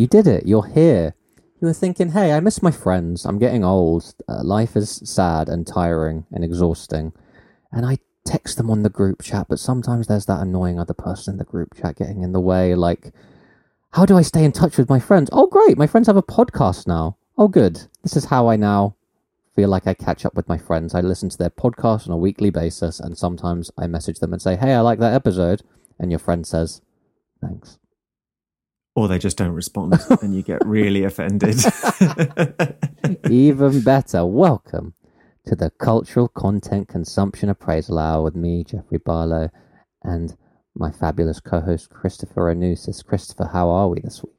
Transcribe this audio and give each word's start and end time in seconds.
You 0.00 0.06
did 0.06 0.26
it. 0.26 0.46
You're 0.46 0.64
here. 0.64 1.14
You 1.60 1.66
were 1.66 1.74
thinking, 1.74 2.12
hey, 2.12 2.32
I 2.32 2.40
miss 2.40 2.62
my 2.62 2.70
friends. 2.70 3.26
I'm 3.26 3.38
getting 3.38 3.62
old. 3.62 4.14
Uh, 4.26 4.42
life 4.42 4.74
is 4.74 5.02
sad 5.04 5.50
and 5.50 5.66
tiring 5.66 6.24
and 6.32 6.42
exhausting. 6.42 7.12
And 7.70 7.84
I 7.84 7.98
text 8.24 8.56
them 8.56 8.70
on 8.70 8.82
the 8.82 8.88
group 8.88 9.20
chat, 9.20 9.48
but 9.50 9.58
sometimes 9.58 10.06
there's 10.06 10.24
that 10.24 10.40
annoying 10.40 10.80
other 10.80 10.94
person 10.94 11.34
in 11.34 11.38
the 11.38 11.44
group 11.44 11.74
chat 11.74 11.96
getting 11.96 12.22
in 12.22 12.32
the 12.32 12.40
way. 12.40 12.74
Like, 12.74 13.12
how 13.90 14.06
do 14.06 14.16
I 14.16 14.22
stay 14.22 14.42
in 14.42 14.52
touch 14.52 14.78
with 14.78 14.88
my 14.88 15.00
friends? 15.00 15.28
Oh, 15.34 15.46
great. 15.46 15.76
My 15.76 15.86
friends 15.86 16.06
have 16.06 16.16
a 16.16 16.22
podcast 16.22 16.86
now. 16.86 17.18
Oh, 17.36 17.48
good. 17.48 17.82
This 18.02 18.16
is 18.16 18.24
how 18.24 18.48
I 18.48 18.56
now 18.56 18.96
feel 19.54 19.68
like 19.68 19.86
I 19.86 19.92
catch 19.92 20.24
up 20.24 20.34
with 20.34 20.48
my 20.48 20.56
friends. 20.56 20.94
I 20.94 21.02
listen 21.02 21.28
to 21.28 21.36
their 21.36 21.50
podcast 21.50 22.06
on 22.06 22.14
a 22.14 22.16
weekly 22.16 22.48
basis, 22.48 23.00
and 23.00 23.18
sometimes 23.18 23.70
I 23.76 23.86
message 23.86 24.20
them 24.20 24.32
and 24.32 24.40
say, 24.40 24.56
hey, 24.56 24.72
I 24.72 24.80
like 24.80 24.98
that 25.00 25.12
episode. 25.12 25.62
And 25.98 26.10
your 26.10 26.20
friend 26.20 26.46
says, 26.46 26.80
thanks. 27.42 27.76
Or 28.96 29.06
they 29.08 29.18
just 29.18 29.36
don't 29.36 29.52
respond 29.52 29.94
and 30.22 30.34
you 30.34 30.42
get 30.42 30.64
really 30.66 31.04
offended. 31.04 31.56
Even 33.30 33.80
better. 33.82 34.26
Welcome 34.26 34.94
to 35.46 35.54
the 35.54 35.70
Cultural 35.70 36.28
Content 36.28 36.88
Consumption 36.88 37.48
Appraisal 37.48 37.98
Hour 37.98 38.22
with 38.24 38.34
me, 38.34 38.64
Jeffrey 38.64 38.98
Barlow, 38.98 39.50
and 40.02 40.36
my 40.74 40.90
fabulous 40.90 41.38
co-host 41.40 41.90
Christopher 41.90 42.52
Anusis. 42.54 43.04
Christopher, 43.04 43.48
how 43.52 43.68
are 43.70 43.88
we 43.88 44.00
this 44.00 44.22
week? 44.24 44.34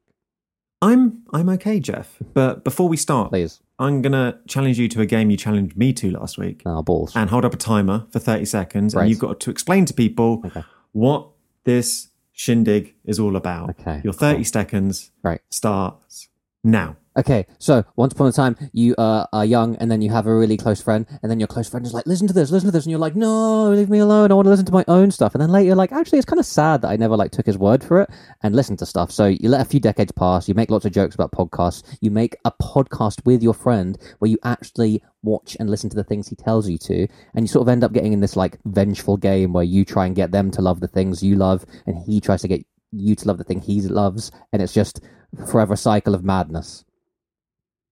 I'm 0.81 1.23
I'm 1.33 1.47
okay, 1.49 1.79
Jeff. 1.79 2.17
But 2.33 2.63
before 2.63 2.89
we 2.89 2.97
start, 2.97 3.29
Please. 3.31 3.61
I'm 3.79 4.01
gonna 4.01 4.39
challenge 4.47 4.77
you 4.79 4.87
to 4.89 5.01
a 5.01 5.05
game 5.05 5.29
you 5.31 5.37
challenged 5.37 5.77
me 5.77 5.93
to 5.93 6.11
last 6.11 6.37
week. 6.37 6.63
Our 6.65 6.83
balls. 6.83 7.13
And 7.15 7.29
hold 7.29 7.45
up 7.45 7.53
a 7.53 7.57
timer 7.57 8.05
for 8.11 8.20
30 8.20 8.45
seconds, 8.45 8.95
Right. 8.95 9.03
and 9.03 9.09
you've 9.09 9.20
got 9.20 9.39
to 9.41 9.49
explain 9.51 9.85
to 9.85 9.93
people 9.93 10.41
Okay. 10.45 10.63
what 10.91 11.29
this 11.63 12.09
shindig 12.34 12.95
is 13.05 13.20
all 13.20 13.35
about. 13.35 13.71
Okay, 13.71 14.02
Your 14.03 14.13
30 14.13 14.35
cool. 14.38 14.44
seconds 14.45 15.12
Right. 15.23 15.41
starts 15.49 16.30
now. 16.63 16.97
Okay, 17.17 17.45
so 17.59 17.83
once 17.97 18.13
upon 18.13 18.27
a 18.27 18.31
time, 18.31 18.55
you 18.71 18.95
uh, 18.95 19.26
are 19.34 19.43
young, 19.43 19.76
and 19.76 19.91
then 19.91 20.01
you 20.01 20.09
have 20.12 20.27
a 20.27 20.34
really 20.34 20.55
close 20.55 20.81
friend, 20.81 21.05
and 21.21 21.29
then 21.29 21.41
your 21.41 21.48
close 21.48 21.67
friend 21.67 21.85
is 21.85 21.93
like, 21.93 22.07
"Listen 22.07 22.26
to 22.27 22.34
this, 22.34 22.51
listen 22.51 22.67
to 22.67 22.71
this," 22.71 22.85
and 22.85 22.91
you're 22.91 23.01
like, 23.01 23.17
"No, 23.17 23.70
leave 23.70 23.90
me 23.90 23.99
alone. 23.99 24.31
I 24.31 24.34
want 24.34 24.45
to 24.45 24.49
listen 24.49 24.65
to 24.67 24.71
my 24.71 24.85
own 24.87 25.12
stuff." 25.12 25.35
And 25.35 25.41
then 25.41 25.51
later, 25.51 25.65
you're 25.65 25.76
like, 25.76 25.91
"Actually, 25.91 26.20
it's 26.20 26.26
kind 26.26 26.39
of 26.39 26.45
sad 26.45 26.82
that 26.82 26.87
I 26.87 26.95
never 26.95 27.17
like 27.17 27.32
took 27.32 27.45
his 27.45 27.57
word 27.57 27.84
for 27.84 27.99
it 27.99 28.09
and 28.43 28.55
listened 28.55 28.79
to 28.79 28.85
stuff." 28.85 29.12
So 29.12 29.26
you 29.26 29.49
let 29.49 29.59
a 29.59 29.65
few 29.65 29.82
decades 29.82 30.13
pass. 30.13 30.48
You 30.48 30.54
make 30.54 30.71
lots 30.71 30.85
of 30.85 30.93
jokes 30.93 31.13
about 31.13 31.34
podcasts. 31.34 31.84
You 31.99 32.12
make 32.12 32.37
a 32.45 32.51
podcast 32.51 33.26
with 33.26 33.43
your 33.43 33.55
friend 33.55 33.98
where 34.20 34.32
you 34.32 34.37
actually 34.45 35.04
watch 35.21 35.57
and 35.59 35.70
listen 35.70 35.89
to 35.89 35.98
the 35.98 36.05
things 36.05 36.29
he 36.29 36.37
tells 36.37 36.70
you 36.70 36.77
to, 36.77 37.09
and 37.34 37.43
you 37.43 37.48
sort 37.48 37.63
of 37.63 37.70
end 37.70 37.84
up 37.84 37.91
getting 37.91 38.13
in 38.13 38.21
this 38.21 38.37
like 38.37 38.57
vengeful 38.63 39.17
game 39.17 39.51
where 39.51 39.65
you 39.65 39.84
try 39.84 40.05
and 40.05 40.15
get 40.15 40.32
them 40.32 40.49
to 40.51 40.62
love 40.62 40.79
the 40.79 40.87
things 40.87 41.21
you 41.21 41.35
love, 41.35 41.65
and 41.85 41.98
he 41.98 42.21
tries 42.21 42.41
to 42.41 42.48
get 42.48 42.65
you 42.93 43.15
to 43.15 43.27
love 43.27 43.37
the 43.37 43.43
thing 43.43 43.59
he 43.59 43.82
loves, 43.82 44.32
and 44.54 44.62
it's 44.62 44.73
just 44.73 45.01
forever 45.48 45.76
cycle 45.76 46.15
of 46.15 46.24
madness. 46.24 46.85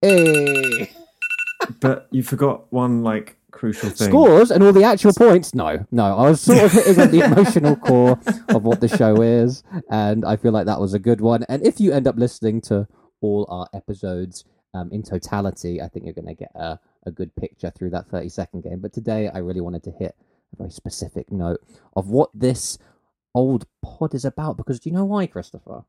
Hey. 0.01 0.91
But 1.81 2.07
you 2.09 2.23
forgot 2.23 2.71
one 2.71 3.03
like 3.03 3.37
crucial 3.51 3.89
thing. 3.89 4.09
Scores 4.09 4.49
and 4.49 4.63
all 4.63 4.71
the 4.71 4.83
actual 4.83 5.13
points? 5.13 5.53
No, 5.53 5.85
no. 5.91 6.17
I 6.17 6.29
was 6.29 6.41
sort 6.41 6.59
of 6.59 6.71
hitting 6.71 6.99
at 6.99 7.11
the 7.11 7.19
emotional 7.19 7.75
core 7.75 8.19
of 8.47 8.63
what 8.63 8.79
the 8.79 8.87
show 8.87 9.21
is, 9.21 9.63
and 9.89 10.25
I 10.25 10.37
feel 10.37 10.51
like 10.51 10.65
that 10.65 10.79
was 10.79 10.93
a 10.93 10.99
good 10.99 11.21
one. 11.21 11.43
And 11.49 11.65
if 11.65 11.79
you 11.79 11.91
end 11.91 12.07
up 12.07 12.15
listening 12.17 12.61
to 12.61 12.87
all 13.21 13.45
our 13.49 13.67
episodes 13.73 14.45
um, 14.73 14.89
in 14.91 15.03
totality, 15.03 15.81
I 15.81 15.89
think 15.89 16.05
you're 16.05 16.13
going 16.13 16.27
to 16.27 16.33
get 16.33 16.51
a, 16.55 16.79
a 17.05 17.11
good 17.11 17.35
picture 17.35 17.71
through 17.71 17.89
that 17.91 18.07
30 18.09 18.29
second 18.29 18.63
game. 18.63 18.79
But 18.79 18.93
today, 18.93 19.29
I 19.33 19.39
really 19.39 19.61
wanted 19.61 19.83
to 19.83 19.91
hit 19.91 20.15
a 20.53 20.57
very 20.57 20.71
specific 20.71 21.31
note 21.31 21.59
of 21.95 22.09
what 22.09 22.29
this 22.33 22.77
old 23.35 23.65
pod 23.83 24.13
is 24.13 24.25
about. 24.25 24.57
Because 24.57 24.79
do 24.79 24.89
you 24.89 24.95
know 24.95 25.05
why, 25.05 25.27
Christopher? 25.27 25.83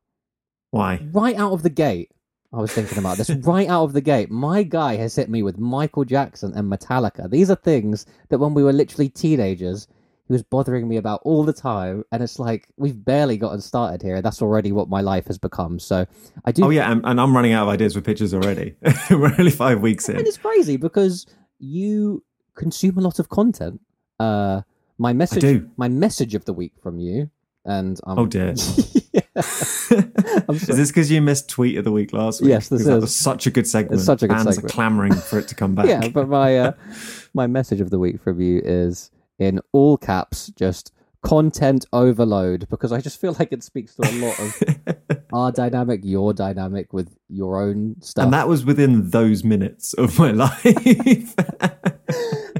Why? 0.71 1.05
right 1.11 1.37
out 1.37 1.51
of 1.51 1.63
the 1.63 1.69
gate, 1.69 2.11
I 2.53 2.57
was 2.57 2.71
thinking 2.71 2.97
about 2.97 3.17
this. 3.17 3.29
right 3.43 3.67
out 3.67 3.83
of 3.83 3.93
the 3.93 4.01
gate, 4.01 4.29
my 4.31 4.63
guy 4.63 4.95
has 4.97 5.15
hit 5.15 5.29
me 5.29 5.43
with 5.43 5.57
Michael 5.57 6.03
Jackson 6.03 6.53
and 6.53 6.71
Metallica. 6.71 7.29
These 7.29 7.49
are 7.49 7.55
things 7.55 8.05
that 8.29 8.39
when 8.39 8.53
we 8.53 8.63
were 8.63 8.73
literally 8.73 9.09
teenagers, 9.09 9.87
he 10.27 10.33
was 10.33 10.43
bothering 10.43 10.87
me 10.87 10.97
about 10.97 11.21
all 11.23 11.43
the 11.43 11.53
time. 11.53 12.03
And 12.11 12.23
it's 12.23 12.39
like, 12.39 12.67
we've 12.77 13.03
barely 13.03 13.37
gotten 13.37 13.61
started 13.61 14.01
here. 14.01 14.21
That's 14.21 14.41
already 14.41 14.71
what 14.71 14.89
my 14.89 15.01
life 15.01 15.27
has 15.27 15.37
become. 15.37 15.79
So 15.79 16.05
I 16.45 16.51
do. 16.51 16.65
Oh 16.65 16.69
yeah, 16.69 16.91
and, 16.91 17.01
and 17.05 17.19
I'm 17.19 17.35
running 17.35 17.53
out 17.53 17.63
of 17.63 17.69
ideas 17.69 17.93
for 17.93 18.01
pictures 18.01 18.33
already. 18.33 18.75
We're 19.09 19.35
only 19.37 19.51
five 19.51 19.81
weeks 19.81 20.09
in. 20.09 20.17
And 20.17 20.27
it's 20.27 20.37
crazy 20.37 20.77
because 20.77 21.25
you 21.59 22.23
consume 22.55 22.97
a 22.97 23.01
lot 23.01 23.19
of 23.19 23.29
content. 23.29 23.81
Uh, 24.19 24.61
my 24.97 25.13
message, 25.13 25.63
my 25.77 25.87
message 25.87 26.35
of 26.35 26.45
the 26.45 26.53
week 26.53 26.73
from 26.81 26.99
you, 26.99 27.29
and 27.65 27.99
um, 28.05 28.19
Oh 28.19 28.25
dear. 28.25 28.53
Is 29.35 30.67
this 30.67 30.89
because 30.89 31.09
you 31.09 31.21
missed 31.21 31.49
tweet 31.49 31.77
of 31.77 31.85
the 31.85 31.91
week 31.91 32.11
last 32.11 32.41
week? 32.41 32.49
Yes, 32.49 32.67
this 32.69 32.81
is. 32.81 32.87
was 32.87 33.15
such 33.15 33.47
a 33.47 33.51
good 33.51 33.65
segment. 33.65 33.95
It's 33.99 34.05
such 34.05 34.23
a 34.23 34.27
good 34.27 34.35
Fans 34.35 34.55
segment. 34.55 34.71
are 34.71 34.75
clamoring 34.75 35.13
for 35.13 35.39
it 35.39 35.47
to 35.47 35.55
come 35.55 35.73
back. 35.73 35.85
yeah, 35.87 36.09
but 36.09 36.27
my 36.27 36.57
uh, 36.57 36.71
my 37.33 37.47
message 37.47 37.79
of 37.79 37.89
the 37.91 37.99
week 37.99 38.21
from 38.21 38.41
you 38.41 38.61
is 38.63 39.09
in 39.39 39.61
all 39.71 39.97
caps, 39.97 40.47
just 40.47 40.91
content 41.23 41.85
overload, 41.93 42.67
because 42.69 42.91
I 42.91 42.99
just 42.99 43.21
feel 43.21 43.35
like 43.39 43.53
it 43.53 43.63
speaks 43.63 43.95
to 43.95 44.03
a 44.03 44.11
lot 44.19 44.39
of 44.39 45.17
our 45.33 45.51
dynamic, 45.51 46.01
your 46.03 46.33
dynamic 46.33 46.91
with 46.91 47.15
your 47.29 47.61
own 47.61 47.95
stuff. 48.01 48.25
and 48.25 48.33
that 48.33 48.47
was 48.49 48.65
within 48.65 49.11
those 49.11 49.43
minutes 49.43 49.93
of 49.93 50.19
my 50.19 50.31
life. 50.31 51.35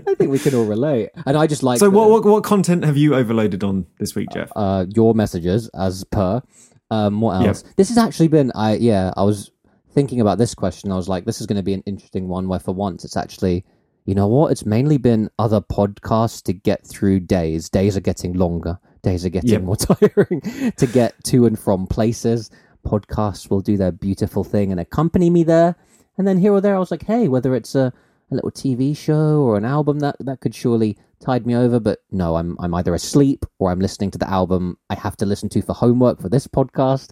I 0.08 0.16
think 0.16 0.32
we 0.32 0.40
can 0.40 0.54
all 0.56 0.66
relate. 0.66 1.10
And 1.26 1.38
I 1.38 1.48
just 1.48 1.64
like 1.64 1.80
so, 1.80 1.86
the- 1.86 1.92
what, 1.98 2.10
what 2.10 2.24
what 2.26 2.44
content 2.44 2.84
have 2.86 2.98
you 2.98 3.16
overloaded 3.16 3.64
on 3.64 3.86
this 4.00 4.16
week, 4.16 4.30
Jeff? 4.32 4.52
uh, 4.56 4.86
your 4.90 5.14
messages 5.16 5.68
as 5.70 6.04
per. 6.06 6.42
Um, 6.90 7.22
what 7.22 7.40
Yep. 7.40 7.48
else? 7.48 7.64
This 7.78 7.90
has 7.90 7.98
actually 7.98 8.28
been. 8.28 8.52
I 8.56 8.76
yeah, 8.76 9.14
I 9.16 9.24
was 9.24 9.52
thinking 9.94 10.20
about 10.22 10.38
this 10.38 10.54
question. 10.56 10.92
I 10.92 10.96
was 10.96 11.08
like, 11.10 11.26
this 11.26 11.40
is 11.42 11.48
going 11.48 11.58
to 11.58 11.64
be 11.64 11.74
an 11.74 11.84
interesting 11.86 12.28
one. 12.28 12.48
Where 12.48 12.60
for 12.60 12.74
once, 12.74 13.06
it's 13.06 13.16
actually, 13.18 13.64
you 14.06 14.14
know 14.16 14.28
what? 14.28 14.52
It's 14.52 14.66
mainly 14.66 14.98
been 14.98 15.30
other 15.40 15.62
podcasts 15.62 16.42
to 16.44 16.54
get 16.54 16.86
through 16.86 17.22
days. 17.22 17.70
Days 17.70 17.96
are 17.96 18.02
getting 18.02 18.34
longer. 18.34 18.78
Days 19.04 19.26
are 19.26 19.30
getting 19.30 19.50
Yep. 19.52 19.62
more 19.64 19.76
tiring 19.78 20.42
to 20.78 20.88
get 20.88 21.22
to 21.26 21.46
and 21.46 21.58
from 21.58 21.88
places. 21.88 22.50
Podcasts 22.86 23.50
will 23.50 23.62
do 23.62 23.78
their 23.78 23.92
beautiful 23.92 24.44
thing 24.44 24.72
and 24.72 24.80
accompany 24.80 25.30
me 25.30 25.44
there. 25.44 25.76
And 26.18 26.28
then 26.28 26.38
here 26.40 26.52
or 26.52 26.62
there, 26.62 26.76
I 26.76 26.80
was 26.80 26.92
like, 26.92 27.06
hey, 27.06 27.28
whether 27.28 27.56
it's 27.56 27.74
a, 27.76 27.94
a 28.32 28.36
little 28.36 28.52
TV 28.52 28.96
show 28.96 29.42
or 29.42 29.58
an 29.58 29.66
album 29.66 30.00
that 30.00 30.16
that 30.20 30.40
could 30.40 30.56
surely 30.56 30.98
tide 31.20 31.46
me 31.46 31.56
over. 31.56 31.80
But 31.80 32.00
no, 32.12 32.36
I'm 32.36 32.58
I'm 32.60 32.74
either 32.74 32.94
asleep 32.94 33.46
or 33.60 33.72
I'm 33.72 33.80
listening 33.80 34.12
to 34.12 34.18
the 34.18 34.30
album 34.30 34.78
I 34.90 34.96
have 34.96 35.18
to 35.18 35.26
listen 35.26 35.50
to 35.50 35.62
for 35.62 35.74
homework 35.74 36.22
for 36.22 36.30
this 36.30 36.48
podcast. 36.48 37.12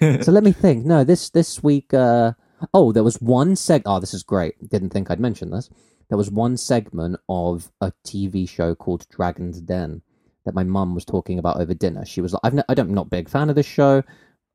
so 0.22 0.32
let 0.32 0.44
me 0.44 0.52
think. 0.52 0.84
No, 0.84 1.04
this 1.04 1.30
this 1.30 1.62
week. 1.62 1.92
Uh, 1.92 2.32
oh, 2.74 2.92
there 2.92 3.04
was 3.04 3.20
one 3.20 3.54
seg. 3.54 3.82
Oh, 3.86 4.00
this 4.00 4.14
is 4.14 4.22
great. 4.22 4.54
Didn't 4.68 4.90
think 4.90 5.10
I'd 5.10 5.20
mention 5.20 5.50
this. 5.50 5.70
There 6.08 6.18
was 6.18 6.30
one 6.30 6.56
segment 6.56 7.18
of 7.28 7.70
a 7.80 7.92
TV 8.06 8.48
show 8.48 8.74
called 8.74 9.06
Dragons' 9.10 9.60
Den 9.60 10.02
that 10.44 10.54
my 10.54 10.64
mum 10.64 10.94
was 10.94 11.04
talking 11.04 11.38
about 11.38 11.60
over 11.60 11.74
dinner. 11.74 12.04
She 12.06 12.20
was 12.20 12.32
like, 12.32 12.40
"I've 12.44 12.54
n- 12.54 12.64
I 12.68 12.74
don't, 12.74 12.88
I'm 12.88 12.94
not 12.94 13.10
big 13.10 13.28
fan 13.28 13.50
of 13.50 13.56
this 13.56 13.66
show." 13.66 14.02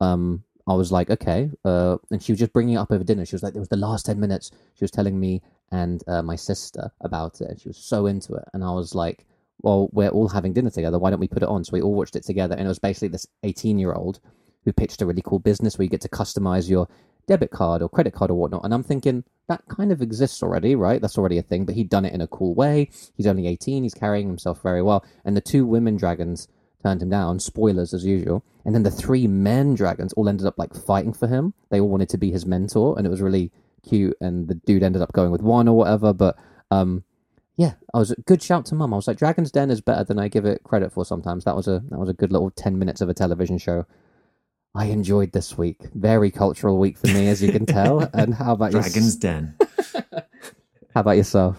Um, 0.02 0.44
I 0.66 0.74
was 0.74 0.92
like, 0.92 1.10
"Okay," 1.12 1.52
uh, 1.66 1.98
and 2.10 2.24
she 2.24 2.32
was 2.32 2.40
just 2.40 2.54
bringing 2.54 2.76
it 2.76 2.78
up 2.78 2.92
over 2.92 3.04
dinner. 3.04 3.26
She 3.26 3.36
was 3.36 3.44
like, 3.44 3.56
"It 3.56 3.60
was 3.60 3.70
the 3.70 3.78
last 3.78 4.06
ten 4.06 4.20
minutes." 4.20 4.52
She 4.74 4.84
was 4.84 4.92
telling 4.92 5.20
me 5.20 5.42
and 5.74 6.04
uh, 6.08 6.22
my 6.22 6.36
sister 6.36 6.92
about 7.02 7.42
it, 7.42 7.50
and 7.50 7.60
she 7.60 7.68
was 7.68 7.78
so 7.78 8.06
into 8.06 8.34
it. 8.36 8.46
And 8.54 8.64
I 8.64 8.72
was 8.72 8.94
like, 8.94 9.26
"Well, 9.64 9.90
we're 9.92 10.10
all 10.10 10.30
having 10.30 10.54
dinner 10.54 10.70
together. 10.70 11.00
Why 11.00 11.10
don't 11.10 11.20
we 11.20 11.28
put 11.28 11.44
it 11.44 11.50
on?" 11.50 11.64
So 11.64 11.72
we 11.74 11.82
all 11.82 11.96
watched 11.96 12.16
it 12.16 12.24
together, 12.24 12.56
and 12.56 12.66
it 12.66 12.68
was 12.70 12.80
basically 12.80 13.08
this 13.10 13.26
18 13.42 13.80
year 13.80 13.94
old 13.94 14.20
who 14.66 14.72
pitched 14.72 15.02
a 15.02 15.06
really 15.06 15.24
cool 15.26 15.40
business 15.40 15.78
where 15.78 15.84
you 15.84 15.90
get 15.90 16.02
to 16.02 16.10
customize 16.10 16.70
your 16.70 16.88
debit 17.28 17.52
card 17.52 17.82
or 17.82 17.90
credit 17.90 18.14
card 18.14 18.30
or 18.32 18.36
whatnot. 18.36 18.64
And 18.64 18.74
I'm 18.74 18.84
thinking 18.84 19.24
that 19.48 19.64
kind 19.68 19.92
of 19.92 20.02
exists 20.02 20.44
already, 20.44 20.76
right? 20.76 21.02
That's 21.02 21.18
already 21.18 21.38
a 21.38 21.42
thing, 21.42 21.66
but 21.66 21.76
he'd 21.76 21.90
done 21.90 22.06
it 22.06 22.14
in 22.14 22.22
a 22.22 22.28
cool 22.28 22.54
way. 22.54 22.90
He's 23.18 23.28
only 23.28 23.48
18, 23.48 23.84
he's 23.84 23.94
carrying 23.94 24.28
himself 24.28 24.62
very 24.62 24.82
well. 24.82 25.04
And 25.26 25.36
the 25.36 25.42
two 25.42 25.66
women 25.66 25.98
dragons 25.98 26.48
turned 26.84 27.02
him 27.02 27.10
down, 27.10 27.40
spoilers 27.40 27.94
as 27.94 28.06
usual. 28.06 28.44
And 28.66 28.76
then 28.76 28.84
the 28.84 28.92
three 28.92 29.28
men 29.28 29.74
dragons 29.74 30.14
all 30.14 30.30
ended 30.30 30.48
up 30.48 30.58
like 30.58 30.74
fighting 30.74 31.14
for 31.14 31.28
him. 31.28 31.54
They 31.70 31.80
all 31.80 31.90
wanted 31.90 32.10
to 32.10 32.18
be 32.18 32.32
his 32.32 32.46
mentor, 32.46 32.98
and 32.98 33.06
it 33.06 33.10
was 33.10 33.22
really 33.22 33.52
cute. 33.88 34.18
And 34.22 34.48
the 34.48 34.56
dude 34.56 34.84
ended 34.84 35.02
up 35.02 35.14
going 35.14 35.32
with 35.32 35.42
one 35.42 35.68
or 35.68 35.78
whatever, 35.78 36.14
but 36.14 36.38
um, 36.72 37.04
yeah, 37.56 37.74
I 37.94 38.00
was 38.00 38.12
a 38.12 38.16
good 38.22 38.42
shout 38.42 38.66
to 38.68 38.76
mum. 38.76 38.94
I 38.94 38.96
was 38.98 39.08
like, 39.08 39.18
Dragons' 39.18 39.52
Den 39.52 39.70
is 39.70 39.80
better 39.82 40.04
than 40.04 40.18
I 40.18 40.28
give 40.28 40.46
it 40.46 40.64
credit 40.64 40.92
for. 40.92 41.06
Sometimes 41.06 41.44
that 41.46 41.56
was 41.56 41.68
a 41.68 41.84
that 41.90 42.00
was 42.00 42.10
a 42.10 42.14
good 42.14 42.32
little 42.32 42.50
ten 42.52 42.80
minutes 42.80 43.00
of 43.02 43.10
a 43.10 43.14
television 43.14 43.58
show. 43.60 43.86
I 44.76 44.86
enjoyed 44.86 45.34
this 45.34 45.56
week. 45.56 45.78
Very 45.94 46.32
cultural 46.32 46.80
week 46.80 46.98
for 46.98 47.06
me, 47.08 47.28
as 47.28 47.44
you 47.44 47.52
can 47.52 47.68
tell. 47.68 48.10
And 48.14 48.34
how 48.34 48.54
about 48.54 48.72
Dragon's 48.72 49.24
your, 49.24 49.32
Den. 49.32 49.56
How 50.96 51.02
about 51.02 51.18
yourself? 51.18 51.58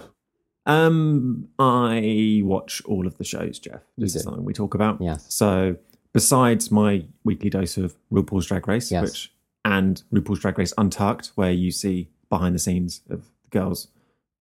Um, 0.67 1.49
I 1.59 2.41
watch 2.45 2.83
all 2.87 3.07
of 3.07 3.19
the 3.19 3.25
shows, 3.25 3.59
Jeff. 3.59 3.81
You 3.97 4.05
This 4.07 4.15
is 4.17 4.23
do. 4.23 4.27
something 4.27 4.45
we 4.45 4.53
talk 4.53 4.75
about. 4.75 5.01
Yes. 5.01 5.27
So, 5.29 5.77
besides 6.13 6.71
my 6.71 7.05
weekly 7.25 7.51
dose 7.51 7.77
of 7.77 7.95
RuPaul's 8.13 8.47
Drag 8.47 8.67
Race, 8.67 8.91
Yes. 8.91 9.03
which 9.03 9.33
and 9.65 10.03
RuPaul's 10.13 10.41
Drag 10.41 10.59
Race 10.59 10.73
Untucked, 10.79 11.33
where 11.35 11.51
you 11.53 11.71
see 11.71 12.09
behind 12.35 12.53
the 12.55 12.59
scenes 12.67 13.01
of 13.15 13.21
the 13.45 13.51
girls 13.59 13.89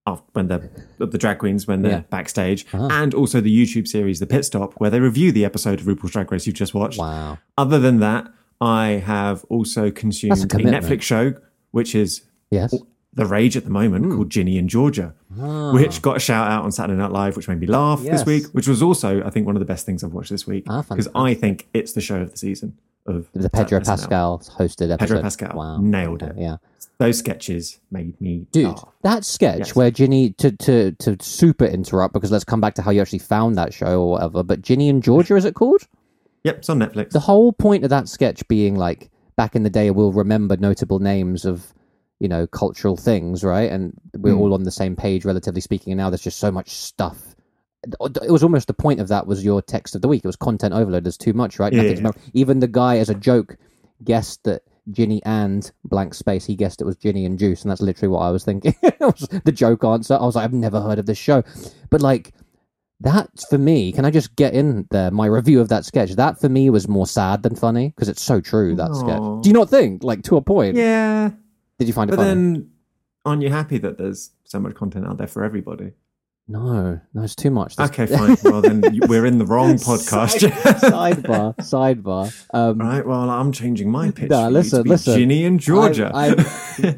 af- 0.06 0.22
when 0.34 0.46
they're 0.48 0.70
the 0.98 1.18
drag 1.24 1.38
queens 1.38 1.66
when 1.70 1.80
they're 1.82 1.98
Yeah. 1.98 2.16
backstage, 2.18 2.66
Ah. 2.74 2.88
and 3.02 3.10
also 3.20 3.40
the 3.40 3.54
YouTube 3.60 3.86
series 3.96 4.16
The 4.20 4.26
Pit 4.34 4.44
Stop, 4.44 4.70
where 4.80 4.90
they 4.90 5.00
review 5.00 5.28
the 5.32 5.44
episode 5.50 5.78
of 5.80 5.86
RuPaul's 5.86 6.12
Drag 6.12 6.30
Race 6.32 6.46
you've 6.46 6.56
just 6.64 6.74
watched. 6.74 6.98
Wow. 6.98 7.38
Other 7.56 7.78
than 7.86 8.00
that, 8.00 8.22
I 8.60 8.84
have 9.14 9.44
also 9.54 9.90
consumed 9.90 10.42
a, 10.44 10.46
commitment. 10.46 10.84
Netflix 10.84 11.02
show, 11.02 11.24
which 11.70 11.94
is 11.94 12.10
Yes. 12.50 12.74
the 13.20 13.26
rage 13.26 13.56
at 13.56 13.64
the 13.64 13.70
moment, 13.80 14.04
Hmm. 14.06 14.12
called 14.16 14.30
Ginny 14.30 14.58
and 14.58 14.68
Georgia, 14.68 15.14
Ah. 15.40 15.72
which 15.72 16.02
got 16.02 16.16
a 16.16 16.20
shout 16.28 16.46
out 16.50 16.64
on 16.64 16.72
Saturday 16.72 16.98
Night 16.98 17.12
Live, 17.12 17.36
which 17.36 17.48
made 17.48 17.60
me 17.60 17.66
laugh 17.68 18.00
Yes. 18.02 18.12
this 18.18 18.26
week, 18.26 18.44
which 18.56 18.68
was 18.68 18.82
also, 18.82 19.22
I 19.24 19.30
think, 19.30 19.46
one 19.46 19.56
of 19.56 19.60
the 19.60 19.70
best 19.74 19.86
things 19.86 20.02
I've 20.04 20.12
watched 20.12 20.30
this 20.30 20.46
week. 20.46 20.64
Ah, 20.68 20.82
Because 20.88 21.08
I 21.14 21.32
think 21.34 21.68
it's 21.72 21.92
the 21.92 22.00
show 22.00 22.20
of 22.20 22.30
the 22.32 22.36
season 22.36 22.74
of 23.06 23.28
the 23.34 23.50
Pedro 23.50 23.80
Pascal 23.80 24.38
hosted 24.58 24.90
episode. 24.90 24.98
Pedro 24.98 25.22
Pascal 25.22 25.56
Wow. 25.56 25.78
nailed 25.80 26.22
it. 26.22 26.34
Yeah. 26.38 26.56
Those 26.98 27.18
sketches 27.18 27.80
made 27.90 28.18
me 28.20 28.46
Dude, 28.52 28.66
laugh. 28.66 28.84
that 29.02 29.24
sketch 29.24 29.58
Yes. 29.58 29.76
where 29.76 29.90
Ginny 29.90 30.30
to 30.34 30.52
to 30.52 30.92
to 30.92 31.16
super 31.20 31.64
interrupt 31.64 32.14
because 32.14 32.30
let's 32.30 32.44
come 32.44 32.60
back 32.60 32.74
to 32.74 32.82
how 32.82 32.90
you 32.92 33.00
actually 33.00 33.18
found 33.18 33.56
that 33.56 33.74
show 33.74 34.00
or 34.02 34.10
whatever. 34.12 34.42
But 34.42 34.62
Ginny 34.62 34.88
and 34.88 35.02
Georgia 35.02 35.36
is 35.36 35.44
it 35.44 35.54
called? 35.54 35.82
Yep, 36.44 36.58
it's 36.58 36.68
on 36.68 36.78
Netflix. 36.78 37.10
The 37.10 37.20
whole 37.20 37.52
point 37.52 37.84
of 37.84 37.90
that 37.90 38.08
sketch 38.08 38.46
being 38.48 38.76
like 38.76 39.10
back 39.36 39.56
in 39.56 39.64
the 39.64 39.70
day, 39.70 39.90
we'll 39.90 40.12
remember 40.12 40.56
notable 40.56 40.98
names 41.00 41.44
of 41.44 41.72
you 42.20 42.28
know 42.28 42.46
cultural 42.46 42.96
things, 42.96 43.42
right? 43.42 43.70
And 43.72 43.92
we're 44.16 44.34
Mm. 44.34 44.38
all 44.40 44.54
on 44.54 44.62
the 44.62 44.70
same 44.70 44.94
page, 44.94 45.24
relatively 45.24 45.60
speaking. 45.60 45.92
And 45.92 45.98
now 45.98 46.10
there's 46.10 46.22
just 46.22 46.38
so 46.38 46.52
much 46.52 46.70
stuff. 46.70 47.33
It 48.22 48.30
was 48.30 48.42
almost 48.42 48.66
the 48.66 48.74
point 48.74 49.00
of 49.00 49.08
that 49.08 49.26
was 49.26 49.44
your 49.44 49.62
text 49.62 49.94
of 49.94 50.02
the 50.02 50.08
week. 50.08 50.24
It 50.24 50.28
was 50.28 50.36
content 50.36 50.74
overload. 50.74 51.04
There's 51.04 51.16
too 51.18 51.32
much, 51.32 51.58
right? 51.58 51.72
Yeah, 51.72 51.82
Nothing's 51.82 51.98
yeah. 52.00 52.04
mem- 52.04 52.30
Even 52.32 52.60
the 52.60 52.68
guy, 52.68 52.98
as 52.98 53.08
a 53.10 53.14
joke, 53.14 53.56
guessed 54.02 54.44
that 54.44 54.62
Ginny 54.90 55.22
and 55.24 55.70
blank 55.84 56.14
space. 56.14 56.44
He 56.44 56.56
guessed 56.56 56.80
it 56.80 56.84
was 56.84 56.96
Ginny 56.96 57.24
and 57.24 57.38
Juice, 57.38 57.62
and 57.62 57.70
that's 57.70 57.80
literally 57.80 58.12
what 58.12 58.20
I 58.20 58.30
was 58.30 58.44
thinking. 58.44 58.74
it 58.82 59.00
was 59.00 59.28
the 59.44 59.52
joke 59.52 59.84
answer. 59.84 60.14
I 60.14 60.24
was 60.24 60.36
like, 60.36 60.44
I've 60.44 60.52
never 60.52 60.80
heard 60.80 60.98
of 60.98 61.06
this 61.06 61.18
show, 61.18 61.42
but 61.90 62.00
like 62.02 62.34
that 63.00 63.28
for 63.50 63.58
me. 63.58 63.92
Can 63.92 64.04
I 64.04 64.10
just 64.10 64.34
get 64.36 64.54
in 64.54 64.86
there? 64.90 65.10
My 65.10 65.26
review 65.26 65.60
of 65.60 65.68
that 65.68 65.84
sketch. 65.84 66.12
That 66.12 66.40
for 66.40 66.48
me 66.48 66.70
was 66.70 66.88
more 66.88 67.06
sad 67.06 67.42
than 67.42 67.54
funny 67.56 67.88
because 67.88 68.08
it's 68.08 68.22
so 68.22 68.40
true. 68.40 68.76
That 68.76 68.90
Aw. 68.90 68.94
sketch. 68.94 69.42
Do 69.42 69.48
you 69.48 69.52
not 69.52 69.68
think? 69.70 70.04
Like 70.04 70.22
to 70.24 70.36
a 70.36 70.42
point. 70.42 70.76
yeah, 70.76 71.30
Did 71.78 71.88
you 71.88 71.94
find 71.94 72.10
it 72.10 72.16
but 72.16 72.22
then 72.24 72.70
aren't 73.24 73.42
you 73.42 73.50
happy 73.50 73.78
that 73.78 73.98
there's 73.98 74.30
so 74.44 74.60
much 74.60 74.74
content 74.74 75.06
out 75.06 75.16
there 75.18 75.26
for 75.26 75.44
everybody? 75.44 75.92
No, 76.46 77.00
no, 77.14 77.22
it's 77.22 77.34
too 77.34 77.50
much. 77.50 77.78
Okay, 77.78 78.04
fine. 78.06 78.36
well, 78.44 78.60
then 78.60 78.82
we're 79.08 79.24
in 79.24 79.38
the 79.38 79.46
wrong 79.46 79.74
podcast. 79.74 80.40
Side- 80.40 81.16
sidebar, 81.22 81.56
sidebar. 81.60 82.44
Um, 82.52 82.78
right. 82.78 83.06
Well, 83.06 83.30
I'm 83.30 83.50
changing 83.50 83.90
my 83.90 84.10
pitch. 84.10 84.28
No, 84.30 84.50
listen, 84.50 84.82
listen. 84.82 85.18
Ginny 85.18 85.46
and 85.46 85.58
Georgia. 85.58 86.10
I, 86.14 86.28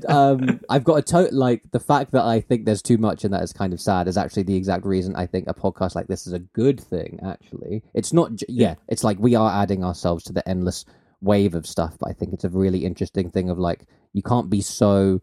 um, 0.08 0.58
I've 0.68 0.82
got 0.82 0.94
a 0.94 1.02
total 1.02 1.38
like 1.38 1.62
the 1.70 1.78
fact 1.78 2.10
that 2.10 2.24
I 2.24 2.40
think 2.40 2.64
there's 2.66 2.82
too 2.82 2.98
much 2.98 3.24
and 3.24 3.32
that 3.34 3.42
is 3.44 3.52
kind 3.52 3.72
of 3.72 3.80
sad 3.80 4.08
is 4.08 4.16
actually 4.16 4.42
the 4.42 4.56
exact 4.56 4.84
reason 4.84 5.14
I 5.14 5.26
think 5.26 5.46
a 5.48 5.54
podcast 5.54 5.94
like 5.94 6.08
this 6.08 6.26
is 6.26 6.32
a 6.32 6.40
good 6.40 6.80
thing. 6.80 7.20
Actually, 7.24 7.84
it's 7.94 8.12
not. 8.12 8.34
j- 8.34 8.46
Yeah, 8.48 8.74
it's 8.88 9.04
like 9.04 9.18
we 9.20 9.36
are 9.36 9.62
adding 9.62 9.84
ourselves 9.84 10.24
to 10.24 10.32
the 10.32 10.46
endless 10.48 10.84
wave 11.20 11.54
of 11.54 11.66
stuff, 11.68 11.96
but 12.00 12.08
I 12.10 12.12
think 12.14 12.32
it's 12.32 12.44
a 12.44 12.50
really 12.50 12.84
interesting 12.84 13.30
thing 13.30 13.48
of 13.48 13.58
like 13.60 13.86
you 14.12 14.22
can't 14.22 14.50
be 14.50 14.60
so. 14.60 15.22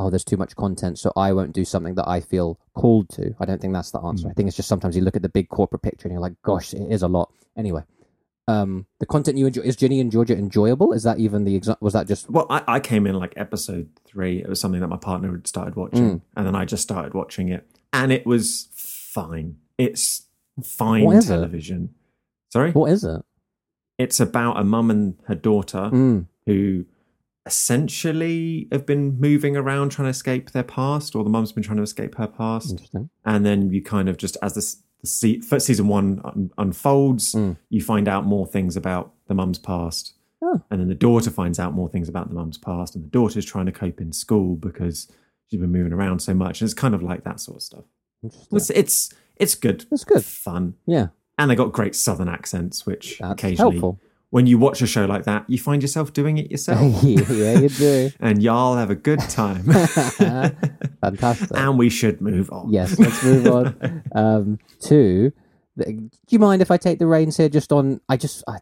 Oh, 0.00 0.10
there's 0.10 0.24
too 0.24 0.36
much 0.36 0.54
content, 0.54 0.98
so 0.98 1.12
I 1.16 1.32
won't 1.32 1.52
do 1.52 1.64
something 1.64 1.94
that 1.96 2.06
I 2.08 2.20
feel 2.20 2.60
called 2.74 3.08
to. 3.10 3.34
I 3.40 3.44
don't 3.44 3.60
think 3.60 3.72
that's 3.74 3.90
the 3.90 3.98
answer. 4.00 4.28
I 4.28 4.32
think 4.32 4.46
it's 4.46 4.56
just 4.56 4.68
sometimes 4.68 4.94
you 4.96 5.02
look 5.02 5.16
at 5.16 5.22
the 5.22 5.28
big 5.28 5.48
corporate 5.48 5.82
picture 5.82 6.06
and 6.06 6.12
you're 6.12 6.20
like, 6.22 6.40
gosh, 6.42 6.72
it 6.72 6.90
is 6.90 7.02
a 7.02 7.08
lot. 7.08 7.32
Anyway, 7.56 7.82
um, 8.46 8.86
the 9.00 9.06
content 9.06 9.38
you 9.38 9.46
enjoy 9.46 9.62
is 9.62 9.74
Ginny 9.74 10.00
and 10.00 10.12
Georgia 10.12 10.36
enjoyable? 10.36 10.92
Is 10.92 11.02
that 11.02 11.18
even 11.18 11.44
the 11.44 11.58
exa- 11.58 11.80
was 11.80 11.94
that 11.94 12.06
just 12.06 12.30
well, 12.30 12.46
I, 12.48 12.62
I 12.68 12.80
came 12.80 13.06
in 13.08 13.16
like 13.16 13.32
episode 13.36 13.88
three. 14.04 14.38
It 14.40 14.48
was 14.48 14.60
something 14.60 14.80
that 14.80 14.86
my 14.88 14.96
partner 14.96 15.32
had 15.32 15.46
started 15.48 15.74
watching, 15.74 16.18
Mm. 16.18 16.22
and 16.36 16.46
then 16.46 16.54
I 16.54 16.64
just 16.64 16.84
started 16.84 17.12
watching 17.14 17.48
it, 17.48 17.66
and 17.92 18.12
it 18.12 18.24
was 18.24 18.68
fine. 18.72 19.56
It's 19.78 20.26
fine 20.62 21.10
is 21.12 21.28
it? 21.28 21.34
television. 21.34 21.94
Sorry, 22.52 22.70
what 22.72 22.90
is 22.92 23.02
it? 23.04 23.22
it's 23.98 24.20
about 24.20 24.60
a 24.60 24.62
mum 24.62 24.92
and 24.92 25.16
her 25.26 25.34
daughter 25.34 25.90
Mm. 25.92 26.26
who 26.46 26.84
essentially 27.48 28.68
have 28.72 28.86
been 28.86 29.18
moving 29.18 29.56
around 29.56 29.90
trying 29.90 30.06
to 30.06 30.10
escape 30.10 30.50
their 30.52 30.62
past, 30.62 31.14
or 31.14 31.24
the 31.24 31.30
mum's 31.30 31.52
been 31.52 31.62
trying 31.62 31.76
to 31.78 31.82
escape 31.82 32.14
her 32.16 32.26
past. 32.26 32.88
And 33.24 33.44
then 33.46 33.70
you 33.72 33.82
kind 33.82 34.08
of 34.08 34.16
just 34.16 34.36
as 34.42 34.54
this 34.54 34.82
the 35.00 35.06
se- 35.06 35.58
season 35.60 35.86
one 35.86 36.20
un- 36.24 36.50
unfolds, 36.58 37.32
Mm. 37.34 37.56
you 37.70 37.80
find 37.80 38.08
out 38.08 38.24
more 38.26 38.46
things 38.48 38.76
about 38.76 39.12
the 39.28 39.34
mum's 39.34 39.58
past, 39.58 40.14
Oh. 40.42 40.60
and 40.70 40.80
then 40.80 40.88
the 40.88 40.94
daughter 40.96 41.30
finds 41.30 41.60
out 41.60 41.72
more 41.72 41.88
things 41.88 42.08
about 42.08 42.28
the 42.28 42.34
mum's 42.34 42.58
past, 42.58 42.96
and 42.96 43.04
the 43.04 43.08
daughter's 43.08 43.44
trying 43.44 43.66
to 43.66 43.72
cope 43.72 44.00
in 44.00 44.10
school 44.12 44.56
because 44.56 45.06
she's 45.46 45.60
been 45.60 45.70
moving 45.70 45.92
around 45.92 46.20
so 46.20 46.34
much, 46.34 46.60
and 46.60 46.66
it's 46.66 46.74
kind 46.74 46.94
of 46.96 47.02
like 47.02 47.22
that 47.22 47.38
sort 47.38 47.58
of 47.58 47.62
stuff. 47.62 47.84
It's 48.52 48.70
it's 48.70 49.10
it's 49.36 49.54
good, 49.54 49.86
That's 49.88 50.02
good. 50.02 50.24
fun, 50.24 50.74
Yeah, 50.84 51.08
and 51.38 51.48
they 51.48 51.54
got 51.54 51.72
great 51.72 51.94
southern 51.94 52.28
accents, 52.28 52.84
which 52.84 53.18
that's 53.20 53.32
occasionally, 53.34 53.78
helpful. 53.78 54.00
When 54.30 54.46
you 54.46 54.58
watch 54.58 54.82
a 54.82 54.86
show 54.86 55.06
like 55.06 55.24
that, 55.24 55.44
you 55.48 55.58
find 55.58 55.80
yourself 55.82 56.12
doing 56.12 56.36
it 56.38 56.50
yourself, 56.50 56.80
yeah, 57.02 57.58
you 57.58 57.68
do. 57.68 58.10
and 58.20 58.42
y'all 58.42 58.76
have 58.76 58.90
a 58.90 58.94
good 58.94 59.20
time. 59.20 59.62
Fantastic. 61.00 61.50
and 61.56 61.78
we 61.78 61.88
should 61.88 62.20
move 62.20 62.50
on. 62.50 62.70
yes, 62.70 62.98
let's 62.98 63.22
move 63.24 63.46
on. 63.46 64.02
Um, 64.14 64.58
two. 64.80 65.32
Do 65.78 66.08
you 66.28 66.38
mind 66.38 66.60
if 66.60 66.70
I 66.70 66.76
take 66.76 66.98
the 66.98 67.06
reins 67.06 67.36
here? 67.36 67.48
Just 67.48 67.72
on, 67.72 68.00
I 68.08 68.16
just, 68.16 68.42
I, 68.48 68.58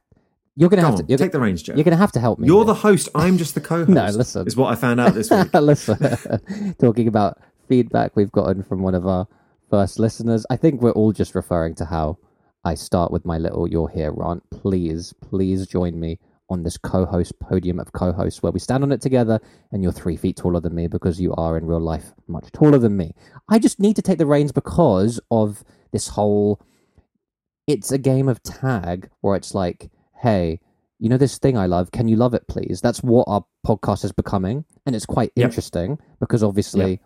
you're 0.55 0.69
gonna 0.69 0.83
Go 0.83 0.87
have 0.87 0.95
on, 0.97 1.05
to. 1.05 1.09
You're, 1.09 1.19
take 1.19 1.33
the 1.33 1.41
reins, 1.41 1.63
Joe. 1.63 1.75
you're 1.75 1.85
gonna 1.85 1.97
have 1.97 2.13
to 2.13 2.21
help 2.21 2.39
me. 2.39 2.47
You're 2.47 2.59
here. 2.59 2.67
the 2.67 2.75
host. 2.75 3.09
I'm 3.15 3.39
just 3.39 3.55
the 3.55 3.61
co-host. 3.61 3.89
No, 3.89 4.05
listen. 4.07 4.47
Is 4.47 4.57
what 4.57 4.71
I 4.73 4.77
found 4.77 5.01
out 5.01 5.15
this 5.15 5.31
week. 5.31 5.53
Listen, 5.55 6.75
talking 6.79 7.09
about 7.09 7.39
feedback 7.69 8.15
we've 8.15 8.31
gotten 8.33 8.63
from 8.63 8.83
one 8.83 8.95
of 8.95 9.07
our 9.07 9.27
first 9.71 9.99
listeners. 9.99 10.47
I 10.51 10.57
think 10.57 10.81
we're 10.81 10.93
all 10.93 11.13
just 11.13 11.35
referring 11.35 11.75
to 11.77 11.87
how 11.87 12.19
I 12.67 12.75
start 12.75 13.13
with 13.13 13.25
my 13.25 13.39
little 13.39 13.69
"You're 13.69 13.89
here" 13.89 14.11
rant. 14.13 14.43
Please, 14.51 15.13
please 15.21 15.69
join 15.69 16.01
me 16.01 16.19
on 16.51 16.65
this 16.65 16.77
co-host 16.77 17.39
podium 17.39 17.79
of 17.79 17.93
co-hosts 17.93 18.43
where 18.43 18.51
we 18.51 18.59
stand 18.59 18.83
on 18.83 18.91
it 18.91 19.01
together, 19.01 19.39
and 19.71 19.85
you're 19.85 19.93
three 19.93 20.17
feet 20.17 20.37
taller 20.37 20.59
than 20.61 20.75
me 20.75 20.89
because 20.89 21.21
you 21.21 21.33
are 21.35 21.57
in 21.57 21.65
real 21.65 21.79
life 21.81 22.13
much 22.27 22.51
taller 22.51 22.79
than 22.79 22.97
me. 22.97 23.15
I 23.49 23.61
just 23.61 23.79
need 23.79 23.95
to 23.97 24.03
take 24.03 24.19
the 24.19 24.27
reins 24.27 24.51
because 24.51 25.21
of 25.31 25.63
this 25.93 26.09
whole. 26.09 26.61
It's 27.69 27.93
a 27.93 27.99
game 27.99 28.29
of 28.29 28.43
tag 28.43 29.11
where 29.21 29.37
it's 29.37 29.55
like, 29.55 29.89
hey, 30.23 30.59
you 30.99 31.09
know 31.09 31.19
this 31.19 31.39
thing 31.39 31.57
I 31.57 31.67
love. 31.67 31.93
Can 31.93 32.09
you 32.09 32.17
love 32.17 32.35
it, 32.35 32.49
please? 32.49 32.81
That's 32.81 33.01
what 33.03 33.27
our 33.29 33.45
podcast 33.65 34.05
is 34.05 34.11
becoming, 34.13 34.65
and 34.87 34.97
it's 34.97 35.07
quite 35.07 35.31
Yep. 35.37 35.45
interesting 35.45 35.99
because 36.19 36.43
obviously 36.43 37.01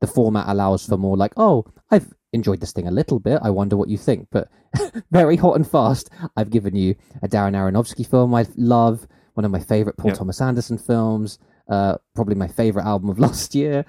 the 0.00 0.06
format 0.06 0.44
allows 0.46 0.84
for 0.86 0.98
more 0.98 1.16
like, 1.16 1.32
oh, 1.38 1.64
I've 1.90 2.12
enjoyed 2.36 2.60
this 2.60 2.72
thing 2.72 2.86
a 2.86 2.92
little 2.92 3.18
bit. 3.18 3.40
I 3.42 3.50
wonder 3.50 3.76
what 3.76 3.88
you 3.88 3.98
think. 3.98 4.28
But 4.30 4.48
very 5.10 5.36
hot 5.36 5.56
and 5.56 5.68
fast, 5.68 6.10
I've 6.36 6.50
given 6.50 6.76
you 6.76 6.94
a 7.22 7.28
Darren 7.28 7.54
Aronofsky 7.56 8.08
film 8.08 8.34
I 8.34 8.46
love, 8.56 9.06
one 9.34 9.44
of 9.44 9.50
my 9.50 9.60
favorite 9.60 9.96
Paul 9.96 10.10
Yep. 10.10 10.18
Thomas 10.18 10.40
Anderson 10.40 10.78
films, 10.78 11.38
uh, 11.68 11.96
probably 12.14 12.36
my 12.36 12.48
favorite 12.48 12.84
album 12.84 13.10
of 13.10 13.18
last 13.26 13.54
year. 13.54 13.84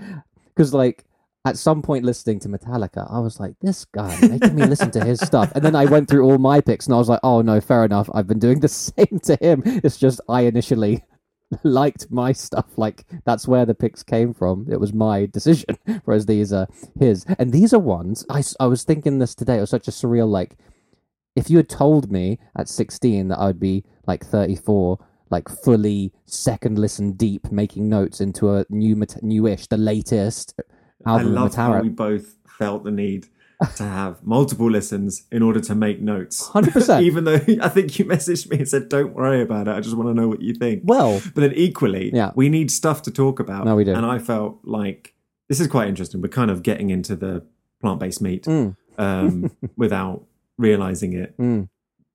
Because 0.55 0.73
like 0.73 1.05
at 1.45 1.57
some 1.57 1.81
point 1.81 2.03
listening 2.03 2.39
to 2.41 2.49
Metallica, 2.49 3.07
I 3.11 3.19
was 3.19 3.39
like, 3.39 3.53
this 3.61 3.85
guy 3.85 4.17
making 4.21 4.55
me 4.55 4.65
listen 4.65 4.91
to 4.91 5.05
his 5.05 5.19
stuff. 5.19 5.51
And 5.55 5.63
then 5.63 5.75
I 5.75 5.85
went 5.85 6.09
through 6.09 6.23
all 6.25 6.37
my 6.37 6.59
picks 6.61 6.87
and 6.87 6.95
I 6.95 6.97
was 6.97 7.07
like, 7.09 7.21
oh 7.23 7.41
no, 7.41 7.61
fair 7.61 7.85
enough. 7.85 8.09
I've 8.13 8.27
been 8.27 8.39
doing 8.39 8.59
the 8.59 8.67
same 8.87 9.19
to 9.23 9.37
him. 9.41 9.61
It's 9.65 9.97
just 9.97 10.19
I 10.27 10.41
initially 10.41 11.03
liked 11.63 12.11
my 12.11 12.31
stuff. 12.31 12.65
Like 12.77 13.05
that's 13.25 13.47
where 13.47 13.65
the 13.65 13.75
picks 13.75 14.03
came 14.03 14.33
from. 14.33 14.67
It 14.69 14.79
was 14.79 14.93
my 14.93 15.25
decision, 15.27 15.77
whereas 16.05 16.25
these 16.25 16.53
are 16.53 16.67
his. 16.99 17.25
And 17.39 17.51
these 17.51 17.73
are 17.73 17.79
ones 17.79 18.25
I, 18.29 18.43
I 18.59 18.67
was 18.67 18.83
thinking 18.83 19.19
this 19.19 19.35
today. 19.35 19.57
It 19.57 19.61
was 19.61 19.69
such 19.69 19.87
a 19.87 19.91
surreal 19.91 20.29
like. 20.29 20.57
If 21.35 21.51
you 21.51 21.57
had 21.57 21.69
told 21.69 22.11
me 22.11 22.39
at 22.57 22.67
sixteen 22.67 23.27
that 23.27 23.37
I 23.37 23.45
would 23.45 23.59
be 23.59 23.83
like 24.07 24.25
thirty 24.25 24.55
four, 24.55 24.97
like 25.29 25.47
fully 25.47 26.11
second 26.25 26.79
listen 26.79 27.11
deep, 27.13 27.51
making 27.51 27.87
notes 27.87 28.21
into 28.21 28.55
a 28.55 28.65
new 28.69 29.01
newish, 29.21 29.67
the 29.67 29.77
latest 29.77 30.59
I 31.05 31.11
album 31.11 31.35
love 31.35 31.49
of 31.49 31.55
how 31.55 31.79
we 31.79 31.89
both 31.89 32.35
felt 32.47 32.83
the 32.83 32.91
need 32.91 33.27
to 33.75 33.83
have 33.83 34.23
multiple 34.23 34.69
listens 34.69 35.23
in 35.31 35.41
order 35.41 35.59
to 35.59 35.73
make 35.73 35.99
notes. 36.01 36.47
100%. 36.49 37.01
Even 37.07 37.23
though 37.23 37.33
I 37.61 37.69
think 37.69 37.97
you 37.97 38.05
messaged 38.05 38.49
me 38.51 38.57
and 38.59 38.67
said, 38.69 38.87
"Don't 38.89 39.13
worry 39.13 39.41
about 39.41 39.67
it. 39.67 39.71
I 39.71 39.79
just 39.79 39.97
want 39.97 40.09
to 40.09 40.13
know 40.13 40.27
what 40.27 40.41
you 40.41 40.53
think." 40.53 40.83
Well, 40.85 41.21
But 41.33 41.41
then 41.41 41.53
equally, 41.53 42.11
Yeah. 42.13 42.31
we 42.35 42.49
need 42.49 42.69
stuff 42.71 43.01
to 43.03 43.11
talk 43.11 43.39
about. 43.39 43.65
No, 43.65 43.75
we 43.75 43.83
do. 43.83 43.93
And 43.93 44.05
I 44.05 44.19
felt 44.19 44.59
like 44.63 45.15
this 45.49 45.59
is 45.59 45.67
quite 45.67 45.87
interesting. 45.87 46.21
We're 46.21 46.27
kind 46.29 46.51
of 46.51 46.61
getting 46.61 46.89
into 46.91 47.15
the 47.15 47.43
plant-based 47.81 48.21
meat 48.21 48.43
mm, 48.45 48.75
um, 48.99 49.49
without 49.77 50.25
realizing 50.59 51.13
it, 51.13 51.35
mm, 51.37 51.67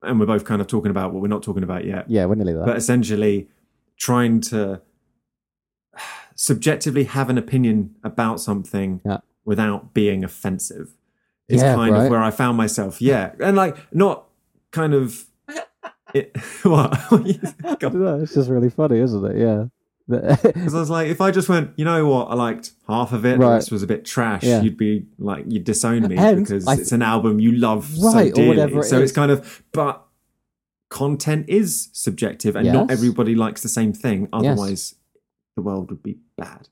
and 0.02 0.20
we're 0.20 0.26
both 0.26 0.44
kind 0.44 0.60
of 0.60 0.66
talking 0.68 0.90
about 0.90 1.12
what 1.12 1.22
we're 1.22 1.28
not 1.28 1.42
talking 1.42 1.62
about 1.64 1.84
yet. 1.84 2.08
yeah, 2.08 2.24
we're 2.26 2.34
nearly 2.36 2.52
there. 2.52 2.64
but 2.64 2.76
essentially 2.76 3.48
trying 3.96 4.40
to 4.40 4.80
subjectively 6.34 7.04
have 7.04 7.30
an 7.30 7.38
opinion 7.38 7.94
about 8.02 8.40
something 8.40 9.00
Yeah. 9.04 9.18
without 9.44 9.92
being 9.94 10.24
offensive 10.24 10.94
is 11.48 11.60
Yeah, 11.62 11.74
kind 11.74 11.92
right. 11.92 12.04
of 12.04 12.10
where 12.10 12.22
I 12.22 12.30
found 12.30 12.56
myself. 12.56 13.00
Yeah, 13.02 13.32
and 13.40 13.56
like 13.56 13.76
not 13.94 14.26
kind 14.70 14.94
of 14.94 15.24
it. 16.14 16.36
What? 16.62 16.98
It's 18.22 18.34
just 18.34 18.48
really 18.50 18.70
funny, 18.70 18.98
isn't 19.00 19.24
it? 19.24 19.36
Yeah. 19.38 19.64
Because 20.08 20.74
I 20.74 20.78
was 20.80 20.90
like, 20.90 21.08
if 21.08 21.20
I 21.20 21.30
just 21.30 21.48
went, 21.48 21.70
you 21.76 21.84
know 21.84 22.06
what, 22.06 22.24
I 22.26 22.34
liked 22.34 22.72
half 22.88 23.12
of 23.12 23.24
it, 23.24 23.38
Right. 23.38 23.54
rest 23.54 23.70
was 23.72 23.82
a 23.82 23.86
bit 23.86 24.04
trash. 24.04 24.42
Yeah. 24.42 24.60
You'd 24.60 24.76
be 24.76 25.06
like, 25.18 25.44
you'd 25.48 25.64
disown 25.64 26.02
me 26.08 26.16
And 26.16 26.44
because 26.44 26.66
I- 26.66 26.74
it's 26.74 26.92
an 26.92 27.02
album 27.02 27.38
you 27.40 27.52
love 27.52 27.88
Right, 27.98 28.12
so 28.12 28.18
or 28.18 28.30
dearly. 28.34 28.48
whatever 28.48 28.80
it 28.80 28.84
so 28.84 29.00
it's 29.00 29.12
kind 29.12 29.30
of, 29.30 29.62
but 29.72 30.04
content 30.90 31.46
is 31.48 31.88
subjective 31.92 32.56
and 32.56 32.70
not 32.70 32.90
everybody 32.90 33.34
likes 33.34 33.62
the 33.62 33.68
same 33.68 33.92
thing. 33.92 34.28
Otherwise, 34.32 34.96
the 35.56 35.62
world 35.62 35.88
would 35.90 36.02
be 36.02 36.18
bad. 36.36 36.68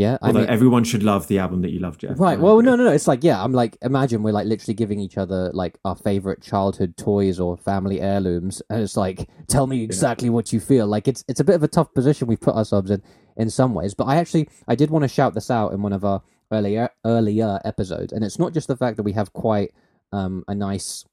Yeah, 0.00 0.16
I 0.22 0.28
Although 0.28 0.40
mean, 0.40 0.48
everyone 0.48 0.84
should 0.84 1.02
love 1.02 1.28
the 1.28 1.38
album 1.38 1.60
that 1.60 1.72
you 1.72 1.78
love, 1.78 1.98
Jeff. 1.98 2.18
right. 2.18 2.40
Well, 2.40 2.62
no, 2.62 2.74
no, 2.74 2.84
no. 2.84 2.90
It's 2.90 3.06
like, 3.06 3.22
yeah, 3.22 3.44
I'm 3.44 3.52
like, 3.52 3.76
imagine 3.82 4.22
we're 4.22 4.32
like 4.32 4.46
literally 4.46 4.72
giving 4.72 4.98
each 4.98 5.18
other 5.18 5.50
like 5.52 5.76
our 5.84 5.94
favorite 5.94 6.40
childhood 6.40 6.96
toys 6.96 7.38
or 7.38 7.58
family 7.58 8.00
heirlooms, 8.00 8.62
and 8.70 8.80
it's 8.82 8.96
like, 8.96 9.28
tell 9.46 9.66
me 9.66 9.82
exactly 9.82 10.30
what 10.30 10.54
you 10.54 10.58
feel. 10.58 10.86
Like, 10.86 11.06
it's 11.06 11.22
it's 11.28 11.40
a 11.40 11.44
bit 11.44 11.54
of 11.54 11.62
a 11.62 11.68
tough 11.68 11.92
position 11.92 12.28
we've 12.28 12.40
put 12.40 12.54
ourselves 12.54 12.90
in 12.90 13.02
in 13.36 13.50
some 13.50 13.74
ways. 13.74 13.92
But 13.92 14.04
I 14.04 14.16
actually, 14.16 14.48
I 14.66 14.74
did 14.74 14.88
want 14.88 15.02
to 15.02 15.08
shout 15.08 15.34
this 15.34 15.50
out 15.50 15.74
in 15.74 15.82
one 15.82 15.92
of 15.92 16.02
our 16.02 16.22
earlier 16.50 16.88
earlier 17.04 17.60
episodes, 17.66 18.10
and 18.14 18.24
it's 18.24 18.38
not 18.38 18.54
just 18.54 18.68
the 18.68 18.78
fact 18.78 18.96
that 18.96 19.02
we 19.02 19.12
have 19.12 19.34
quite 19.34 19.74
um 20.12 20.44
a 20.48 20.54
nice 20.54 21.04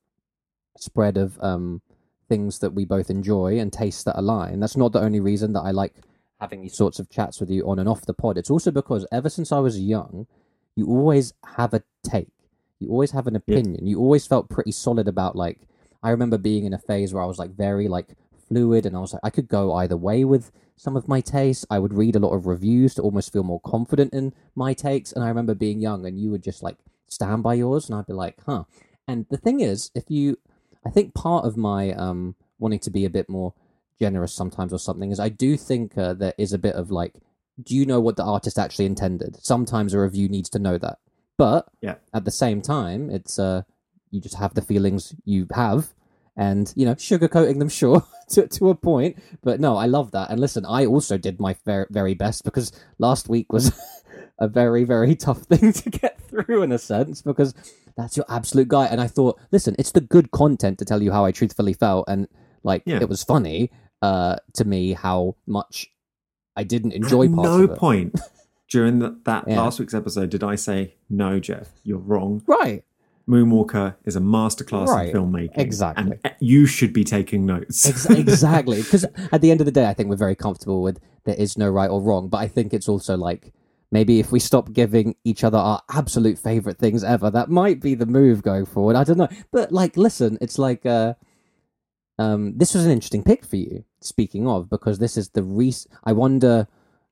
spread 0.78 1.18
of 1.18 1.38
um 1.42 1.82
things 2.30 2.60
that 2.60 2.72
we 2.72 2.86
both 2.86 3.10
enjoy 3.10 3.60
and 3.60 3.74
tastes 3.74 4.06
that 4.06 4.18
align. 4.18 4.62
That's 4.62 4.78
not 4.78 4.94
the 4.94 5.02
only 5.02 5.20
reason 5.20 5.52
that 5.54 5.64
I 5.64 5.72
like 5.72 5.94
having 6.40 6.62
these 6.62 6.76
sorts 6.76 7.00
of 7.00 7.10
chats 7.10 7.40
with 7.40 7.50
you 7.50 7.68
on 7.68 7.80
and 7.80 7.90
off 7.90 8.06
the 8.06 8.14
pod. 8.14 8.38
It's 8.38 8.50
also 8.50 8.72
because 8.72 9.06
ever 9.12 9.30
since 9.30 9.52
I 9.52 9.60
was 9.60 9.80
young, 9.80 10.28
you 10.76 10.88
always 10.88 11.34
have 11.56 11.74
a 11.74 11.84
take. 12.04 12.30
You 12.80 12.90
always 12.90 13.12
have 13.12 13.28
an 13.28 13.36
opinion. 13.36 13.88
You 13.88 14.00
always 14.00 14.28
felt 14.28 14.50
pretty 14.50 14.72
solid 14.72 15.08
about 15.08 15.36
like 15.36 15.62
I 16.04 16.12
remember 16.12 16.38
being 16.38 16.66
in 16.66 16.74
a 16.74 16.78
phase 16.78 17.14
where 17.14 17.24
I 17.24 17.26
was 17.26 17.40
like 17.40 17.52
very 17.52 17.88
like 17.88 18.16
fluid 18.48 18.86
and 18.86 18.96
I 18.96 19.00
was 19.00 19.14
like 19.14 19.22
I 19.24 19.32
could 19.32 19.48
go 19.48 19.74
either 19.74 19.98
way 19.98 20.24
with 20.24 20.52
some 20.76 20.96
of 20.96 21.08
my 21.08 21.22
tastes. 21.22 21.66
I 21.72 21.80
would 21.80 21.94
read 21.94 22.16
a 22.16 22.20
lot 22.20 22.36
of 22.36 22.46
reviews 22.46 22.94
to 22.96 23.02
almost 23.02 23.34
feel 23.34 23.44
more 23.44 23.60
confident 23.62 24.14
in 24.14 24.34
my 24.56 24.74
takes 24.74 25.12
and 25.12 25.24
I 25.24 25.28
remember 25.30 25.56
being 25.56 25.82
young 25.82 26.06
and 26.06 26.20
you 26.20 26.30
would 26.30 26.44
just 26.44 26.62
like 26.62 26.78
stand 27.08 27.42
by 27.42 27.56
yours 27.56 27.90
and 27.90 27.98
I'd 27.98 28.06
be 28.06 28.14
like, 28.14 28.38
"Huh." 28.46 28.66
And 29.08 29.26
the 29.32 29.38
thing 29.38 29.60
is, 29.62 29.90
if 29.96 30.12
you 30.12 30.38
I 30.86 30.92
think 30.92 31.16
part 31.16 31.46
of 31.46 31.58
my 31.58 31.94
um 31.94 32.36
wanting 32.60 32.80
to 32.80 32.92
be 32.92 33.06
a 33.06 33.10
bit 33.10 33.28
more 33.28 33.56
generous 34.00 34.34
sometimes 34.34 34.74
or 34.74 34.80
something 34.80 35.12
is 35.12 35.20
I 35.20 35.30
do 35.30 35.58
think 35.58 35.98
uh, 35.98 36.14
there 36.14 36.34
is 36.38 36.54
a 36.54 36.58
bit 36.58 36.76
of 36.76 36.92
like, 36.92 37.16
do 37.62 37.76
you 37.76 37.86
know 37.86 38.00
what 38.00 38.16
the 38.18 38.24
artist 38.24 38.60
actually 38.60 38.86
intended? 38.86 39.38
Sometimes 39.44 39.94
a 39.94 40.00
review 40.00 40.30
needs 40.30 40.50
to 40.52 40.60
know 40.60 40.78
that, 40.78 41.00
but 41.38 41.68
Yeah. 41.82 41.96
at 42.14 42.26
the 42.26 42.32
same 42.32 42.62
time, 42.62 43.10
it's 43.10 43.40
uh, 43.40 43.64
you 44.12 44.22
just 44.22 44.36
have 44.36 44.54
the 44.54 44.62
feelings 44.62 45.16
you 45.26 45.48
have, 45.54 45.94
and 46.36 46.72
you 46.76 46.86
know, 46.86 46.94
sugarcoating 46.96 47.58
them, 47.60 47.70
sure, 47.82 48.04
to 48.30 48.48
to 48.48 48.70
a 48.70 48.76
point. 48.76 49.18
But 49.44 49.60
no, 49.60 49.76
I 49.76 49.88
love 49.88 50.12
that. 50.12 50.30
And 50.30 50.40
listen, 50.40 50.66
I 50.66 50.86
also 50.86 51.18
did 51.18 51.40
my 51.40 51.56
very 51.66 51.88
very 51.90 52.14
best 52.14 52.44
because 52.44 52.72
last 53.00 53.28
week 53.28 53.52
was 53.52 53.72
a 54.40 54.48
very 54.48 54.84
very 54.84 55.16
tough 55.16 55.42
thing 55.52 55.74
to 55.74 55.90
get 55.90 56.22
through 56.22 56.62
in 56.62 56.72
a 56.72 56.78
sense 56.78 57.24
because 57.24 57.56
that's 57.98 58.16
your 58.16 58.28
absolute 58.30 58.68
guy. 58.68 58.86
And 58.86 59.02
I 59.02 59.08
thought, 59.08 59.40
listen, 59.52 59.76
it's 59.80 59.92
the 59.92 60.02
good 60.02 60.30
content 60.30 60.78
to 60.78 60.86
tell 60.86 61.02
you 61.02 61.12
how 61.12 61.26
I 61.26 61.32
truthfully 61.32 61.74
felt, 61.74 62.06
and 62.08 62.28
like 62.64 62.84
Yeah. 62.86 63.00
it 63.02 63.10
was 63.10 63.24
funny 63.24 63.72
uh 64.02 64.36
to 64.54 64.66
me 64.66 64.94
how 64.94 65.36
much 65.46 65.92
I 66.56 66.64
didn't 66.64 66.92
enjoy 66.94 67.26
At 67.26 67.32
no 67.32 67.68
point 67.68 68.20
during 68.70 69.00
the, 69.00 69.20
that 69.26 69.46
Yeah. 69.48 69.62
last 69.62 69.80
week's 69.80 69.94
episode 69.94 70.30
did 70.32 70.44
I 70.44 70.56
say, 70.56 70.96
no, 71.10 71.40
Jeff, 71.40 71.70
you're 71.84 72.00
wrong. 72.00 72.42
Right. 72.48 72.84
Moonwalker 73.30 73.96
is 74.06 74.16
a 74.16 74.20
masterclass 74.20 74.88
Right. 74.88 75.10
in 75.10 75.16
filmmaking. 75.16 75.58
Exactly. 75.58 76.18
And 76.24 76.34
you 76.40 76.66
should 76.66 76.94
be 76.94 77.04
taking 77.04 77.46
notes. 77.46 77.88
Ex- 77.88 78.10
exactly. 78.10 78.78
Because 78.82 79.06
at 79.32 79.42
the 79.42 79.52
end 79.52 79.60
of 79.62 79.66
the 79.66 79.72
day, 79.72 79.86
I 79.88 79.94
think 79.94 80.10
we're 80.10 80.16
very 80.16 80.36
comfortable 80.36 80.82
with 80.82 81.00
there 81.26 81.36
is 81.36 81.58
no 81.58 81.70
right 81.70 81.90
or 81.90 82.02
wrong. 82.02 82.30
But 82.30 82.38
I 82.38 82.48
think 82.48 82.74
it's 82.74 82.88
also 82.88 83.18
like 83.18 83.54
maybe 83.92 84.20
if 84.20 84.32
we 84.32 84.40
stop 84.40 84.72
giving 84.74 85.16
each 85.26 85.44
other 85.44 85.58
our 85.58 85.82
absolute 85.92 86.40
favorite 86.40 86.78
things 86.80 87.04
ever, 87.04 87.30
that 87.32 87.50
might 87.50 87.82
be 87.82 87.96
the 87.96 88.06
move 88.06 88.42
going 88.44 88.66
forward. 88.66 88.96
I 88.96 89.04
don't 89.04 89.18
know. 89.18 89.30
But 89.52 89.72
like, 89.74 89.98
listen, 89.98 90.38
it's 90.42 90.58
like 90.58 90.86
uh, 90.86 91.14
um, 92.20 92.58
this 92.58 92.74
was 92.74 92.86
an 92.86 92.92
interesting 92.92 93.24
pick 93.24 93.46
for 93.46 93.56
you. 93.58 93.84
Speaking 94.02 94.48
of, 94.48 94.70
because 94.70 95.00
this 95.00 95.18
is 95.18 95.30
the 95.30 95.44
re. 95.44 95.74
I 96.04 96.14
wonder, 96.14 96.68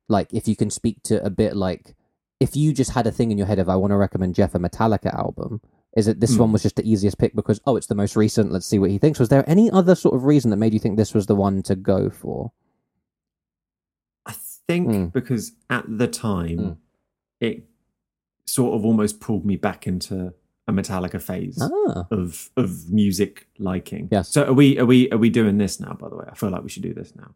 like, 0.07 0.33
if 0.33 0.47
you 0.47 0.55
can 0.55 0.69
speak 0.69 1.03
to 1.03 1.23
a 1.23 1.29
bit 1.29 1.55
like 1.55 1.95
if 2.41 2.55
you 2.55 2.73
just 2.73 2.91
had 2.91 3.07
a 3.07 3.11
thing 3.11 3.31
in 3.31 3.37
your 3.37 3.47
head 3.47 3.59
of 3.59 3.69
I 3.69 3.75
want 3.77 3.91
to 3.91 3.97
recommend 3.97 4.35
Jeff 4.35 4.53
a 4.55 4.59
Metallica 4.59 5.13
album. 5.13 5.61
Is 5.95 6.07
it 6.09 6.19
this 6.19 6.33
Hmm. 6.35 6.41
one 6.41 6.51
was 6.51 6.63
just 6.63 6.75
the 6.75 6.89
easiest 6.89 7.17
pick 7.17 7.33
because 7.33 7.61
oh 7.65 7.77
it's 7.77 7.87
the 7.87 7.95
most 7.95 8.17
recent? 8.17 8.51
Let's 8.51 8.65
see 8.65 8.77
what 8.79 8.89
he 8.91 8.97
thinks. 8.97 9.19
Was 9.19 9.29
there 9.29 9.49
any 9.49 9.71
other 9.71 9.95
sort 9.95 10.15
of 10.15 10.25
reason 10.25 10.51
that 10.51 10.57
made 10.57 10.73
you 10.73 10.79
think 10.79 10.97
this 10.97 11.13
was 11.13 11.27
the 11.27 11.35
one 11.35 11.63
to 11.63 11.75
go 11.75 12.09
for? 12.09 12.51
I 14.25 14.33
think 14.67 14.87
Mm. 14.89 15.13
because 15.13 15.53
at 15.69 15.85
the 15.87 16.07
time, 16.07 16.57
Mm. 16.59 16.77
it 17.39 17.63
sort 18.45 18.75
of 18.75 18.83
almost 18.85 19.19
pulled 19.21 19.45
me 19.45 19.55
back 19.55 19.87
into 19.87 20.33
a 20.67 20.71
Metallica 20.73 21.21
phase. 21.21 21.59
Ah, 21.61 22.07
of 22.11 22.49
of 22.57 22.89
music 22.89 23.47
liking. 23.59 24.07
Yes. 24.11 24.29
So 24.29 24.43
are 24.45 24.53
we 24.53 24.77
are 24.79 24.85
we 24.85 25.09
are 25.11 25.17
we 25.17 25.29
doing 25.29 25.57
this 25.57 25.79
now? 25.79 25.93
By 25.93 26.09
the 26.09 26.15
way, 26.15 26.25
I 26.29 26.35
feel 26.35 26.49
like 26.49 26.63
we 26.63 26.69
should 26.69 26.83
do 26.83 26.93
this 26.93 27.15
now. 27.15 27.35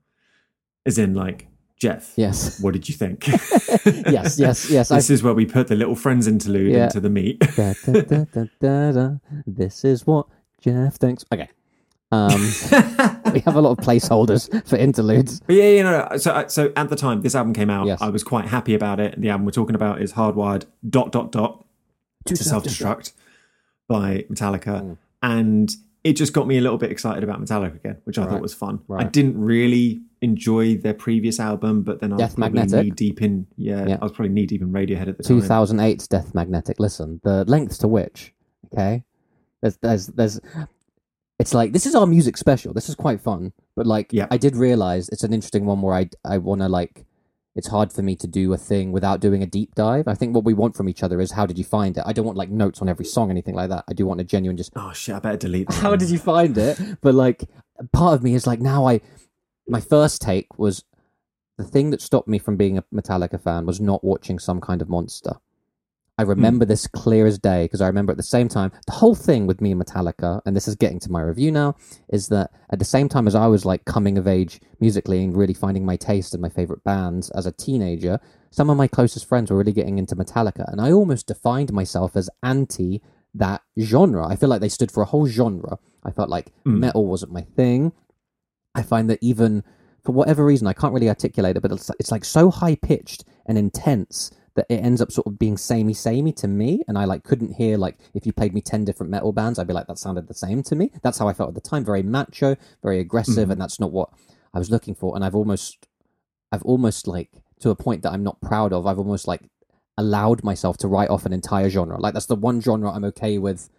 As 0.86 0.98
in, 0.98 1.14
like 1.14 1.48
Jeff. 1.78 2.14
yes, 2.18 2.60
What 2.62 2.74
did 2.74 2.90
you 2.90 2.96
think? 2.96 3.28
yes, 3.86 4.38
yes, 4.40 4.70
yes. 4.70 4.90
This 4.90 5.10
is 5.10 5.24
where 5.24 5.34
we 5.34 5.46
put 5.46 5.68
the 5.68 5.76
little 5.76 5.96
friends 5.96 6.28
interlude 6.28 6.72
Yeah. 6.74 6.86
into 6.86 7.00
the 7.00 7.10
meat. 7.10 7.40
da, 7.56 7.74
da, 7.86 8.02
da, 8.02 8.24
da, 8.34 8.44
da, 8.60 8.92
da. 8.92 9.10
This 9.48 9.86
is 9.86 10.06
what 10.06 10.26
Jeff 10.62 10.96
thinks. 10.96 11.24
Okay. 11.32 11.48
Um, 12.12 12.32
we 13.34 13.40
have 13.42 13.56
a 13.56 13.62
lot 13.62 13.72
of 13.72 13.86
placeholders 13.86 14.50
for 14.68 14.76
interludes. 14.78 15.40
But 15.42 15.56
yeah, 15.58 15.70
you 15.70 15.84
know, 15.84 16.10
so 16.18 16.32
uh, 16.32 16.48
so 16.48 16.74
at 16.76 16.90
the 16.90 16.96
time 16.96 17.22
this 17.22 17.36
album 17.36 17.54
came 17.54 17.70
out, 17.70 17.86
Yes. 17.88 18.02
I 18.02 18.10
was 18.10 18.24
quite 18.24 18.46
happy 18.48 18.74
about 18.74 19.00
it. 19.00 19.20
The 19.22 19.30
album 19.30 19.46
we're 19.46 19.52
talking 19.52 19.76
about 19.76 20.02
is 20.02 20.14
Hardwired 20.14 20.66
dot 20.90 21.12
dot 21.12 21.32
dot 21.32 21.64
to 22.26 22.36
self 22.36 22.64
destruct 22.64 23.14
by 23.88 24.26
Metallica, 24.30 24.82
Mm. 24.82 24.98
and 25.24 25.72
it 26.04 26.14
just 26.14 26.32
got 26.34 26.48
me 26.48 26.58
a 26.58 26.62
little 26.62 26.78
bit 26.78 26.92
excited 26.92 27.24
about 27.24 27.42
Metallica 27.42 27.76
again, 27.76 27.98
which 28.06 28.18
I 28.18 28.22
Right. 28.22 28.32
thought 28.32 28.42
was 28.42 28.54
fun. 28.54 28.80
I 28.90 29.04
didn't 29.04 29.38
really 29.38 30.02
enjoy 30.22 30.78
their 30.78 30.94
previous 30.94 31.40
album, 31.40 31.82
but 31.84 32.00
then 32.00 32.12
I 32.12 32.16
was 32.16 32.22
Death 32.22 32.36
probably 32.36 32.60
Magnetic. 32.60 32.86
knee 32.86 32.92
deep 32.92 33.22
in. 33.22 33.48
Yeah, 33.58 33.88
Yeah. 33.88 33.98
I 34.02 34.06
was 34.06 34.12
probably 34.14 34.34
knee 34.34 34.46
deep 34.46 34.62
in 34.62 34.72
Radiohead 34.72 35.08
at 35.08 35.18
the 35.18 35.24
time. 35.24 35.38
2008's 35.42 36.08
Death 36.08 36.34
Magnetic. 36.34 36.80
Listen, 36.80 37.20
the 37.24 37.44
lengths 37.46 37.78
to 37.80 37.88
which, 37.88 38.34
okay, 38.72 39.04
there's, 39.62 39.78
there's, 39.78 40.08
there's, 40.08 40.40
it's 41.38 41.54
like 41.54 41.74
this 41.74 41.86
is 41.86 41.96
our 41.96 42.06
music 42.08 42.38
special. 42.38 42.74
This 42.74 42.90
is 42.90 42.96
quite 42.96 43.20
fun, 43.22 43.54
but 43.76 43.86
like, 43.88 44.12
Yeah. 44.14 44.28
I 44.32 44.38
did 44.38 44.56
realize 44.56 45.10
it's 45.10 45.24
an 45.24 45.34
interesting 45.34 45.66
one 45.66 45.82
where 45.82 45.96
I, 45.96 46.10
I 46.24 46.38
want 46.38 46.62
to 46.62 46.70
like, 46.70 47.06
it's 47.60 47.68
hard 47.68 47.92
for 47.92 48.02
me 48.02 48.16
to 48.16 48.26
do 48.26 48.54
a 48.54 48.58
thing 48.58 48.94
without 48.94 49.20
doing 49.20 49.44
a 49.44 49.46
deep 49.46 49.76
dive. 49.76 50.08
I 50.08 50.16
think 50.16 50.34
what 50.34 50.46
we 50.46 50.54
want 50.54 50.78
from 50.78 50.88
each 50.88 51.04
other 51.04 51.20
is 51.20 51.34
how 51.34 51.46
did 51.46 51.58
you 51.58 51.66
find 51.66 51.98
it? 51.98 52.04
I 52.06 52.14
don't 52.14 52.26
want 52.26 52.38
like 52.38 52.50
notes 52.50 52.82
on 52.82 52.88
every 52.88 53.04
song, 53.04 53.30
anything 53.30 53.54
like 53.54 53.70
that. 53.70 53.84
I 53.88 53.94
do 53.94 54.06
want 54.08 54.22
a 54.22 54.24
genuine 54.24 54.56
just 54.56 54.72
Oh 54.78 54.94
shit! 54.94 55.14
I 55.14 55.20
better 55.20 55.38
delete. 55.38 55.68
That 55.68 55.76
how 55.76 55.96
did 55.98 56.10
you 56.10 56.18
find 56.18 56.58
it? 56.58 56.80
But 57.02 57.16
like, 57.16 57.44
part 57.92 58.14
of 58.14 58.24
me 58.24 58.34
is 58.34 58.48
like, 58.48 58.62
now 58.62 58.88
I, 58.88 59.02
my 59.68 59.82
first 59.82 60.22
take 60.22 60.58
was 60.58 60.86
the 61.58 61.66
thing 61.66 61.90
that 61.90 62.02
stopped 62.02 62.30
me 62.30 62.40
from 62.40 62.56
being 62.56 62.78
a 62.78 62.84
Metallica 62.94 63.40
fan 63.40 63.66
was 63.66 63.82
not 63.82 64.04
watching 64.04 64.40
some 64.40 64.62
kind 64.62 64.82
of 64.82 64.88
monster. 64.90 65.34
I 66.20 66.24
remember 66.24 66.66
this 66.66 66.86
clear 66.86 67.26
as 67.26 67.40
day 67.40 67.64
because 67.64 67.80
I 67.80 67.88
remember 67.88 68.12
at 68.12 68.18
the 68.18 68.24
same 68.24 68.50
time, 68.50 68.74
the 68.88 68.92
whole 68.92 69.16
thing 69.16 69.48
with 69.48 69.62
me 69.62 69.72
and 69.72 69.82
Metallica, 69.82 70.42
and 70.46 70.54
this 70.54 70.68
is 70.68 70.76
getting 70.76 71.00
to 71.00 71.10
my 71.10 71.22
review 71.22 71.50
now, 71.50 71.78
is 72.10 72.28
that 72.28 72.52
at 72.72 72.80
the 72.80 72.84
same 72.84 73.08
time 73.08 73.26
as 73.26 73.36
I 73.36 73.48
was 73.48 73.64
like 73.64 73.86
coming 73.86 74.18
of 74.18 74.28
age 74.28 74.60
musically 74.82 75.24
and 75.24 75.34
really 75.34 75.54
finding 75.54 75.86
my 75.86 75.96
taste 75.96 76.34
and 76.34 76.42
my 76.42 76.50
favorite 76.50 76.84
bands 76.84 77.30
as 77.30 77.46
a 77.46 77.54
teenager, 77.54 78.20
some 78.52 78.70
of 78.70 78.76
my 78.76 78.86
closest 78.86 79.28
friends 79.30 79.50
were 79.50 79.56
really 79.56 79.72
getting 79.72 79.98
into 79.98 80.14
Metallica. 80.14 80.70
And 80.70 80.82
I 80.82 80.92
almost 80.92 81.26
defined 81.26 81.72
myself 81.72 82.18
as 82.18 82.30
anti 82.44 83.02
that 83.34 83.62
genre. 83.80 84.28
I 84.28 84.36
feel 84.36 84.50
like 84.50 84.60
they 84.60 84.68
stood 84.68 84.92
for 84.92 85.02
a 85.02 85.06
whole 85.06 85.26
genre. 85.26 85.80
I 86.04 86.12
felt 86.12 86.30
like 86.30 86.52
Mm. 86.66 86.80
metal 86.80 87.06
wasn't 87.06 87.32
my 87.32 87.44
thing. 87.56 87.94
I 88.76 88.82
find 88.82 89.10
that 89.10 89.20
even 89.22 89.64
for 90.04 90.12
whatever 90.12 90.44
reason, 90.44 90.68
I 90.68 90.74
can't 90.74 90.94
really 90.94 91.08
articulate 91.08 91.56
it, 91.56 91.62
but 91.62 91.72
it's, 91.72 91.90
it's 91.98 92.12
like 92.12 92.26
so 92.26 92.52
high 92.52 92.76
pitched 92.76 93.24
and 93.46 93.58
intense 93.58 94.32
that 94.60 94.68
it 94.70 94.84
ends 94.84 95.02
up 95.02 95.12
sort 95.12 95.26
of 95.28 95.40
being 95.40 95.58
samey 95.58 95.94
samey 95.94 96.32
to 96.34 96.48
me. 96.48 96.84
And 96.88 96.98
I 96.98 97.06
like 97.06 97.24
couldn't 97.24 97.54
hear 97.54 97.78
like 97.78 97.98
if 98.14 98.26
you 98.26 98.34
played 98.34 98.54
me 98.54 98.62
ten 98.62 98.86
different 98.86 99.10
metal 99.10 99.32
bands, 99.34 99.58
I'd 99.58 99.68
be 99.68 99.74
like 99.74 99.88
that 99.88 99.98
sounded 99.98 100.28
the 100.28 100.34
same 100.34 100.62
to 100.64 100.76
me. 100.76 100.92
That's 101.02 101.18
how 101.18 101.28
I 101.28 101.34
felt 101.34 101.50
at 101.50 101.56
the 101.56 101.62
time. 101.70 101.84
Very 101.86 102.04
macho, 102.04 102.56
very 102.84 103.00
aggressive, 103.00 103.48
Mhm. 103.50 103.52
and 103.54 103.62
that's 103.62 103.80
not 103.80 103.92
what 103.92 104.10
I 104.54 104.60
was 104.60 104.70
looking 104.70 104.96
for. 104.96 105.16
And 105.16 105.24
I've 105.26 105.36
almost, 105.36 105.88
I've 106.52 106.64
almost 106.64 107.08
like 107.08 107.32
to 107.62 107.70
a 107.70 107.76
point 107.76 108.04
that 108.04 108.12
I'm 108.14 108.24
not 108.24 108.40
proud 108.42 108.72
of. 108.74 108.86
I've 108.86 109.00
almost 109.00 109.28
like 109.28 109.50
allowed 109.98 110.44
myself 110.44 110.78
to 110.78 110.88
write 110.88 111.10
off 111.10 111.26
an 111.26 111.34
entire 111.34 111.70
genre. 111.70 112.00
Like 112.00 112.14
that's 112.14 112.26
the 112.28 112.36
one 112.36 112.62
genre 112.62 112.92
I'm 112.92 113.04
okay 113.06 113.38
with. 113.38 113.70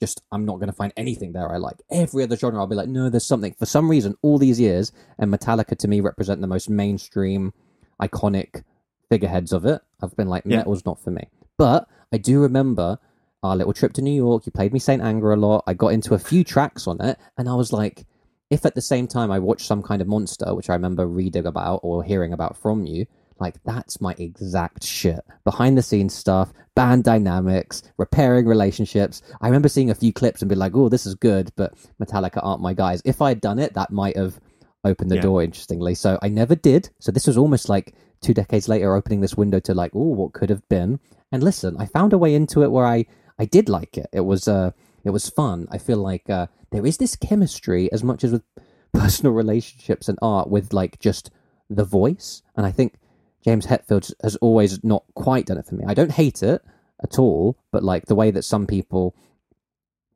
Just 0.00 0.22
I'm 0.32 0.46
not 0.46 0.56
going 0.56 0.68
to 0.68 0.72
find 0.74 0.92
anything 0.96 1.32
there 1.32 1.52
I 1.52 1.58
like. 1.58 1.82
Every 1.90 2.22
other 2.22 2.34
genre, 2.36 2.58
I'll 2.58 2.66
be 2.66 2.74
like, 2.74 2.88
no, 2.88 3.10
there's 3.10 3.26
something. 3.26 3.54
For 3.58 3.66
some 3.66 3.90
reason, 3.90 4.14
all 4.22 4.38
these 4.38 4.58
years, 4.58 4.92
and 5.18 5.30
Metallica 5.32 5.76
to 5.76 5.88
me 5.88 6.00
represent 6.00 6.40
the 6.40 6.46
most 6.46 6.70
mainstream, 6.70 7.52
iconic 8.00 8.64
figureheads 9.10 9.52
of 9.52 9.66
it. 9.66 9.82
I've 10.02 10.16
been 10.16 10.28
like, 10.28 10.44
Yeah. 10.46 10.58
metal's 10.58 10.86
not 10.86 10.98
for 11.00 11.10
me. 11.10 11.28
But 11.58 11.86
I 12.12 12.16
do 12.16 12.40
remember 12.40 12.98
our 13.42 13.56
little 13.56 13.72
trip 13.72 13.92
to 13.94 14.02
New 14.02 14.14
York. 14.14 14.46
You 14.46 14.52
played 14.52 14.72
me 14.72 14.78
Saint 14.78 15.02
Anger 15.02 15.32
a 15.32 15.36
lot. 15.36 15.64
I 15.66 15.74
got 15.74 15.88
into 15.88 16.14
a 16.14 16.18
few 16.18 16.44
tracks 16.44 16.86
on 16.86 17.00
it, 17.00 17.18
and 17.36 17.48
I 17.48 17.54
was 17.54 17.72
like, 17.72 18.06
if 18.50 18.64
at 18.66 18.74
the 18.74 18.82
same 18.82 19.06
time 19.06 19.30
I 19.30 19.38
watched 19.38 19.66
some 19.66 19.82
kind 19.82 20.02
of 20.02 20.08
monster, 20.08 20.54
which 20.54 20.70
I 20.70 20.74
remember 20.74 21.06
reading 21.06 21.46
about 21.46 21.80
or 21.82 22.02
hearing 22.02 22.32
about 22.32 22.56
from 22.56 22.86
you, 22.86 23.06
Like 23.38 23.54
that's 23.64 24.02
my 24.02 24.14
exact 24.18 24.84
shit. 24.84 25.20
Behind 25.44 25.78
the 25.78 25.82
scenes 25.82 26.12
stuff, 26.14 26.52
band 26.76 27.04
dynamics, 27.04 27.82
repairing 27.96 28.44
relationships. 28.44 29.22
I 29.40 29.46
remember 29.46 29.70
seeing 29.70 29.88
a 29.88 29.94
few 29.94 30.12
clips 30.12 30.42
and 30.42 30.48
be 30.50 30.54
like, 30.54 30.76
"Oh, 30.76 30.90
this 30.90 31.06
is 31.06 31.14
good," 31.14 31.50
but 31.56 31.72
Metallica 31.98 32.40
aren't 32.42 32.60
my 32.60 32.74
guys. 32.74 33.00
If 33.02 33.22
I 33.22 33.30
had 33.30 33.40
done 33.40 33.58
it, 33.58 33.72
that 33.72 33.90
might 33.90 34.18
have 34.18 34.38
opened 34.84 35.10
the 35.10 35.14
Yeah. 35.14 35.22
door 35.22 35.42
interestingly. 35.42 35.94
So 35.94 36.18
I 36.20 36.28
never 36.28 36.54
did. 36.54 36.90
So 36.98 37.10
this 37.12 37.26
was 37.26 37.38
almost 37.38 37.70
like 37.70 37.94
two 38.20 38.34
decades 38.34 38.68
later 38.68 38.94
opening 38.94 39.20
this 39.20 39.36
window 39.36 39.60
to 39.60 39.74
like, 39.74 39.92
"Oh, 39.94 40.14
what 40.14 40.32
could 40.32 40.50
have 40.50 40.68
been." 40.68 41.00
And 41.32 41.42
listen, 41.42 41.76
I 41.78 41.86
found 41.86 42.12
a 42.12 42.18
way 42.18 42.34
into 42.34 42.62
it 42.62 42.70
where 42.70 42.86
I 42.86 43.06
I 43.38 43.44
did 43.44 43.68
like 43.68 43.96
it. 43.96 44.08
It 44.12 44.20
was 44.20 44.48
uh 44.48 44.72
it 45.04 45.10
was 45.10 45.28
fun. 45.28 45.66
I 45.70 45.78
feel 45.78 45.98
like 45.98 46.28
uh 46.28 46.46
there 46.70 46.86
is 46.86 46.98
this 46.98 47.16
chemistry 47.16 47.90
as 47.92 48.04
much 48.04 48.24
as 48.24 48.32
with 48.32 48.42
personal 48.92 49.32
relationships 49.32 50.08
and 50.08 50.18
art 50.20 50.48
with 50.48 50.72
like 50.72 50.98
just 50.98 51.30
the 51.68 51.84
voice. 51.84 52.42
And 52.56 52.66
I 52.66 52.72
think 52.72 52.94
James 53.44 53.66
Hetfield 53.66 54.12
has 54.22 54.36
always 54.36 54.82
not 54.84 55.04
quite 55.14 55.46
done 55.46 55.58
it 55.58 55.66
for 55.66 55.76
me. 55.76 55.84
I 55.86 55.94
don't 55.94 56.12
hate 56.12 56.42
it 56.42 56.62
at 57.02 57.18
all, 57.18 57.56
but 57.72 57.82
like 57.82 58.06
the 58.06 58.14
way 58.14 58.30
that 58.30 58.42
some 58.42 58.66
people 58.66 59.14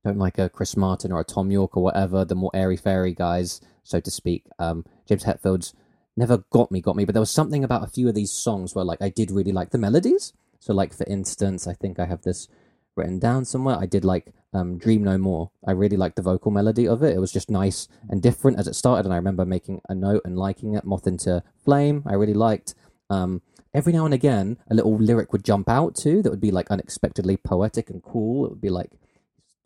don't 0.04 0.18
like 0.18 0.38
a 0.38 0.50
Chris 0.50 0.76
Martin 0.76 1.12
or 1.12 1.20
a 1.20 1.24
Thom 1.24 1.50
Yorke 1.50 1.76
or 1.76 1.82
whatever, 1.82 2.24
the 2.24 2.34
more 2.34 2.50
airy 2.52 2.76
fairy 2.76 3.14
guys, 3.14 3.60
so 3.82 4.00
to 4.00 4.10
speak. 4.10 4.44
Um, 4.58 4.84
James 5.08 5.24
Hetfield's 5.24 5.72
never 6.16 6.38
got 6.50 6.70
me, 6.70 6.80
got 6.80 6.96
me, 6.96 7.04
but 7.04 7.12
there 7.12 7.20
was 7.20 7.30
something 7.30 7.64
about 7.64 7.84
a 7.84 7.90
few 7.90 8.08
of 8.08 8.14
these 8.14 8.30
songs 8.30 8.74
where 8.74 8.84
like 8.84 9.02
I 9.02 9.08
did 9.08 9.30
really 9.30 9.52
like 9.52 9.70
the 9.70 9.78
melodies. 9.78 10.32
So 10.60 10.72
like 10.72 10.94
for 10.94 11.04
instance, 11.06 11.66
I 11.66 11.74
think 11.74 11.98
I 11.98 12.06
have 12.06 12.22
this 12.22 12.48
written 12.96 13.18
down 13.18 13.44
somewhere. 13.44 13.76
I 13.78 13.86
did 13.86 14.04
like 14.04 14.32
um, 14.52 14.78
Dream 14.78 15.02
No 15.02 15.18
More. 15.18 15.50
I 15.66 15.72
really 15.72 15.96
liked 15.96 16.16
the 16.16 16.22
vocal 16.22 16.50
melody 16.50 16.86
of 16.86 17.02
it. 17.02 17.14
It 17.14 17.20
was 17.20 17.32
just 17.32 17.50
nice 17.50 17.88
and 18.08 18.22
different 18.22 18.58
as 18.58 18.68
it 18.68 18.74
started, 18.74 19.04
and 19.04 19.12
I 19.12 19.16
remember 19.16 19.44
making 19.44 19.80
a 19.88 19.94
note 19.94 20.22
and 20.24 20.38
liking 20.38 20.74
it. 20.74 20.84
Moth 20.84 21.06
into 21.06 21.42
Flame, 21.64 22.02
I 22.06 22.14
really 22.14 22.34
liked. 22.34 22.74
Um, 23.10 23.42
every 23.74 23.92
now 23.92 24.04
and 24.04 24.14
again, 24.14 24.58
a 24.70 24.74
little 24.74 24.96
lyric 24.96 25.32
would 25.32 25.44
jump 25.44 25.68
out 25.68 25.96
too 25.96 26.22
that 26.22 26.30
would 26.30 26.40
be 26.40 26.52
like 26.52 26.70
unexpectedly 26.70 27.36
poetic 27.36 27.90
and 27.90 28.02
cool. 28.02 28.46
It 28.46 28.50
would 28.50 28.60
be 28.60 28.70
like 28.70 28.92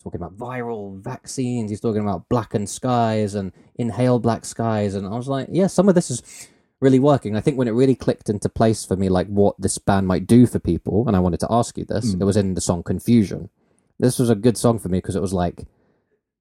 talking 0.08 0.22
about 0.22 0.38
viral 0.38 0.98
vaccines. 1.00 1.70
He's 1.70 1.80
talking 1.80 2.00
about 2.00 2.28
blackened 2.28 2.70
skies 2.70 3.34
and 3.34 3.52
inhale 3.76 4.18
black 4.18 4.44
skies, 4.44 4.94
and 4.94 5.06
I 5.06 5.10
was 5.10 5.28
like, 5.28 5.48
yeah, 5.50 5.66
some 5.66 5.88
of 5.88 5.94
this 5.94 6.10
is 6.10 6.48
really 6.80 6.98
working. 6.98 7.36
I 7.36 7.40
think 7.40 7.58
when 7.58 7.68
it 7.68 7.72
really 7.72 7.94
clicked 7.94 8.30
into 8.30 8.48
place 8.48 8.86
for 8.86 8.96
me, 8.96 9.10
like 9.10 9.26
what 9.26 9.54
this 9.58 9.76
band 9.76 10.06
might 10.06 10.26
do 10.26 10.46
for 10.46 10.58
people, 10.58 11.06
and 11.06 11.14
I 11.14 11.20
wanted 11.20 11.40
to 11.40 11.48
ask 11.50 11.76
you 11.76 11.84
this, 11.84 12.14
mm. 12.14 12.20
it 12.20 12.24
was 12.24 12.38
in 12.38 12.54
the 12.54 12.60
song 12.60 12.82
Confusion. 12.82 13.50
This 13.98 14.18
was 14.18 14.30
a 14.30 14.34
good 14.34 14.56
song 14.56 14.78
for 14.78 14.88
me 14.88 14.98
because 14.98 15.16
it 15.16 15.20
was 15.20 15.34
like, 15.34 15.60
it 15.60 15.66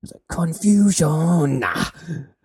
was 0.01 0.13
like 0.13 0.23
confusion. 0.29 1.65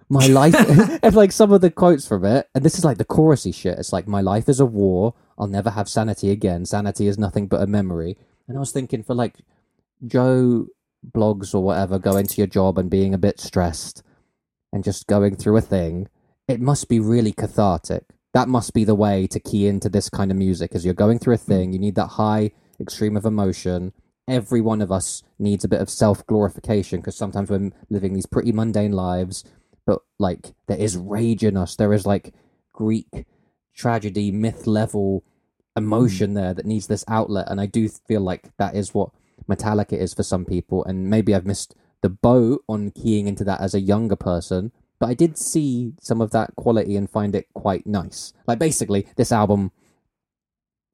My 0.09 0.27
life, 0.27 0.55
and 1.03 1.15
like 1.15 1.31
some 1.31 1.53
of 1.53 1.61
the 1.61 1.71
quotes 1.71 2.09
from 2.09 2.25
it, 2.25 2.49
and 2.55 2.65
this 2.65 2.77
is 2.77 2.85
like 2.85 2.99
the 2.99 3.05
chorusy 3.05 3.55
shit. 3.55 3.79
It's 3.79 3.93
like, 3.93 4.09
my 4.09 4.23
life 4.23 4.49
is 4.49 4.59
a 4.59 4.67
war. 4.67 5.15
I'll 5.39 5.47
never 5.47 5.71
have 5.71 5.89
sanity 5.89 6.31
again. 6.31 6.65
Sanity 6.65 7.07
is 7.07 7.17
nothing 7.17 7.47
but 7.47 7.63
a 7.63 7.67
memory. 7.67 8.17
And 8.49 8.57
I 8.57 8.61
was 8.61 8.73
thinking 8.73 9.03
for 9.05 9.15
like 9.15 9.37
Joe 10.07 10.67
Bloggs 11.07 11.55
or 11.55 11.63
whatever, 11.63 11.99
going 11.99 12.27
to 12.27 12.37
your 12.37 12.47
job 12.47 12.79
and 12.79 12.91
being 12.91 13.15
a 13.15 13.19
bit 13.19 13.41
stressed 13.41 14.03
and 14.73 14.85
just 14.85 15.07
going 15.07 15.37
through 15.37 15.57
a 15.57 15.63
thing, 15.63 16.09
it 16.49 16.61
must 16.61 16.89
be 16.89 17.01
really 17.01 17.33
cathartic. 17.33 18.05
That 18.35 18.49
must 18.49 18.73
be 18.73 18.85
the 18.85 18.95
way 18.95 19.27
to 19.27 19.41
key 19.41 19.67
into 19.67 19.89
this 19.89 20.09
kind 20.09 20.31
of 20.31 20.37
music 20.37 20.75
as 20.75 20.85
you're 20.85 20.95
going 20.95 21.19
through 21.19 21.35
a 21.35 21.39
thing. 21.39 21.73
You 21.73 21.79
need 21.79 21.97
that 21.97 22.09
high 22.09 22.53
extreme 22.81 23.17
of 23.17 23.27
emotion. 23.27 23.93
Every 24.27 24.61
one 24.61 24.81
of 24.81 24.91
us 24.91 25.23
needs 25.39 25.65
a 25.65 25.69
bit 25.69 25.81
of 25.81 25.91
self 25.91 26.27
glorification 26.27 27.01
because 27.01 27.17
sometimes 27.17 27.51
we're 27.51 27.71
living 27.91 28.15
these 28.15 28.27
pretty 28.27 28.53
mundane 28.53 28.93
lives, 28.93 29.45
but 29.85 30.01
like 30.19 30.55
there 30.67 30.79
is 30.79 30.97
rage 30.97 31.45
in 31.45 31.57
us. 31.57 31.77
There 31.77 31.93
is 31.93 32.07
like 32.07 32.33
Greek 32.73 33.27
tragedy, 33.75 34.31
myth 34.31 34.67
level 34.67 35.25
hmm. 35.77 35.83
emotion 35.83 36.35
there 36.35 36.55
that 36.55 36.67
needs 36.67 36.87
this 36.87 37.05
outlet. 37.09 37.49
And 37.49 37.61
I 37.61 37.67
do 37.67 37.89
feel 37.89 38.21
like 38.21 38.57
that 38.57 38.75
is 38.75 38.95
what 38.95 39.11
Metallica 39.49 39.95
is 39.95 40.15
for 40.15 40.23
some 40.23 40.45
people. 40.45 40.85
And 40.85 41.09
maybe 41.11 41.35
I've 41.35 41.47
missed 41.47 41.75
the 42.03 42.09
boat 42.09 42.65
on 42.69 42.91
keying 42.91 43.27
into 43.27 43.45
that 43.45 43.61
as 43.61 43.75
a 43.75 43.81
younger 43.81 44.17
person, 44.17 44.73
but 44.99 45.09
I 45.09 45.15
did 45.15 45.39
see 45.39 45.95
some 46.01 46.21
of 46.21 46.31
that 46.33 46.55
quality 46.57 46.97
and 46.97 47.09
find 47.09 47.35
it 47.35 47.47
quite 47.55 47.87
nice. 47.87 48.33
Like 48.47 48.59
basically, 48.59 49.07
this 49.17 49.33
album 49.33 49.71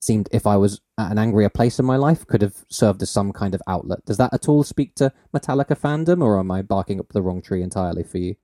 seemed, 0.00 0.28
if 0.32 0.46
I 0.46 0.56
was 0.56 0.80
at 0.98 1.10
an 1.10 1.18
angrier 1.18 1.48
place 1.48 1.78
in 1.78 1.84
my 1.84 1.96
life, 1.96 2.26
could 2.26 2.42
have 2.42 2.64
served 2.68 3.02
as 3.02 3.10
some 3.10 3.32
kind 3.32 3.54
of 3.54 3.62
outlet. 3.66 4.04
Does 4.04 4.16
that 4.18 4.32
at 4.32 4.48
all 4.48 4.62
speak 4.62 4.94
to 4.96 5.12
Metallica 5.34 5.78
fandom, 5.78 6.22
or 6.22 6.38
am 6.38 6.50
I 6.50 6.62
barking 6.62 7.00
up 7.00 7.08
the 7.12 7.22
wrong 7.22 7.42
tree 7.42 7.62
entirely 7.62 8.02
for 8.04 8.18
you? 8.18 8.36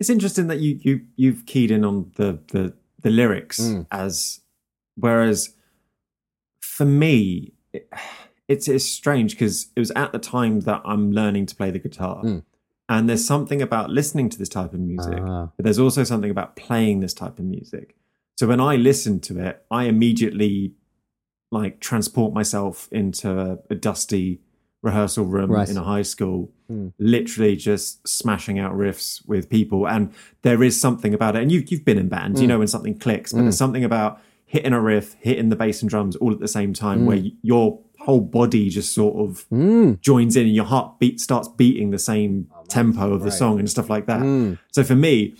It's 0.00 0.10
interesting 0.10 0.48
that 0.48 0.58
you 0.58 0.78
you 0.82 1.02
you've 1.16 1.46
keyed 1.46 1.70
in 1.70 1.84
on 1.84 2.10
the 2.16 2.40
the 2.52 2.74
the 3.00 3.10
lyrics 3.10 3.60
Mm. 3.60 3.86
as 3.90 4.40
whereas 4.96 5.54
for 6.60 6.84
me 6.84 7.52
it, 7.72 7.88
it's 8.52 8.66
it's 8.68 8.84
strange 9.00 9.28
because 9.34 9.56
it 9.76 9.80
was 9.80 9.92
at 10.02 10.10
the 10.12 10.18
time 10.18 10.54
that 10.68 10.80
I'm 10.84 11.04
learning 11.20 11.44
to 11.50 11.54
play 11.60 11.70
the 11.70 11.78
guitar. 11.86 12.22
Mm. 12.24 12.42
And 12.88 13.08
there's 13.08 13.24
something 13.34 13.60
about 13.62 13.86
listening 14.00 14.28
to 14.30 14.38
this 14.38 14.48
type 14.58 14.72
of 14.74 14.80
music, 14.80 15.18
Ah. 15.20 15.48
but 15.56 15.62
there's 15.64 15.78
also 15.78 16.02
something 16.04 16.30
about 16.36 16.50
playing 16.56 17.00
this 17.00 17.14
type 17.14 17.38
of 17.38 17.44
music. 17.56 17.86
So 18.38 18.46
when 18.46 18.60
I 18.60 18.76
listen 18.76 19.20
to 19.28 19.38
it, 19.48 19.54
I 19.70 19.84
immediately 19.84 20.74
like 21.50 21.80
transport 21.80 22.32
myself 22.34 22.88
into 22.92 23.28
a, 23.38 23.58
a 23.70 23.74
dusty 23.74 24.40
rehearsal 24.82 25.24
room 25.26 25.50
Right. 25.50 25.68
in 25.70 25.76
a 25.76 25.82
high 25.94 26.02
school, 26.14 26.50
Mm. 26.70 26.92
literally 26.98 27.54
just 27.56 28.06
smashing 28.08 28.58
out 28.58 28.72
riffs 28.74 29.26
with 29.28 29.48
people. 29.50 29.86
And 29.86 30.10
there 30.42 30.62
is 30.62 30.80
something 30.80 31.12
about 31.14 31.36
it. 31.36 31.42
And 31.42 31.52
you've, 31.52 31.70
you've 31.70 31.84
been 31.84 31.98
in 31.98 32.08
bands, 32.08 32.40
you 32.40 32.46
Mm. 32.46 32.48
know, 32.52 32.58
when 32.60 32.68
something 32.68 32.98
clicks, 32.98 33.32
but 33.32 33.40
Mm. 33.40 33.42
there's 33.44 33.58
something 33.58 33.84
about 33.84 34.20
hitting 34.46 34.72
a 34.72 34.80
riff, 34.80 35.14
hitting 35.20 35.50
the 35.50 35.56
bass 35.56 35.82
and 35.82 35.88
drums 35.90 36.16
all 36.16 36.32
at 36.32 36.40
the 36.40 36.48
same 36.48 36.72
time 36.72 37.00
Mm. 37.02 37.06
where 37.06 37.16
y- 37.18 37.32
your 37.42 37.78
whole 38.04 38.20
body 38.20 38.68
just 38.68 38.94
sort 38.94 39.16
of 39.16 39.46
Mm. 39.50 40.00
joins 40.00 40.36
in 40.36 40.46
and 40.46 40.54
your 40.54 40.64
heart 40.64 40.98
beat 40.98 41.20
starts 41.20 41.48
beating 41.48 41.90
the 41.90 41.98
same 41.98 42.48
tempo 42.68 43.12
of 43.12 43.20
the 43.20 43.26
Right. 43.26 43.32
song 43.38 43.58
and 43.58 43.68
stuff 43.70 43.88
like 43.90 44.06
that. 44.06 44.20
Mm. 44.20 44.58
So 44.72 44.82
for 44.84 44.94
me, 44.96 45.34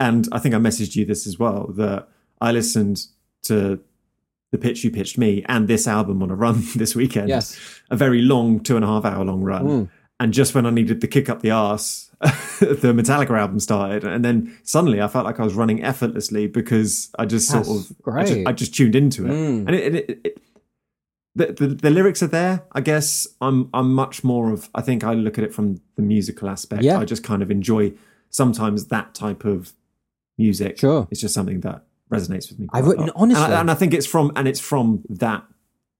and 0.00 0.28
I 0.32 0.38
think 0.38 0.54
I 0.54 0.58
messaged 0.58 0.96
you 0.96 1.04
this 1.04 1.26
as 1.26 1.38
well, 1.38 1.72
that 1.76 2.08
I 2.40 2.52
listened 2.52 3.06
to 3.44 3.80
the 4.52 4.58
pitch 4.58 4.84
you 4.84 4.90
pitched 4.90 5.18
me 5.18 5.44
and 5.48 5.68
this 5.68 5.86
album 5.88 6.22
on 6.22 6.30
a 6.30 6.34
run 6.34 6.62
this 6.76 6.94
weekend. 6.94 7.28
Yes. 7.28 7.58
A 7.90 7.96
very 7.96 8.22
long 8.22 8.60
two 8.60 8.76
and 8.76 8.84
a 8.84 8.88
half 8.88 9.04
hour 9.04 9.24
long 9.24 9.42
run. 9.42 9.64
Mm. 9.66 9.88
And 10.18 10.32
just 10.32 10.54
when 10.54 10.64
I 10.64 10.70
needed 10.70 11.02
the 11.02 11.08
kick 11.08 11.28
up 11.28 11.42
the 11.42 11.50
arse, 11.50 12.10
the 12.60 12.94
Metallica 12.94 13.38
album 13.38 13.60
started. 13.60 14.04
And 14.04 14.24
then 14.24 14.56
suddenly 14.62 15.02
I 15.02 15.08
felt 15.08 15.26
like 15.26 15.38
I 15.38 15.44
was 15.44 15.52
running 15.52 15.82
effortlessly 15.82 16.46
because 16.46 17.10
I 17.18 17.26
just 17.26 17.48
sort 17.48 17.68
of 17.68 17.92
I 18.06 18.24
just. 18.24 18.46
I 18.46 18.52
just 18.52 18.74
tuned 18.74 18.94
into 18.96 19.26
it. 19.26 19.30
Mm. 19.30 19.66
And 19.66 19.70
it, 19.74 19.94
it, 19.94 20.10
it, 20.10 20.20
it 20.24 20.42
the, 21.36 21.46
the 21.52 21.66
the 21.68 21.90
lyrics 21.90 22.22
are 22.22 22.26
there. 22.28 22.64
I 22.72 22.80
guess 22.80 23.26
I'm 23.40 23.68
I'm 23.72 23.92
much 23.94 24.24
more 24.24 24.50
of 24.52 24.68
I 24.74 24.82
think 24.82 25.04
I 25.04 25.14
look 25.14 25.38
at 25.38 25.44
it 25.44 25.54
from 25.54 25.80
the 25.96 26.02
musical 26.02 26.48
aspect. 26.48 26.82
Yeah. 26.82 26.98
I 26.98 27.04
just 27.04 27.22
kind 27.22 27.42
of 27.42 27.50
enjoy 27.50 27.92
sometimes 28.30 28.86
that 28.86 29.14
type 29.14 29.44
of 29.44 29.72
music. 30.38 30.78
Sure. 30.78 31.06
It's 31.10 31.20
just 31.20 31.34
something 31.34 31.60
that 31.60 31.84
resonates 32.10 32.48
with 32.50 32.58
me. 32.58 32.68
I've 32.72 32.86
written- 32.86 33.10
honestly- 33.16 33.44
and 33.44 33.54
I, 33.54 33.60
and 33.60 33.70
I 33.70 33.74
think 33.74 33.94
it's 33.94 34.06
from 34.06 34.32
and 34.36 34.46
it's 34.48 34.60
from 34.60 35.02
that 35.08 35.44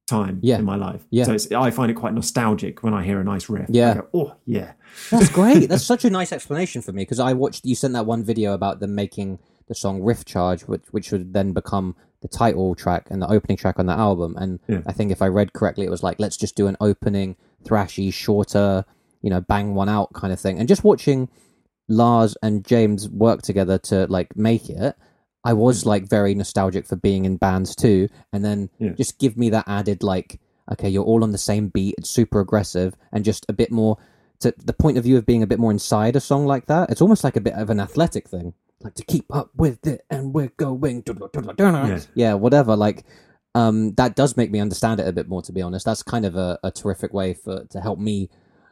time 0.07 0.39
Yeah. 0.43 0.59
in 0.59 0.65
my 0.65 0.77
life. 0.77 1.05
Yeah. 1.11 1.25
So 1.25 1.33
it's, 1.33 1.51
I 1.51 1.71
find 1.73 1.91
it 1.91 1.95
quite 1.95 2.15
nostalgic 2.15 2.83
when 2.85 2.95
I 2.95 3.03
hear 3.05 3.21
a 3.21 3.25
nice 3.25 3.49
riff. 3.49 3.67
Yeah. 3.69 3.95
Go, 3.95 4.07
oh 4.15 4.37
yeah. 4.45 4.73
That's 5.11 5.29
great. 5.39 5.69
That's 5.69 5.85
such 5.85 6.05
a 6.05 6.11
nice 6.11 6.33
explanation 6.33 6.81
for 6.83 6.93
me 6.93 7.03
because 7.03 7.19
I 7.21 7.33
watched 7.33 7.65
you 7.65 7.75
sent 7.75 7.95
that 7.95 8.07
one 8.07 8.23
video 8.25 8.53
about 8.55 8.81
them 8.81 8.95
making 8.95 9.39
the 9.69 9.75
song 9.75 10.01
Riff 10.03 10.25
Charge, 10.25 10.63
which 10.63 10.85
which 10.93 11.11
would 11.13 11.33
then 11.33 11.53
become 11.53 11.97
the 12.27 12.39
title 12.39 12.75
track 12.75 13.07
and 13.11 13.23
the 13.23 13.31
opening 13.31 13.57
track 13.57 13.79
on 13.79 13.87
the 13.87 13.93
album. 13.93 14.37
And 14.39 14.59
Yeah. 14.69 14.83
I 14.87 14.93
think 14.93 15.13
if 15.13 15.23
I 15.23 15.29
read 15.29 15.53
correctly, 15.53 15.87
it 15.87 15.91
was 15.91 16.03
like 16.03 16.19
let's 16.19 16.37
just 16.37 16.57
do 16.57 16.67
an 16.67 16.77
opening 16.81 17.37
thrashy, 17.65 18.13
shorter, 18.13 18.85
you 19.23 19.31
know, 19.31 19.41
bang 19.41 19.75
one 19.75 19.89
out 19.89 20.13
kind 20.13 20.33
of 20.33 20.41
thing. 20.41 20.59
And 20.59 20.69
just 20.69 20.85
watching 20.85 21.29
Lars 21.89 22.37
and 22.43 22.65
James 22.65 23.09
work 23.09 23.43
together 23.43 23.79
to 23.79 24.07
like 24.09 24.37
make 24.37 24.69
it. 24.69 24.97
I 25.45 25.53
was 25.53 25.85
mm. 25.85 25.87
like 25.87 26.09
very 26.09 26.35
nostalgic 26.35 26.87
for 26.87 26.97
being 26.97 27.25
in 27.25 27.37
bands 27.37 27.77
too, 27.77 28.09
and 28.33 28.45
then 28.45 28.71
Yeah. 28.79 28.93
just 28.93 29.19
give 29.19 29.37
me 29.37 29.51
that 29.51 29.69
added 29.69 30.03
like, 30.03 30.41
okay, 30.73 30.89
you're 30.89 31.05
all 31.05 31.23
on 31.23 31.31
the 31.31 31.39
same 31.39 31.69
beat, 31.69 31.95
it's 31.99 32.11
super 32.11 32.41
aggressive, 32.41 32.97
and 33.13 33.25
just 33.25 33.47
a 33.49 33.53
bit 33.53 33.71
more 33.71 33.99
to 34.41 34.53
the 34.65 34.73
point 34.73 34.99
of 34.99 35.05
view 35.05 35.17
of 35.17 35.25
being 35.25 35.43
a 35.43 35.47
bit 35.47 35.61
more 35.61 35.71
inside 35.71 36.17
a 36.17 36.21
song 36.21 36.47
like 36.47 36.67
that. 36.67 36.91
It's 36.91 37.01
almost 37.01 37.23
like 37.25 37.37
a 37.37 37.41
bit 37.41 37.55
of 37.55 37.71
an 37.71 37.81
athletic 37.81 38.29
thing, 38.29 38.55
like 38.81 38.95
to 38.95 39.05
keep 39.05 39.35
up 39.35 39.51
with 39.57 39.87
it, 39.87 40.05
and 40.11 40.35
we're 40.35 40.53
going, 40.57 41.03
Yeah. 42.15 42.31
yeah, 42.31 42.35
whatever. 42.35 42.77
Like, 42.77 43.05
um, 43.55 43.95
that 43.95 44.17
does 44.17 44.37
make 44.37 44.51
me 44.51 44.61
understand 44.61 45.01
it 45.01 45.09
a 45.09 45.13
bit 45.13 45.29
more. 45.29 45.43
To 45.43 45.53
be 45.53 45.63
honest, 45.63 45.87
that's 45.87 46.03
kind 46.03 46.27
of 46.27 46.37
a, 46.37 46.59
a 46.63 46.71
terrific 46.71 47.13
way 47.13 47.35
for 47.35 47.65
to 47.65 47.81
help 47.81 47.99
me 47.99 48.29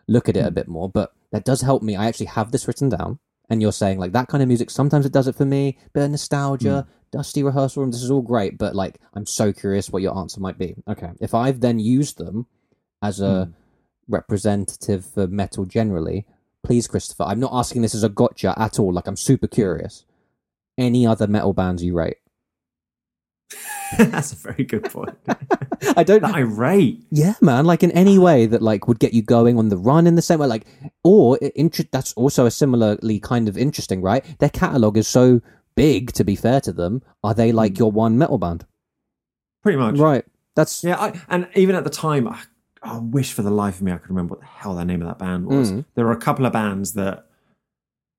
look 0.07 0.29
at 0.29 0.37
it 0.37 0.41
a 0.41 0.49
hmm. 0.49 0.55
bit 0.55 0.69
more. 0.69 0.89
But 0.89 1.13
that 1.33 1.45
does 1.45 1.63
help 1.63 1.83
me. 1.83 1.97
I 1.97 2.07
actually 2.07 2.27
have 2.27 2.53
this 2.53 2.69
written 2.69 2.91
down, 2.91 3.19
and 3.49 3.63
you're 3.63 3.73
saying 3.73 3.99
like 3.99 4.13
that 4.13 4.29
kind 4.29 4.43
of 4.43 4.49
music. 4.49 4.71
Sometimes 4.71 5.07
it 5.07 5.13
does 5.13 5.27
it 5.27 5.37
for 5.37 5.47
me. 5.47 5.79
Bit 5.93 6.05
of 6.05 6.11
nostalgia, 6.11 6.87
hmm. 6.87 7.17
dusty 7.17 7.43
rehearsal 7.43 7.83
room. 7.83 7.91
This 7.91 8.03
is 8.03 8.11
all 8.11 8.23
great, 8.23 8.59
but 8.59 8.75
like 8.75 9.01
I'm 9.15 9.27
so 9.27 9.53
curious 9.53 9.91
what 9.91 10.03
your 10.03 10.17
answer 10.19 10.41
might 10.41 10.59
be. 10.59 10.75
Okay, 10.87 11.11
if 11.21 11.35
I've 11.35 11.61
then 11.61 11.79
used 11.79 12.19
them 12.19 12.47
as 13.03 13.21
a 13.21 13.47
hmm. 13.47 13.53
representative 14.09 15.07
for 15.07 15.27
metal 15.27 15.65
generally, 15.65 16.27
please, 16.65 16.89
Christopher. 16.89 17.25
I'm 17.25 17.41
not 17.41 17.53
asking 17.53 17.83
this 17.83 17.95
as 17.95 18.03
a 18.03 18.09
gotcha 18.09 18.55
at 18.57 18.79
all. 18.79 18.93
Like 18.93 19.07
I'm 19.07 19.17
super 19.17 19.47
curious. 19.47 20.05
Any 20.77 21.07
other 21.07 21.27
metal 21.27 21.53
bands 21.53 21.85
you 21.85 21.95
rate? 21.95 22.17
That's 23.99 24.33
a 24.33 24.37
very 24.37 24.65
good 24.65 24.85
point. 24.85 25.17
I 25.97 26.03
don't. 26.03 26.23
That 26.23 26.47
rate. 26.49 27.05
Yeah, 27.11 27.35
man. 27.41 27.67
Like 27.67 27.83
in 27.83 27.93
any 27.93 28.19
way 28.19 28.47
that 28.47 28.63
like 28.63 28.89
would 28.89 28.99
get 28.99 29.13
you 29.13 29.23
going 29.23 29.59
on 29.59 29.69
the 29.69 29.77
run 29.77 30.07
in 30.07 30.15
the 30.15 30.23
same 30.23 30.41
way, 30.41 30.47
like, 30.47 30.67
or 31.05 31.39
inter- 31.55 31.85
that's 31.93 32.13
also 32.15 32.47
a 32.47 32.51
similarly 32.51 33.21
kind 33.21 33.49
of 33.49 33.57
interesting, 33.57 34.03
right? 34.03 34.25
Their 34.39 34.49
catalog 34.49 34.97
is 34.97 35.07
so 35.07 35.41
big. 35.77 36.13
To 36.15 36.25
be 36.25 36.35
fair 36.35 36.61
to 36.63 36.73
them, 36.73 37.03
are 37.23 37.35
they 37.35 37.53
like 37.53 37.73
hmm. 37.73 37.83
your 37.83 37.93
one 37.93 38.19
metal 38.19 38.39
band? 38.39 38.67
Pretty 39.63 39.79
much. 39.79 39.99
Right. 39.99 40.25
That's 40.57 40.85
Yeah, 40.85 41.01
I, 41.01 41.21
and 41.29 41.49
even 41.55 41.75
at 41.75 41.85
the 41.85 41.91
time, 41.91 42.29
I, 42.29 42.41
I 42.85 42.99
wish 42.99 43.33
for 43.33 43.43
the 43.43 43.51
life 43.51 43.77
of 43.77 43.83
me 43.83 43.93
I 43.93 43.97
could 43.97 44.11
remember 44.11 44.35
what 44.35 44.41
the 44.41 44.47
hell 44.47 44.75
the 44.75 44.85
name 44.85 45.03
of 45.03 45.09
that 45.09 45.19
band 45.19 45.47
was. 45.47 45.73
Mm. 45.73 45.85
There 45.95 46.05
were 46.05 46.13
a 46.13 46.17
couple 46.17 46.47
of 46.47 46.53
bands 46.53 46.93
that, 46.95 47.27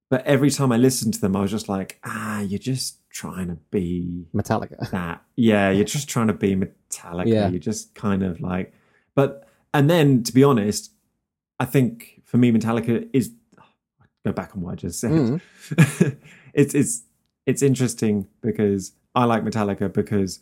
but 0.10 0.26
every 0.26 0.50
time 0.50 0.72
I 0.72 0.78
listened 0.78 1.14
to 1.16 1.22
them, 1.22 1.36
I 1.36 1.42
was 1.42 1.52
just 1.52 1.70
like, 1.70 2.00
ah, 2.04 2.42
you're 2.42 2.60
just 2.60 2.98
trying 3.10 3.48
to 3.48 3.58
be 3.70 4.26
Metallica. 4.34 4.90
that. 4.92 5.22
Yeah, 5.36 5.70
you're 5.70 5.86
just 5.86 6.10
trying 6.10 6.28
to 6.28 6.34
be 6.34 6.56
Metallica. 6.56 7.28
Yeah. 7.28 7.48
You're 7.48 7.60
just 7.60 7.94
kind 7.96 8.24
of 8.24 8.42
like, 8.42 8.74
but 9.14 9.48
and 9.74 9.90
then 9.90 10.24
to 10.24 10.34
be 10.34 10.44
honest, 10.44 10.92
I 11.60 11.66
think 11.66 12.22
for 12.26 12.38
me, 12.38 12.52
Metallica 12.52 13.08
is 13.14 13.32
go 14.26 14.32
back 14.32 14.56
on 14.56 14.62
what 14.62 14.74
I 14.74 14.76
just 14.76 15.00
said. 15.00 15.12
Mm. 15.12 16.18
it's 16.54 16.74
it's 16.74 17.04
it's 17.46 17.62
interesting 17.62 18.28
because 18.42 18.94
I 19.14 19.26
like 19.26 19.44
Metallica 19.44 19.92
because 19.92 20.40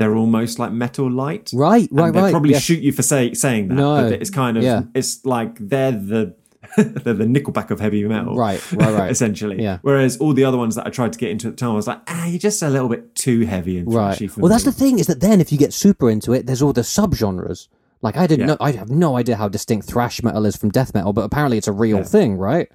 they're 0.00 0.16
almost 0.16 0.58
like 0.58 0.72
metal 0.72 1.08
light. 1.10 1.50
Right. 1.54 1.88
And 1.90 2.00
Right. 2.00 2.12
they'll 2.12 2.22
right. 2.24 2.30
probably 2.32 2.52
yeah. 2.52 2.58
shoot 2.58 2.80
you 2.82 2.90
for 2.90 3.02
say, 3.02 3.34
saying 3.34 3.68
that. 3.68 3.74
No. 3.74 4.02
But 4.10 4.14
it's 4.14 4.30
kind 4.30 4.56
of 4.56 4.62
Yeah. 4.64 4.82
it's 4.94 5.24
like 5.26 5.58
they're 5.60 5.92
the 5.92 6.34
they're 6.76 7.14
the 7.14 7.24
Nickelback 7.24 7.70
of 7.70 7.80
heavy 7.80 8.02
metal. 8.04 8.34
Right. 8.36 8.60
Right. 8.72 8.94
Right. 8.94 9.10
essentially. 9.16 9.62
Yeah. 9.62 9.78
Whereas 9.82 10.16
all 10.16 10.32
the 10.32 10.44
other 10.44 10.56
ones 10.58 10.74
that 10.76 10.86
I 10.86 10.90
tried 10.90 11.12
to 11.12 11.18
get 11.18 11.30
into 11.30 11.48
at 11.48 11.52
the 11.54 11.56
time, 11.58 11.70
I 11.72 11.74
was 11.74 11.86
like, 11.86 12.00
ah, 12.08 12.26
you're 12.26 12.38
just 12.38 12.62
a 12.62 12.70
little 12.70 12.88
bit 12.88 13.14
too 13.14 13.40
heavy 13.42 13.76
and 13.78 13.92
Right. 13.92 14.30
for 14.30 14.40
Well, 14.40 14.48
that's 14.50 14.64
me. 14.64 14.72
the 14.72 14.76
thing 14.78 14.98
is 14.98 15.06
that 15.06 15.20
then 15.20 15.40
if 15.40 15.52
you 15.52 15.58
get 15.58 15.72
super 15.74 16.08
into 16.10 16.32
it, 16.32 16.46
there's 16.46 16.62
all 16.62 16.72
the 16.72 16.80
subgenres. 16.82 17.68
Like 18.02 18.16
I 18.16 18.26
didn't 18.26 18.40
Yeah. 18.48 18.54
know, 18.54 18.56
I 18.60 18.72
have 18.72 18.88
no 18.88 19.16
idea 19.18 19.36
how 19.36 19.48
distinct 19.48 19.86
thrash 19.86 20.22
metal 20.22 20.46
is 20.46 20.56
from 20.56 20.70
death 20.70 20.94
metal, 20.94 21.12
but 21.12 21.22
apparently 21.22 21.58
it's 21.58 21.68
a 21.68 21.72
real 21.72 21.98
Yeah. 21.98 22.04
thing, 22.04 22.36
right? 22.38 22.68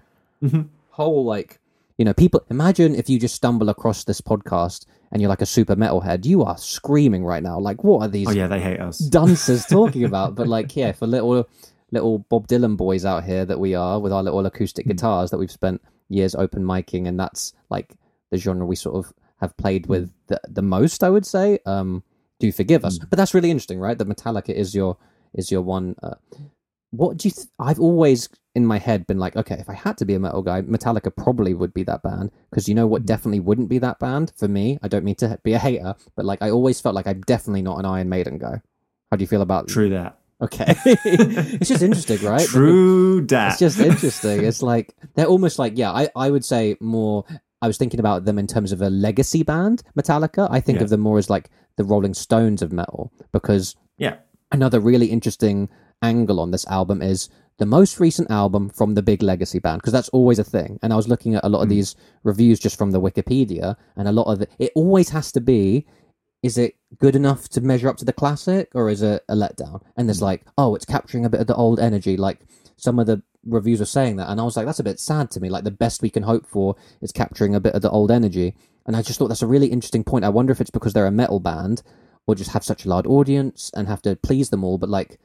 Mhm. 0.43 0.65
Whole 0.91 1.25
like, 1.25 1.59
you 1.97 2.05
know, 2.05 2.13
people. 2.13 2.41
Imagine 2.51 2.93
if 2.93 3.09
you 3.09 3.17
just 3.19 3.33
stumble 3.35 3.69
across 3.69 4.03
this 4.03 4.21
podcast 4.21 4.85
and 5.15 5.21
you're 5.21 5.29
like 5.29 5.41
a 5.41 5.45
super 5.45 5.77
metalhead, 5.77 6.25
you 6.25 6.43
are 6.43 6.57
screaming 6.57 7.23
right 7.23 7.41
now. 7.41 7.57
Like, 7.57 7.85
what 7.85 8.01
are 8.01 8.09
these 8.09 8.27
Oh 8.27 8.31
yeah, 8.31 8.47
they 8.47 8.59
hate 8.59 8.81
us. 8.81 8.99
dunces 9.19 9.65
talking 9.65 10.03
about? 10.03 10.35
But 10.35 10.49
like, 10.49 10.75
yeah, 10.75 10.91
for 10.91 11.07
little 11.07 11.47
little 11.91 12.19
Bob 12.19 12.49
Dylan 12.49 12.75
boys 12.75 13.05
out 13.05 13.23
here 13.23 13.45
that 13.45 13.57
we 13.57 13.75
are 13.75 13.97
with 14.01 14.11
our 14.11 14.21
little 14.21 14.41
Hmm. 14.41 14.45
acoustic 14.47 14.85
guitars 14.85 15.31
that 15.31 15.37
we've 15.37 15.49
spent 15.49 15.81
years 16.09 16.35
open 16.35 16.63
miking, 16.63 17.07
and 17.07 17.17
that's 17.17 17.53
like 17.69 17.95
the 18.31 18.37
genre 18.37 18.65
we 18.65 18.75
sort 18.75 18.97
of 18.97 19.13
have 19.37 19.51
Hmm. 19.51 19.61
played 19.61 19.87
with 19.87 20.11
the, 20.27 20.41
the 20.49 20.61
most, 20.61 21.01
I 21.01 21.09
would 21.09 21.25
say. 21.25 21.59
Um, 21.65 22.03
do 22.41 22.51
forgive 22.51 22.83
us, 22.83 22.97
Hmm. 22.97 23.05
but 23.09 23.15
that's 23.15 23.33
really 23.33 23.51
interesting, 23.51 23.79
right? 23.79 23.97
That 23.97 24.09
Metallica 24.09 24.49
is 24.49 24.75
your 24.75 24.97
is 25.33 25.49
your 25.49 25.61
one. 25.61 25.95
Uh, 26.03 26.15
what 26.91 27.15
do 27.15 27.29
you? 27.29 27.31
Th- 27.31 27.47
I've 27.57 27.79
always 27.79 28.27
in 28.55 28.65
my 28.65 28.77
head 28.79 29.05
been 29.05 29.19
like, 29.19 29.35
okay, 29.35 29.55
if 29.59 29.69
I 29.69 29.73
had 29.73 29.97
to 29.97 30.05
be 30.05 30.13
a 30.15 30.19
metal 30.19 30.41
guy, 30.41 30.61
Metallica 30.61 31.15
probably 31.15 31.53
would 31.53 31.73
be 31.73 31.83
that 31.83 32.01
band 32.01 32.31
because 32.49 32.67
you 32.69 32.75
know 32.75 32.85
Hmm. 32.85 32.91
what 32.91 33.05
definitely 33.05 33.41
wouldn't 33.41 33.69
be 33.69 33.77
that 33.79 33.99
band 33.99 34.31
for 34.35 34.47
me. 34.47 34.79
I 34.81 34.87
don't 34.87 35.03
mean 35.03 35.15
to 35.15 35.37
be 35.43 35.53
a 35.53 35.59
hater, 35.59 35.95
but 36.15 36.25
like 36.25 36.41
I 36.41 36.49
always 36.49 36.79
felt 36.81 36.95
like 36.95 37.07
I'm 37.07 37.21
definitely 37.21 37.61
not 37.61 37.79
an 37.79 37.85
Iron 37.85 38.09
Maiden 38.09 38.37
guy. 38.37 38.61
How 39.11 39.17
do 39.17 39.23
you 39.23 39.27
feel 39.27 39.41
about 39.41 39.67
True 39.67 39.89
that. 39.89 40.17
Okay, 40.41 40.65
it's 41.05 41.69
just 41.69 41.81
interesting, 41.83 42.21
right? 42.27 42.45
True 42.45 43.21
that. 43.27 43.51
It's 43.51 43.59
just 43.59 43.79
interesting. 43.79 44.43
It's 44.43 44.61
like 44.61 44.93
they're 45.15 45.25
almost 45.27 45.59
like 45.59 45.77
yeah. 45.77 45.91
I 45.91 46.09
I 46.15 46.29
would 46.31 46.43
say 46.45 46.75
more. 46.81 47.23
I 47.61 47.67
was 47.67 47.77
thinking 47.77 47.99
about 47.99 48.25
them 48.25 48.37
in 48.37 48.45
terms 48.47 48.71
of 48.71 48.81
a 48.81 48.89
legacy 48.89 49.43
band, 49.43 49.81
Metallica. 49.97 50.47
I 50.51 50.59
think 50.59 50.79
Yeah. 50.79 50.83
of 50.83 50.89
them 50.89 50.99
more 50.99 51.17
as 51.17 51.29
like 51.29 51.49
the 51.77 51.83
Rolling 51.85 52.13
Stones 52.13 52.61
of 52.61 52.71
metal 52.73 53.11
because 53.31 53.75
yeah. 53.97 54.15
another 54.51 54.79
really 54.79 55.07
interesting 55.07 55.69
angle 56.01 56.39
on 56.41 56.51
this 56.51 56.67
album 56.67 57.01
is 57.01 57.29
the 57.57 57.65
most 57.65 57.99
recent 57.99 58.29
album 58.29 58.69
from 58.69 58.95
the 58.95 59.01
big 59.01 59.23
legacy 59.23 59.59
band 59.59 59.81
because 59.81 59.93
that's 59.93 60.09
always 60.09 60.39
a 60.39 60.43
thing. 60.43 60.79
And 60.81 60.91
i 60.91 60.95
was 60.95 61.07
looking 61.07 61.35
at 61.35 61.43
a 61.43 61.49
lot 61.49 61.61
of 61.61 61.67
hmm. 61.67 61.75
these 61.75 61.95
reviews 62.23 62.59
just 62.59 62.77
from 62.77 62.91
the 62.91 63.01
wikipedia 63.01 63.75
and 63.95 64.07
a 64.07 64.11
lot 64.11 64.31
of 64.31 64.41
it 64.41 64.51
it 64.59 64.71
always 64.75 65.09
has 65.09 65.31
to 65.33 65.41
be 65.41 65.85
is 66.43 66.57
it 66.57 66.75
good 66.99 67.15
enough 67.15 67.49
to 67.49 67.61
measure 67.61 67.89
up 67.89 67.97
to 67.97 68.05
the 68.05 68.13
classic 68.13 68.69
or 68.75 68.89
is 68.89 69.01
it 69.01 69.23
a 69.27 69.35
letdown? 69.35 69.81
And 69.97 70.07
there's 70.07 70.19
hmm. 70.19 70.25
like 70.25 70.45
oh 70.57 70.75
it's 70.75 70.85
capturing 70.85 71.25
a 71.25 71.29
bit 71.29 71.41
of 71.41 71.47
the 71.47 71.55
old 71.55 71.79
energy 71.79 72.17
like 72.17 72.41
some 72.77 72.99
of 72.99 73.07
the 73.07 73.21
reviews 73.45 73.79
are 73.81 73.85
saying 73.85 74.17
that. 74.17 74.29
And 74.29 74.41
i 74.41 74.43
was 74.43 74.57
like 74.57 74.65
that's 74.65 74.79
a 74.79 74.83
bit 74.83 74.99
sad 74.99 75.31
to 75.31 75.39
me. 75.39 75.49
Like 75.49 75.63
the 75.63 75.71
best 75.71 76.01
we 76.01 76.09
can 76.09 76.23
hope 76.23 76.45
for 76.45 76.75
is 77.01 77.11
capturing 77.11 77.55
a 77.55 77.59
bit 77.59 77.73
of 77.73 77.81
the 77.81 77.91
old 77.91 78.11
energy. 78.11 78.55
And 78.85 78.95
i 78.95 79.01
just 79.01 79.17
thought 79.17 79.29
that's 79.29 79.41
a 79.41 79.47
really 79.47 79.67
interesting 79.67 80.03
point. 80.03 80.25
I 80.25 80.29
wonder 80.29 80.51
if 80.51 80.59
it's 80.59 80.69
because 80.69 80.93
they're 80.93 81.07
a 81.07 81.11
metal 81.11 81.39
band 81.39 81.81
or 82.27 82.35
just 82.35 82.51
have 82.51 82.63
such 82.63 82.85
a 82.85 82.89
large 82.89 83.05
audience 83.05 83.71
and 83.75 83.87
have 83.87 84.01
to 84.01 84.15
please 84.15 84.49
them 84.49 84.63
all. 84.63 84.77
But 84.77 84.89
like 84.89 85.19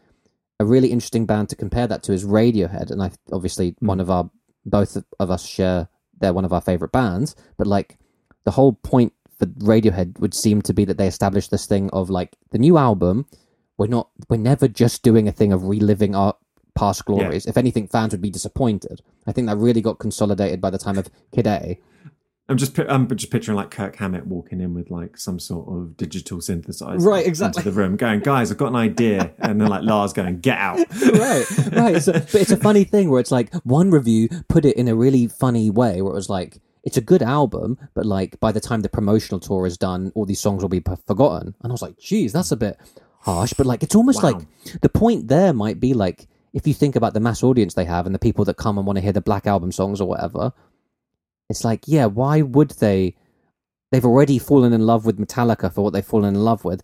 a 0.60 0.64
really 0.64 0.92
interesting 0.92 1.24
band 1.24 1.48
to 1.48 1.56
compare 1.56 1.86
that 1.86 2.02
to 2.04 2.12
is 2.12 2.24
Radiohead, 2.24 2.90
and 2.90 3.02
I 3.02 3.10
obviously 3.32 3.70
hmm. 3.80 3.86
one 3.86 3.98
of 3.98 4.10
our 4.10 4.30
both 4.64 4.96
of 5.18 5.30
us 5.30 5.44
share 5.44 5.88
they're 6.20 6.34
one 6.34 6.44
of 6.44 6.52
our 6.52 6.60
favorite 6.60 6.92
bands. 6.92 7.34
But 7.56 7.66
like 7.66 7.98
the 8.44 8.52
whole 8.52 8.74
point 8.74 9.14
for 9.38 9.46
Radiohead 9.46 10.20
would 10.20 10.34
seem 10.34 10.60
to 10.62 10.74
be 10.74 10.84
that 10.84 10.98
they 10.98 11.08
established 11.08 11.50
this 11.50 11.66
thing 11.66 11.88
of 11.90 12.10
like 12.10 12.36
the 12.52 12.58
new 12.58 12.76
album. 12.76 13.26
We're 13.78 13.86
not. 13.86 14.10
We're 14.28 14.36
never 14.36 14.68
just 14.68 15.02
doing 15.02 15.26
a 15.26 15.32
thing 15.32 15.52
of 15.52 15.64
reliving 15.64 16.14
our 16.14 16.36
past 16.74 17.06
glories. 17.06 17.46
If 17.46 17.56
anything, 17.56 17.88
fans 17.88 18.12
would 18.12 18.20
be 18.20 18.30
disappointed. 18.30 19.00
I 19.26 19.32
think 19.32 19.46
that 19.46 19.56
really 19.56 19.80
got 19.80 19.98
consolidated 19.98 20.60
by 20.60 20.68
the 20.68 20.78
time 20.78 20.98
of 20.98 21.08
Kid 21.34 21.46
A. 21.46 21.80
I'm 22.50 22.56
just 22.58 22.78
I'm 22.78 23.08
just 23.16 23.30
picturing 23.30 23.56
like 23.56 23.70
Kirk 23.70 23.96
Hammett 23.96 24.26
walking 24.26 24.60
in 24.60 24.74
with 24.74 24.90
like 24.90 25.16
some 25.16 25.38
sort 25.38 25.68
of 25.68 25.96
digital 25.96 26.38
synthesizer 26.38 27.02
Right, 27.02 27.26
exactly. 27.26 27.60
into 27.60 27.70
the 27.70 27.80
room, 27.80 27.96
going, 27.96 28.20
"Guys, 28.20 28.50
I've 28.50 28.58
got 28.58 28.68
an 28.68 28.76
idea," 28.76 29.32
and 29.38 29.60
then 29.60 29.68
like 29.68 29.84
Lars 29.84 30.12
going, 30.12 30.40
"Get 30.40 30.58
out!" 30.58 30.78
right, 31.12 31.44
right. 31.72 32.02
So, 32.02 32.12
but 32.12 32.34
it's 32.34 32.50
a 32.50 32.56
funny 32.56 32.84
thing 32.84 33.08
where 33.10 33.20
it's 33.20 33.30
like 33.30 33.54
one 33.64 33.90
review 33.90 34.28
put 34.48 34.64
it 34.64 34.76
in 34.76 34.88
a 34.88 34.94
really 34.96 35.28
funny 35.28 35.70
way 35.70 36.02
where 36.02 36.12
it 36.12 36.16
was 36.16 36.28
like, 36.28 36.60
it's 36.82 36.96
a 36.96 37.00
good 37.00 37.22
album, 37.22 37.78
but 37.94 38.04
like 38.04 38.38
by 38.40 38.50
the 38.52 38.60
time 38.60 38.80
the 38.80 38.88
promotional 38.88 39.38
tour 39.38 39.64
is 39.66 39.78
done, 39.78 40.10
all 40.14 40.26
these 40.26 40.40
songs 40.40 40.60
will 40.62 40.68
be 40.68 40.80
p- 40.80 40.92
forgotten. 41.06 41.54
And 41.62 41.70
I 41.70 41.72
was 41.72 41.82
like, 41.82 41.98
geez, 41.98 42.32
that's 42.32 42.50
a 42.52 42.56
bit 42.56 42.78
harsh. 43.20 43.52
But 43.52 43.66
like, 43.66 43.82
it's 43.82 43.94
almost 43.94 44.22
Wow. 44.22 44.32
like 44.32 44.80
the 44.80 44.88
point 44.88 45.28
there 45.28 45.52
might 45.52 45.78
be 45.78 45.94
like, 45.94 46.26
if 46.52 46.66
you 46.66 46.74
think 46.74 46.96
about 46.96 47.14
the 47.14 47.20
mass 47.20 47.44
audience 47.44 47.74
they 47.74 47.84
have 47.84 48.06
and 48.06 48.14
the 48.14 48.18
people 48.18 48.44
that 48.46 48.56
come 48.56 48.76
and 48.76 48.84
want 48.86 48.96
to 48.96 49.02
hear 49.02 49.12
the 49.12 49.20
Black 49.20 49.46
Album 49.46 49.70
songs 49.70 50.00
or 50.00 50.08
whatever, 50.08 50.52
it's 51.50 51.64
like, 51.64 51.82
yeah, 51.86 52.06
why 52.06 52.42
would 52.42 52.70
they? 52.72 53.16
They've 53.92 54.04
already 54.04 54.38
fallen 54.38 54.72
in 54.72 54.86
love 54.86 55.04
with 55.04 55.18
Metallica 55.18 55.72
for 55.72 55.82
what 55.82 55.92
they've 55.92 56.04
fallen 56.04 56.34
in 56.36 56.44
love 56.44 56.64
with. 56.64 56.82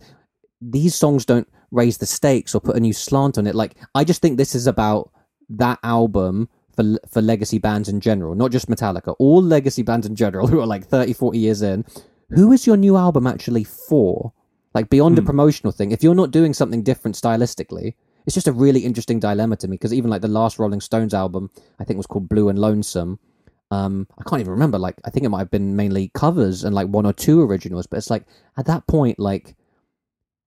These 0.59 0.93
songs 0.93 1.25
don't 1.25 1.47
raise 1.71 1.97
the 1.97 2.05
stakes 2.05 2.53
or 2.53 2.59
put 2.59 2.75
a 2.75 2.81
new 2.81 2.93
slant 2.93 3.37
on 3.37 3.47
it. 3.47 3.55
Like, 3.55 3.75
I 3.95 4.03
just 4.03 4.21
think 4.21 4.37
this 4.37 4.55
is 4.55 4.67
about 4.67 5.11
that 5.49 5.79
album 5.83 6.49
for 6.75 6.97
for 7.09 7.21
legacy 7.21 7.57
bands 7.57 7.89
in 7.89 8.01
general, 8.01 8.35
not 8.35 8.51
just 8.51 8.69
Metallica. 8.69 9.15
All 9.19 9.41
legacy 9.41 9.83
bands 9.83 10.05
in 10.05 10.15
general 10.15 10.47
who 10.49 10.59
are 10.59 10.67
like 10.67 10.85
30, 10.85 11.13
40 11.13 11.37
years 11.37 11.61
in. 11.61 11.85
Who 12.29 12.51
is 12.51 12.67
your 12.67 12.77
new 12.77 12.97
album 12.97 13.25
actually 13.25 13.63
for? 13.63 14.33
Like 14.73 14.89
beyond 14.89 15.17
a 15.17 15.21
hmm. 15.21 15.27
promotional 15.27 15.71
thing, 15.71 15.91
if 15.91 16.03
you're 16.03 16.13
not 16.13 16.31
doing 16.31 16.53
something 16.53 16.83
different 16.83 17.15
stylistically, 17.15 17.95
it's 18.25 18.35
just 18.35 18.47
a 18.47 18.51
really 18.51 18.81
interesting 18.81 19.19
dilemma 19.19 19.55
to 19.55 19.67
me 19.67 19.75
because 19.75 19.93
even 19.93 20.11
like 20.11 20.21
the 20.21 20.27
last 20.27 20.59
Rolling 20.59 20.81
Stones 20.81 21.13
album, 21.13 21.49
I 21.79 21.85
think 21.85 21.97
was 21.97 22.05
called 22.05 22.27
Blue 22.27 22.49
and 22.49 22.59
Lonesome. 22.59 23.19
Um, 23.69 24.07
I 24.17 24.23
can't 24.23 24.39
even 24.39 24.51
remember. 24.51 24.79
Like, 24.79 24.95
I 25.05 25.09
think 25.09 25.25
it 25.25 25.29
might 25.29 25.39
have 25.39 25.51
been 25.51 25.75
mainly 25.75 26.11
covers 26.13 26.63
and 26.63 26.73
like 26.73 26.87
one 26.87 27.05
or 27.05 27.13
two 27.13 27.41
originals. 27.41 27.87
But 27.87 27.97
it's 27.97 28.09
like 28.09 28.25
at 28.57 28.65
that 28.65 28.87
point, 28.87 29.19
like, 29.19 29.55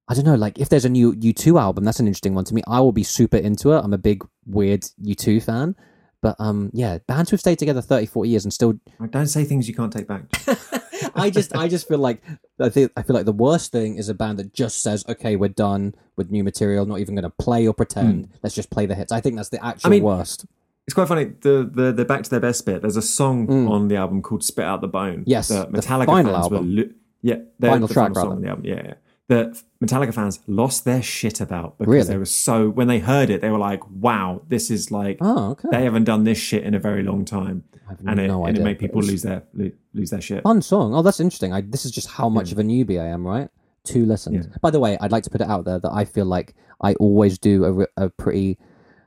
I 0.09 0.15
don't 0.15 0.25
know. 0.25 0.35
Like, 0.35 0.59
if 0.59 0.69
there's 0.69 0.85
a 0.85 0.89
new 0.89 1.15
U 1.19 1.33
two 1.33 1.59
album, 1.59 1.85
that's 1.85 2.01
an 2.01 2.07
interesting 2.07 2.35
one 2.35 2.45
to 2.45 2.55
me. 2.55 2.63
I 2.67 2.81
will 2.81 2.93
be 2.93 3.05
super 3.05 3.37
into 3.37 3.73
it. 3.73 3.81
I'm 3.85 3.93
a 3.93 3.99
big 3.99 4.25
weird 4.47 4.85
U 5.03 5.15
two 5.15 5.41
fan. 5.41 5.77
But 6.23 6.37
um, 6.39 6.71
yeah, 6.75 6.99
bands 7.07 7.31
who've 7.31 7.41
stayed 7.41 7.59
together 7.59 7.81
30, 7.81 8.07
40 8.07 8.29
years 8.29 8.45
and 8.45 8.53
still 8.53 8.79
Don't 9.11 9.27
say 9.27 9.45
things 9.45 9.69
you 9.69 9.75
can't 9.75 9.93
take 9.93 10.07
back. 10.07 10.25
I 11.15 11.31
just 11.31 11.57
I 11.57 11.67
just 11.67 11.89
feel 11.89 11.99
like 11.99 12.23
I 12.61 12.69
think 12.69 12.93
I 12.97 13.03
feel 13.03 13.17
like 13.17 13.25
the 13.25 13.33
worst 13.33 13.73
thing 13.73 13.97
is 13.97 14.09
a 14.11 14.15
band 14.15 14.39
that 14.39 14.53
just 14.53 14.83
says, 14.83 15.05
"Okay, 15.09 15.37
we're 15.37 15.49
done 15.49 15.95
with 16.17 16.31
new 16.31 16.45
material. 16.45 16.85
Not 16.85 17.01
even 17.01 17.15
going 17.15 17.23
to 17.23 17.31
play 17.31 17.67
or 17.67 17.73
pretend. 17.73 18.29
Let's 18.43 18.55
just 18.55 18.71
play 18.71 18.85
the 18.85 18.95
hits." 18.95 19.13
I 19.13 19.21
think 19.21 19.37
that's 19.37 19.49
the 19.49 19.65
actual 19.65 19.91
mean, 19.91 20.03
worst. 20.03 20.45
It's 20.87 20.95
quite 20.95 21.09
funny. 21.09 21.25
The 21.41 21.71
the 21.73 21.93
the 21.93 22.05
back 22.05 22.23
to 22.25 22.31
their 22.31 22.41
best 22.41 22.67
bit. 22.67 22.83
There's 22.83 22.97
a 22.97 23.03
song 23.03 23.49
on 23.69 23.89
the 23.89 23.97
album 23.97 24.23
called 24.23 24.43
"Spit 24.43 24.65
Out 24.65 24.81
the 24.81 24.89
Bone." 24.89 25.19
Mm. 25.21 25.25
Yes, 25.27 25.49
that 25.49 25.71
the 25.71 25.79
Metallica 25.79 26.07
final 26.07 26.33
fans 26.33 26.45
album. 26.45 26.77
Were 26.77 26.83
lo- 26.83 26.91
yeah, 27.23 27.37
the 27.59 27.67
Final 27.69 27.87
the 27.89 27.95
track, 27.95 28.05
final 28.07 28.15
song 28.15 28.25
rather. 28.25 28.37
on 28.37 28.43
the 28.43 28.49
album. 28.49 28.65
Yeah, 28.65 28.83
yeah. 28.85 28.95
The 29.29 29.63
Metallica 29.85 30.13
fans 30.13 30.41
lost 30.49 30.85
their 30.85 31.01
shit 31.03 31.41
about 31.41 31.79
because 31.79 31.93
Really? 31.93 32.07
they 32.09 32.17
were 32.17 32.25
so 32.25 32.69
when 32.71 32.89
they 32.89 32.99
heard 32.99 33.31
it, 33.31 33.41
they 33.41 33.51
were 33.51 33.59
like, 33.59 33.83
"Wow, 33.89 34.43
this 34.49 34.71
is 34.71 34.91
like 34.91 35.19
Oh, 35.21 35.51
okay. 35.51 35.69
they 35.71 35.85
haven't 35.85 36.05
done 36.05 36.25
this 36.25 36.39
shit 36.39 36.65
in 36.65 36.75
a 36.75 36.81
very 36.81 37.05
long 37.05 37.25
time," 37.25 37.63
and 38.07 38.19
it, 38.19 38.27
no 38.27 38.45
and 38.45 38.57
idea. 38.57 38.63
it 38.63 38.65
made 38.65 38.79
people 38.81 39.01
lose 39.03 39.23
their 39.23 39.45
lose 39.95 40.11
their 40.11 40.21
shit. 40.21 40.43
Fun 40.43 40.61
song. 40.63 40.93
Oh, 40.95 41.03
that's 41.03 41.21
interesting. 41.21 41.53
I, 41.53 41.61
this 41.61 41.85
is 41.85 41.93
just 41.93 42.09
how 42.09 42.29
much 42.29 42.51
of 42.51 42.59
a 42.59 42.63
newbie 42.65 43.01
I 43.01 43.07
am, 43.07 43.25
right? 43.25 43.49
Two 43.85 44.05
listens. 44.07 44.47
Yeah. 44.47 44.57
By 44.61 44.71
the 44.71 44.81
way, 44.81 44.99
I'd 45.01 45.13
like 45.13 45.23
to 45.25 45.31
put 45.31 45.41
it 45.41 45.47
out 45.49 45.65
there 45.65 45.79
that 45.79 45.93
I 45.93 46.05
feel 46.05 46.27
like 46.27 46.55
I 46.81 46.95
always 46.95 47.39
do 47.39 47.87
a, 47.97 48.05
a 48.07 48.11
pretty 48.11 48.59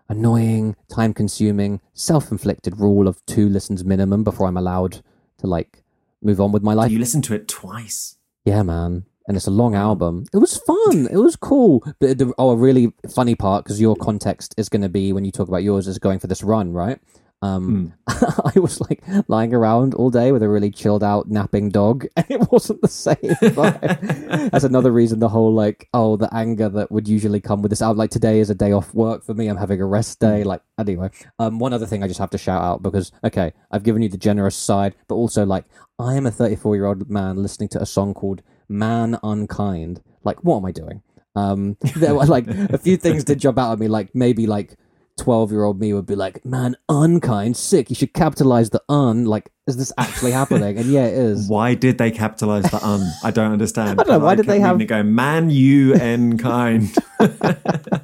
annoying, 0.10 0.76
time-consuming, 0.90 1.82
self-inflicted 1.94 2.80
rule 2.80 3.08
of 3.08 3.26
two 3.26 3.50
listens 3.50 3.84
minimum 3.84 4.24
before 4.24 4.48
I'm 4.48 4.58
allowed 4.58 5.02
to 5.40 5.48
like 5.48 5.84
move 6.22 6.40
on 6.40 6.52
with 6.52 6.64
my 6.64 6.74
life. 6.74 6.92
You 6.92 7.00
listen 7.00 7.22
to 7.24 7.34
it 7.34 7.48
twice. 7.48 8.18
Yeah, 8.46 8.64
man. 8.64 9.06
and 9.28 9.38
it's 9.38 9.48
a 9.48 9.52
long 9.52 9.76
album. 9.76 10.26
It 10.34 10.38
was 10.38 10.58
fun. 10.58 11.08
It 11.12 11.18
was 11.18 11.36
cool. 11.36 11.84
But 12.00 12.18
the, 12.18 12.34
oh, 12.38 12.52
a 12.52 12.56
really 12.56 12.94
funny 13.10 13.36
part 13.36 13.64
because 13.64 13.80
your 13.80 13.96
context 13.96 14.54
is 14.58 14.70
going 14.70 14.82
to 14.82 14.90
be 14.90 15.14
when 15.14 15.26
you 15.26 15.32
talk 15.32 15.48
about 15.48 15.64
yours 15.64 15.88
is 15.88 16.00
going 16.00 16.20
for 16.20 16.28
this 16.28 16.44
run, 16.44 16.74
right? 16.74 17.00
Um, 17.44 17.94
I 18.08 18.54
was 18.56 18.80
like 18.80 19.04
lying 19.28 19.54
around 19.54 19.96
all 19.96 20.10
day 20.10 20.32
with 20.32 20.42
a 20.44 20.48
really 20.48 20.72
chilled 20.72 21.04
out 21.04 21.30
napping 21.30 21.70
dog, 21.70 22.08
and 22.16 22.26
it 22.30 22.50
wasn't 22.50 22.82
the 22.82 22.88
same. 22.88 23.18
That's 24.50 24.64
another 24.64 24.94
reason 24.94 25.20
the 25.20 25.28
whole 25.28 25.54
like 25.54 25.90
oh 25.94 26.16
the 26.16 26.34
anger 26.34 26.70
that 26.70 26.90
would 26.90 27.06
usually 27.06 27.42
come 27.42 27.62
with 27.62 27.70
this 27.70 27.82
out. 27.82 27.98
Like 27.98 28.12
today 28.12 28.40
is 28.40 28.50
a 28.50 28.56
day 28.56 28.72
off 28.72 28.94
work 28.94 29.26
for 29.26 29.34
me. 29.34 29.50
I'm 29.50 29.58
having 29.58 29.82
a 29.82 29.86
rest 29.86 30.22
day. 30.22 30.46
Like 30.46 30.62
anyway, 30.80 31.10
um, 31.38 31.60
one 31.60 31.74
other 31.74 31.86
thing 31.86 32.02
I 32.02 32.08
just 32.08 32.20
have 32.20 32.30
to 32.30 32.38
shout 32.38 32.64
out 32.64 32.82
because 32.82 33.12
okay, 33.26 33.52
I've 33.72 33.84
given 33.84 34.02
you 34.02 34.08
the 34.08 34.18
generous 34.18 34.56
side, 34.56 34.96
but 35.10 35.16
also 35.16 35.46
like 35.46 35.66
I 36.00 36.16
am 36.16 36.26
a 36.26 36.32
34 36.32 36.76
year 36.76 36.86
old 36.86 37.10
man 37.10 37.36
listening 37.36 37.68
to 37.70 37.82
a 37.82 37.86
song 37.86 38.14
called 38.14 38.42
"Man 38.70 39.20
Unkind." 39.22 40.02
Like 40.24 40.46
what 40.46 40.58
am 40.58 40.66
I 40.66 40.72
doing? 40.72 41.02
Um, 41.36 41.76
there 41.96 42.16
were 42.16 42.26
like 42.26 42.48
a 42.48 42.78
few 42.78 42.96
things 42.96 43.26
did 43.26 43.40
jump 43.40 43.58
out 43.58 43.74
at 43.74 43.80
me, 43.80 43.90
like 43.90 44.16
maybe 44.16 44.48
like 44.48 44.78
12 45.18 45.52
year 45.52 45.64
old 45.64 45.80
me 45.80 45.94
would 45.94 46.06
be 46.06 46.16
like, 46.16 46.44
man, 46.44 46.76
unkind, 46.90 47.56
sick. 47.56 47.90
You 47.90 47.96
should 47.96 48.14
capitalize 48.14 48.72
the 48.72 48.82
un. 48.90 49.26
Like, 49.26 49.52
is 49.68 49.78
this 49.78 49.92
actually 49.98 50.32
happening? 50.32 50.78
And 50.78 50.88
yeah, 50.88 51.06
it 51.06 51.14
is. 51.14 51.48
Why 51.50 51.76
did 51.76 51.98
they 51.98 52.12
capitalize 52.12 52.64
the 52.64 52.84
un? 52.86 53.06
I 53.24 53.32
don't 53.32 53.52
understand. 53.52 53.92
I 54.02 54.04
don't 54.04 54.20
know, 54.20 54.26
why 54.26 54.36
did 54.36 54.48
they 54.48 54.60
have- 54.60 54.82
it 54.82 54.86
going 54.86 55.14
man 55.14 55.50
you 55.50 55.94
n 55.94 56.38
kind? 56.38 56.90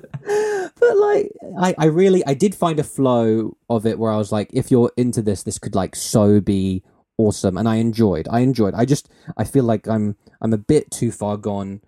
But 0.80 0.98
like, 0.98 1.32
I, 1.60 1.76
I 1.78 1.86
really, 1.86 2.26
I 2.26 2.34
did 2.34 2.56
find 2.56 2.80
a 2.80 2.84
flow 2.84 3.58
of 3.70 3.86
it 3.86 4.00
where 4.00 4.12
I 4.12 4.18
was 4.18 4.32
like, 4.32 4.50
if 4.54 4.72
you're 4.72 4.92
into 4.96 5.22
this, 5.22 5.44
this 5.44 5.60
could 5.60 5.76
like 5.76 5.96
so 5.96 6.40
be 6.40 6.84
awesome. 7.18 7.58
And 7.58 7.68
I 7.68 7.76
enjoyed, 7.76 8.28
I 8.32 8.40
enjoyed. 8.40 8.74
I 8.74 8.86
just, 8.86 9.10
I 9.36 9.44
feel 9.44 9.66
like 9.66 9.88
I'm, 9.88 10.16
I'm 10.42 10.54
a 10.54 10.58
bit 10.58 10.90
too 10.90 11.12
far 11.12 11.36
gone 11.36 11.82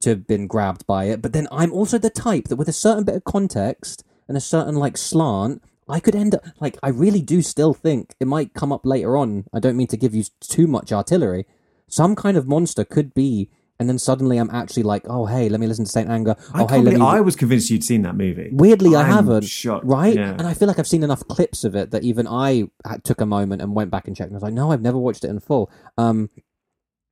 to 0.00 0.10
have 0.10 0.26
been 0.26 0.46
grabbed 0.46 0.86
by 0.86 1.04
it. 1.04 1.20
But 1.22 1.32
then 1.32 1.46
I'm 1.52 1.72
also 1.72 1.98
the 1.98 2.10
type 2.10 2.48
that 2.48 2.56
with 2.56 2.68
a 2.68 2.72
certain 2.72 3.04
bit 3.04 3.14
of 3.16 3.24
context 3.24 4.04
and 4.28 4.36
a 4.36 4.40
certain 4.40 4.76
like 4.76 4.96
slant, 4.96 5.62
I 5.88 6.00
could 6.00 6.14
end 6.14 6.34
up 6.34 6.44
like 6.60 6.78
I 6.82 6.88
really 6.88 7.20
do 7.22 7.42
still 7.42 7.74
think 7.74 8.14
it 8.20 8.26
might 8.26 8.54
come 8.54 8.72
up 8.72 8.86
later 8.86 9.16
on. 9.16 9.44
I 9.52 9.58
don't 9.60 9.76
mean 9.76 9.88
to 9.88 9.96
give 9.96 10.14
you 10.14 10.24
too 10.40 10.66
much 10.66 10.92
artillery. 10.92 11.46
Some 11.88 12.14
kind 12.14 12.36
of 12.36 12.46
monster 12.46 12.84
could 12.84 13.12
be, 13.12 13.50
and 13.80 13.88
then 13.88 13.98
suddenly 13.98 14.38
I'm 14.38 14.50
actually 14.50 14.84
like, 14.84 15.02
oh 15.08 15.26
hey, 15.26 15.48
let 15.48 15.58
me 15.58 15.66
listen 15.66 15.84
to 15.84 15.90
Saint 15.90 16.08
Anger. 16.08 16.36
I, 16.54 16.62
Oh 16.62 16.66
hey, 16.68 16.80
let 16.80 16.94
me. 16.94 17.00
I 17.00 17.20
was 17.20 17.34
convinced 17.34 17.70
you'd 17.70 17.82
seen 17.82 18.02
that 18.02 18.14
movie. 18.14 18.50
Weirdly, 18.52 18.94
I 18.94 19.02
I'm 19.02 19.10
haven't. 19.10 19.44
shocked, 19.44 19.84
Right? 19.84 20.14
yeah. 20.14 20.30
And 20.30 20.42
I 20.46 20.54
feel 20.54 20.68
like 20.68 20.78
I've 20.78 20.86
seen 20.86 21.02
enough 21.02 21.26
clips 21.26 21.64
of 21.64 21.74
it 21.74 21.90
that 21.90 22.04
even 22.04 22.28
I 22.28 22.68
took 23.02 23.20
a 23.20 23.26
moment 23.26 23.60
and 23.62 23.74
went 23.74 23.90
back 23.90 24.06
and 24.06 24.16
checked. 24.16 24.28
And 24.30 24.36
I 24.36 24.38
was 24.38 24.42
like, 24.44 24.54
no, 24.54 24.70
I've 24.70 24.82
never 24.82 24.98
watched 24.98 25.24
it 25.24 25.28
in 25.30 25.40
full. 25.40 25.70
Um, 25.98 26.30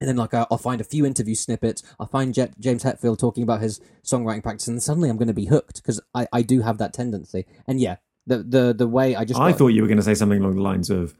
and 0.01 0.09
then 0.09 0.17
like 0.17 0.35
I'll 0.35 0.47
I'll 0.51 0.59
find 0.59 0.81
a 0.81 0.85
few 0.85 1.05
interview 1.07 1.35
snippets. 1.35 1.83
I'll 1.99 2.07
find 2.07 2.33
Jet, 2.35 2.59
James 2.59 2.85
Hetfield 2.85 3.19
talking 3.19 3.43
about 3.43 3.61
his 3.61 3.81
songwriting 4.05 4.43
practice, 4.43 4.69
and 4.69 4.83
suddenly 4.83 5.09
I'm 5.11 5.17
going 5.17 5.29
to 5.29 5.35
be 5.35 5.47
hooked 5.47 5.77
because 5.83 6.01
I, 6.15 6.27
I 6.33 6.43
do 6.43 6.61
have 6.63 6.79
that 6.79 6.93
tendency. 6.93 7.47
And 7.67 7.81
yeah, 7.81 7.97
the 8.27 8.39
the 8.43 8.75
the 8.75 8.87
way 8.89 9.17
I 9.17 9.25
just 9.25 9.41
I 9.41 9.51
got- 9.51 9.59
thought 9.59 9.69
you 9.69 9.83
were 9.83 9.89
going 9.89 9.99
to 9.99 10.03
say 10.05 10.15
something 10.15 10.41
along 10.41 10.57
the 10.57 10.63
lines 10.63 10.91
of, 10.91 11.15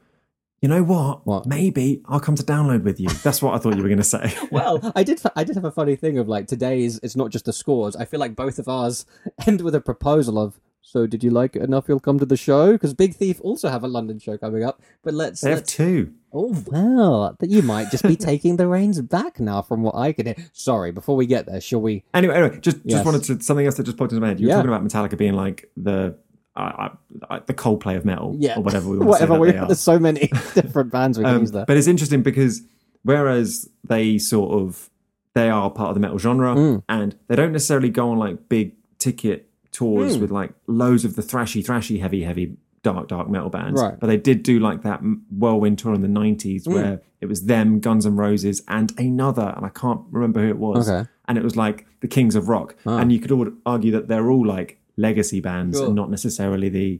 you 0.61 0.69
know 0.69 0.83
what? 0.83 1.25
What? 1.25 1.45
Maybe 1.45 2.01
I'll 2.07 2.19
come 2.19 2.35
to 2.35 2.43
download 2.43 2.83
with 2.83 2.99
you. 2.99 3.09
That's 3.09 3.41
what 3.41 3.53
I 3.53 3.57
thought 3.57 3.75
you 3.75 3.81
were 3.83 3.89
going 3.89 3.97
to 3.97 4.03
say. 4.03 4.33
well, 4.51 4.91
I 4.95 5.03
did. 5.03 5.21
I 5.35 5.43
did 5.43 5.55
have 5.55 5.65
a 5.65 5.71
funny 5.71 5.95
thing 5.95 6.17
of 6.17 6.27
like 6.27 6.47
today's. 6.47 6.99
It's 7.03 7.15
not 7.15 7.29
just 7.31 7.45
the 7.45 7.53
scores. 7.53 7.95
I 7.95 8.05
feel 8.05 8.19
like 8.19 8.35
both 8.35 8.59
of 8.59 8.67
ours 8.67 9.05
end 9.47 9.61
with 9.61 9.75
a 9.75 9.81
proposal 9.81 10.37
of. 10.39 10.59
So, 10.91 11.05
did 11.05 11.23
you 11.23 11.29
like 11.29 11.55
it 11.55 11.61
enough? 11.61 11.85
You'll 11.87 11.99
come 11.99 12.17
to 12.17 12.25
the 12.25 12.35
show 12.35 12.71
because 12.71 12.95
Big 12.95 13.13
Thief 13.13 13.39
also 13.41 13.69
have 13.69 13.83
a 13.83 13.87
London 13.87 14.17
show 14.17 14.37
coming 14.39 14.63
up. 14.63 14.81
But 15.03 15.13
let's. 15.13 15.41
they 15.41 15.51
have 15.51 15.59
let's 15.59 15.71
two. 15.75 16.13
oh 16.33 16.55
well, 16.65 17.35
that 17.39 17.49
you 17.49 17.61
might 17.61 17.91
just 17.91 18.03
be 18.03 18.15
taking 18.31 18.55
the 18.57 18.65
reins 18.67 18.99
back 19.01 19.39
now, 19.39 19.61
from 19.61 19.83
what 19.83 19.93
I 19.93 20.13
can 20.13 20.25
hear. 20.25 20.35
Sorry, 20.51 20.91
before 20.91 21.15
we 21.15 21.27
get 21.27 21.45
there, 21.45 21.61
shall 21.61 21.81
we? 21.81 22.03
Anyway, 22.13 22.33
anyway, 22.35 22.59
just 22.59 22.83
just 22.87 23.05
wanted 23.05 23.23
to 23.25 23.39
something 23.43 23.65
else 23.67 23.75
that 23.75 23.83
just 23.83 23.97
popped 23.97 24.11
into 24.13 24.21
my 24.21 24.29
head. 24.29 24.39
You 24.39 24.47
were 24.47 24.49
Yeah. 24.53 24.55
talking 24.63 24.71
about 24.73 24.83
Metallica 24.83 25.15
being 25.17 25.33
like 25.35 25.69
the 25.77 26.15
uh, 26.55 26.89
uh, 27.29 27.39
the 27.45 27.53
Coldplay 27.53 27.95
of 27.95 28.03
metal, 28.03 28.35
Yeah, 28.39 28.57
or 28.57 28.63
whatever 28.63 28.89
we 28.89 28.97
want 28.99 29.09
Whatever. 29.09 29.37
to 29.37 29.51
say 29.51 29.57
are. 29.59 29.67
there's 29.67 29.79
so 29.79 29.99
many 29.99 30.27
different 30.55 30.91
bands 30.91 31.17
we 31.19 31.23
can 31.23 31.35
Um, 31.35 31.41
use 31.41 31.51
there. 31.51 31.65
but 31.65 31.77
it's 31.77 31.87
interesting 31.87 32.23
because 32.23 32.63
whereas 33.03 33.69
they 33.87 34.17
sort 34.17 34.51
of 34.59 34.89
they 35.35 35.49
are 35.49 35.69
part 35.69 35.89
of 35.89 35.93
the 35.93 35.99
metal 36.01 36.17
genre 36.17 36.55
Mm. 36.55 36.83
and 36.89 37.15
they 37.27 37.35
don't 37.35 37.51
necessarily 37.51 37.89
go 37.89 38.09
on 38.09 38.17
like 38.17 38.49
big 38.49 38.73
ticket 38.97 39.48
tours 39.71 40.17
Mm. 40.17 40.21
with 40.21 40.31
like 40.31 40.53
loads 40.67 41.05
of 41.05 41.15
the 41.15 41.21
thrashy 41.21 41.63
thrashy 41.65 41.99
heavy 42.01 42.23
heavy 42.23 42.57
dark 42.81 43.07
dark 43.07 43.29
metal 43.29 43.49
bands 43.49 43.79
Right. 43.81 43.99
but 43.99 44.07
they 44.07 44.17
did 44.17 44.41
do 44.43 44.57
like 44.59 44.83
that 44.83 45.01
whirlwind 45.29 45.77
tour 45.79 45.93
in 45.93 46.01
the 46.01 46.07
90s 46.07 46.63
Mm. 46.63 46.73
where 46.73 47.01
it 47.21 47.25
was 47.27 47.43
them 47.45 47.79
guns 47.79 48.05
N' 48.05 48.15
roses 48.15 48.61
and 48.67 48.93
another 48.97 49.53
and 49.57 49.65
i 49.65 49.69
can't 49.69 50.01
remember 50.11 50.41
who 50.41 50.47
it 50.47 50.57
was 50.57 50.89
Okay. 50.89 51.07
and 51.27 51.37
it 51.37 51.43
was 51.43 51.55
like 51.57 51.85
the 51.99 52.07
kings 52.07 52.35
of 52.35 52.47
rock 52.49 52.75
Ah. 52.85 52.97
and 52.99 53.11
you 53.11 53.19
could 53.19 53.31
all 53.31 53.47
argue 53.65 53.91
that 53.91 54.07
they're 54.07 54.29
all 54.31 54.45
like 54.45 54.79
legacy 54.97 55.39
bands 55.41 55.77
Sure. 55.77 55.87
and 55.87 55.95
not 55.95 56.09
necessarily 56.09 56.69
the 56.69 56.99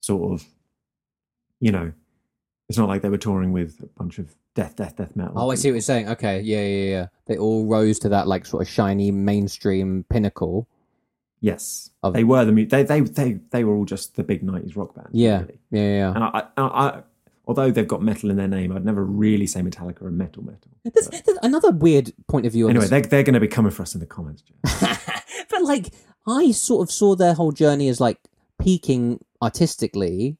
sort 0.00 0.32
of 0.32 0.46
you 1.60 1.72
know 1.72 1.92
it's 2.68 2.78
not 2.78 2.88
like 2.88 3.02
they 3.02 3.08
were 3.08 3.18
touring 3.18 3.50
with 3.52 3.80
a 3.82 3.86
bunch 3.98 4.18
of 4.18 4.34
death 4.54 4.76
death 4.76 4.96
death 4.96 5.16
metal 5.16 5.34
Oh, 5.36 5.50
I 5.50 5.54
see 5.56 5.68
what 5.70 5.74
you're 5.74 5.80
saying. 5.80 6.08
Okay, 6.08 6.40
yeah, 6.40 6.60
yeah, 6.64 6.90
yeah. 6.90 7.06
They 7.26 7.36
all 7.38 7.66
rose 7.66 7.98
to 8.00 8.08
that 8.10 8.26
like 8.28 8.44
sort 8.44 8.62
of 8.62 8.68
shiny 8.68 9.10
mainstream 9.10 10.04
pinnacle. 10.10 10.68
Yes 11.40 11.90
Of- 12.02 12.14
they 12.14 12.24
were 12.24 12.44
the 12.44 12.52
mu- 12.52 12.66
they 12.66 12.82
they 12.82 13.00
they 13.00 13.32
they 13.50 13.64
were 13.64 13.74
all 13.74 13.84
just 13.84 14.16
the 14.16 14.22
big 14.24 14.42
90s 14.42 14.76
rock 14.76 14.94
bands 14.94 15.10
Yeah, 15.12 15.40
really. 15.40 15.58
yeah, 15.70 15.80
yeah. 15.98 16.14
and 16.14 16.24
I, 16.24 16.42
I, 16.56 16.62
I 16.88 17.02
although 17.46 17.70
they've 17.70 17.86
got 17.88 18.02
metal 18.02 18.30
in 18.30 18.36
their 18.36 18.48
name 18.48 18.72
i'd 18.72 18.84
never 18.84 19.04
really 19.04 19.46
say 19.46 19.60
metallica 19.60 20.02
are 20.02 20.10
metal 20.10 20.44
metal 20.44 20.70
There's, 20.84 21.08
there's 21.08 21.38
another 21.42 21.70
weird 21.70 22.12
point 22.28 22.44
of 22.46 22.52
view. 22.52 22.68
Anyway 22.68 22.82
this. 22.82 22.90
they're, 22.90 23.00
they're 23.02 23.22
going 23.22 23.34
to 23.34 23.40
be 23.40 23.48
coming 23.48 23.70
for 23.72 23.82
us 23.82 23.94
in 23.94 24.00
the 24.00 24.06
comments 24.06 24.42
but 25.50 25.62
like, 25.62 25.92
I 26.26 26.50
sort 26.52 26.82
of 26.86 26.92
saw 26.92 27.14
their 27.14 27.34
whole 27.34 27.52
journey 27.52 27.88
as 27.88 28.00
like 28.00 28.18
peaking 28.60 29.20
artistically 29.40 30.36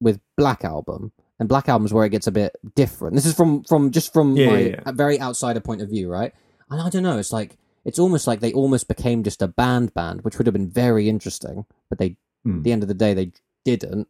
with 0.00 0.20
Black 0.36 0.64
Album, 0.64 1.12
and 1.38 1.48
Black 1.48 1.68
Album's 1.68 1.92
where 1.92 2.04
it 2.04 2.10
gets 2.10 2.26
a 2.26 2.32
bit 2.32 2.56
different. 2.74 3.14
This 3.14 3.26
is 3.26 3.34
from 3.34 3.62
from 3.64 3.90
just 3.90 4.12
from 4.12 4.36
Yeah, 4.36 4.46
my 4.46 4.58
yeah, 4.58 4.80
yeah. 4.86 4.92
very 4.92 5.20
outsider 5.20 5.60
point 5.60 5.82
of 5.82 5.88
view, 5.88 6.08
right? 6.10 6.32
And 6.70 6.80
I 6.80 6.88
don't 6.88 7.02
know. 7.02 7.18
It's 7.18 7.32
like 7.32 7.56
it's 7.84 7.98
almost 7.98 8.26
like 8.26 8.40
they 8.40 8.52
almost 8.52 8.88
became 8.88 9.22
just 9.22 9.42
a 9.42 9.48
band 9.48 9.94
band, 9.94 10.22
which 10.22 10.38
would 10.38 10.46
have 10.46 10.54
been 10.54 10.70
very 10.70 11.08
interesting, 11.08 11.66
but 11.88 11.98
they 11.98 12.16
at 12.46 12.62
the 12.62 12.72
end 12.72 12.82
of 12.82 12.88
the 12.88 12.94
day 12.94 13.14
they 13.14 13.32
didn't. 13.64 14.08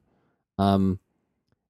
Um, 0.59 1.01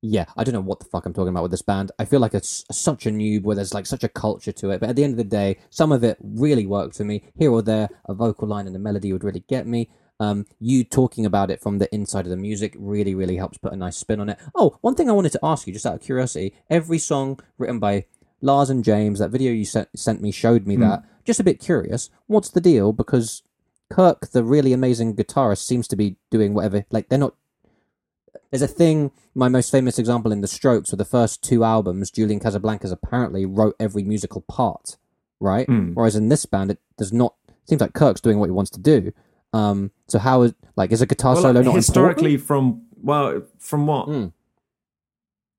yeah, 0.00 0.26
I 0.36 0.44
don't 0.44 0.54
know 0.54 0.60
what 0.60 0.78
the 0.78 0.86
fuck 0.86 1.06
I'm 1.06 1.12
talking 1.12 1.30
about 1.30 1.42
with 1.42 1.50
this 1.50 1.62
band. 1.62 1.90
I 1.98 2.04
feel 2.04 2.20
like 2.20 2.34
it's 2.34 2.64
such 2.70 3.06
a 3.06 3.10
noob 3.10 3.42
where 3.42 3.56
there's 3.56 3.74
like 3.74 3.86
such 3.86 4.04
a 4.04 4.08
culture 4.08 4.52
to 4.52 4.70
it, 4.70 4.80
but 4.80 4.90
at 4.90 4.96
the 4.96 5.02
end 5.02 5.14
of 5.14 5.18
the 5.18 5.24
day, 5.24 5.58
some 5.70 5.90
of 5.90 6.04
it 6.04 6.18
really 6.22 6.66
worked 6.66 6.96
for 6.96 7.04
me. 7.04 7.24
Here 7.36 7.50
or 7.50 7.62
there, 7.62 7.88
a 8.06 8.14
vocal 8.14 8.46
line 8.46 8.66
and 8.66 8.76
a 8.76 8.78
melody 8.78 9.12
would 9.12 9.24
really 9.24 9.44
get 9.48 9.66
me. 9.66 9.90
Um, 10.20 10.46
you 10.60 10.84
talking 10.84 11.26
about 11.26 11.50
it 11.50 11.60
from 11.60 11.78
the 11.78 11.92
inside 11.94 12.26
of 12.26 12.30
the 12.30 12.36
music 12.36 12.74
really, 12.78 13.14
really 13.14 13.36
helps 13.36 13.58
put 13.58 13.72
a 13.72 13.76
nice 13.76 13.96
spin 13.96 14.20
on 14.20 14.28
it. 14.28 14.38
Oh, 14.54 14.76
one 14.80 14.94
thing 14.94 15.08
I 15.08 15.12
wanted 15.12 15.32
to 15.32 15.40
ask 15.42 15.66
you, 15.66 15.72
just 15.72 15.86
out 15.86 15.94
of 15.94 16.00
curiosity, 16.00 16.54
every 16.68 16.98
song 16.98 17.40
written 17.56 17.78
by 17.78 18.06
Lars 18.40 18.70
and 18.70 18.84
James, 18.84 19.18
that 19.18 19.30
video 19.30 19.52
you 19.52 19.64
sent, 19.64 19.88
sent 19.98 20.22
me 20.22 20.30
showed 20.30 20.66
me 20.66 20.76
that. 20.76 21.04
Just 21.24 21.40
a 21.40 21.44
bit 21.44 21.60
curious. 21.60 22.10
What's 22.26 22.50
the 22.50 22.60
deal? 22.60 22.92
Because 22.92 23.42
Kirk, 23.90 24.28
the 24.30 24.44
really 24.44 24.72
amazing 24.72 25.16
guitarist, 25.16 25.64
seems 25.64 25.88
to 25.88 25.96
be 25.96 26.16
doing 26.30 26.54
whatever. 26.54 26.84
Like 26.90 27.08
they're 27.08 27.18
not. 27.18 27.34
There's 28.50 28.62
a 28.62 28.68
thing. 28.68 29.10
My 29.34 29.48
most 29.48 29.70
famous 29.70 29.98
example 29.98 30.32
in 30.32 30.40
the 30.40 30.48
Strokes, 30.48 30.90
with 30.90 30.98
the 30.98 31.04
first 31.04 31.42
two 31.42 31.64
albums, 31.64 32.10
Julian 32.10 32.40
Casablancas 32.40 32.92
apparently 32.92 33.44
wrote 33.44 33.76
every 33.78 34.02
musical 34.02 34.40
part, 34.42 34.96
right? 35.38 35.66
Hmm. 35.66 35.92
Whereas 35.92 36.16
in 36.16 36.28
this 36.28 36.46
band, 36.46 36.70
it 36.70 36.78
does 36.96 37.12
not. 37.12 37.34
Seems 37.66 37.80
like 37.80 37.92
Kirk's 37.92 38.20
doing 38.20 38.38
what 38.38 38.46
he 38.46 38.52
wants 38.52 38.70
to 38.72 38.80
do. 38.80 39.12
Um. 39.52 39.90
So 40.06 40.18
how 40.18 40.42
is 40.42 40.54
like 40.76 40.92
is 40.92 41.02
a 41.02 41.06
guitar 41.06 41.34
well, 41.34 41.42
solo 41.42 41.60
like, 41.60 41.64
not 41.66 41.74
historically 41.74 42.34
important? 42.34 42.46
from 42.46 42.82
well 43.02 43.42
from 43.58 43.86
what 43.86 44.08
Mm. 44.08 44.32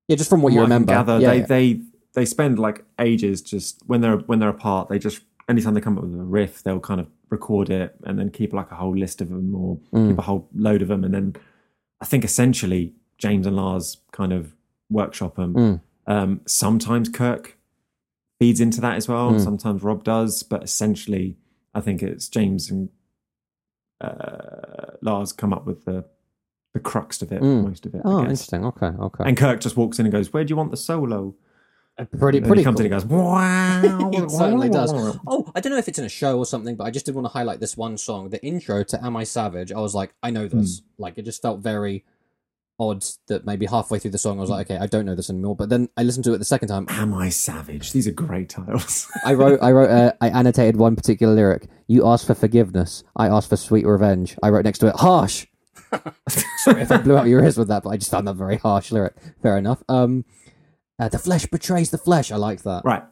Yeah, 0.08 0.16
just 0.16 0.30
from 0.30 0.42
what 0.42 0.50
from 0.50 0.56
you 0.56 0.60
what 0.62 0.66
remember. 0.66 0.94
gather, 0.94 1.20
yeah, 1.20 1.30
they 1.30 1.38
yeah. 1.38 1.46
they 1.46 1.82
they 2.14 2.26
spend 2.26 2.60
like 2.60 2.84
ages 3.00 3.42
just 3.42 3.82
when 3.88 4.02
they're 4.02 4.18
when 4.18 4.40
they're 4.40 4.50
apart. 4.50 4.90
They 4.90 5.00
just 5.00 5.22
anytime 5.48 5.74
they 5.74 5.82
come 5.82 5.98
up 5.98 6.04
with 6.04 6.14
a 6.20 6.24
riff, 6.24 6.64
they'll 6.64 6.80
kind 6.80 7.00
of 7.00 7.08
record 7.30 7.70
it 7.70 7.96
and 8.04 8.18
then 8.18 8.30
keep 8.32 8.54
like 8.54 8.72
a 8.72 8.76
whole 8.76 8.96
list 8.98 9.22
of 9.22 9.30
them 9.30 9.54
or 9.56 9.78
Mm. 9.94 10.10
keep 10.10 10.18
a 10.18 10.22
whole 10.24 10.48
load 10.56 10.82
of 10.82 10.88
them, 10.88 11.04
and 11.04 11.14
then 11.14 11.36
I 12.02 12.06
think 12.06 12.24
essentially 12.24 12.94
James 13.18 13.46
and 13.46 13.56
Lars 13.56 13.98
kind 14.12 14.32
of 14.34 14.56
workshop 14.90 15.36
them. 15.36 15.54
Mm. 15.54 15.82
Um, 16.08 16.42
sometimes 16.48 17.10
Kirk 17.10 17.58
feeds 18.40 18.60
into 18.62 18.80
that 18.82 18.96
as 18.96 19.08
well. 19.08 19.32
Mm. 19.34 19.44
Sometimes 19.44 19.84
Rob 19.84 20.04
does, 20.04 20.42
but 20.44 20.64
essentially, 20.64 21.36
I 21.76 21.82
think 21.82 22.02
it's 22.02 22.28
James 22.30 22.72
and 22.72 22.90
uh, 24.02 24.92
Lars 25.02 25.32
come 25.34 25.54
up 25.54 25.66
with 25.66 25.86
the 25.86 26.06
the 26.74 26.80
crux 26.80 27.22
of 27.24 27.32
it, 27.32 27.42
Mm. 27.42 27.64
most 27.68 27.86
of 27.88 27.96
it. 27.96 28.02
Oh, 28.06 28.20
interesting. 28.22 28.64
Okay, 28.64 28.86
okay. 28.88 29.24
And 29.26 29.36
Kirk 29.36 29.60
just 29.60 29.76
walks 29.76 29.98
in 29.98 30.06
and 30.06 30.14
goes, 30.14 30.32
"Where 30.32 30.44
do 30.44 30.52
you 30.52 30.56
want 30.56 30.70
the 30.72 30.78
solo?" 30.78 31.34
Pretty, 32.06 32.42
pretty 32.42 32.62
he 32.62 32.64
comes 32.64 32.78
cool. 32.78 32.86
in 32.86 32.94
and 32.94 33.02
goes, 33.02 33.06
"Wow!" 33.06 34.12
It 34.14 34.32
certainly 34.32 34.70
does. 34.70 34.92
Oh, 34.94 35.52
I 35.56 35.60
don't 35.60 35.72
know 35.72 35.78
if 35.78 35.88
it's 35.88 36.00
in 36.00 36.06
a 36.06 36.10
show 36.10 36.38
or 36.38 36.46
something, 36.46 36.76
but 36.76 36.86
I 36.86 36.92
just 36.92 37.06
did 37.06 37.16
want 37.16 37.26
to 37.26 37.34
highlight 37.34 37.60
this 37.60 37.76
one 37.78 37.98
song. 37.98 38.30
The 38.30 38.44
intro 38.44 38.84
to 38.84 39.06
Am 39.06 39.16
I 39.16 39.24
Savage, 39.24 39.72
I 39.72 39.80
was 39.80 39.96
like, 39.96 40.14
I 40.24 40.32
know 40.32 40.48
this. 40.48 40.82
Like, 40.98 41.18
it 41.18 41.26
just 41.26 41.42
felt 41.42 41.60
very 41.60 42.06
odd 42.80 43.06
that 43.28 43.46
maybe 43.46 43.66
halfway 43.66 44.00
through 44.00 44.12
the 44.12 44.18
song 44.18 44.38
I 44.38 44.42
was 44.42 44.50
like, 44.50 44.72
okay, 44.72 44.80
I 44.82 44.88
don't 44.88 45.06
know 45.06 45.16
this 45.16 45.30
anymore. 45.30 45.56
But 45.56 45.70
then 45.70 45.90
I 45.98 46.04
listened 46.04 46.24
to 46.26 46.34
it 46.34 46.38
the 46.38 46.46
second 46.46 46.70
time. 46.70 46.86
Am 46.90 47.14
I 47.14 47.30
savage? 47.30 47.92
These 47.92 48.08
are 48.08 48.12
great 48.12 48.50
titles. 48.50 49.12
I 49.26 49.34
wrote, 49.34 49.60
I 49.62 49.72
wrote, 49.72 49.90
uh, 49.90 50.14
I 50.22 50.30
annotated 50.30 50.78
one 50.78 50.96
particular 50.96 51.34
lyric. 51.34 51.68
You 51.88 52.08
asked 52.08 52.26
for 52.26 52.36
forgiveness. 52.36 53.04
I 53.16 53.28
asked 53.28 53.50
for 53.50 53.58
sweet 53.58 53.86
revenge. 53.86 54.38
I 54.42 54.50
wrote 54.50 54.64
next 54.64 54.80
to 54.80 54.88
it, 54.88 54.96
harsh. 54.96 55.46
Sorry 56.30 56.82
if 56.82 56.92
I 56.92 56.98
blew 56.98 57.18
out 57.18 57.28
your 57.28 57.44
ears 57.44 57.58
with 57.58 57.68
that, 57.68 57.84
but 57.84 57.90
I 57.90 57.98
just 57.98 58.12
found 58.12 58.28
that 58.28 58.36
very 58.36 58.58
harsh 58.58 58.92
lyric. 58.92 59.16
Fair 59.42 59.58
enough. 59.58 59.84
Um, 59.90 60.24
uh, 61.00 61.10
the 61.10 61.18
flesh 61.20 61.46
betrays 61.46 61.92
the 61.92 61.98
flesh. 61.98 62.32
I 62.32 62.36
like 62.36 62.64
that. 62.64 62.84
right. 62.86 63.04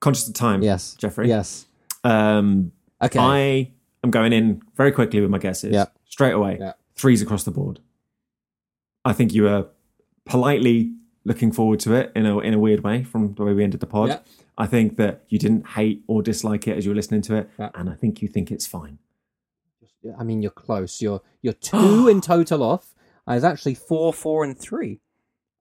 Conscious 0.00 0.28
of 0.28 0.34
time. 0.34 0.62
Yes, 0.62 0.94
Jeffrey. 0.94 1.28
Yes. 1.28 1.66
Um, 2.04 2.72
Okay. 3.02 3.18
I 3.18 3.72
am 4.04 4.10
going 4.10 4.32
in 4.34 4.62
very 4.76 4.92
quickly 4.92 5.20
with 5.22 5.30
my 5.30 5.38
guesses. 5.38 5.72
Yeah. 5.72 5.86
Straight 6.04 6.32
away. 6.34 6.58
Yeah. 6.60 6.72
Threes 6.96 7.22
across 7.22 7.44
the 7.44 7.50
board. 7.50 7.80
I 9.06 9.14
think 9.14 9.32
you 9.32 9.44
were 9.44 9.68
politely 10.26 10.92
looking 11.24 11.50
forward 11.52 11.80
to 11.80 11.94
it 11.94 12.12
in 12.14 12.26
a 12.26 12.38
in 12.40 12.52
a 12.54 12.58
weird 12.58 12.80
way 12.84 13.02
from 13.04 13.34
the 13.34 13.44
way 13.44 13.52
we 13.54 13.64
ended 13.64 13.80
the 13.80 13.86
pod. 13.86 14.08
Yeah. 14.10 14.18
I 14.58 14.66
think 14.66 14.96
that 14.98 15.24
you 15.28 15.38
didn't 15.38 15.66
hate 15.68 16.02
or 16.06 16.22
dislike 16.22 16.68
it 16.68 16.76
as 16.76 16.84
you 16.84 16.90
were 16.90 16.94
listening 16.94 17.22
to 17.22 17.36
it, 17.36 17.50
Yeah. 17.58 17.70
and 17.74 17.88
I 17.88 17.94
think 17.94 18.20
you 18.20 18.28
think 18.28 18.50
it's 18.50 18.66
fine. 18.66 18.98
I 20.18 20.22
mean, 20.24 20.42
you're 20.42 20.50
close. 20.50 21.00
You're 21.00 21.22
you're 21.42 21.54
two 21.54 22.08
in 22.08 22.20
total 22.20 22.62
off. 22.62 22.94
I 23.26 23.34
was 23.34 23.44
actually 23.44 23.74
four, 23.74 24.12
four, 24.12 24.44
and 24.44 24.58
three. 24.58 25.00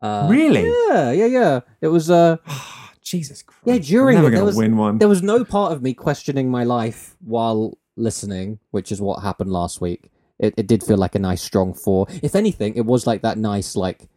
Uh, 0.01 0.27
Really? 0.29 0.63
Yeah, 0.89 1.11
yeah, 1.11 1.25
yeah. 1.25 1.59
It 1.81 1.87
was. 1.87 2.09
Uh, 2.09 2.37
Jesus 3.03 3.41
Christ! 3.41 3.65
Yeah, 3.65 3.77
during 3.79 4.17
I'm 4.17 4.25
it, 4.25 4.29
never 4.29 4.29
there 4.29 4.37
going 4.39 4.45
was- 4.45 4.55
to 4.55 4.59
win 4.61 4.77
one. 4.77 4.97
there 4.99 5.07
was 5.09 5.23
no 5.23 5.43
part 5.43 5.71
of 5.73 5.81
me 5.81 5.93
questioning 5.93 6.49
my 6.51 6.63
life 6.63 7.15
while 7.21 7.77
listening, 7.97 8.59
which 8.71 8.91
is 8.91 9.01
what 9.01 9.21
happened 9.23 9.51
last 9.51 9.81
week. 9.81 10.11
It, 10.37 10.53
it 10.57 10.67
did 10.67 10.83
feel 10.83 10.97
like 10.97 11.15
a 11.15 11.19
nice 11.19 11.41
strong 11.41 11.73
four. 11.73 12.05
If 12.21 12.35
anything, 12.35 12.75
it 12.75 12.85
was 12.85 13.05
like 13.07 13.21
that 13.23 13.37
nice 13.37 13.75
like 13.75 14.07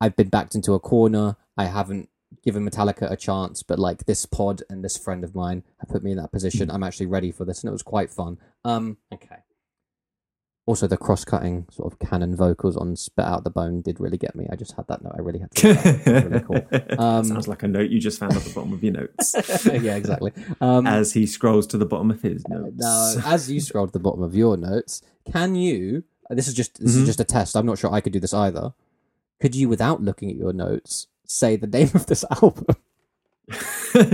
I've 0.00 0.16
been 0.16 0.28
backed 0.28 0.54
into 0.54 0.74
a 0.74 0.80
corner. 0.80 1.36
I 1.56 1.64
haven't 1.64 2.08
given 2.44 2.64
Metallica 2.68 3.10
a 3.10 3.16
chance, 3.16 3.62
but 3.64 3.78
like 3.78 4.06
this 4.06 4.24
pod 4.26 4.62
and 4.70 4.84
this 4.84 4.96
friend 4.96 5.24
of 5.24 5.34
mine 5.34 5.64
have 5.80 5.88
put 5.88 6.02
me 6.04 6.12
in 6.12 6.18
that 6.18 6.30
position. 6.32 6.70
I'm 6.70 6.82
actually 6.84 7.06
ready 7.06 7.32
for 7.32 7.44
this, 7.44 7.62
and 7.62 7.68
it 7.68 7.72
was 7.72 7.82
quite 7.82 8.10
fun. 8.10 8.38
Um, 8.64 8.96
okay. 9.12 9.38
Also, 10.68 10.86
the 10.86 10.98
cross-cutting 10.98 11.64
sort 11.70 11.90
of 11.90 11.98
canon 11.98 12.36
vocals 12.36 12.76
on 12.76 12.94
"Spit 12.94 13.24
Out 13.24 13.42
the 13.42 13.48
Bone" 13.50 13.80
did 13.80 13.98
really 14.00 14.18
get 14.18 14.36
me. 14.36 14.46
I 14.52 14.54
just 14.54 14.72
had 14.72 14.86
that 14.88 15.02
note. 15.02 15.14
I 15.16 15.22
really 15.22 15.38
had 15.38 15.50
to. 15.52 16.02
really 16.28 16.40
cool. 16.40 16.98
Um, 16.98 17.24
Sounds 17.24 17.48
like 17.48 17.62
a 17.62 17.68
note 17.68 17.88
you 17.90 17.98
just 17.98 18.18
found 18.20 18.34
at 18.36 18.42
the 18.42 18.52
bottom 18.52 18.72
of 18.74 18.82
your 18.84 18.92
notes 18.92 19.34
yeah, 19.66 19.96
exactly. 19.96 20.30
Um, 20.60 20.86
as 20.86 21.14
he 21.14 21.24
scrolls 21.26 21.66
to 21.68 21.78
the 21.78 21.86
bottom 21.86 22.10
of 22.10 22.20
his 22.20 22.46
notes. 22.48 22.74
Now, 22.76 23.14
as 23.24 23.50
you 23.50 23.60
scroll 23.60 23.86
to 23.86 23.92
the 23.92 23.98
bottom 23.98 24.22
of 24.22 24.34
your 24.34 24.56
notes, 24.58 25.00
can 25.32 25.54
you? 25.54 26.04
This 26.28 26.48
is 26.48 26.54
just 26.54 26.78
this 26.80 26.94
Mhm. 26.96 27.00
is 27.00 27.06
just 27.06 27.20
a 27.20 27.24
test. 27.24 27.56
I'm 27.56 27.64
not 27.64 27.78
sure 27.78 27.90
I 27.90 28.02
could 28.02 28.12
do 28.12 28.20
this 28.20 28.34
either. 28.34 28.74
Could 29.40 29.54
you, 29.54 29.70
without 29.70 30.02
looking 30.02 30.28
at 30.28 30.36
your 30.36 30.52
notes, 30.52 31.06
say 31.24 31.56
the 31.56 31.66
name 31.66 31.90
of 31.94 32.04
this 32.06 32.24
album? 32.42 32.66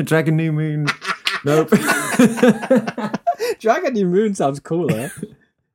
Dragon 0.04 0.36
New 0.36 0.52
Moon. 0.52 0.86
nope. 1.44 1.70
Dragon 3.58 3.94
New 3.94 4.06
Moon 4.06 4.34
sounds 4.36 4.60
cooler. 4.60 5.10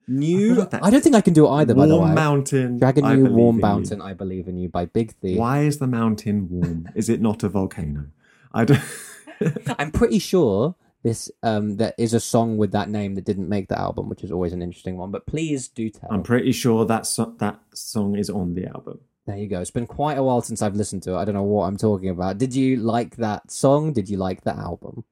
New. 0.10 0.56
that. 0.56 0.84
I 0.84 0.90
don't 0.90 1.02
think 1.04 1.16
I 1.16 1.22
can 1.22 1.34
do 1.34 1.46
it 1.46 1.50
either. 1.52 1.74
by 1.76 1.86
the 1.86 1.96
warm 1.96 2.10
way, 2.10 2.16
Mountain. 2.16 2.80
Dragon 2.80 3.06
I 3.06 3.16
New 3.16 3.24
Believe 3.24 3.36
Warm 3.36 3.56
in 3.56 3.60
You. 3.60 3.62
Mountain. 3.62 4.02
I 4.02 4.14
believe 4.14 4.48
in 4.48 4.58
you 4.58 4.68
by 4.70 4.86
Big 4.86 5.14
Thief. 5.22 5.38
Why 5.38 5.62
is 5.62 5.78
the 5.78 5.88
mountain 5.88 6.48
warm? 6.50 6.90
is 6.96 7.10
it 7.10 7.22
not 7.22 7.44
a 7.44 7.50
volcano? 7.50 8.08
I 8.54 8.66
don't. 8.66 8.82
I'm 9.80 9.92
pretty 9.92 10.20
sure 10.20 10.76
this 11.02 11.32
um 11.44 11.78
there 11.78 11.94
is 11.98 12.14
a 12.14 12.20
song 12.20 12.58
with 12.58 12.72
that 12.74 12.90
name 12.90 13.16
that 13.16 13.24
didn't 13.24 13.48
make 13.48 13.70
the 13.70 13.80
album, 13.80 14.10
which 14.10 14.24
is 14.24 14.32
always 14.32 14.52
an 14.52 14.62
interesting 14.62 14.98
one. 14.98 15.12
But 15.12 15.26
please 15.28 15.68
do 15.70 15.90
tell. 15.90 16.10
I'm 16.12 16.24
pretty 16.24 16.52
sure 16.52 16.86
that 16.86 17.06
so- 17.06 17.36
that 17.40 17.60
song 17.74 18.18
is 18.18 18.30
on 18.30 18.56
the 18.56 18.66
album. 18.66 19.00
There 19.28 19.38
you 19.38 19.48
go. 19.48 19.62
It's 19.62 19.70
been 19.70 19.86
quite 19.86 20.18
a 20.18 20.24
while 20.24 20.42
since 20.42 20.62
I've 20.64 20.76
listened 20.76 21.04
to 21.04 21.12
it. 21.14 21.18
I 21.18 21.24
don't 21.26 21.36
know 21.36 21.44
what 21.44 21.66
I'm 21.66 21.78
talking 21.78 22.10
about. 22.10 22.40
Did 22.40 22.56
you 22.56 22.78
like 22.78 23.18
that 23.18 23.52
song? 23.52 23.94
Did 23.94 24.10
you 24.10 24.18
like 24.18 24.42
the 24.42 24.56
album? 24.58 25.04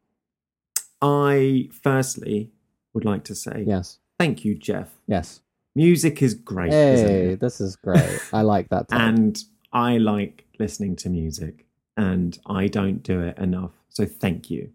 I 1.02 1.70
firstly 1.84 2.52
would 2.94 3.06
like 3.06 3.24
to 3.26 3.36
say 3.36 3.64
Yes. 3.68 4.00
Thank 4.20 4.44
you, 4.46 4.56
Jeff. 4.56 4.90
Yes. 5.08 5.42
Music 5.76 6.22
is 6.22 6.34
great, 6.34 6.74
isn't 6.74 7.08
Hey, 7.08 7.26
it? 7.34 7.40
this 7.40 7.62
is 7.62 7.76
great. 7.76 8.20
I 8.34 8.42
like 8.42 8.70
that. 8.70 8.88
And 8.92 9.42
I 9.72 9.98
like 9.98 10.46
listening 10.60 10.96
to 10.98 11.10
music, 11.10 11.66
and 11.96 12.38
I 12.48 12.68
don't 12.68 13.04
do 13.04 13.22
it 13.22 13.38
enough. 13.38 13.72
So 13.90 14.06
thank 14.06 14.50
you. 14.50 14.70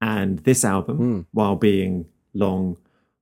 And 0.00 0.38
this 0.40 0.64
album, 0.64 0.98
Mm. 0.98 1.26
while 1.32 1.56
being 1.56 2.06
long, 2.32 2.76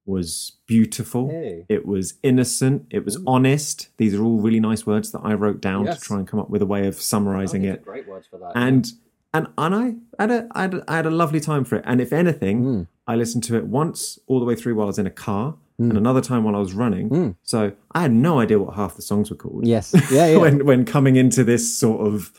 was 0.05 0.53
beautiful. 0.67 1.31
Hey. 1.31 1.65
It 1.69 1.85
was 1.87 2.15
innocent. 2.23 2.87
It 2.91 3.05
was 3.05 3.19
honest. 3.27 3.89
These 3.97 4.15
are 4.15 4.23
all 4.23 4.39
really 4.41 4.61
nice 4.61 4.87
words 4.87 5.11
that 5.11 5.21
I 5.25 5.35
wrote 5.35 5.61
down 5.61 5.87
Yes. 5.87 5.99
to 5.99 6.05
try 6.05 6.19
and 6.19 6.29
come 6.29 6.39
up 6.39 6.49
with 6.51 6.63
a 6.63 6.67
way 6.67 6.87
of 6.87 6.95
summarizing 7.01 7.65
it. 7.65 7.85
Great 7.85 8.07
words 8.07 8.29
for 8.29 8.39
that. 8.39 8.53
And 8.55 8.87
and 9.35 9.49
and 9.59 9.75
I 9.75 9.95
had 10.21 10.31
a 10.31 10.47
I 10.53 10.63
had 10.63 10.75
a, 10.75 10.85
I 10.87 10.97
had 10.97 11.07
a 11.07 11.11
lovely 11.11 11.41
time 11.41 11.65
for 11.65 11.75
it. 11.77 11.85
And 11.87 12.01
if 12.01 12.13
anything, 12.13 12.63
Mm. 12.65 12.87
I 13.07 13.15
listened 13.17 13.45
to 13.45 13.57
it 13.57 13.67
once 13.67 14.19
all 14.27 14.41
the 14.41 14.45
way 14.47 14.55
through 14.57 14.75
while 14.75 14.87
I 14.87 14.89
was 14.89 14.99
in 14.99 15.07
a 15.07 15.11
car, 15.11 15.55
Mm. 15.79 15.91
and 15.91 15.99
another 15.99 16.23
time 16.23 16.43
while 16.45 16.57
I 16.57 16.59
was 16.59 16.73
running. 16.73 17.11
Mm. 17.11 17.37
So 17.43 17.73
I 17.93 18.01
had 18.01 18.11
no 18.11 18.41
idea 18.41 18.59
what 18.59 18.75
half 18.77 18.97
the 18.97 19.03
songs 19.03 19.29
were 19.31 19.37
called. 19.37 19.67
yes. 19.67 19.95
Yeah. 20.11 20.27
Yeah. 20.31 20.39
when 20.39 20.65
when 20.65 20.85
coming 20.87 21.17
into 21.17 21.45
this 21.45 21.77
sort 21.77 22.07
of 22.07 22.33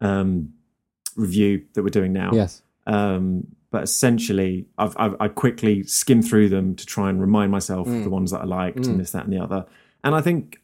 um, 0.00 0.50
review 1.16 1.64
that 1.74 1.82
we're 1.82 1.88
doing 1.90 2.12
now. 2.12 2.30
yes. 2.32 2.62
Um, 2.86 3.48
but 3.72 3.82
essentially, 3.84 4.66
I've, 4.78 4.94
I've 4.98 5.14
I 5.20 5.28
quickly 5.28 5.82
skimmed 5.84 6.26
through 6.28 6.48
them 6.48 6.74
to 6.76 6.84
try 6.86 7.08
and 7.10 7.20
remind 7.20 7.52
myself 7.52 7.86
of 7.86 7.92
Mm. 7.92 8.04
the 8.04 8.10
ones 8.10 8.30
that 8.32 8.40
I 8.40 8.44
liked 8.44 8.78
Mm. 8.78 8.86
and 8.88 9.00
this, 9.00 9.12
that, 9.12 9.24
and 9.24 9.32
the 9.32 9.38
other. 9.42 9.66
And 10.02 10.14
I 10.14 10.20
think 10.20 10.60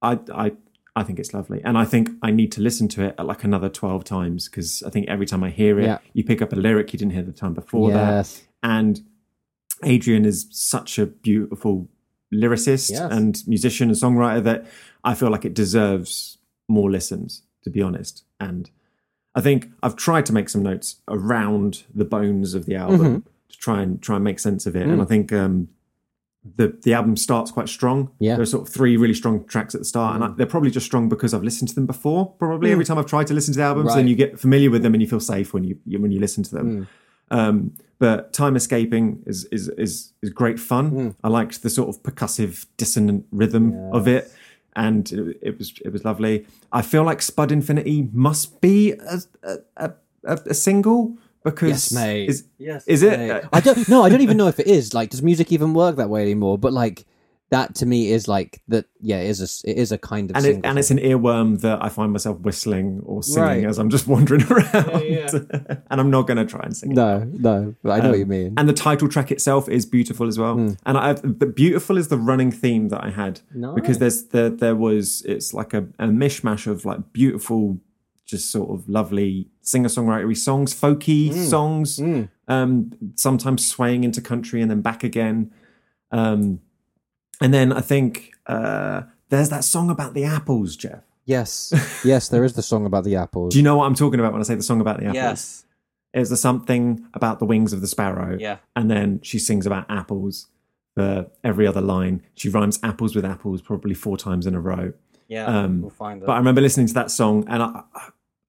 I 0.00 0.18
I 0.34 0.52
I 0.94 1.02
think 1.02 1.18
it's 1.18 1.32
lovely, 1.32 1.60
and 1.64 1.76
I 1.78 1.84
think 1.84 2.10
I 2.22 2.30
need 2.30 2.52
to 2.52 2.60
listen 2.60 2.86
to 2.88 3.02
it 3.04 3.14
at 3.18 3.26
like 3.26 3.44
another 3.44 3.68
twelve 3.68 4.04
times 4.04 4.48
because 4.48 4.82
I 4.84 4.90
think 4.90 5.08
every 5.08 5.26
time 5.26 5.42
I 5.44 5.50
hear 5.50 5.78
it, 5.80 5.84
Yeah. 5.86 5.98
you 6.14 6.24
pick 6.24 6.40
up 6.42 6.52
a 6.52 6.56
lyric 6.56 6.92
you 6.92 6.98
didn't 6.98 7.12
hear 7.14 7.22
the 7.22 7.32
time 7.32 7.54
before 7.54 7.90
that, 7.92 8.10
yes. 8.10 8.42
And 8.62 9.02
Adrianne 9.84 10.26
is 10.26 10.46
such 10.50 10.98
a 10.98 11.06
beautiful 11.06 11.88
lyricist 12.32 12.90
Yes. 12.90 13.12
and 13.12 13.42
musician 13.46 13.88
and 13.88 13.98
songwriter 13.98 14.42
that 14.44 14.66
I 15.04 15.14
feel 15.14 15.30
like 15.30 15.44
it 15.44 15.54
deserves 15.54 16.38
more 16.68 16.90
listens, 16.90 17.42
to 17.64 17.70
be 17.70 17.82
honest. 17.82 18.24
And 18.40 18.70
I 19.34 19.40
think 19.40 19.70
I've 19.82 19.96
tried 19.96 20.26
to 20.26 20.32
make 20.32 20.48
some 20.48 20.62
notes 20.62 20.96
around 21.08 21.82
the 21.94 22.04
bones 22.04 22.54
of 22.54 22.66
the 22.66 22.76
album 22.76 23.00
Mm-hmm. 23.00 23.16
to 23.50 23.58
try 23.58 23.82
and 23.82 24.00
try 24.00 24.16
and 24.16 24.24
make 24.24 24.38
sense 24.38 24.66
of 24.66 24.76
it. 24.76 24.86
And 24.86 25.02
I 25.02 25.04
think 25.04 25.32
um, 25.32 25.68
the 26.56 26.76
the 26.82 26.92
album 26.94 27.16
starts 27.16 27.50
quite 27.50 27.68
strong. 27.68 28.10
Yeah. 28.18 28.34
there 28.34 28.42
are 28.42 28.46
sort 28.46 28.66
of 28.68 28.72
three 28.74 28.96
really 28.96 29.14
strong 29.14 29.44
tracks 29.44 29.74
at 29.74 29.80
the 29.80 29.84
start, 29.84 30.14
and 30.14 30.24
I, 30.24 30.28
they're 30.28 30.46
probably 30.46 30.70
just 30.70 30.86
strong 30.86 31.08
because 31.08 31.34
I've 31.34 31.44
listened 31.44 31.68
to 31.70 31.74
them 31.74 31.86
before. 31.86 32.26
Probably 32.38 32.72
every 32.72 32.84
time 32.84 32.98
I've 32.98 33.06
tried 33.06 33.26
to 33.28 33.34
listen 33.34 33.52
to 33.54 33.58
the 33.58 33.64
albums, 33.64 33.88
Right. 33.88 33.96
then 33.96 34.08
you 34.08 34.14
get 34.16 34.38
familiar 34.40 34.70
with 34.70 34.82
them 34.82 34.94
and 34.94 35.02
you 35.02 35.08
feel 35.08 35.20
safe 35.20 35.52
when 35.54 35.64
you 35.64 35.78
you- 35.86 36.00
when 36.00 36.10
you 36.12 36.20
listen 36.20 36.42
to 36.44 36.54
them. 36.54 36.88
Um, 37.32 37.72
but 37.98 38.32
time 38.32 38.56
escaping 38.56 39.22
is 39.26 39.44
is 39.46 39.68
is 39.70 40.12
is 40.22 40.30
great 40.30 40.60
fun. 40.60 41.14
I 41.24 41.28
liked 41.28 41.62
the 41.62 41.70
sort 41.70 41.88
of 41.88 42.02
percussive 42.02 42.66
dissonant 42.76 43.26
rhythm 43.30 43.74
of 43.92 44.06
it, 44.06 44.30
and 44.74 45.10
it, 45.12 45.38
it 45.40 45.58
was 45.58 45.72
it 45.84 45.92
was 45.92 46.04
lovely. 46.04 46.46
I 46.72 46.82
feel 46.82 47.04
like 47.04 47.22
Spud 47.22 47.52
Infinity 47.52 48.08
must 48.12 48.60
be 48.60 48.92
a 48.92 49.20
a, 49.76 49.92
a, 50.24 50.40
a, 50.46 50.54
single 50.54 51.16
because 51.44 51.70
Yes, 51.70 51.92
mate. 51.92 52.28
Is, 52.28 52.44
yes. 52.58 52.86
is 52.88 53.02
it? 53.02 53.44
I 53.52 53.60
don't. 53.60 53.88
No, 53.88 54.02
I 54.02 54.08
don't 54.08 54.20
even 54.20 54.36
know 54.36 54.48
if 54.48 54.58
it 54.58 54.66
is. 54.66 54.92
Like, 54.92 55.10
does 55.10 55.22
music 55.22 55.52
even 55.52 55.72
work 55.72 55.96
that 55.96 56.10
way 56.10 56.22
anymore? 56.22 56.58
But 56.58 56.72
like, 56.72 57.06
that 57.52 57.74
to 57.76 57.86
me 57.86 58.10
is 58.10 58.26
like 58.26 58.60
that. 58.68 58.86
Yeah, 59.00 59.18
it 59.20 59.28
is 59.30 59.40
a. 59.40 59.70
It 59.70 59.76
is 59.76 59.92
a 59.92 59.98
kind 59.98 60.30
of. 60.30 60.36
and 60.36 60.44
it, 60.46 60.60
and 60.64 60.78
it's 60.78 60.90
an 60.90 60.98
earworm 60.98 61.60
that 61.60 61.82
I 61.84 61.88
find 61.88 62.10
myself 62.12 62.38
whistling 62.40 63.00
or 63.04 63.22
singing 63.22 63.42
Right. 63.48 63.64
as 63.64 63.78
I'm 63.78 63.90
just 63.90 64.06
wandering 64.08 64.42
around, 64.50 65.02
yeah. 65.04 65.28
and 65.90 66.00
I'm 66.00 66.10
not 66.10 66.26
going 66.26 66.38
to 66.38 66.44
try 66.46 66.60
and 66.64 66.76
sing. 66.76 66.90
it. 66.92 66.94
no, 66.94 67.18
no. 67.24 67.74
But 67.82 67.90
I 67.92 68.00
know 68.00 68.10
what 68.10 68.18
you 68.18 68.26
mean. 68.26 68.54
And 68.56 68.68
the 68.68 68.72
title 68.72 69.08
track 69.08 69.30
itself 69.30 69.68
is 69.68 69.86
beautiful 69.86 70.26
as 70.26 70.38
well. 70.38 70.54
Hmm. 70.54 70.70
And 70.86 70.98
I, 70.98 71.12
the 71.12 71.46
beautiful 71.46 71.96
is 71.98 72.08
the 72.08 72.18
running 72.18 72.50
theme 72.50 72.88
that 72.88 73.04
I 73.04 73.10
had 73.10 73.40
Nice. 73.54 73.74
because 73.74 73.98
there's 73.98 74.24
there 74.28 74.50
there 74.50 74.74
was 74.76 75.22
it's 75.22 75.52
like 75.54 75.72
a, 75.74 75.82
a 75.98 76.06
mishmash 76.08 76.66
of 76.66 76.84
like 76.84 77.12
beautiful, 77.12 77.78
just 78.24 78.50
sort 78.50 78.70
of 78.70 78.88
lovely 78.88 79.50
singer 79.60 79.88
songwritery 79.88 80.36
songs, 80.36 80.74
folky 80.74 81.32
Hmm. 81.32 81.44
songs, 81.44 82.00
um, 82.48 82.92
sometimes 83.16 83.66
swaying 83.68 84.04
into 84.04 84.20
country 84.20 84.62
and 84.62 84.70
then 84.70 84.80
back 84.80 85.04
again. 85.04 85.50
Um, 86.10 86.60
and 87.42 87.52
then 87.52 87.72
I 87.72 87.80
think 87.80 88.32
uh, 88.46 89.02
there's 89.28 89.48
that 89.50 89.64
song 89.64 89.90
about 89.90 90.14
the 90.14 90.24
apples, 90.24 90.76
Jeff. 90.76 91.02
Yes, 91.24 91.72
yes. 92.04 92.28
There 92.28 92.44
is 92.44 92.54
the 92.54 92.62
song 92.62 92.86
about 92.86 93.04
the 93.04 93.16
apples. 93.16 93.52
Do 93.52 93.58
you 93.58 93.62
know 93.62 93.76
what 93.76 93.86
I'm 93.86 93.94
talking 93.94 94.20
about 94.20 94.32
when 94.32 94.40
I 94.40 94.44
say 94.44 94.54
the 94.54 94.62
song 94.62 94.80
about 94.80 94.98
the 94.98 95.04
apples? 95.04 95.16
Yes. 95.16 95.64
Is 96.14 96.28
there 96.28 96.36
something 96.36 97.06
about 97.14 97.38
the 97.38 97.44
wings 97.46 97.72
of 97.72 97.80
the 97.80 97.86
sparrow? 97.86 98.36
Yeah. 98.38 98.58
And 98.76 98.90
then 98.90 99.20
she 99.22 99.38
sings 99.38 99.66
about 99.66 99.86
apples 99.88 100.48
for 100.94 101.30
every 101.42 101.66
other 101.66 101.80
line. 101.80 102.22
She 102.34 102.48
rhymes 102.48 102.78
apples 102.82 103.14
with 103.14 103.24
apples 103.24 103.62
probably 103.62 103.94
four 103.94 104.16
times 104.16 104.46
in 104.46 104.54
a 104.54 104.60
row. 104.60 104.92
Yeah. 105.28 105.46
Um, 105.46 105.80
we'll 105.80 105.90
find 105.90 106.22
it. 106.22 106.26
But 106.26 106.32
I 106.32 106.38
remember 106.38 106.60
listening 106.60 106.86
to 106.88 106.94
that 106.94 107.10
song 107.10 107.46
and 107.48 107.62
I, 107.62 107.82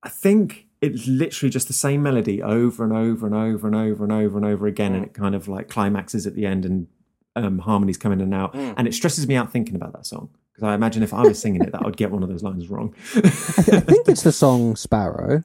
I 0.04 0.10
think 0.10 0.68
it's 0.82 1.08
literally 1.08 1.50
just 1.50 1.68
the 1.68 1.74
same 1.74 2.04
melody 2.04 2.44
over 2.44 2.84
and 2.84 2.92
over 2.92 3.26
and 3.26 3.36
over 3.36 3.68
and 3.68 3.76
over 3.76 4.04
and 4.04 4.12
over 4.12 4.38
and 4.38 4.46
over 4.46 4.68
again. 4.68 4.94
And 4.94 5.06
it 5.06 5.14
kind 5.14 5.34
of 5.34 5.48
like 5.48 5.70
climaxes 5.70 6.28
at 6.28 6.36
the 6.36 6.46
end 6.46 6.66
and 6.66 6.88
um, 7.36 7.60
harmonies 7.60 7.98
come 7.98 8.12
in 8.12 8.22
and 8.22 8.34
out. 8.34 8.54
And 8.56 8.88
it 8.88 8.94
stresses 8.94 9.28
me 9.28 9.36
out 9.36 9.52
thinking 9.52 9.76
about 9.76 9.94
that 9.94 10.06
song 10.06 10.30
because 10.54 10.64
I 10.68 10.74
imagine 10.76 11.02
if 11.04 11.14
I 11.14 11.22
was 11.24 11.40
singing 11.40 11.62
it, 11.64 11.72
that 11.72 11.82
I 11.82 11.86
would 11.86 11.98
get 11.98 12.12
one 12.12 12.24
of 12.24 12.30
those 12.30 12.44
lines 12.44 12.70
wrong. 12.70 12.94
I, 13.16 13.22
th- 13.22 13.68
I 13.70 13.80
think 13.80 14.08
it's 14.08 14.24
the 14.24 14.32
song 14.32 14.76
Sparrow. 14.76 15.44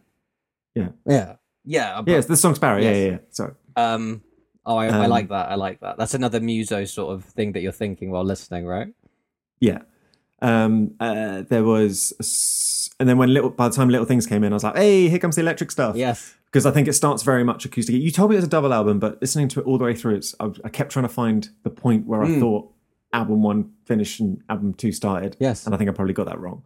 Yeah. 0.75 0.89
Yeah. 1.07 1.37
Yeah. 1.65 2.03
yeah, 2.07 2.17
it's 2.19 2.27
the 2.29 2.37
song 2.37 2.55
Sparrow. 2.55 2.79
Yeah, 2.81 2.91
Yes. 2.91 2.97
yeah, 2.99 3.11
yeah. 3.13 3.19
Sorry. 3.31 3.53
Um. 3.77 4.23
Oh, 4.67 4.77
I, 4.77 4.87
I 4.89 5.05
Um, 5.05 5.11
like 5.11 5.29
that. 5.31 5.51
I 5.51 5.55
like 5.55 5.81
that. 5.81 5.97
That's 5.97 6.13
another 6.15 6.41
muso 6.41 6.85
sort 6.85 7.15
of 7.15 7.25
thing 7.25 7.53
that 7.53 7.61
you're 7.63 7.73
thinking 7.73 8.11
while 8.11 8.25
listening, 8.25 8.67
right? 8.67 8.89
Yeah. 9.61 9.79
Um, 10.43 10.95
uh, 11.01 11.43
there 11.49 11.65
was, 11.65 12.13
a 12.19 12.23
s- 12.23 12.91
and 13.01 13.09
then 13.09 13.17
when 13.19 13.33
little, 13.33 13.49
by 13.51 13.69
the 13.69 13.75
time 13.75 13.89
Little 13.89 14.05
Things 14.07 14.27
came 14.27 14.45
in, 14.45 14.53
I 14.53 14.57
was 14.57 14.65
like, 14.65 14.77
hey, 14.77 15.09
here 15.09 15.19
comes 15.19 15.37
the 15.37 15.41
electric 15.41 15.71
stuff. 15.71 15.97
Yes. 15.97 16.35
Because 16.51 16.65
I 16.65 16.71
think 16.71 16.89
it 16.89 16.95
starts 16.95 17.23
very 17.23 17.45
much 17.45 17.65
acoustic. 17.67 17.95
You 17.97 18.11
told 18.11 18.31
me 18.31 18.37
it 18.37 18.39
was 18.39 18.47
a 18.47 18.49
double 18.49 18.73
album, 18.73 18.99
but 18.99 19.21
listening 19.21 19.49
to 19.49 19.61
it 19.61 19.67
all 19.67 19.77
the 19.77 19.85
way 19.85 19.95
through, 19.95 20.15
it's, 20.17 20.35
I, 20.41 20.51
I 20.65 20.69
kept 20.71 20.91
trying 20.93 21.05
to 21.05 21.09
find 21.11 21.49
the 21.63 21.71
point 21.71 22.07
where 22.07 22.23
I 22.23 22.29
Mm. 22.29 22.41
thought 22.41 22.73
album 23.13 23.43
one 23.43 23.71
finished 23.85 24.21
and 24.21 24.43
album 24.49 24.73
two 24.75 24.93
started. 24.93 25.37
Yes. 25.41 25.67
And 25.67 25.75
I 25.75 25.79
think 25.79 25.91
I 25.91 25.93
probably 25.93 26.15
got 26.15 26.27
that 26.27 26.41
wrong. 26.41 26.63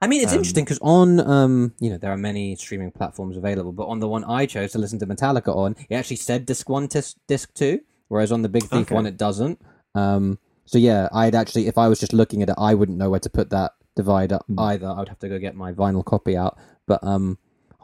I 0.00 0.06
mean, 0.06 0.22
it's 0.22 0.32
Um, 0.32 0.38
interesting 0.38 0.64
because 0.64 0.78
on, 0.80 1.18
um, 1.20 1.72
you 1.80 1.90
know, 1.90 1.98
there 1.98 2.12
are 2.12 2.16
many 2.16 2.54
streaming 2.54 2.92
platforms 2.92 3.36
available, 3.36 3.72
but 3.72 3.86
on 3.86 3.98
the 3.98 4.06
one 4.08 4.22
I 4.24 4.46
chose 4.46 4.70
to 4.72 4.78
listen 4.78 5.00
to 5.00 5.06
Metallica 5.06 5.54
on, 5.54 5.74
it 5.88 5.94
actually 5.96 6.16
said 6.16 6.46
disc 6.46 6.68
one, 6.68 6.86
disc, 6.86 7.16
disc 7.26 7.52
two, 7.54 7.80
whereas 8.06 8.30
on 8.30 8.42
the 8.42 8.48
Big 8.48 8.62
Thief 8.64 8.82
Okay. 8.86 8.94
one, 8.94 9.06
it 9.06 9.16
doesn't. 9.16 9.60
Um, 9.96 10.38
so 10.64 10.78
yeah, 10.78 11.08
I'd 11.12 11.34
actually, 11.34 11.66
if 11.66 11.76
I 11.76 11.88
was 11.88 11.98
just 11.98 12.12
looking 12.12 12.42
at 12.42 12.48
it, 12.50 12.54
I 12.56 12.74
wouldn't 12.74 12.98
know 12.98 13.10
where 13.10 13.18
to 13.18 13.30
put 13.30 13.50
that 13.50 13.72
divider 13.96 14.38
Hmm. 14.46 14.60
either. 14.60 14.86
I 14.86 14.98
would 15.00 15.08
have 15.08 15.18
to 15.20 15.28
go 15.28 15.40
get 15.40 15.56
my 15.56 15.72
vinyl 15.72 16.04
copy 16.04 16.36
out. 16.36 16.56
But 16.86 17.02
um, 17.02 17.38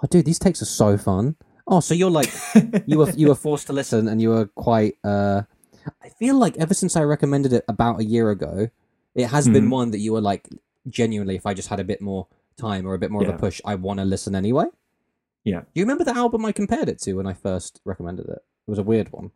oh, 0.04 0.06
dude, 0.06 0.26
these 0.26 0.38
takes 0.38 0.60
are 0.62 0.66
so 0.66 0.96
fun. 0.98 1.36
Oh, 1.66 1.80
so 1.80 1.94
you're 1.94 2.10
like, 2.10 2.30
you 2.86 2.98
were 2.98 3.10
you 3.12 3.28
were 3.28 3.34
forced 3.48 3.66
to 3.68 3.72
listen, 3.72 4.06
and 4.08 4.20
you 4.20 4.28
were 4.30 4.46
quite. 4.46 4.94
Uh, 5.02 5.42
I 6.02 6.08
feel 6.10 6.36
like 6.36 6.56
ever 6.58 6.74
since 6.74 6.94
I 6.96 7.02
recommended 7.02 7.52
it 7.52 7.64
about 7.68 8.00
a 8.00 8.04
year 8.04 8.30
ago, 8.30 8.68
it 9.14 9.26
has 9.28 9.48
been 9.48 9.66
Mhm. 9.66 9.70
one 9.70 9.90
that 9.92 9.98
you 9.98 10.12
were 10.12 10.20
like 10.20 10.48
genuinely. 10.88 11.36
If 11.36 11.46
I 11.46 11.54
just 11.54 11.68
had 11.68 11.80
a 11.80 11.84
bit 11.84 12.00
more 12.02 12.26
time 12.56 12.86
or 12.86 12.94
a 12.94 12.98
bit 12.98 13.10
more 13.10 13.22
of 13.22 13.28
a 13.28 13.38
push, 13.38 13.60
I 13.64 13.74
want 13.76 13.98
to 14.00 14.04
listen 14.04 14.34
anyway. 14.34 14.66
Yeah. 15.42 15.60
Do 15.60 15.66
you 15.80 15.84
remember 15.84 16.04
the 16.04 16.16
album 16.16 16.44
I 16.44 16.52
compared 16.52 16.88
it 16.88 16.98
to 17.02 17.14
when 17.14 17.26
I 17.26 17.32
first 17.34 17.80
recommended 17.84 18.26
it? 18.26 18.42
It 18.66 18.70
was 18.70 18.78
a 18.78 18.82
weird 18.82 19.10
one. 19.12 19.30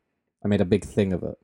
I 0.45 0.49
made 0.49 0.61
a 0.61 0.65
big 0.67 0.85
thing 0.85 1.13
of 1.13 1.23
it. 1.23 1.37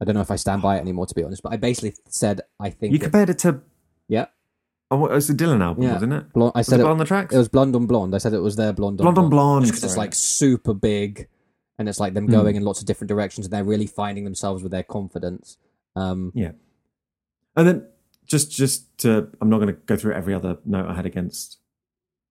I 0.00 0.04
don't 0.04 0.14
know 0.14 0.20
if 0.20 0.30
I 0.30 0.36
stand 0.36 0.62
by 0.62 0.76
it 0.76 0.80
anymore, 0.80 1.06
to 1.06 1.14
be 1.14 1.24
honest. 1.24 1.42
But 1.42 1.52
I 1.52 1.56
basically 1.56 1.94
said 2.08 2.42
I 2.60 2.70
think 2.70 2.92
You 2.92 2.98
it- 2.98 3.02
compared 3.02 3.30
it 3.30 3.38
to, 3.40 3.60
yeah. 4.08 4.26
Oh, 4.90 4.96
what- 4.98 5.10
it 5.10 5.14
was 5.14 5.26
the 5.28 5.34
Dylan 5.34 5.60
album, 5.62 5.84
Yeah. 5.84 5.92
wasn't 5.94 6.12
it? 6.12 6.32
Blonde, 6.32 6.52
I 6.54 6.58
Was 6.60 6.66
said 6.68 6.80
it 6.80 6.84
it, 6.84 6.88
on 6.88 6.98
the 6.98 7.04
tracks? 7.04 7.34
it 7.34 7.38
was 7.38 7.48
Blonde 7.48 7.74
on 7.76 7.86
Blonde. 7.86 8.14
I 8.14 8.18
said 8.18 8.32
it 8.32 8.40
was 8.40 8.56
their 8.56 8.72
Blonde 8.72 9.00
on 9.00 9.04
Blonde 9.04 9.14
Blonde 9.14 9.26
on 9.26 9.30
Blonde. 9.30 9.64
because 9.66 9.84
it's 9.84 9.96
like 9.96 10.14
super 10.14 10.74
big 10.74 11.28
and 11.78 11.88
it's 11.88 11.98
like 12.00 12.14
them 12.14 12.26
Hmm. 12.26 12.32
going 12.32 12.56
in 12.56 12.62
lots 12.64 12.80
of 12.80 12.86
different 12.86 13.08
directions 13.08 13.46
and 13.46 13.52
they're 13.52 13.64
really 13.64 13.86
finding 13.86 14.24
themselves 14.24 14.62
with 14.62 14.70
their 14.72 14.82
confidence 14.84 15.56
um 15.96 16.32
And 17.56 17.66
then 17.68 17.86
just 18.26 18.50
just 18.50 18.96
to, 18.98 19.28
I'm 19.40 19.48
not 19.50 19.58
going 19.58 19.68
to 19.74 19.80
go 19.86 19.96
through 19.96 20.14
every 20.14 20.34
other 20.34 20.58
note 20.64 20.88
I 20.88 20.94
had 20.94 21.06
against. 21.06 21.58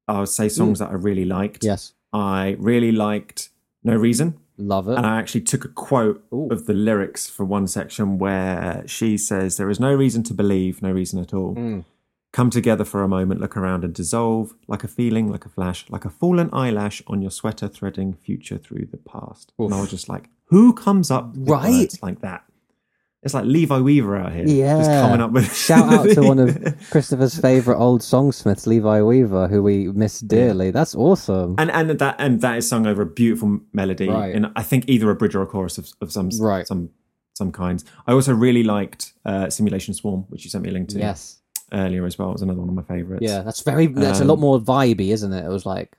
I'll 0.08 0.26
say 0.26 0.50
songs 0.50 0.80
that 0.80 0.90
I 0.90 0.94
really 0.94 1.26
liked. 1.26 1.64
yes 1.64 1.94
I 2.12 2.56
really 2.60 2.92
liked 2.92 3.50
No 3.84 3.96
Reason, 3.96 4.38
love 4.58 4.88
it 4.90 4.98
and 4.98 5.06
I 5.06 5.18
actually 5.20 5.42
took 5.42 5.66
a 5.66 5.70
quote 5.70 6.24
Ooh. 6.34 6.48
of 6.52 6.66
the 6.68 6.74
lyrics 6.74 7.30
for 7.30 7.44
one 7.46 7.68
section 7.68 8.18
where 8.18 8.84
she 8.86 9.18
says, 9.18 9.58
"There 9.58 9.70
is 9.70 9.80
no 9.80 9.94
reason 9.94 10.24
to 10.24 10.34
believe, 10.34 10.82
no 10.82 10.92
reason 10.92 11.20
at 11.20 11.34
all. 11.34 11.56
Mm. 11.56 11.86
Come 12.34 12.50
together 12.50 12.84
for 12.84 13.04
a 13.04 13.08
moment, 13.08 13.40
look 13.40 13.56
around 13.56 13.84
and 13.86 13.94
dissolve, 13.94 14.54
like 14.68 14.84
a 14.84 14.88
feeling, 14.88 15.32
like 15.32 15.46
a 15.46 15.50
flash, 15.50 15.86
like 15.90 16.04
a 16.04 16.10
fallen 16.10 16.50
eyelash 16.52 17.02
on 17.08 17.22
your 17.22 17.32
sweater, 17.32 17.68
threading 17.68 18.14
future 18.16 18.58
through 18.58 18.88
the 18.92 18.98
past." 18.98 19.54
And 19.60 19.74
I 19.74 19.80
was 19.80 19.92
just 19.92 20.10
like, 20.10 20.30
"Who 20.46 20.74
comes 20.74 21.10
up 21.12 21.36
with 21.38 21.48
Right. 21.48 21.94
like 22.02 22.22
that?" 22.22 22.44
It's 23.22 23.34
like 23.34 23.46
Levi 23.46 23.80
Weaver 23.80 24.18
out 24.18 24.34
here, 24.34 24.46
Yeah. 24.46 24.80
just 24.80 24.90
coming 24.92 25.22
up 25.22 25.32
with. 25.32 25.56
shout 25.70 25.94
out 25.94 26.10
to 26.10 26.22
one 26.24 26.40
of 26.40 26.50
christopher's 26.90 27.38
favorite 27.40 27.78
old 27.78 28.02
songsmiths 28.02 28.68
levi 28.68 29.02
weaver 29.02 29.48
who 29.48 29.64
we 29.64 29.88
miss 29.88 30.20
dearly 30.20 30.72
that's 30.72 30.94
awesome 30.94 31.56
and 31.58 31.72
and 31.72 31.92
that 32.00 32.16
and 32.20 32.42
that 32.42 32.58
is 32.58 32.68
sung 32.68 32.86
over 32.86 33.02
a 33.04 33.06
beautiful 33.06 33.62
melody 33.72 34.10
Right. 34.10 34.36
in 34.36 34.52
I 34.58 34.64
think 34.64 34.90
either 34.90 35.10
a 35.10 35.16
bridge 35.16 35.36
or 35.36 35.42
a 35.42 35.48
chorus 35.48 35.78
of, 35.78 35.88
of 36.02 36.12
some 36.12 36.30
Right. 36.38 36.68
some 36.68 36.90
some 37.36 37.52
kinds. 37.52 37.86
I 38.08 38.12
also 38.12 38.34
really 38.34 38.64
liked 38.64 39.14
uh, 39.26 39.50
Simulation 39.50 39.94
Swarm, 39.94 40.26
which 40.30 40.44
you 40.44 40.50
sent 40.52 40.64
me 40.66 40.70
a 40.72 40.74
link 40.74 40.90
to 40.90 40.98
yes 41.00 41.40
earlier 41.72 42.06
as 42.06 42.18
well. 42.18 42.30
It 42.30 42.34
was 42.34 42.42
another 42.42 42.60
one 42.60 42.70
of 42.70 42.76
my 42.76 42.84
favorites. 42.84 43.24
yeah 43.24 43.42
that's 43.42 43.62
very 43.62 43.88
that's 43.88 44.20
a 44.20 44.24
Um, 44.24 44.28
lot 44.30 44.40
more 44.40 44.60
vibey 44.60 45.10
isn't 45.12 45.32
it 45.34 45.46
it 45.46 45.50
was 45.50 45.66
like 45.66 45.98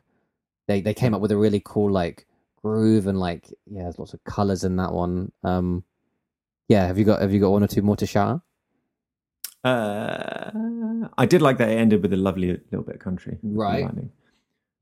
they 0.68 0.80
they 0.80 0.94
came 0.94 1.14
up 1.14 1.20
with 1.20 1.32
a 1.32 1.36
really 1.36 1.62
cool 1.64 1.90
like 1.90 2.26
groove 2.62 3.06
and 3.06 3.18
like 3.20 3.52
yeah 3.70 3.82
there's 3.82 3.98
lots 3.98 4.14
of 4.14 4.22
colors 4.24 4.64
in 4.64 4.76
that 4.76 4.92
one 4.92 5.30
um 5.42 5.84
yeah 6.68 6.86
have 6.86 6.98
you 6.98 7.04
got 7.04 7.20
have 7.20 7.32
you 7.32 7.40
got 7.40 7.50
one 7.50 7.62
or 7.62 7.66
two 7.66 7.82
more 7.82 7.96
to 7.96 8.06
shout 8.06 8.28
out 8.28 8.40
Uh, 9.64 11.08
I 11.16 11.26
did 11.26 11.40
like 11.42 11.58
that 11.58 11.70
it 11.70 11.76
ended 11.78 12.02
with 12.02 12.12
a 12.12 12.16
lovely 12.16 12.48
little 12.70 12.82
bit 12.84 12.96
of 12.96 13.00
country. 13.00 13.38
Right. 13.42 13.88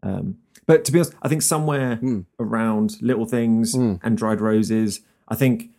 Um, 0.03 0.39
but 0.67 0.85
to 0.85 0.93
be 0.93 0.99
honest, 0.99 1.15
I 1.23 1.29
think 1.29 1.43
somewhere 1.43 1.97
Mm. 2.03 2.27
around 2.41 2.97
Little 3.01 3.25
Things 3.27 3.75
Mm. 3.77 4.01
and 4.03 4.19
Dried 4.19 4.41
Roses, 4.41 5.01
I 5.29 5.37
think 5.37 5.71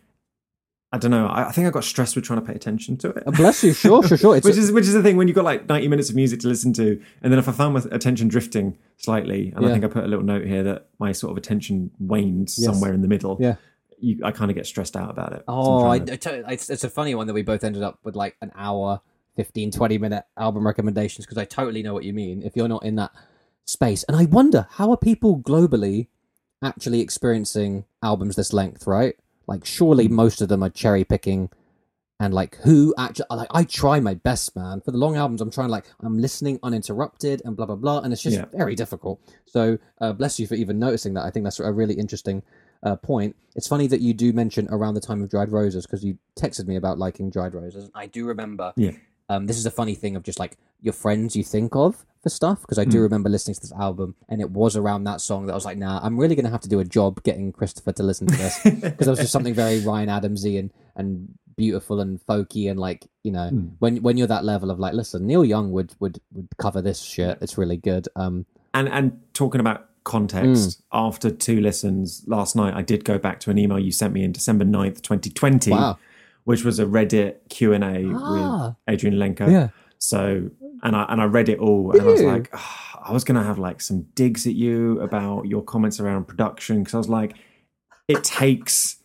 I 0.94 0.98
don't 0.98 1.10
know. 1.10 1.26
I, 1.26 1.48
I 1.48 1.52
think 1.52 1.66
I 1.66 1.70
got 1.70 1.84
stressed 1.84 2.14
with 2.16 2.24
trying 2.24 2.40
to 2.40 2.46
pay 2.46 2.54
attention 2.54 2.96
to 2.98 3.10
it. 3.10 3.22
Uh, 3.26 3.30
bless 3.32 3.62
you 3.64 3.72
sure 3.72 4.02
sure 4.06 4.16
sure 4.16 4.36
it's 4.36 4.46
which 4.46 4.56
is 4.56 4.70
which 4.72 4.86
is 4.86 4.92
the 4.94 5.02
thing 5.02 5.16
when 5.16 5.26
you've 5.28 5.34
got 5.34 5.44
like 5.44 5.68
90 5.68 5.88
minutes 5.88 6.08
of 6.10 6.16
music 6.16 6.40
to 6.40 6.48
listen 6.48 6.72
to 6.74 7.00
and 7.22 7.32
then 7.32 7.38
if 7.38 7.48
i 7.48 7.52
found 7.52 7.74
my 7.74 7.82
attention 7.90 8.28
drifting 8.28 8.78
slightly 8.96 9.52
and 9.54 9.62
Yeah. 9.64 9.68
i 9.70 9.72
think 9.72 9.84
i 9.84 9.88
put 9.88 10.04
a 10.04 10.06
little 10.06 10.24
note 10.24 10.46
here 10.46 10.62
that 10.62 10.88
my 10.98 11.12
sort 11.12 11.32
of 11.32 11.36
attention 11.36 11.90
waned 11.98 12.48
Yes. 12.56 12.64
somewhere 12.64 12.92
in 12.92 13.02
the 13.02 13.08
middle 13.08 13.36
Yeah. 13.40 13.56
you, 13.98 14.20
i 14.24 14.30
kind 14.30 14.50
of 14.50 14.54
get 14.56 14.66
stressed 14.66 14.96
out 14.96 15.10
about 15.10 15.32
it 15.32 15.42
Oh, 15.48 15.88
I, 15.88 15.98
to- 15.98 16.12
I 16.12 16.16
tell 16.16 16.36
you, 16.36 16.44
it's, 16.48 16.70
it's 16.70 16.84
a 16.84 16.90
funny 16.90 17.14
one 17.14 17.26
that 17.26 17.34
we 17.34 17.42
both 17.42 17.64
ended 17.64 17.82
up 17.82 17.98
with 18.04 18.14
like 18.14 18.36
an 18.40 18.52
hour, 18.54 19.00
15, 19.36 19.72
20 19.72 19.98
minute 19.98 20.24
album 20.36 20.64
recommendations 20.66 21.26
because 21.26 21.38
I 21.38 21.44
totally 21.44 21.82
know 21.82 21.92
what 21.94 22.04
you 22.04 22.12
mean 22.12 22.42
if 22.42 22.54
you're 22.56 22.68
not 22.68 22.84
in 22.84 22.94
that 22.96 23.10
space. 23.64 24.04
And 24.04 24.16
I 24.16 24.26
wonder 24.26 24.66
how 24.72 24.90
are 24.92 24.96
people 24.96 25.38
globally 25.40 26.06
actually 26.62 27.00
experiencing 27.00 27.84
albums 28.02 28.36
this 28.36 28.52
length, 28.52 28.86
right? 28.86 29.16
Like, 29.46 29.64
surely 29.64 30.08
most 30.08 30.40
of 30.40 30.48
them 30.48 30.62
are 30.62 30.70
cherry 30.70 31.04
picking 31.04 31.50
and 32.20 32.32
like 32.32 32.56
who 32.56 32.94
actually 32.96 33.26
like 33.30 33.48
I 33.50 33.64
try 33.64 33.98
my 34.00 34.14
best, 34.14 34.54
man. 34.54 34.80
For 34.80 34.92
the 34.92 34.98
long 34.98 35.16
albums, 35.16 35.40
I'm 35.40 35.50
trying 35.50 35.68
like 35.68 35.84
I'm 36.00 36.18
listening 36.18 36.60
uninterrupted 36.62 37.42
and 37.44 37.56
blah 37.56 37.66
blah 37.66 37.74
blah, 37.76 38.00
and 38.00 38.12
it's 38.12 38.22
just 38.22 38.36
Yeah. 38.36 38.44
very 38.52 38.74
difficult. 38.76 39.20
So 39.46 39.78
uh, 40.00 40.12
bless 40.12 40.38
you 40.38 40.46
for 40.46 40.54
even 40.54 40.78
noticing 40.78 41.14
that. 41.14 41.24
I 41.24 41.30
think 41.30 41.44
that's 41.44 41.58
a 41.58 41.72
really 41.72 41.94
interesting 41.94 42.42
uh, 42.84 42.96
point. 42.96 43.34
It's 43.56 43.66
funny 43.66 43.86
that 43.88 44.00
you 44.00 44.14
do 44.14 44.32
mention 44.32 44.68
around 44.70 44.94
the 44.94 45.00
time 45.00 45.22
of 45.22 45.28
Dried 45.28 45.50
Roses 45.50 45.86
because 45.86 46.04
you 46.04 46.18
texted 46.36 46.66
me 46.68 46.76
about 46.76 46.98
liking 46.98 47.30
Dried 47.30 47.52
Roses. 47.54 47.90
I 47.94 48.06
do 48.06 48.26
remember. 48.26 48.72
Yeah. 48.76 48.92
Um, 49.28 49.46
this 49.46 49.56
is 49.56 49.66
a 49.66 49.70
funny 49.70 49.94
thing 49.94 50.16
of 50.16 50.22
just 50.22 50.38
like 50.38 50.56
your 50.80 50.92
friends 50.92 51.34
you 51.34 51.42
think 51.44 51.74
of 51.74 52.04
for 52.22 52.28
stuff 52.28 52.60
because 52.62 52.78
I 52.78 52.84
do 52.84 52.98
Mm. 52.98 53.02
remember 53.02 53.28
listening 53.30 53.54
to 53.54 53.60
this 53.60 53.72
album 53.72 54.14
and 54.28 54.40
it 54.40 54.50
was 54.50 54.76
around 54.76 55.04
that 55.04 55.20
song 55.20 55.46
that 55.46 55.52
I 55.52 55.54
was 55.54 55.64
like, 55.64 55.78
nah, 55.78 56.00
I'm 56.02 56.18
really 56.18 56.34
gonna 56.34 56.50
have 56.50 56.60
to 56.62 56.68
do 56.68 56.78
a 56.80 56.84
job 56.84 57.22
getting 57.22 57.52
Christopher 57.52 57.92
to 57.92 58.02
listen 58.02 58.26
to 58.26 58.36
this 58.36 58.58
because 58.64 59.06
it 59.06 59.10
was 59.10 59.18
just 59.18 59.32
something 59.32 59.54
very 59.54 59.80
Ryan 59.80 60.08
Adamsy 60.08 60.58
and 60.58 60.70
and 60.96 61.34
beautiful 61.56 62.00
and 62.00 62.18
folky 62.26 62.68
and 62.70 62.78
like 62.80 63.06
you 63.22 63.30
know 63.32 63.48
Mm. 63.52 63.70
when 63.78 64.02
when 64.02 64.16
you're 64.18 64.26
that 64.26 64.44
level 64.44 64.70
of 64.70 64.78
like, 64.78 64.92
listen, 64.94 65.26
Neil 65.26 65.44
Young 65.44 65.72
would 65.72 65.94
would 66.00 66.20
would 66.32 66.48
cover 66.58 66.82
this 66.82 67.00
shit. 67.00 67.38
It's 67.40 67.56
really 67.56 67.76
good. 67.78 68.08
Um, 68.16 68.44
and 68.74 68.88
and 68.88 69.20
talking 69.32 69.60
about 69.60 69.88
context 70.04 70.82
after 70.92 71.30
two 71.30 71.62
listens 71.62 72.24
last 72.26 72.54
night 72.54 72.74
i 72.74 72.82
did 72.82 73.06
go 73.06 73.16
back 73.16 73.40
to 73.40 73.50
an 73.50 73.56
email 73.56 73.78
you 73.78 73.90
sent 73.90 74.12
me 74.12 74.22
in 74.22 74.32
december 74.32 74.62
9th 74.62 75.00
2020 75.00 75.70
wow. 75.70 75.98
Which 76.44 76.64
was 76.64 76.78
a 76.78 76.84
reddit 76.86 77.36
q&a 77.48 77.76
Ah. 78.14 78.74
with 78.88 79.00
adrianne 79.00 79.16
lenker 79.16 79.50
Yeah. 79.50 79.68
So 79.98 80.50
and 80.82 80.94
I 80.94 81.04
and 81.08 81.20
I 81.20 81.24
read 81.24 81.48
it 81.48 81.58
all 81.58 81.92
and 81.92 82.00
I 82.02 82.04
was 82.04 82.22
like, 82.22 82.50
"Ah, 82.52 83.00
I 83.08 83.12
was 83.12 83.24
gonna 83.24 83.42
have 83.44 83.58
like 83.58 83.80
some 83.80 84.02
digs 84.14 84.46
at 84.46 84.54
you 84.54 85.00
about 85.00 85.46
your 85.46 85.62
comments 85.62 85.98
around 86.00 86.26
production 86.26 86.80
because 86.80 86.94
I 86.94 86.98
was 86.98 87.08
like, 87.08 87.34
it 88.08 88.22
takes 88.22 88.96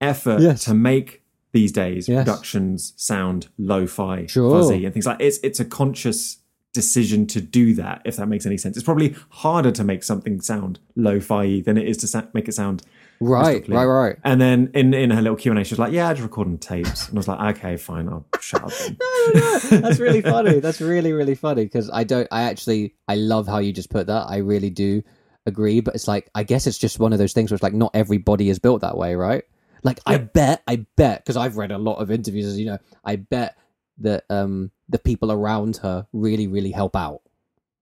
effort 0.00 0.40
Yes. 0.40 0.64
to 0.64 0.74
make 0.74 1.22
these 1.52 1.72
days 1.72 2.08
Yes. 2.08 2.24
productions 2.24 2.92
sound 2.96 3.48
lo-fi, 3.58 4.26
Sure. 4.26 4.50
fuzzy, 4.50 4.84
and 4.84 4.92
things 4.92 5.06
like 5.06 5.20
it's 5.20 5.38
it's 5.44 5.60
a 5.60 5.64
conscious 5.64 6.38
decision 6.72 7.26
to 7.26 7.40
do 7.40 7.74
that. 7.74 8.00
If 8.04 8.16
that 8.16 8.26
makes 8.28 8.46
any 8.46 8.56
sense, 8.56 8.76
it's 8.76 8.84
probably 8.84 9.14
harder 9.28 9.70
to 9.72 9.84
make 9.84 10.02
something 10.04 10.40
sound 10.40 10.78
lo-fi 10.96 11.60
than 11.60 11.76
it 11.76 11.86
is 11.88 11.96
to 11.98 12.06
sa- 12.06 12.26
make 12.32 12.48
it 12.48 12.52
sound 12.54 12.82
Right, 13.22 13.68
right, 13.68 13.84
right. 13.84 14.16
and 14.24 14.40
then 14.40 14.70
in, 14.72 14.94
in 14.94 15.10
her 15.10 15.20
little 15.20 15.36
Q 15.36 15.52
and 15.52 15.60
A, 15.60 15.64
she 15.64 15.74
was 15.74 15.78
like, 15.78 15.92
"Yeah, 15.92 16.08
I 16.08 16.14
just 16.14 16.22
recording 16.22 16.56
tapes," 16.56 17.06
and 17.08 17.18
I 17.18 17.20
was 17.20 17.28
like, 17.28 17.56
"Okay, 17.56 17.76
fine, 17.76 18.08
I'll 18.08 18.24
shut 18.40 18.64
up." 18.64 18.72
Then. 18.72 18.96
That's 19.82 19.98
really 19.98 20.22
funny. 20.34 20.60
That's 20.60 20.80
really, 20.80 21.12
really 21.12 21.34
funny 21.34 21.64
because 21.64 21.90
I 21.92 22.04
don't. 22.04 22.26
I 22.32 22.44
actually, 22.44 22.94
I 23.06 23.16
love 23.16 23.46
how 23.46 23.58
you 23.58 23.74
just 23.74 23.90
put 23.90 24.06
that. 24.06 24.24
I 24.28 24.38
really 24.38 24.70
do 24.70 25.02
agree, 25.44 25.80
but 25.80 25.94
it's 25.94 26.08
like 26.08 26.30
I 26.34 26.44
guess 26.44 26.66
it's 26.66 26.78
just 26.78 26.98
one 26.98 27.12
of 27.12 27.18
those 27.18 27.34
things 27.34 27.50
where 27.50 27.56
it's 27.56 27.62
like 27.62 27.74
not 27.74 27.90
everybody 27.92 28.48
is 28.48 28.58
built 28.58 28.80
that 28.80 28.96
way, 28.96 29.14
right? 29.14 29.44
Like 29.82 30.00
I 30.06 30.16
bet, 30.16 30.62
I 30.66 30.86
bet 30.96 31.22
because 31.22 31.36
I've 31.36 31.58
read 31.58 31.72
a 31.72 31.78
lot 31.78 31.96
of 31.96 32.10
interviews, 32.10 32.46
as 32.46 32.58
you 32.58 32.66
know, 32.66 32.78
I 33.04 33.16
bet 33.16 33.54
that 33.98 34.24
um 34.30 34.70
the 34.88 34.98
people 34.98 35.30
around 35.30 35.76
her 35.78 36.06
really, 36.14 36.46
really 36.46 36.70
help 36.70 36.96
out. 36.96 37.20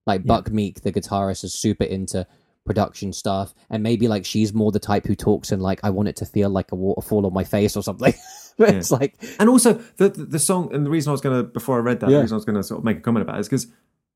Like 0.05 0.23
Yeah. 0.23 0.27
Buck 0.29 0.51
Meek, 0.51 0.83
the 0.83 0.91
guitarist, 0.93 1.45
is 1.45 1.55
super 1.55 1.85
into 1.85 2.27
production 2.69 3.13
stuff, 3.13 3.53
and 3.71 3.83
maybe 3.83 4.07
like 4.07 4.25
she's 4.25 4.53
more 4.55 4.71
the 4.71 4.79
type 4.79 5.05
who 5.07 5.15
talks 5.17 5.51
and 5.53 5.61
like 5.61 5.81
I 5.83 5.91
want 5.91 6.09
it 6.09 6.17
to 6.17 6.27
feel 6.27 6.51
like 6.51 6.71
a 6.71 6.77
waterfall 6.77 7.27
on 7.27 7.33
my 7.35 7.45
face 7.45 7.77
or 7.77 7.83
something. 7.83 8.15
but 8.59 8.71
it's 8.75 8.91
like 8.91 9.15
And 9.41 9.49
also 9.49 9.75
the, 9.97 10.09
the 10.11 10.25
the 10.25 10.39
song 10.39 10.73
and 10.75 10.85
the 10.87 10.91
reason 10.91 11.11
I 11.11 11.13
was 11.13 11.21
gonna 11.21 11.43
before 11.43 11.77
I 11.79 11.81
read 11.81 12.01
that, 12.01 12.11
Yeah. 12.11 12.19
the 12.19 12.23
reason 12.23 12.35
I 12.37 12.39
was 12.39 12.45
gonna 12.45 12.63
sort 12.63 12.79
of 12.79 12.85
make 12.85 12.99
a 12.99 13.01
comment 13.01 13.23
about 13.23 13.37
it 13.37 13.41
is 13.41 13.49
because 13.49 13.67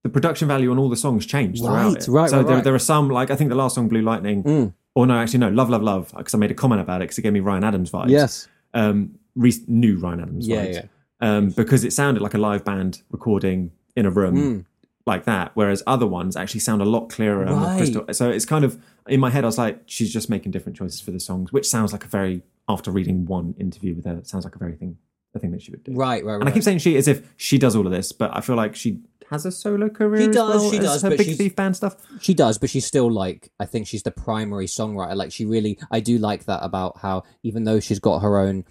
the 0.05 0.09
production 0.09 0.46
value 0.48 0.70
on 0.72 0.78
all 0.78 0.88
the 0.88 0.96
songs 0.96 1.24
changed 1.26 1.62
throughout 1.62 1.94
Right, 1.94 2.03
it. 2.03 2.09
right, 2.09 2.30
so 2.30 2.36
right, 2.38 2.46
there, 2.46 2.55
right. 2.57 2.64
there 2.64 2.74
are 2.74 2.78
some 2.78 3.09
like 3.09 3.30
I 3.30 3.36
think 3.36 3.50
the 3.50 3.57
last 3.57 3.74
song 3.76 3.88
Blue 3.88 4.03
Lightning, 4.03 4.42
Mm. 4.42 4.72
or 4.94 5.07
no, 5.07 5.14
actually 5.14 5.38
no, 5.40 5.48
Love 5.50 5.70
Love 5.70 5.82
Love, 5.82 6.12
because 6.16 6.34
I 6.34 6.38
made 6.38 6.50
a 6.50 6.55
comment 6.55 6.80
about 6.80 7.00
it 7.03 7.05
because 7.05 7.18
it 7.18 7.22
gave 7.22 7.32
me 7.32 7.40
Ryan 7.40 7.64
Adams 7.64 7.90
vibes. 7.90 8.11
yes, 8.11 8.48
um, 8.74 9.12
re- 9.36 9.64
new 9.68 9.98
Ryan 9.98 10.20
Adams 10.20 10.46
yeah, 10.48 10.64
vibes. 10.66 10.74
yeah. 10.74 10.82
Um, 11.20 11.50
because 11.50 11.84
it 11.84 11.92
sounded 11.92 12.20
like 12.20 12.34
a 12.34 12.38
live 12.38 12.64
band 12.64 13.03
recording 13.12 13.70
in 13.94 14.07
a 14.07 14.11
room 14.11 14.36
Mm. 14.36 14.64
Like 15.07 15.24
that, 15.24 15.50
whereas 15.55 15.82
other 15.86 16.07
ones 16.07 16.36
actually 16.36 16.61
sound 16.61 16.80
a 16.80 16.84
lot 16.84 17.09
clearer 17.09 17.44
Right. 17.44 17.76
crystal. 17.76 18.05
So 18.12 18.30
it's 18.30 18.44
kind 18.44 18.64
of 18.64 18.80
in 19.09 19.18
my 19.20 19.30
head, 19.30 19.44
I 19.44 19.46
was 19.48 19.59
like, 19.59 19.82
she's 19.86 20.12
just 20.12 20.30
making 20.30 20.53
different 20.53 20.76
choices 20.76 21.00
for 21.00 21.11
the 21.11 21.20
songs, 21.20 21.53
which 21.53 21.68
sounds 21.68 21.92
like 21.92 22.05
a 22.05 22.09
very 22.09 22.42
after 22.68 22.90
reading 22.90 23.26
one 23.26 23.55
interview 23.59 23.94
with 23.94 24.05
her, 24.05 24.16
it 24.18 24.26
sounds 24.28 24.44
like 24.44 24.55
a 24.55 24.59
very 24.59 24.76
thing, 24.76 24.96
a 25.34 25.38
thing 25.40 25.50
that 25.50 25.61
she 25.62 25.72
would 25.72 25.82
do. 25.82 25.92
Right, 25.92 26.24
right, 26.24 26.34
right. 26.34 26.40
And 26.40 26.48
I 26.48 26.53
keep 26.53 26.62
saying 26.62 26.78
she 26.78 26.96
as 26.96 27.09
if 27.09 27.32
she 27.36 27.59
does 27.59 27.74
all 27.74 27.84
of 27.86 27.92
this, 27.92 28.12
but 28.12 28.30
I 28.36 28.40
feel 28.40 28.55
like 28.55 28.76
she 28.76 29.00
has 29.30 29.44
a 29.44 29.50
solo 29.50 29.88
career. 29.88 30.26
She 30.26 30.28
does, 30.28 30.61
well 30.62 30.70
she 30.70 30.78
does, 30.78 31.03
her 31.03 31.09
but 31.09 31.18
Big 31.18 31.36
Thief 31.36 31.57
band 31.57 31.74
stuff. 31.74 31.96
She 32.20 32.34
does, 32.34 32.59
but 32.59 32.70
she's 32.70 32.86
still 32.86 33.11
like 33.11 33.50
I 33.59 33.66
think 33.66 33.88
she's 33.88 34.05
the 34.05 34.11
primary 34.12 34.66
songwriter. 34.66 35.16
Like 35.16 35.32
she 35.32 35.44
really, 35.44 35.78
I 35.90 35.98
do 36.00 36.18
like 36.18 36.44
that 36.44 36.61
about 36.62 36.98
how 36.98 37.24
even 37.42 37.64
though 37.64 37.80
she's 37.80 37.98
got 37.98 38.20
her 38.20 38.38
own 38.38 38.64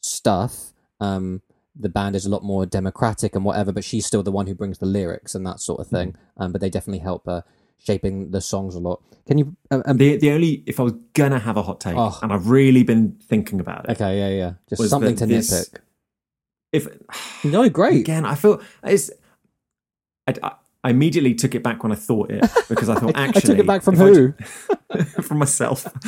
stuff, 0.00 0.72
um, 1.00 1.42
the 1.78 1.88
band 1.88 2.14
is 2.16 2.26
a 2.26 2.30
lot 2.30 2.42
more 2.44 2.66
democratic 2.66 3.34
and 3.34 3.44
whatever. 3.44 3.72
But 3.72 3.84
she's 3.84 4.06
still 4.06 4.22
the 4.22 4.32
one 4.32 4.46
who 4.46 4.54
brings 4.54 4.78
the 4.78 4.86
lyrics 4.86 5.34
and 5.34 5.46
that 5.46 5.60
sort 5.60 5.80
of 5.80 5.86
thing. 5.88 6.16
Um, 6.36 6.52
but 6.52 6.60
they 6.60 6.70
definitely 6.70 7.00
help 7.00 7.26
her 7.26 7.44
shaping 7.78 8.30
the 8.30 8.40
songs 8.40 8.74
a 8.74 8.78
lot. 8.80 9.02
Can 9.26 9.38
you? 9.38 9.56
Uh, 9.70 9.82
um, 9.86 9.96
The 9.96 10.16
the 10.16 10.30
only 10.30 10.62
if 10.66 10.78
I 10.78 10.84
was 10.84 10.94
gonna 11.14 11.38
have 11.38 11.56
a 11.56 11.62
hot 11.62 11.80
take, 11.80 11.96
Oh. 11.96 12.18
and 12.22 12.32
I've 12.32 12.48
really 12.48 12.82
been 12.82 13.16
thinking 13.28 13.58
about 13.60 13.84
it, 13.88 13.92
okay, 13.92 14.18
yeah, 14.18 14.28
yeah, 14.38 14.52
just 14.68 14.88
something 14.90 15.16
to 15.16 15.26
this- 15.26 15.50
nitpick. 15.70 15.78
if 16.72 16.88
No, 17.44 17.68
great. 17.68 18.00
again, 18.00 18.24
I 18.24 18.34
feel 18.34 18.60
it's. 18.84 19.10
I, 20.26 20.34
I- 20.42 20.52
I 20.84 20.90
immediately 20.90 21.32
took 21.36 21.54
it 21.54 21.62
back 21.62 21.84
when 21.84 21.92
I 21.92 21.94
thought 21.94 22.32
it 22.32 22.44
because 22.68 22.88
I 22.88 22.96
thought 22.96 23.14
actually 23.14 23.38
I 23.44 23.46
took 23.54 23.58
it 23.60 23.66
back 23.68 23.82
from 23.84 23.94
who? 23.94 24.32
from 25.22 25.38
myself. 25.38 25.84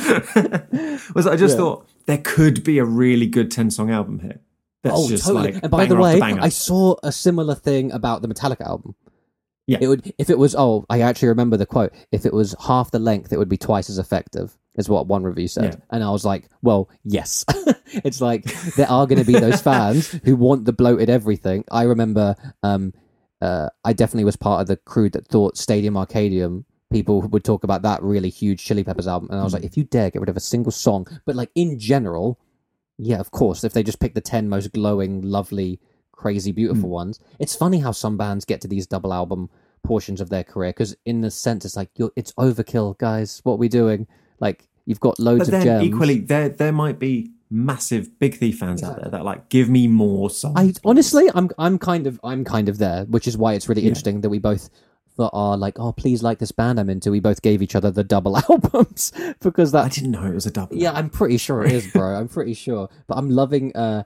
was 1.15 1.25
I 1.27 1.37
just 1.37 1.53
Yeah. 1.53 1.57
thought 1.57 1.87
there 2.07 2.17
could 2.17 2.61
be 2.61 2.77
a 2.79 2.83
really 2.83 3.25
good 3.25 3.49
ten 3.51 3.71
song 3.71 3.89
album 3.89 4.19
here. 4.19 4.41
That's 4.85 4.99
oh, 4.99 5.09
just 5.09 5.25
totally. 5.25 5.53
like 5.53 5.63
and 5.63 5.71
by 5.71 5.85
the 5.85 5.95
way. 5.95 6.21
I 6.21 6.49
saw 6.49 6.95
a 7.01 7.11
similar 7.11 7.55
thing 7.55 7.91
about 7.91 8.21
the 8.21 8.27
Metallica 8.27 8.61
album. 8.61 8.95
Yeah. 9.65 9.79
It 9.81 9.87
would 9.87 10.13
if 10.19 10.29
it 10.29 10.37
was 10.37 10.53
oh, 10.55 10.85
I 10.91 11.01
actually 11.01 11.29
remember 11.29 11.57
the 11.57 11.65
quote. 11.65 11.91
If 12.11 12.23
it 12.23 12.33
was 12.33 12.55
half 12.67 12.91
the 12.91 12.99
length, 12.99 13.33
it 13.33 13.37
would 13.37 13.49
be 13.49 13.57
twice 13.57 13.89
as 13.89 13.97
effective, 13.97 14.55
is 14.75 14.87
what 14.87 15.07
one 15.07 15.23
review 15.23 15.47
said. 15.47 15.73
Yeah. 15.73 15.85
And 15.89 16.03
I 16.03 16.11
was 16.11 16.23
like, 16.23 16.49
well, 16.61 16.87
yes. 17.03 17.43
it's 17.87 18.21
like 18.21 18.43
there 18.75 18.89
are 18.89 19.07
gonna 19.07 19.23
be 19.23 19.39
those 19.39 19.61
fans 19.63 20.11
who 20.23 20.35
want 20.35 20.65
the 20.65 20.73
bloated 20.73 21.09
everything. 21.09 21.63
I 21.71 21.83
remember 21.83 22.35
um 22.61 22.93
uh 23.41 23.69
I 23.83 23.93
definitely 23.93 24.25
was 24.25 24.35
part 24.35 24.61
of 24.61 24.67
the 24.67 24.77
crew 24.77 25.09
that 25.09 25.27
thought 25.27 25.57
Stadium 25.57 25.95
Arcadium 25.95 26.65
people 26.91 27.23
would 27.23 27.43
talk 27.43 27.63
about 27.63 27.81
that 27.81 28.03
really 28.03 28.29
huge 28.29 28.63
Chili 28.63 28.83
Peppers 28.83 29.07
album. 29.07 29.29
And 29.31 29.39
I 29.39 29.43
was 29.43 29.53
like, 29.53 29.63
if 29.63 29.75
you 29.77 29.83
dare 29.83 30.11
get 30.11 30.21
rid 30.21 30.29
of 30.29 30.37
a 30.37 30.41
single 30.41 30.71
song, 30.71 31.07
but 31.25 31.35
like 31.35 31.49
in 31.55 31.79
general, 31.79 32.39
yeah, 32.97 33.19
of 33.19 33.31
course. 33.31 33.63
If 33.63 33.73
they 33.73 33.83
just 33.83 33.99
pick 33.99 34.13
the 34.13 34.21
10 34.21 34.49
most 34.49 34.71
glowing, 34.71 35.21
lovely, 35.21 35.79
crazy, 36.11 36.51
beautiful 36.51 36.89
hmm. 36.89 36.95
ones. 36.95 37.19
It's 37.39 37.55
funny 37.55 37.79
how 37.79 37.91
some 37.91 38.17
bands 38.17 38.45
get 38.45 38.61
to 38.61 38.67
these 38.67 38.87
double 38.87 39.13
album 39.13 39.49
portions 39.83 40.21
of 40.21 40.29
their 40.29 40.43
career 40.43 40.71
because, 40.71 40.95
in 41.05 41.21
the 41.21 41.31
sense, 41.31 41.65
it's 41.65 41.75
like, 41.75 41.89
you're, 41.95 42.11
it's 42.15 42.31
overkill, 42.33 42.97
guys. 42.97 43.41
What 43.43 43.53
are 43.53 43.57
we 43.57 43.69
doing? 43.69 44.07
Like, 44.39 44.67
you've 44.85 44.99
got 44.99 45.19
loads 45.19 45.39
but 45.39 45.47
of 45.47 45.51
then 45.51 45.63
gems. 45.63 45.83
equally, 45.83 46.19
there 46.19 46.49
there 46.49 46.71
might 46.71 46.99
be 46.99 47.31
massive 47.49 48.17
Big 48.19 48.35
Thief 48.35 48.59
fans 48.59 48.83
out 48.83 49.01
there 49.01 49.11
that 49.11 49.23
like 49.23 49.49
give 49.49 49.69
me 49.69 49.87
more 49.87 50.29
songs. 50.29 50.55
I 50.57 50.65
please." 50.65 50.81
honestly, 50.85 51.29
I'm 51.33 51.49
I'm 51.57 51.77
kind 51.77 52.07
of 52.07 52.19
I'm 52.23 52.43
kind 52.43 52.69
of 52.69 52.77
there, 52.77 53.05
which 53.05 53.27
is 53.27 53.37
why 53.37 53.53
it's 53.53 53.67
really 53.69 53.85
interesting 53.85 54.21
that 54.21 54.29
we 54.29 54.39
both 54.39 54.69
that 55.17 55.29
are 55.33 55.57
like, 55.57 55.79
oh, 55.79 55.91
please 55.91 56.23
like 56.23 56.39
this 56.39 56.51
band 56.51 56.79
I'm 56.79 56.89
into. 56.89 57.11
We 57.11 57.19
both 57.19 57.41
gave 57.41 57.61
each 57.61 57.75
other 57.75 57.91
the 57.91 58.03
double 58.03 58.37
albums 58.49 59.11
because 59.41 59.71
that 59.71 59.85
I 59.85 59.89
didn't 59.89 60.11
know 60.11 60.25
it 60.25 60.33
was 60.33 60.45
a 60.45 60.51
double. 60.51 60.75
Yeah, 60.75 60.91
I'm 60.91 61.09
pretty 61.09 61.37
sure 61.37 61.63
it 61.63 61.71
is, 61.71 61.87
bro. 61.91 62.15
I'm 62.15 62.27
pretty 62.27 62.53
sure. 62.53 62.89
But 63.07 63.17
I'm 63.17 63.29
loving 63.29 63.75
uh 63.75 64.03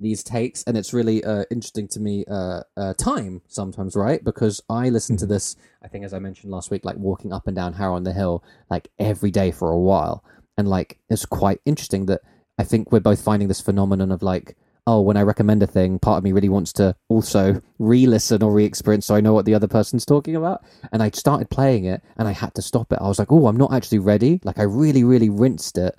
these 0.00 0.24
takes 0.24 0.64
and 0.64 0.76
it's 0.76 0.92
really 0.92 1.22
uh 1.22 1.44
interesting 1.48 1.86
to 1.86 2.00
me 2.00 2.24
uh, 2.28 2.62
uh 2.76 2.94
time 2.94 3.42
sometimes, 3.46 3.94
right? 3.94 4.22
Because 4.24 4.60
I 4.68 4.88
listen 4.88 5.16
to 5.18 5.26
this 5.26 5.56
I 5.82 5.88
think 5.88 6.04
as 6.04 6.12
I 6.12 6.18
mentioned 6.18 6.52
last 6.52 6.70
week 6.70 6.84
like 6.84 6.96
walking 6.96 7.32
up 7.32 7.46
and 7.46 7.54
down 7.54 7.74
Harrow 7.74 7.94
on 7.94 8.04
the 8.04 8.12
Hill 8.12 8.42
like 8.68 8.88
every 8.98 9.30
day 9.30 9.50
for 9.50 9.70
a 9.70 9.78
while. 9.78 10.24
And 10.58 10.68
like 10.68 10.98
it's 11.08 11.24
quite 11.24 11.60
interesting 11.64 12.06
that 12.06 12.20
I 12.58 12.64
think 12.64 12.92
we're 12.92 13.00
both 13.00 13.22
finding 13.22 13.48
this 13.48 13.60
phenomenon 13.60 14.12
of 14.12 14.22
like 14.22 14.56
oh, 14.86 15.00
when 15.00 15.16
I 15.16 15.22
recommend 15.22 15.62
a 15.62 15.66
thing, 15.66 15.98
part 15.98 16.18
of 16.18 16.24
me 16.24 16.32
really 16.32 16.48
wants 16.48 16.72
to 16.74 16.96
also 17.08 17.62
re-listen 17.78 18.42
or 18.42 18.52
re-experience 18.52 19.06
so 19.06 19.14
I 19.14 19.20
know 19.20 19.32
what 19.32 19.44
the 19.44 19.54
other 19.54 19.68
person's 19.68 20.04
talking 20.04 20.34
about. 20.34 20.64
And 20.90 21.02
I 21.02 21.10
started 21.10 21.50
playing 21.50 21.84
it 21.84 22.02
and 22.16 22.26
I 22.26 22.32
had 22.32 22.54
to 22.54 22.62
stop 22.62 22.92
it. 22.92 22.98
I 23.00 23.08
was 23.08 23.18
like, 23.18 23.30
oh, 23.30 23.46
I'm 23.46 23.56
not 23.56 23.72
actually 23.72 24.00
ready. 24.00 24.40
Like 24.44 24.58
I 24.58 24.64
really, 24.64 25.04
really 25.04 25.30
rinsed 25.30 25.78
it 25.78 25.96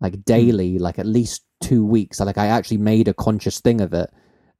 like 0.00 0.24
daily, 0.24 0.78
like 0.78 0.98
at 0.98 1.06
least 1.06 1.44
two 1.60 1.84
weeks. 1.84 2.20
Like 2.20 2.38
I 2.38 2.46
actually 2.46 2.78
made 2.78 3.08
a 3.08 3.14
conscious 3.14 3.60
thing 3.60 3.80
of 3.80 3.92
it. 3.92 4.10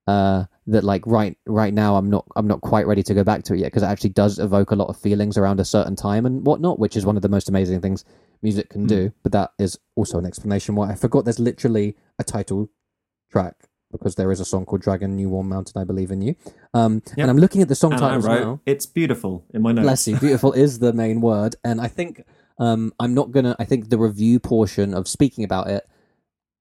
Uh, 0.06 0.44
that 0.66 0.84
like 0.84 1.06
right 1.06 1.38
right 1.46 1.72
now 1.72 1.96
I'm 1.96 2.10
not 2.10 2.26
I'm 2.36 2.46
not 2.46 2.60
quite 2.60 2.86
ready 2.86 3.02
to 3.02 3.14
go 3.14 3.24
back 3.24 3.42
to 3.44 3.54
it 3.54 3.60
yet 3.60 3.66
because 3.66 3.82
it 3.82 3.86
actually 3.86 4.10
does 4.10 4.38
evoke 4.38 4.70
a 4.70 4.76
lot 4.76 4.88
of 4.88 4.98
feelings 4.98 5.38
around 5.38 5.60
a 5.60 5.64
certain 5.64 5.96
time 5.96 6.26
and 6.26 6.46
whatnot, 6.46 6.78
which 6.78 6.96
is 6.96 7.06
one 7.06 7.16
of 7.16 7.22
the 7.22 7.28
most 7.28 7.48
amazing 7.48 7.80
things 7.80 8.04
music 8.42 8.68
can 8.68 8.86
do. 8.86 9.12
But 9.22 9.32
that 9.32 9.52
is 9.58 9.78
also 9.94 10.18
an 10.18 10.26
explanation 10.26 10.74
why 10.74 10.90
I 10.90 10.94
forgot 10.94 11.24
there's 11.24 11.38
literally 11.38 11.96
a 12.18 12.24
title 12.24 12.68
track 13.30 13.54
because 13.92 14.16
there 14.16 14.32
is 14.32 14.40
a 14.40 14.44
song 14.44 14.64
called 14.66 14.80
Dragon 14.82 15.14
New 15.14 15.28
Warm 15.28 15.48
Mountain, 15.48 15.80
I 15.80 15.84
believe 15.84 16.10
in 16.10 16.20
you. 16.20 16.34
Um, 16.72 16.94
Yep. 17.06 17.14
and 17.18 17.30
I'm 17.30 17.38
looking 17.38 17.62
at 17.62 17.68
the 17.68 17.74
song 17.76 17.92
And 17.92 18.00
I 18.04 18.08
titles 18.08 18.26
wrote, 18.26 18.40
now. 18.40 18.60
"It's 18.66 18.86
beautiful" 18.86 19.44
in 19.54 19.62
my 19.62 19.70
notes. 19.72 19.84
Bless 19.84 20.08
you. 20.08 20.18
Beautiful 20.18 20.52
is 20.52 20.80
the 20.80 20.92
main 20.92 21.20
word, 21.20 21.54
and 21.64 21.80
I 21.80 21.86
think 21.88 22.24
um, 22.58 22.92
I'm 23.00 23.14
not 23.14 23.30
gonna. 23.32 23.54
I 23.58 23.64
think 23.64 23.90
the 23.90 23.98
review 23.98 24.38
portion 24.40 24.94
of 24.94 25.06
speaking 25.08 25.44
about 25.44 25.68
it, 25.68 25.84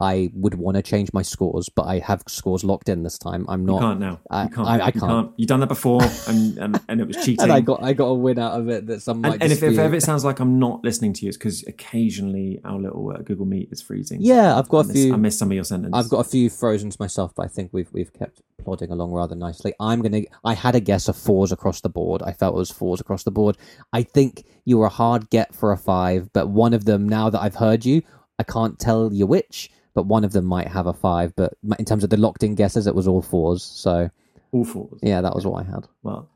I 0.03 0.29
would 0.33 0.55
want 0.55 0.75
to 0.77 0.83
change 0.83 1.09
my 1.13 1.21
scores, 1.21 1.69
but 1.69 1.83
I 1.83 1.99
have 1.99 2.23
scores 2.27 2.63
locked 2.63 2.89
in 2.89 3.03
this 3.03 3.17
time. 3.17 3.45
I'm 3.47 3.61
You 3.61 3.67
not. 3.73 3.79
can't 3.79 3.99
now. 3.99 4.19
I- 4.29 4.43
you 4.43 4.49
can't. 4.49 4.67
I- 4.67 4.79
I 4.79 4.91
You 4.93 4.99
can't. 5.01 5.31
You've 5.37 5.47
done 5.47 5.61
that 5.61 5.67
before, 5.67 6.01
and, 6.27 6.57
and, 6.57 6.79
and 6.89 7.01
it 7.01 7.07
was 7.07 7.15
cheating. 7.25 7.41
And 7.43 7.51
I 7.51 7.61
got 7.61 7.81
I 7.81 7.93
got 7.93 8.07
a 8.07 8.13
win 8.13 8.37
out 8.39 8.59
of 8.59 8.69
it 8.69 8.85
that 8.87 9.01
some 9.01 9.21
might 9.21 9.33
and, 9.33 9.43
and 9.43 9.51
if, 9.51 9.63
if 9.63 9.77
ever 9.77 9.95
it 9.95 10.03
sounds 10.03 10.25
like 10.25 10.39
I'm 10.39 10.59
not 10.59 10.83
listening 10.83 11.13
to 11.13 11.21
you, 11.23 11.29
it's 11.29 11.37
because 11.37 11.63
occasionally 11.67 12.59
our 12.65 12.77
little 12.79 13.11
uh, 13.11 13.19
Google 13.21 13.45
Meet 13.45 13.69
is 13.71 13.81
freezing. 13.81 14.19
yeah, 14.21 14.57
I've 14.57 14.69
got 14.69 14.79
I 14.79 14.81
a 14.81 14.87
miss, 14.87 14.95
few. 14.97 15.13
I 15.13 15.17
missed 15.17 15.39
some 15.39 15.49
of 15.51 15.55
your 15.55 15.63
sentences. 15.63 15.93
I've 16.05 16.09
got 16.09 16.19
a 16.19 16.29
few 16.29 16.49
frozens 16.49 16.99
myself, 16.99 17.33
but 17.35 17.45
I 17.45 17.47
think 17.47 17.69
we've 17.71 17.91
we've 17.93 18.11
kept 18.13 18.41
plodding 18.63 18.91
along 18.91 19.11
rather 19.11 19.35
nicely. 19.35 19.73
I'm 19.79 20.01
gonna. 20.01 20.21
I 20.43 20.53
had 20.53 20.75
a 20.75 20.79
guess 20.79 21.07
of 21.07 21.15
fours 21.15 21.51
across 21.51 21.81
the 21.81 21.89
board. 21.89 22.21
I 22.21 22.33
felt 22.33 22.55
it 22.55 22.57
was 22.57 22.71
fours 22.71 22.99
across 22.99 23.23
the 23.23 23.31
board. 23.31 23.57
I 23.93 24.03
think 24.03 24.43
you 24.65 24.77
were 24.77 24.85
a 24.87 24.89
hard 24.89 25.29
get 25.29 25.53
for 25.55 25.71
a 25.71 25.77
five, 25.77 26.29
but 26.33 26.49
one 26.49 26.73
of 26.73 26.85
them. 26.85 27.07
Now 27.07 27.29
that 27.29 27.41
I've 27.41 27.55
heard 27.55 27.85
you, 27.85 28.01
I 28.39 28.43
can't 28.43 28.79
tell 28.79 29.13
you 29.13 29.25
which, 29.27 29.69
but 29.93 30.05
one 30.05 30.23
of 30.23 30.31
them 30.33 30.45
might 30.45 30.67
have 30.67 30.87
a 30.87 30.93
five. 30.93 31.35
But 31.35 31.53
in 31.79 31.85
terms 31.85 32.03
of 32.03 32.09
the 32.09 32.17
locked 32.17 32.43
in 32.43 32.55
guesses, 32.55 32.87
it 32.87 32.95
was 32.95 33.07
all 33.07 33.21
fours. 33.21 33.63
So 33.63 34.09
all 34.51 34.65
fours. 34.65 34.99
yeah, 35.01 35.21
that 35.21 35.33
was 35.35 35.45
what 35.45 35.65
I 35.65 35.69
had. 35.69 35.87
Well, 36.03 36.29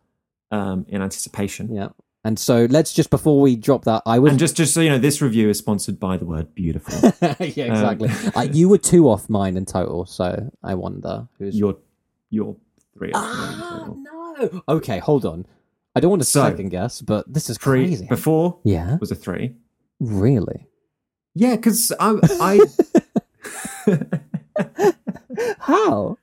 um, 0.52 0.86
in 0.90 1.02
anticipation. 1.02 1.74
Yeah. 1.74 1.90
And 2.24 2.38
so 2.38 2.66
let's 2.70 2.92
just 2.94 3.10
before 3.10 3.40
we 3.40 3.56
drop 3.56 3.86
that, 3.86 4.02
I 4.06 4.20
was 4.20 4.32
And 4.32 4.40
just 4.40 4.58
just 4.58 4.74
so 4.74 4.82
you 4.82 4.90
know, 4.90 4.98
this 4.98 5.22
review 5.22 5.50
is 5.50 5.58
sponsored 5.60 5.98
by 6.00 6.18
the 6.18 6.26
word 6.26 6.54
beautiful. 6.56 7.14
yeah 7.40 7.66
exactly. 7.66 8.10
uh, 8.36 8.42
you 8.52 8.68
were 8.68 8.78
two 8.80 9.10
off 9.10 9.30
mine 9.30 9.56
in 9.56 9.66
total, 9.66 10.06
so 10.06 10.52
I 10.64 10.74
wonder 10.76 11.28
who's 11.38 11.58
your 11.58 11.78
your 12.30 12.58
three. 12.98 13.12
Ah, 13.14 13.94
no. 13.96 14.62
Okay, 14.68 15.00
hold 15.00 15.26
on. 15.26 15.46
I 15.96 16.00
don't 16.02 16.10
want 16.10 16.22
to 16.22 16.28
So- 16.28 16.44
second 16.44 16.70
guess, 16.70 17.02
but 17.02 17.32
this 17.32 17.50
is 17.50 17.58
Three 17.58 17.86
crazy. 17.88 18.08
before 18.08 18.60
yeah, 18.66 18.98
was 19.00 19.10
a 19.12 19.16
three. 19.16 19.56
really? 20.00 20.68
Yeah, 21.34 21.56
because 21.56 21.92
I, 22.00 22.18
I 22.42 22.60
How? 25.60 26.18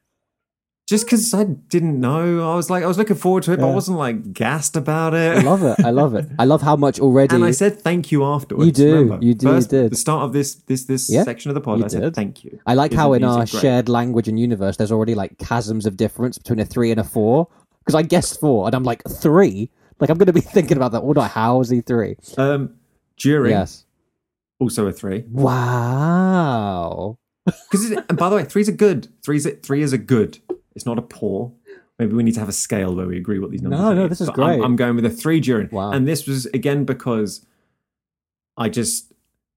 just 0.87 1.07
because 1.07 1.33
I 1.33 1.45
didn't 1.45 1.99
know, 1.99 2.53
I 2.53 2.55
was 2.57 2.69
like, 2.69 2.85
I 2.85 2.87
was 2.87 2.99
looking 2.99 3.17
forward 3.17 3.43
to 3.45 3.53
it, 3.53 3.57
but 3.57 3.65
I 3.65 3.69
Yeah. 3.71 3.75
wasn't 3.75 3.97
like 3.97 4.35
gassed 4.35 4.77
about 4.77 5.15
it. 5.15 5.39
I 5.39 5.41
love 5.41 5.63
it. 5.63 5.77
I 5.83 5.91
love 5.91 6.15
it. 6.15 6.27
I 6.39 6.45
love 6.45 6.61
how 6.61 6.77
much 6.77 7.01
already. 7.01 7.35
And 7.35 7.43
I 7.43 7.53
said 7.53 7.81
thank 7.81 8.13
you 8.13 8.23
afterwards. 8.23 8.67
You 8.67 8.73
do, 8.73 8.95
remember? 8.95 9.25
you 9.25 9.33
do, 9.35 9.47
you 9.47 9.53
First, 9.55 9.71
did. 9.71 9.93
The 9.93 9.97
start 9.97 10.25
of 10.25 10.33
this 10.35 10.57
this 10.57 10.85
this 10.85 11.09
Yeah, 11.09 11.25
section 11.25 11.51
of 11.51 11.55
the 11.55 11.63
pod, 11.63 11.79
you 11.79 11.87
I 11.87 11.89
said 11.89 12.03
did. 12.03 12.15
thank 12.15 12.45
you. 12.45 12.61
I 12.67 12.75
like 12.75 12.91
Isn't 12.93 13.01
how 13.01 13.15
in 13.15 13.25
our 13.25 13.39
music 13.39 13.53
great? 13.53 13.61
shared 13.63 13.89
language 13.89 14.29
and 14.29 14.39
universe, 14.39 14.77
there's 14.77 14.93
already 14.93 15.15
like 15.15 15.33
chasms 15.43 15.87
of 15.87 15.97
difference 15.97 16.37
between 16.37 16.59
a 16.61 16.67
three 16.67 16.91
and 16.91 17.01
a 17.01 17.05
four. 17.05 17.49
Because 17.79 17.95
I 17.95 18.03
guessed 18.03 18.39
four, 18.41 18.67
and 18.67 18.75
I'm 18.75 18.85
like 18.85 19.03
three. 19.09 19.71
Like 20.01 20.11
I'm 20.11 20.19
going 20.19 20.27
to 20.27 20.33
be 20.35 20.41
thinking 20.57 20.77
about 20.77 20.93
that. 20.93 21.03
What? 21.03 21.17
How 21.31 21.61
is 21.63 21.71
he 21.71 21.81
three? 21.81 22.17
Um, 22.37 22.75
during 23.17 23.53
Yes. 23.53 23.87
also 24.61 24.87
a 24.87 24.93
three. 24.93 25.25
Wow. 25.31 27.17
Because 27.45 27.91
and 27.91 28.17
by 28.17 28.29
the 28.31 28.37
way, 28.37 28.45
threes 28.45 28.69
are 28.69 28.73
good. 28.73 29.09
Three's 29.23 29.47
three 29.63 29.83
is 29.83 29.93
a 29.93 29.99
good. 29.99 30.39
It's 30.75 30.87
not 30.87 30.99
a 30.99 31.03
poor. 31.03 31.53
Maybe 31.99 32.15
we 32.15 32.23
need 32.23 32.35
to 32.35 32.41
have 32.41 32.49
a 32.49 32.53
scale 32.53 32.95
where 32.95 33.07
we 33.07 33.17
agree 33.17 33.39
what 33.39 33.51
these 33.51 33.63
numbers. 33.63 33.79
No, 33.81 33.87
are. 33.87 33.95
no, 33.95 34.09
this 34.09 34.21
is 34.21 34.29
But 34.29 34.41
I'm- 34.41 34.59
great. 34.59 34.65
I'm, 34.65 34.77
going 34.77 34.97
with 34.97 35.05
a 35.05 35.11
three 35.11 35.41
during. 35.41 35.69
Wow. 35.71 35.93
And 35.93 36.09
this 36.09 36.27
was 36.27 36.47
again 36.47 36.85
because 36.85 37.45
I 38.57 38.69
just 38.69 39.13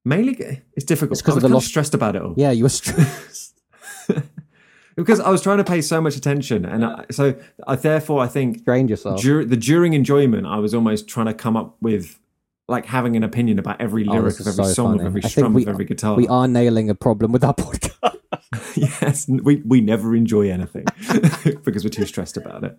mainly 0.05 0.61
it's 0.75 0.85
difficult. 0.85 1.13
It's 1.13 1.21
'cause 1.21 1.33
I 1.33 1.33
of 1.33 1.35
was 1.38 1.41
the 1.43 1.47
kind 1.47 1.53
lost- 1.55 1.67
stressed 1.67 1.93
about 1.93 2.15
it 2.15 2.21
all. 2.21 2.33
Yeah, 2.38 2.51
you 2.51 2.63
were 2.63 2.69
stressed. 2.69 3.59
because 4.95 5.19
I 5.19 5.29
was 5.29 5.41
trying 5.41 5.57
to 5.57 5.63
pay 5.63 5.81
so 5.81 6.01
much 6.01 6.15
attention, 6.15 6.65
and 6.65 6.85
I, 6.85 7.05
so 7.11 7.35
I, 7.67 7.75
therefore 7.75 8.21
I 8.21 8.27
think 8.27 8.59
Strain 8.59 8.88
yourself. 8.88 9.21
dur- 9.21 9.45
the 9.45 9.57
during 9.57 9.93
enjoyment, 9.93 10.45
I 10.47 10.57
was 10.59 10.73
almost 10.73 11.07
trying 11.07 11.27
to 11.27 11.33
come 11.33 11.55
up 11.57 11.77
with 11.81 12.19
like 12.68 12.86
having 12.86 13.15
an 13.15 13.24
opinion 13.24 13.59
about 13.59 13.80
every 13.82 14.05
Oh, 14.07 14.13
lyric 14.13 14.38
this 14.38 14.41
of 14.41 14.47
every 14.53 14.65
so 14.65 14.74
song, 14.74 14.91
funny. 14.97 15.01
of 15.01 15.05
every 15.07 15.22
strum, 15.24 15.53
we- 15.53 15.63
of 15.63 15.70
every 15.70 15.86
guitar. 15.86 16.15
we 16.15 16.28
are 16.28 16.47
nailing 16.47 16.89
a 16.89 16.95
problem 16.95 17.32
with 17.32 17.43
our 17.43 17.53
podcast. 17.65 18.18
yes, 18.76 19.28
we 19.28 19.61
we 19.65 19.82
never 19.82 20.15
enjoy 20.15 20.49
anything 20.51 20.86
because 21.65 21.84
we're 21.84 21.89
too 21.89 22.05
stressed 22.05 22.38
about 22.38 22.63
it. 22.63 22.78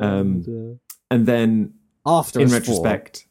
Um, 0.00 0.78
and 1.10 1.24
then 1.26 1.74
After 2.04 2.40
in 2.40 2.44
it's 2.44 2.52
four. 2.52 2.58
retrospect, 2.82 3.26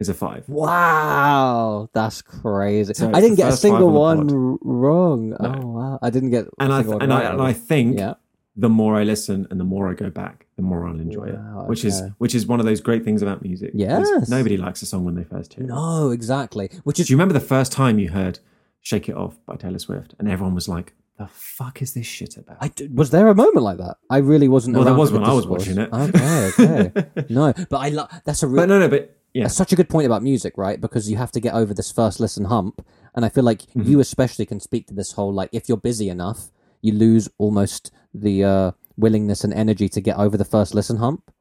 is 0.00 0.08
a 0.08 0.14
five. 0.14 0.48
Wow, 0.48 1.88
that's 1.92 2.22
crazy. 2.22 2.94
So 2.94 3.10
I 3.12 3.20
didn't 3.20 3.36
get 3.36 3.48
a 3.52 3.56
single 3.56 3.88
on 3.88 4.26
one 4.26 4.58
wrong. 4.62 5.30
No. 5.30 5.36
Oh 5.40 5.66
wow, 5.66 5.98
I 6.02 6.10
didn't 6.10 6.30
get 6.30 6.46
And 6.58 6.72
I 6.72 6.82
one 6.82 7.02
and 7.02 7.12
I 7.12 7.22
and 7.32 7.42
I 7.42 7.52
think 7.52 7.98
yeah, 7.98 8.14
the 8.56 8.68
more 8.68 8.96
I 8.96 9.04
listen 9.04 9.46
and 9.50 9.58
the 9.60 9.64
more 9.64 9.90
I 9.90 9.94
go 9.94 10.08
back, 10.10 10.46
the 10.58 10.62
more 10.62 10.86
I'll 10.86 11.00
enjoy 11.00 11.32
Wow, 11.32 11.62
it. 11.62 11.68
Which 11.68 11.84
is 11.84 12.02
which 12.18 12.34
is 12.34 12.46
one 12.46 12.60
of 12.60 12.66
those 12.66 12.80
great 12.82 13.04
things 13.04 13.22
about 13.22 13.42
music. 13.42 13.70
Yes. 13.74 14.28
nobody 14.28 14.56
likes 14.58 14.82
a 14.82 14.86
song 14.86 15.04
when 15.06 15.14
they 15.14 15.24
first 15.24 15.54
hear 15.54 15.64
it. 15.64 15.68
no, 15.68 16.10
exactly. 16.10 16.68
Which 16.84 16.98
is 17.00 17.06
Do 17.06 17.12
you 17.12 17.16
remember 17.16 17.32
the 17.34 17.40
first 17.54 17.70
time 17.72 17.98
you 17.98 18.08
heard 18.10 18.40
"Shake 18.82 19.08
It 19.08 19.16
Off" 19.16 19.34
by 19.46 19.54
Taylor 19.56 19.78
Swift, 19.78 20.14
and 20.18 20.28
everyone 20.28 20.54
was 20.54 20.68
like, 20.68 20.94
"The 21.18 21.28
fuck 21.28 21.80
is 21.80 21.94
this 21.94 22.06
shit 22.06 22.36
about?" 22.36 22.56
I 22.60 22.70
was 22.92 23.10
there 23.10 23.28
a 23.28 23.34
moment 23.34 23.62
like 23.62 23.78
that? 23.78 23.96
I 24.10 24.18
really 24.18 24.48
wasn't. 24.48 24.76
Well, 24.76 24.84
there 24.84 24.94
was 24.94 25.12
when 25.12 25.24
I 25.24 25.32
was 25.32 25.46
watching 25.46 25.78
it. 25.78 25.88
Okay, 25.92 26.50
okay. 26.58 27.24
no, 27.28 27.52
but 27.70 27.78
I 27.78 27.88
love 27.90 28.08
that's 28.24 28.42
a 28.42 28.46
real. 28.48 28.62
but 28.62 28.68
no, 28.68 28.78
no, 28.80 28.88
but 28.88 29.14
yeah, 29.34 29.44
That's 29.44 29.54
such 29.54 29.72
a 29.72 29.76
good 29.76 29.88
point 29.90 30.06
about 30.06 30.22
music, 30.22 30.54
right? 30.56 30.80
Because 30.80 31.08
you 31.10 31.16
have 31.18 31.30
to 31.32 31.40
get 31.40 31.54
over 31.54 31.72
this 31.74 31.92
first 31.92 32.18
listen 32.18 32.46
hump, 32.46 32.84
and 33.14 33.24
I 33.24 33.28
feel 33.28 33.44
like 33.44 33.62
Mm-hmm. 33.62 33.82
you 33.90 34.00
especially 34.00 34.46
can 34.46 34.58
speak 34.58 34.86
to 34.88 34.94
this 34.94 35.12
whole 35.12 35.32
like 35.32 35.50
if 35.52 35.68
you're 35.68 35.76
busy 35.90 36.08
enough, 36.08 36.50
you 36.80 36.92
lose 36.92 37.28
almost 37.38 37.90
the 38.14 38.42
uh, 38.44 38.70
willingness 38.98 39.44
and 39.44 39.54
energy 39.54 39.88
to 39.88 40.00
get 40.00 40.18
over 40.18 40.36
the 40.36 40.44
first 40.44 40.74
listen 40.74 40.96
hump. 40.98 41.32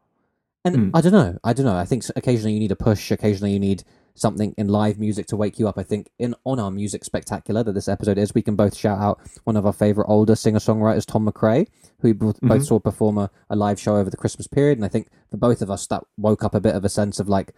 And 0.64 0.76
Mm. 0.76 0.91
I 0.93 1.01
don't 1.01 1.12
know, 1.14 1.38
I 1.43 1.53
don't 1.53 1.66
know. 1.66 1.76
I 1.76 1.86
think 1.86 2.03
occasionally 2.16 2.53
you 2.53 2.60
need 2.60 2.72
a 2.72 2.76
push. 2.76 3.12
Occasionally 3.12 3.53
you 3.53 3.60
need 3.60 3.84
something 4.16 4.53
in 4.58 4.68
live 4.68 4.97
music 4.99 5.28
to 5.28 5.38
wake 5.38 5.60
you 5.60 5.68
up. 5.68 5.78
I 5.78 5.84
think 5.84 6.10
in 6.18 6.34
on 6.43 6.60
our 6.60 6.72
music 6.72 7.05
spectacular 7.05 7.64
that 7.64 7.74
this 7.74 7.88
episode 7.88 8.18
is, 8.18 8.34
we 8.34 8.41
can 8.41 8.55
both 8.55 8.76
shout 8.76 8.99
out 8.99 9.20
one 9.43 9.55
of 9.55 9.66
our 9.66 9.74
favorite 9.74 10.08
older 10.08 10.36
singer 10.36 10.60
songwriters, 10.60 11.05
Tom 11.05 11.28
McRae, 11.30 11.68
who 11.99 12.10
we 12.10 12.14
both, 12.14 12.39
both 12.41 12.66
saw 12.66 12.80
perform 12.80 13.18
a, 13.18 13.30
a 13.49 13.55
live 13.55 13.80
show 13.80 13.95
over 13.97 14.10
the 14.10 14.18
Christmas 14.18 14.47
period. 14.47 14.78
And 14.78 14.86
I 14.86 14.88
think 14.88 15.08
for 15.30 15.38
both 15.38 15.62
of 15.62 15.70
us, 15.70 15.86
that 15.88 16.03
woke 16.18 16.43
up 16.43 16.55
a 16.55 16.60
bit 16.60 16.76
of 16.76 16.84
a 16.84 16.89
sense 16.89 17.20
of 17.20 17.30
like, 17.30 17.53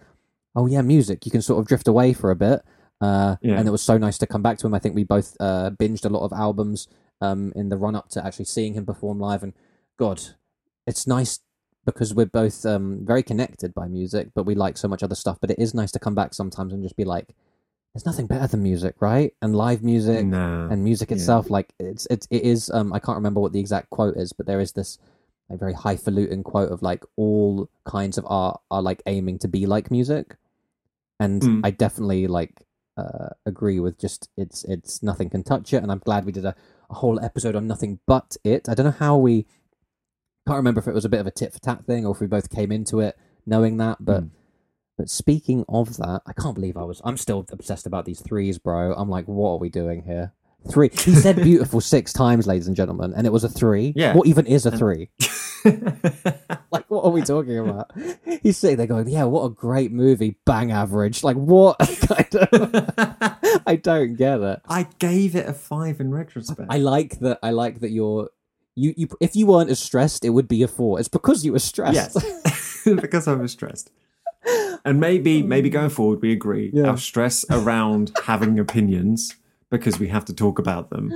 oh 0.56 0.66
yeah, 0.68 0.82
music. 0.82 1.26
You 1.26 1.32
can 1.32 1.42
sort 1.42 1.60
of 1.62 1.68
drift 1.68 1.88
away 1.88 2.14
for 2.14 2.30
a 2.30 2.36
bit. 2.36 2.62
Uh, 3.02 3.38
Yeah. 3.42 3.58
And 3.58 3.68
it 3.68 3.72
was 3.72 3.82
so 3.82 3.98
nice 3.98 4.18
to 4.20 4.28
come 4.28 4.42
back 4.44 4.58
to 4.60 4.68
him. 4.68 4.74
I 4.74 4.80
think 4.80 4.94
we 4.96 5.06
both 5.06 5.38
uh, 5.40 5.72
binged 5.72 6.06
a 6.06 6.10
lot 6.10 6.26
of 6.26 6.34
albums 6.34 6.88
um, 7.22 7.54
in 7.56 7.70
the 7.70 7.78
run 7.78 7.96
up 7.96 8.10
to 8.10 8.26
actually 8.26 8.46
seeing 8.46 8.74
him 8.74 8.86
perform 8.86 9.20
live. 9.20 9.44
And 9.44 9.54
God, 10.00 10.22
it's 10.88 11.06
nice 11.06 11.40
because 11.86 12.14
we're 12.14 12.26
both 12.26 12.66
um, 12.66 13.00
very 13.04 13.22
connected 13.22 13.74
by 13.74 13.88
music, 13.88 14.30
but 14.34 14.46
we 14.46 14.56
like 14.56 14.78
so 14.78 14.88
much 14.88 15.04
other 15.04 15.14
stuff. 15.14 15.38
But 15.42 15.52
it 15.52 15.60
is 15.60 15.74
nice 15.74 15.92
to 15.92 16.00
come 16.00 16.16
back 16.16 16.34
sometimes 16.34 16.72
and 16.72 16.82
just 16.82 16.96
be 16.96 17.04
like, 17.04 17.36
there's 17.94 18.06
nothing 18.06 18.26
better 18.26 18.48
than 18.48 18.64
music, 18.64 18.96
right? 19.02 19.34
And 19.42 19.56
live 19.56 19.84
music 19.84 20.26
nah. 20.26 20.70
and 20.70 20.86
music 20.86 21.10
yeah. 21.10 21.18
itself, 21.18 21.50
like 21.50 21.74
it's 21.80 22.08
it's 22.10 22.28
it 22.32 22.44
is. 22.44 22.70
Um, 22.70 22.94
I 22.94 23.00
can't 23.00 23.18
remember 23.18 23.42
what 23.42 23.52
the 23.52 23.60
exact 23.60 23.90
quote 23.90 24.16
is, 24.16 24.32
but 24.32 24.46
there 24.46 24.62
is 24.62 24.72
this 24.72 24.98
a 25.50 25.58
very 25.58 25.74
highfalutin 25.74 26.44
quote 26.44 26.72
of 26.72 26.82
like 26.82 27.04
all 27.18 27.70
kinds 27.86 28.18
of 28.18 28.26
art 28.30 28.62
are 28.72 28.82
like 28.82 29.02
aiming 29.06 29.40
to 29.40 29.50
be 29.50 29.66
like 29.66 29.92
music, 29.92 30.38
and 31.20 31.42
Mm. 31.42 31.62
I 31.66 31.72
definitely 31.72 32.28
like 32.28 32.66
uh, 32.96 33.30
agree 33.46 33.82
with 33.82 34.00
just 34.00 34.30
it's 34.38 34.64
it's 34.64 35.04
nothing 35.04 35.30
can 35.30 35.44
touch 35.44 35.74
it, 35.74 35.84
and 35.84 35.92
I'm 35.92 36.00
glad 36.00 36.26
we 36.26 36.32
did 36.32 36.46
a, 36.46 36.56
a 36.90 36.94
whole 36.94 37.20
episode 37.20 37.56
on 37.56 37.68
nothing 37.68 38.00
but 38.06 38.38
it. 38.46 38.70
I 38.70 38.76
don't 38.76 38.86
know 38.86 38.92
how 38.92 39.18
we 39.18 39.46
can't 40.50 40.58
remember 40.58 40.80
if 40.80 40.88
it 40.88 40.94
was 40.94 41.06
a 41.06 41.10
bit 41.10 41.20
of 41.20 41.28
a 41.28 41.32
tit 41.32 41.54
for 41.54 41.60
tat 41.60 41.86
thing 41.86 42.06
or 42.06 42.14
if 42.14 42.20
we 42.20 42.28
both 42.28 42.50
came 42.50 42.72
into 42.72 43.00
it 43.00 43.18
knowing 43.46 43.78
that, 43.78 43.98
but. 44.00 44.24
Mm. 44.24 44.30
But 44.98 45.10
speaking 45.10 45.64
of 45.70 45.96
that, 45.96 46.24
I 46.26 46.34
can't 46.34 46.56
believe 46.56 46.76
I 46.76 46.84
was. 46.84 47.02
I'm 47.06 47.16
still 47.16 47.46
obsessed 47.54 47.86
about 47.86 48.04
these 48.04 48.20
threes, 48.20 48.58
bro. 48.58 48.94
I'm 48.94 49.10
like, 49.10 49.30
what 49.30 49.52
are 49.52 49.58
we 49.58 49.70
doing 49.70 50.04
here? 50.04 50.34
Three. 50.70 50.90
He 50.90 51.16
said 51.16 51.36
beautiful 51.42 51.80
six 51.80 52.12
times, 52.12 52.46
ladies 52.46 52.68
and 52.68 52.76
gentlemen, 52.76 53.14
and 53.16 53.26
it 53.26 53.32
was 53.32 53.46
a 53.46 53.48
three. 53.48 53.94
Yeah. 53.96 54.14
What 54.14 54.28
even 54.28 54.46
is 54.46 54.66
a 54.66 54.72
three? 54.72 55.10
Like, 56.72 56.90
what 56.90 57.04
are 57.04 57.12
we 57.12 57.22
talking 57.22 57.58
about? 57.58 57.92
He's 58.44 58.58
sitting 58.58 58.78
there 58.78 58.88
going, 58.88 59.08
yeah, 59.08 59.24
what 59.24 59.44
a 59.44 59.50
great 59.50 59.92
movie. 59.92 60.38
Bang 60.46 60.72
average. 60.72 61.24
Like, 61.24 61.36
what? 61.36 61.78
kind 62.08 62.36
of. 62.36 63.64
I 63.66 63.76
don't 63.76 64.16
get 64.16 64.40
it. 64.42 64.62
I 64.68 64.88
gave 65.00 65.36
it 65.36 65.48
a 65.48 65.54
five 65.54 66.00
in 66.00 66.12
retrospect. 66.12 66.68
I 66.70 66.78
like 66.78 67.20
that. 67.20 67.40
I 67.42 67.52
like 67.52 67.80
that 67.80 67.90
you're. 67.90 68.30
You, 68.76 68.94
you, 68.96 69.08
if 69.20 69.36
you 69.36 69.46
weren't 69.48 69.70
as 69.70 69.80
stressed, 69.80 70.24
it 70.24 70.30
would 70.30 70.48
be 70.48 70.64
a 70.64 70.68
four. 70.68 71.00
It's 71.00 71.10
because 71.10 71.44
you 71.46 71.52
were 71.52 71.60
stressed. 71.60 71.96
yes, 72.16 72.82
because 72.86 73.28
I 73.28 73.34
was 73.34 73.52
stressed. 73.52 73.92
And 74.86 75.00
maybe, 75.00 75.44
maybe 75.44 75.70
going 75.70 75.90
forward, 75.90 76.22
we 76.22 76.32
agree 76.32 76.72
Yeah. 76.74 76.86
our 76.88 76.98
stress 76.98 77.44
around 77.52 78.12
having 78.26 78.58
opinions 78.60 79.36
because 79.70 80.00
we 80.00 80.08
have 80.08 80.24
to 80.26 80.34
talk 80.34 80.58
about 80.60 80.90
them 80.90 81.12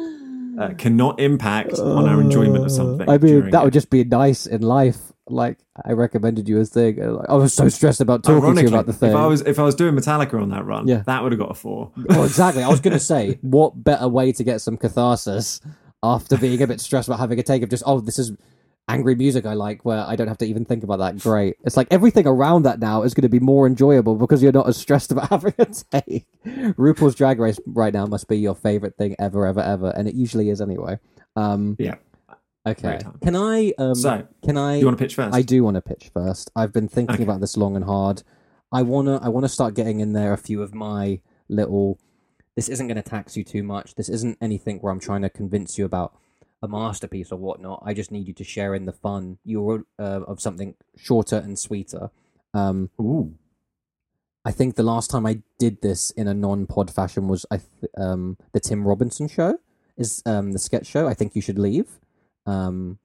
uh, 0.60 0.70
cannot 0.78 1.20
impact 1.20 1.80
on 1.80 2.08
our 2.08 2.20
enjoyment 2.20 2.66
of 2.66 2.72
something. 2.72 3.10
I 3.10 3.18
mean, 3.18 3.50
that 3.52 3.62
it. 3.62 3.64
would 3.64 3.74
just 3.74 3.90
be 3.90 4.04
nice 4.04 4.46
in 4.46 4.62
life. 4.62 4.98
Like, 5.30 5.58
I 5.86 5.94
recommended 5.94 6.50
you 6.50 6.60
a 6.60 6.66
thing. 6.66 7.02
I 7.02 7.34
was 7.36 7.54
so 7.54 7.70
stressed 7.70 8.02
about 8.02 8.24
talking 8.26 8.56
to 8.56 8.62
you 8.62 8.68
about 8.68 8.88
the 8.88 8.94
thing. 8.94 9.12
if 9.12 9.16
I 9.16 9.26
was 9.26 9.40
if 9.42 9.58
I 9.58 9.64
was 9.64 9.74
doing 9.74 9.96
Metallica 9.96 10.40
on 10.40 10.50
that 10.50 10.66
run, 10.66 10.86
Yeah. 10.86 11.04
that 11.06 11.24
would 11.24 11.32
have 11.32 11.40
got 11.40 11.52
a 11.52 11.54
four. 11.54 11.92
Oh, 12.10 12.26
exactly. 12.26 12.62
I 12.62 12.68
was 12.68 12.82
going 12.82 12.92
to 12.94 13.00
say, 13.00 13.40
what 13.42 13.82
better 13.82 14.10
way 14.10 14.34
to 14.34 14.44
get 14.44 14.60
some 14.60 14.76
catharsis 14.76 15.62
after 16.04 16.38
being 16.38 16.62
a 16.62 16.68
bit 16.68 16.82
stressed 16.82 17.08
about 17.08 17.20
having 17.20 17.40
a 17.40 17.44
take 17.44 17.64
of 17.64 17.70
just, 17.70 17.84
oh, 17.86 18.00
this 18.02 18.20
is 18.20 18.34
angry 18.90 19.16
music 19.16 19.46
I 19.46 19.54
like, 19.54 19.86
where 19.86 20.04
I 20.06 20.18
don't 20.18 20.28
have 20.28 20.38
to 20.40 20.46
even 20.46 20.66
think 20.66 20.84
about 20.84 21.00
that. 21.00 21.18
Great. 21.20 21.56
It's 21.64 21.78
like 21.78 21.88
everything 21.90 22.28
around 22.28 22.64
that 22.64 22.80
now 22.80 23.04
is 23.04 23.14
going 23.14 23.22
to 23.24 23.30
be 23.30 23.40
more 23.40 23.66
enjoyable 23.66 24.16
because 24.16 24.44
you're 24.44 24.52
not 24.52 24.68
as 24.68 24.76
stressed 24.76 25.12
about 25.14 25.30
having 25.32 25.54
a 25.58 25.66
take. 25.66 26.26
RuPaul's 26.46 27.16
Drag 27.16 27.40
Race 27.40 27.60
right 27.66 27.94
now 27.94 28.06
must 28.06 28.28
be 28.28 28.38
your 28.38 28.54
favorite 28.56 28.98
thing 28.98 29.16
ever, 29.20 29.48
ever, 29.48 29.62
ever, 29.62 29.94
and 29.96 30.08
it 30.08 30.16
usually 30.16 30.50
is 30.50 30.60
anyway. 30.60 31.00
Um, 31.38 31.78
Yeah. 31.80 31.96
okay. 32.68 33.00
Can 33.22 33.36
I? 33.38 33.72
Um, 33.78 33.96
So, 33.96 34.28
can 34.44 34.58
I? 34.58 34.76
you 34.76 34.86
want 34.86 34.98
to 34.98 35.04
pitch 35.04 35.16
first? 35.16 35.34
I 35.34 35.42
do 35.42 35.64
want 35.64 35.76
to 35.76 35.82
pitch 35.82 36.12
first. 36.14 36.52
I've 36.56 36.74
been 36.74 36.90
thinking 36.90 37.16
Okay. 37.16 37.24
about 37.24 37.40
this 37.40 37.56
long 37.56 37.78
and 37.78 37.86
hard. 37.86 38.24
I 38.74 38.82
wanna 38.82 39.20
I 39.22 39.30
wanna 39.30 39.50
start 39.50 39.76
getting 39.76 40.00
in 40.02 40.12
there 40.14 40.34
a 40.34 40.38
few 40.38 40.62
of 40.62 40.74
my 40.76 41.22
little. 41.48 42.00
This 42.56 42.70
isn't 42.70 42.88
going 42.88 43.02
to 43.02 43.10
tax 43.10 43.36
you 43.36 43.44
too 43.44 43.64
much. 43.64 43.96
This 43.96 44.10
isn't 44.10 44.38
anything 44.42 44.80
where 44.80 44.92
I'm 44.92 45.00
trying 45.00 45.24
to 45.24 45.30
convince 45.30 45.78
you 45.78 45.86
about 45.86 46.16
a 46.62 46.68
masterpiece 46.68 47.32
or 47.32 47.38
whatnot. 47.38 47.84
I 47.86 47.94
just 47.94 48.12
need 48.12 48.28
you 48.28 48.34
to 48.36 48.44
share 48.44 48.74
in 48.76 48.86
the 48.86 48.94
fun 48.94 49.40
you 49.44 49.86
uh, 50.00 50.02
of 50.02 50.40
something 50.40 50.76
shorter 50.96 51.38
and 51.38 51.58
sweeter. 51.58 52.12
Um, 52.54 52.90
Ooh. 53.02 53.36
I 54.46 54.52
think 54.52 54.76
the 54.76 54.84
last 54.84 55.10
time 55.10 55.26
I 55.26 55.42
did 55.58 55.82
this 55.82 56.12
in 56.12 56.28
a 56.28 56.34
non-pod 56.34 56.92
fashion 56.92 57.28
was 57.28 57.46
I 57.50 57.58
th- 57.58 57.92
um, 57.98 58.38
the 58.52 58.60
Tim 58.60 58.86
Robinson 58.86 59.28
show 59.28 59.58
is 59.98 60.22
um, 60.26 60.52
the 60.52 60.60
sketch 60.60 60.86
show. 60.86 61.08
I 61.08 61.14
think 61.14 61.36
you 61.36 61.42
should 61.42 61.60
leave. 61.60 62.00
Um, 62.46 63.00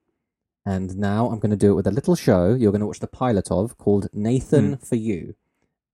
and 0.67 0.97
now 0.97 1.31
I'm 1.31 1.39
going 1.39 1.51
to 1.51 1.57
do 1.57 1.71
it 1.73 1.77
with 1.77 1.87
a 1.87 1.93
little 1.93 2.17
show 2.17 2.55
you're 2.55 2.73
going 2.73 2.81
to 2.81 2.87
watch 2.87 3.01
the 3.01 3.07
pilot 3.07 3.51
of 3.51 3.79
called 3.79 4.09
Nathan 4.13 4.77
for 4.77 4.97
You. 4.97 5.35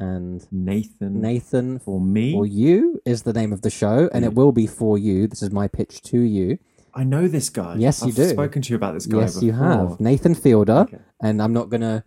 And 0.01 0.45
Nathan. 0.51 1.20
Nathan 1.20 1.78
for 1.78 2.01
me. 2.01 2.32
for 2.32 2.47
You 2.47 3.01
is 3.07 3.22
the 3.22 3.32
name 3.32 3.53
of 3.53 3.62
the 3.62 3.70
show, 3.70 4.09
and 4.12 4.24
it 4.24 4.34
will 4.34 4.53
be 4.53 4.66
for 4.66 4.99
you. 4.99 5.26
This 5.28 5.42
is 5.42 5.51
my 5.51 5.68
pitch 5.68 6.03
to 6.03 6.18
you. 6.20 6.59
I 6.95 7.05
know 7.05 7.26
this 7.28 7.49
guy. 7.49 7.76
Yes, 7.76 8.05
you 8.05 8.12
do. 8.12 8.22
I've 8.22 8.30
spoken 8.30 8.62
to 8.62 8.70
you 8.70 8.76
about 8.76 8.95
this 8.95 9.07
guy. 9.07 9.20
yes, 9.20 9.42
you 9.42 9.53
have 9.53 9.99
Nathan 10.01 10.34
Fielder, 10.34 10.86
Okay. 10.88 10.99
and 11.22 11.40
I'm 11.42 11.53
not 11.53 11.68
going 11.68 11.80
to 11.80 12.05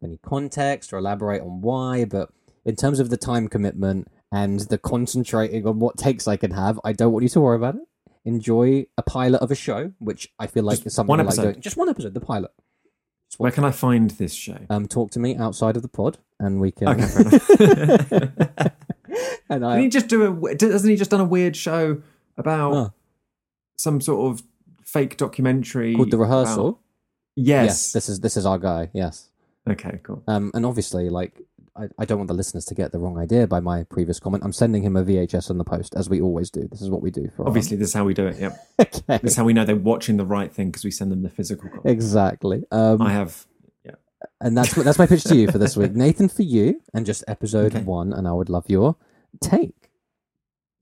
give 0.00 0.08
any 0.10 0.18
context 0.18 0.92
or 0.92 0.98
elaborate 0.98 1.42
on 1.42 1.60
why, 1.60 2.04
but 2.04 2.30
in 2.64 2.76
terms 2.76 3.00
of 3.00 3.10
the 3.10 3.16
time 3.16 3.48
commitment 3.48 4.08
and 4.30 4.60
the 4.60 4.78
concentrating 4.78 5.66
on 5.66 5.78
what 5.80 5.96
takes 5.96 6.28
I 6.28 6.36
can 6.36 6.50
have, 6.52 6.78
I 6.84 6.92
don't 6.92 7.12
want 7.12 7.22
you 7.24 7.28
to 7.30 7.40
worry 7.40 7.56
about 7.56 7.76
it. 7.76 7.82
Enjoy 8.24 8.84
a 8.96 9.02
pilot 9.02 9.40
of 9.40 9.50
a 9.50 9.54
show, 9.56 9.92
which 9.98 10.28
I 10.38 10.46
feel 10.46 10.62
like 10.64 10.78
Just 10.78 10.86
is 10.88 10.94
something 10.94 11.08
one 11.08 11.20
I 11.20 11.24
like 11.24 11.34
doing. 11.36 11.60
Just 11.60 11.76
one 11.76 11.88
episode, 11.88 12.14
the 12.14 12.20
pilot. 12.20 12.50
Where 13.38 13.50
can 13.52 13.64
I 13.64 13.70
find 13.70 14.10
this 14.10 14.34
show? 14.34 14.58
Um, 14.70 14.86
talk 14.86 15.10
to 15.12 15.18
me 15.20 15.36
outside 15.36 15.76
of 15.76 15.82
the 15.82 15.88
pod, 15.88 16.18
and 16.40 16.60
we 16.60 16.70
can. 16.72 16.88
Okay, 16.88 17.02
and 19.50 19.62
Didn't 19.62 19.80
he 19.80 19.88
just 19.88 20.08
do 20.08 20.22
a? 20.24 20.50
Hasn't 20.60 20.90
he 20.90 20.96
just 20.96 21.10
done 21.10 21.20
a 21.20 21.24
weird 21.24 21.56
show 21.56 22.00
about 22.36 22.74
Oh. 22.74 22.92
some 23.76 24.00
sort 24.00 24.32
of 24.32 24.42
fake 24.84 25.16
documentary 25.16 25.94
called 25.94 26.10
the 26.10 26.16
about- 26.16 26.28
rehearsal. 26.30 26.80
Yes. 27.36 27.92
this 27.92 28.08
is 28.08 28.20
this 28.20 28.36
is 28.36 28.44
our 28.46 28.58
guy. 28.58 28.90
Yes. 28.92 29.30
okay. 29.68 30.00
Cool. 30.02 30.22
Um, 30.26 30.50
and 30.54 30.66
obviously, 30.66 31.08
like, 31.08 31.40
I, 31.76 31.88
I 31.98 32.04
don't 32.04 32.18
want 32.18 32.26
the 32.28 32.34
listeners 32.34 32.64
to 32.66 32.74
get 32.74 32.90
the 32.90 32.98
wrong 32.98 33.16
idea 33.16 33.46
by 33.46 33.60
my 33.60 33.84
previous 33.84 34.18
comment. 34.18 34.42
I'm 34.44 34.52
sending 34.52 34.82
him 34.82 34.96
a 34.96 35.04
VHS 35.04 35.48
on 35.50 35.58
the 35.58 35.64
post, 35.64 35.94
as 35.96 36.08
we 36.10 36.20
always 36.20 36.50
do. 36.50 36.66
This 36.68 36.82
is 36.82 36.90
what 36.90 37.00
we 37.00 37.10
do 37.12 37.30
for 37.36 37.42
our- 37.42 37.48
Obviously, 37.48 37.76
this 37.76 37.88
is 37.88 37.94
how 37.94 38.04
we 38.04 38.12
do 38.14 38.26
it. 38.26 38.38
Yep. 38.40 38.66
okay. 38.80 39.18
This 39.22 39.32
is 39.32 39.36
how 39.36 39.44
we 39.44 39.52
know 39.52 39.64
they're 39.64 39.76
watching 39.76 40.16
the 40.16 40.24
right 40.26 40.52
thing 40.52 40.68
because 40.70 40.84
we 40.84 40.90
send 40.90 41.12
them 41.12 41.22
the 41.22 41.28
physical 41.30 41.68
copy. 41.70 41.88
Exactly. 41.88 42.64
Um, 42.72 43.00
I 43.02 43.12
have. 43.12 43.46
And 44.40 44.56
that's 44.56 44.76
what 44.76 44.84
that's 44.84 44.98
my 44.98 45.06
pitch 45.06 45.24
to 45.24 45.36
you 45.36 45.50
for 45.50 45.58
this 45.58 45.76
week, 45.76 45.92
Nathan. 45.94 46.28
For 46.28 46.42
you, 46.42 46.80
and 46.94 47.04
just 47.06 47.24
episode 47.28 47.74
Okay. 47.74 47.84
one, 47.84 48.12
and 48.12 48.26
I 48.28 48.32
would 48.32 48.48
love 48.48 48.68
your 48.68 48.96
take. 49.40 49.74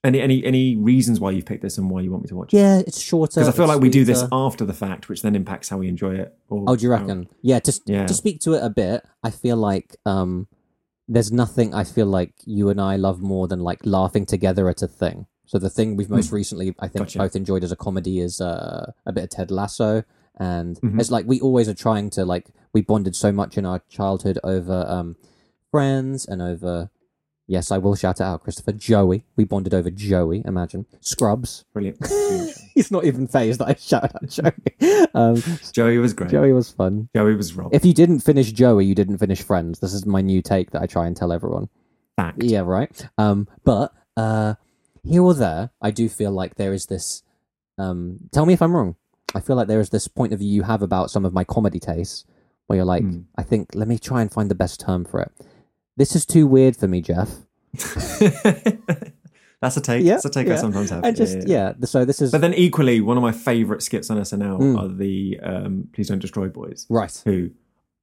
Any 0.04 0.20
any 0.20 0.44
any 0.44 0.76
reasons 0.76 1.18
why 1.18 1.32
you've 1.32 1.46
picked 1.46 1.62
this 1.62 1.78
and 1.78 1.90
why 1.90 2.00
you 2.00 2.12
want 2.12 2.22
me 2.22 2.28
to 2.28 2.36
watch 2.36 2.54
it? 2.54 2.58
Yeah, 2.58 2.78
it's 2.78 3.00
shorter. 3.00 3.40
Because 3.40 3.48
I 3.48 3.52
feel 3.56 3.66
like 3.66 3.80
we 3.80 3.88
do 3.88 4.04
this 4.04 4.22
after 4.30 4.64
the 4.64 4.72
fact, 4.74 5.08
which 5.08 5.22
then 5.22 5.34
impacts 5.34 5.68
how 5.68 5.78
we 5.78 5.88
enjoy 5.88 6.14
it. 6.14 6.32
Or, 6.48 6.64
Oh, 6.68 6.76
do 6.76 6.84
you 6.84 6.90
reckon? 6.90 7.28
Yeah, 7.42 7.58
to 7.60 7.80
Yeah. 7.86 8.06
to 8.06 8.14
speak 8.14 8.40
to 8.42 8.52
it 8.54 8.62
a 8.62 8.70
bit, 8.70 9.04
I 9.24 9.30
feel 9.30 9.56
like 9.56 9.96
um, 10.06 10.46
there's 11.08 11.32
nothing 11.32 11.74
I 11.74 11.82
feel 11.82 12.06
like 12.06 12.34
you 12.44 12.68
and 12.68 12.80
I 12.80 12.96
love 12.96 13.20
more 13.20 13.48
than 13.48 13.60
like 13.60 13.80
laughing 13.84 14.26
together 14.26 14.68
at 14.68 14.80
a 14.82 14.86
thing. 14.88 15.26
So 15.46 15.58
the 15.58 15.70
thing 15.70 15.96
we've 15.96 16.10
most 16.10 16.30
recently, 16.30 16.74
I 16.78 16.86
think, 16.88 17.06
Gotcha. 17.06 17.18
both 17.18 17.34
enjoyed 17.36 17.64
as 17.64 17.72
a 17.72 17.76
comedy 17.76 18.20
is 18.20 18.40
uh, 18.40 18.92
a 19.06 19.12
bit 19.12 19.24
of 19.24 19.30
Ted 19.30 19.50
Lasso, 19.50 20.04
and 20.38 20.78
Mhm. 20.82 21.00
it's 21.00 21.10
like 21.10 21.26
we 21.26 21.40
always 21.40 21.68
are 21.68 21.74
trying 21.74 22.10
to 22.10 22.24
like 22.24 22.50
we 22.76 22.82
bonded 22.82 23.16
so 23.16 23.32
much 23.32 23.56
in 23.56 23.64
our 23.64 23.80
childhood 23.88 24.38
over 24.44 24.84
um, 24.86 25.16
Friends 25.70 26.26
and 26.26 26.42
over. 26.42 26.90
Yes, 27.46 27.70
I 27.70 27.78
will 27.78 27.94
shout 27.94 28.20
it 28.20 28.24
out, 28.24 28.42
Christopher. 28.42 28.72
Joey. 28.72 29.24
We 29.34 29.44
bonded 29.44 29.72
over 29.72 29.90
Joey. 29.90 30.42
Imagine 30.44 30.84
Scrubs. 31.00 31.64
Brilliant. 31.72 32.06
He's 32.74 32.90
not 32.90 33.06
even 33.06 33.28
phased 33.28 33.60
that 33.60 33.68
I 33.68 33.74
shouted 33.74 34.14
out 34.14 34.28
Joey. 34.28 35.06
Um, 35.14 35.42
Joey 35.72 35.96
was 35.96 36.12
great. 36.12 36.30
Joey 36.30 36.52
was 36.52 36.68
fun. 36.68 37.08
Joey 37.16 37.34
was 37.34 37.54
Rob. 37.54 37.74
If 37.74 37.86
you 37.86 37.94
didn't 37.94 38.20
finish 38.20 38.52
Joey, 38.52 38.84
you 38.84 38.94
didn't 38.94 39.16
finish 39.16 39.40
Friends. 39.40 39.78
This 39.78 39.94
is 39.94 40.04
my 40.04 40.20
new 40.20 40.42
take 40.42 40.72
that 40.72 40.82
I 40.82 40.86
try 40.86 41.06
and 41.06 41.16
tell 41.16 41.32
everyone. 41.32 41.70
Fact. 42.16 42.42
Yeah, 42.42 42.60
right. 42.60 43.08
Um, 43.16 43.48
but 43.64 43.94
uh, 44.18 44.56
here 45.02 45.22
or 45.22 45.32
there, 45.32 45.70
I 45.80 45.90
do 45.90 46.10
feel 46.10 46.32
like 46.32 46.56
there 46.56 46.74
is 46.74 46.84
this. 46.84 47.22
Um, 47.78 48.18
tell 48.32 48.44
me 48.44 48.52
if 48.52 48.60
I'm 48.60 48.76
wrong. 48.76 48.96
I 49.34 49.40
feel 49.40 49.56
like 49.56 49.68
there 49.68 49.80
is 49.80 49.88
this 49.88 50.08
point 50.08 50.34
of 50.34 50.40
view 50.40 50.50
you 50.50 50.62
have 50.64 50.82
about 50.82 51.10
some 51.10 51.24
of 51.24 51.32
my 51.32 51.44
comedy 51.44 51.80
tastes, 51.80 52.26
where 52.66 52.76
you're 52.76 52.84
like, 52.84 53.02
Hmm. 53.02 53.20
I 53.36 53.42
think 53.42 53.74
let 53.74 53.88
me 53.88 53.98
try 53.98 54.22
and 54.22 54.30
find 54.32 54.50
the 54.50 54.54
best 54.54 54.80
term 54.80 55.04
for 55.04 55.20
it. 55.20 55.32
This 55.96 56.14
is 56.16 56.26
too 56.26 56.46
weird 56.46 56.76
for 56.76 56.86
me, 56.88 57.00
Jeff. 57.00 57.30
That's 59.62 59.76
a 59.76 59.80
take. 59.80 60.04
Yeah, 60.04 60.14
That's 60.14 60.26
a 60.26 60.30
take 60.30 60.48
I 60.48 60.56
sometimes 60.56 60.90
have. 60.90 61.02
And 61.04 61.16
just 61.16 61.48
yeah, 61.48 61.72
so 61.84 62.04
this 62.04 62.20
is 62.20 62.30
But 62.30 62.42
then 62.42 62.52
equally, 62.54 63.00
one 63.00 63.16
of 63.16 63.22
my 63.22 63.32
favourite 63.32 63.82
skits 63.82 64.10
on 64.10 64.18
SNL 64.18 64.58
Mm. 64.60 64.78
are 64.78 64.88
the 64.88 65.40
um, 65.42 65.88
Please 65.94 66.08
Don't 66.08 66.18
Destroy 66.18 66.48
Boys, 66.48 66.86
right. 66.90 67.22
who 67.24 67.50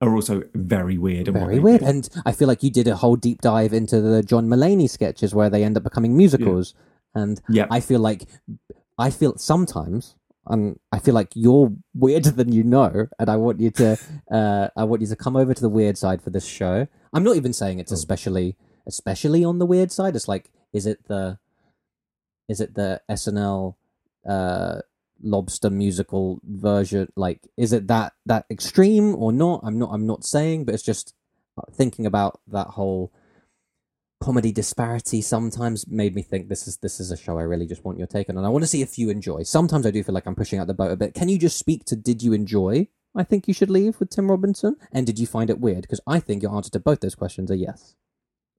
are 0.01 0.13
also 0.15 0.41
very 0.55 0.97
weird. 0.97 1.27
And 1.27 1.37
Very 1.37 1.59
weird. 1.59 1.81
do. 1.81 1.85
And 1.85 2.09
I 2.25 2.31
feel 2.31 2.47
like 2.47 2.63
you 2.63 2.71
did 2.71 2.87
a 2.87 2.95
whole 2.95 3.15
deep 3.15 3.41
dive 3.41 3.71
into 3.71 4.01
the 4.01 4.23
John 4.23 4.47
Mulaney 4.47 4.89
sketches 4.89 5.33
where 5.35 5.49
they 5.49 5.63
end 5.63 5.77
up 5.77 5.83
becoming 5.83 6.17
musicals. 6.17 6.73
And 7.13 7.39
Yeah. 7.47 7.67
I 7.69 7.79
feel 7.79 7.99
like 7.99 8.25
I 8.97 9.11
feel 9.11 9.37
sometimes 9.37 10.15
um 10.47 10.79
I 10.91 10.99
feel 10.99 11.13
like 11.13 11.29
you're 11.35 11.71
weirder 11.93 12.31
than 12.31 12.51
you 12.51 12.63
know, 12.63 13.07
and 13.19 13.29
I 13.29 13.35
want 13.37 13.59
you 13.59 13.71
to 13.71 13.97
uh 14.31 14.67
I 14.75 14.83
want 14.83 15.01
you 15.01 15.07
to 15.07 15.15
come 15.15 15.35
over 15.35 15.53
to 15.53 15.61
the 15.61 15.69
weird 15.69 15.97
side 15.97 16.21
for 16.21 16.29
this 16.29 16.45
show. 16.45 16.87
I'm 17.13 17.23
not 17.23 17.35
even 17.35 17.53
saying 17.53 17.79
it's 17.79 17.91
Oh. 17.91 17.95
especially 17.95 18.57
especially 18.85 19.43
on 19.45 19.59
the 19.59 19.65
weird 19.65 19.91
side. 19.91 20.15
It's 20.15 20.27
like 20.27 20.51
is 20.73 20.85
it 20.85 21.07
the 21.07 21.37
is 22.49 22.59
it 22.59 22.75
the 22.75 23.01
SNL 23.09 23.75
uh 24.27 24.79
lobster 25.25 25.69
musical 25.69 26.41
version 26.43 27.07
like 27.15 27.39
is 27.55 27.71
it 27.71 27.87
that 27.87 28.11
that 28.25 28.45
extreme 28.51 29.15
or 29.15 29.31
not 29.31 29.61
i'm 29.63 29.79
not 29.79 29.89
i'm 29.93 30.05
not 30.05 30.25
saying 30.25 30.65
but 30.65 30.73
it's 30.73 30.83
just 30.83 31.13
thinking 31.71 32.05
about 32.05 32.41
that 32.45 32.67
whole 32.67 33.09
comedy 34.23 34.51
disparity 34.51 35.21
sometimes 35.21 35.85
made 35.87 36.15
me 36.15 36.21
think 36.21 36.47
this 36.49 36.67
is 36.67 36.77
this 36.77 36.99
is 36.99 37.11
a 37.11 37.17
show 37.17 37.37
i 37.37 37.41
really 37.43 37.65
just 37.67 37.83
want 37.83 37.97
your 37.97 38.07
take 38.07 38.29
on 38.29 38.37
and 38.37 38.45
i 38.45 38.49
want 38.49 38.63
to 38.63 38.67
see 38.67 38.81
if 38.81 38.97
you 38.97 39.09
enjoy 39.09 39.43
sometimes 39.43 39.85
i 39.85 39.91
do 39.91 40.01
feel 40.03 40.15
like 40.15 40.25
i'm 40.25 40.35
pushing 40.35 40.59
out 40.59 40.67
the 40.67 40.73
boat 40.73 40.91
a 40.91 40.95
bit 40.95 41.13
can 41.13 41.27
you 41.29 41.37
just 41.37 41.57
speak 41.57 41.83
to 41.85 41.95
did 41.95 42.23
you 42.23 42.31
enjoy 42.33 42.87
i 43.15 43.23
think 43.23 43.47
you 43.47 43.53
should 43.53 43.69
leave 43.69 43.99
with 43.99 44.09
tim 44.09 44.29
robinson 44.31 44.75
and 44.91 45.05
did 45.05 45.19
you 45.19 45.27
find 45.27 45.49
it 45.49 45.59
weird 45.59 45.81
because 45.81 45.99
i 46.07 46.19
think 46.19 46.41
your 46.41 46.55
answer 46.55 46.71
to 46.71 46.79
both 46.79 46.99
those 47.01 47.15
questions 47.15 47.51
are 47.51 47.55
yes 47.55 47.95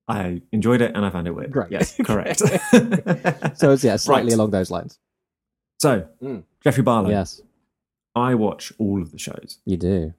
I 0.07 0.43
enjoyed 0.53 0.83
it 0.83 0.93
and 0.95 1.03
I 1.07 1.09
found 1.09 1.27
it 1.29 1.35
weird. 1.35 1.51
Great. 1.51 1.71
Yes, 1.71 1.97
correct. 2.05 2.41
so 3.59 3.71
it's 3.73 3.83
yeah 3.83 3.97
slightly 3.97 4.33
Right. 4.33 4.35
along 4.35 4.51
those 4.51 4.71
lines 4.71 4.99
So, 5.79 6.07
Mm. 6.23 6.43
Jeffrey 6.63 6.83
Barlow. 6.83 7.09
yes 7.09 7.41
I 8.15 8.35
watch 8.35 8.71
all 8.79 9.01
of 9.01 9.13
the 9.13 9.19
shows, 9.19 9.61
you 9.65 9.79
do 9.79 10.13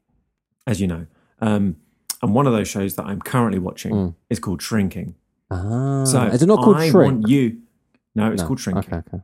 as 0.65 0.81
you 0.81 0.87
know. 0.87 1.05
Um, 1.39 1.75
and 2.23 2.33
one 2.33 2.47
of 2.47 2.53
those 2.53 2.67
shows 2.67 2.95
that 2.95 3.05
I'm 3.05 3.21
currently 3.21 3.59
watching 3.59 3.93
Mm. 3.93 4.15
is 4.27 4.39
called 4.39 4.63
Shrinking. 4.63 5.13
Ah 5.51 6.03
So, 6.05 6.23
is 6.23 6.41
it 6.41 6.47
not 6.47 6.59
called 6.63 6.77
I 6.77 6.89
shrink 6.89 7.13
want 7.13 7.27
you. 7.29 7.61
No, 8.15 8.31
it's 8.31 8.41
No. 8.41 8.47
called 8.47 8.59
Shrinking. 8.59 8.93
okay 8.93 9.03
okay 9.07 9.23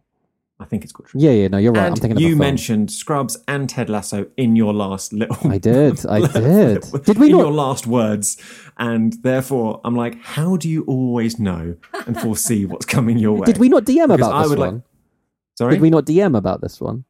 I 0.59 0.65
think 0.65 0.83
it's 0.83 0.91
called 0.93 1.09
Shrinking. 1.09 1.27
yeah 1.29 1.35
yeah 1.41 1.47
no 1.47 1.57
you're 1.57 1.71
right 1.73 1.85
i'm 1.85 1.93
and 1.93 1.99
thinking 2.01 2.17
of 2.17 2.21
a 2.21 2.21
you 2.21 2.29
film. 2.31 2.39
mentioned 2.39 2.91
Scrubs 2.91 3.37
and 3.47 3.67
Ted 3.67 3.89
Lasso 3.89 4.27
in 4.37 4.55
your 4.55 4.73
last 4.73 5.11
little. 5.13 5.49
I 5.51 5.57
did. 5.57 6.05
I 6.17 6.19
did. 6.27 6.83
Did 7.03 7.17
we 7.17 7.27
in 7.27 7.31
not? 7.31 7.39
your 7.39 7.51
last 7.51 7.87
words, 7.87 8.37
and 8.77 9.13
therefore 9.23 9.81
I'm 9.83 9.95
like, 9.95 10.21
how 10.21 10.57
do 10.57 10.69
you 10.69 10.83
always 10.85 11.39
know 11.39 11.75
and 12.05 12.19
foresee 12.19 12.65
what's 12.65 12.85
coming 12.85 13.17
your 13.17 13.37
way? 13.37 13.45
Did 13.45 13.57
we 13.57 13.69
not 13.69 13.85
DM 13.85 14.07
Because 14.07 14.19
about 14.27 14.33
I 14.33 14.41
this 14.43 14.49
would 14.51 14.59
like- 14.59 14.71
one? 14.71 14.83
Sorry, 15.57 15.73
Did 15.75 15.81
we 15.81 15.89
not 15.89 16.05
DM 16.05 16.37
about 16.37 16.61
this 16.61 16.79
one? 16.79 17.05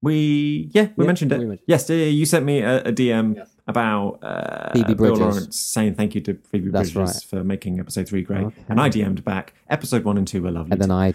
We 0.00 0.68
yeah, 0.74 0.88
we 0.96 1.04
Yeah, 1.04 1.06
mentioned 1.06 1.32
it. 1.32 1.38
we 1.38 1.44
mentioned- 1.46 1.66
Yes, 1.68 1.88
yeah, 1.90 1.96
yeah, 1.96 2.06
you 2.06 2.26
sent 2.26 2.44
me 2.44 2.60
a, 2.60 2.82
a 2.82 2.92
DM 2.92 3.36
Yes. 3.36 3.51
About 3.68 4.18
uh, 4.22 4.72
Phoebe 4.72 4.94
Bill 4.94 5.14
Lawrence 5.14 5.56
saying 5.56 5.94
thank 5.94 6.16
you 6.16 6.20
to 6.22 6.34
Phoebe 6.50 6.70
That's 6.70 6.90
Bridgers 6.90 7.14
right. 7.14 7.22
for 7.40 7.44
making 7.44 7.78
episode 7.78 8.08
three 8.08 8.22
great, 8.22 8.44
Okay. 8.46 8.64
and 8.68 8.80
I 8.80 8.90
DM'd 8.90 9.24
back. 9.24 9.54
Episode 9.70 10.02
one 10.04 10.18
and 10.18 10.26
two 10.26 10.42
were 10.42 10.50
lovely. 10.50 10.72
And 10.72 10.80
then 10.82 10.90
I, 10.90 11.14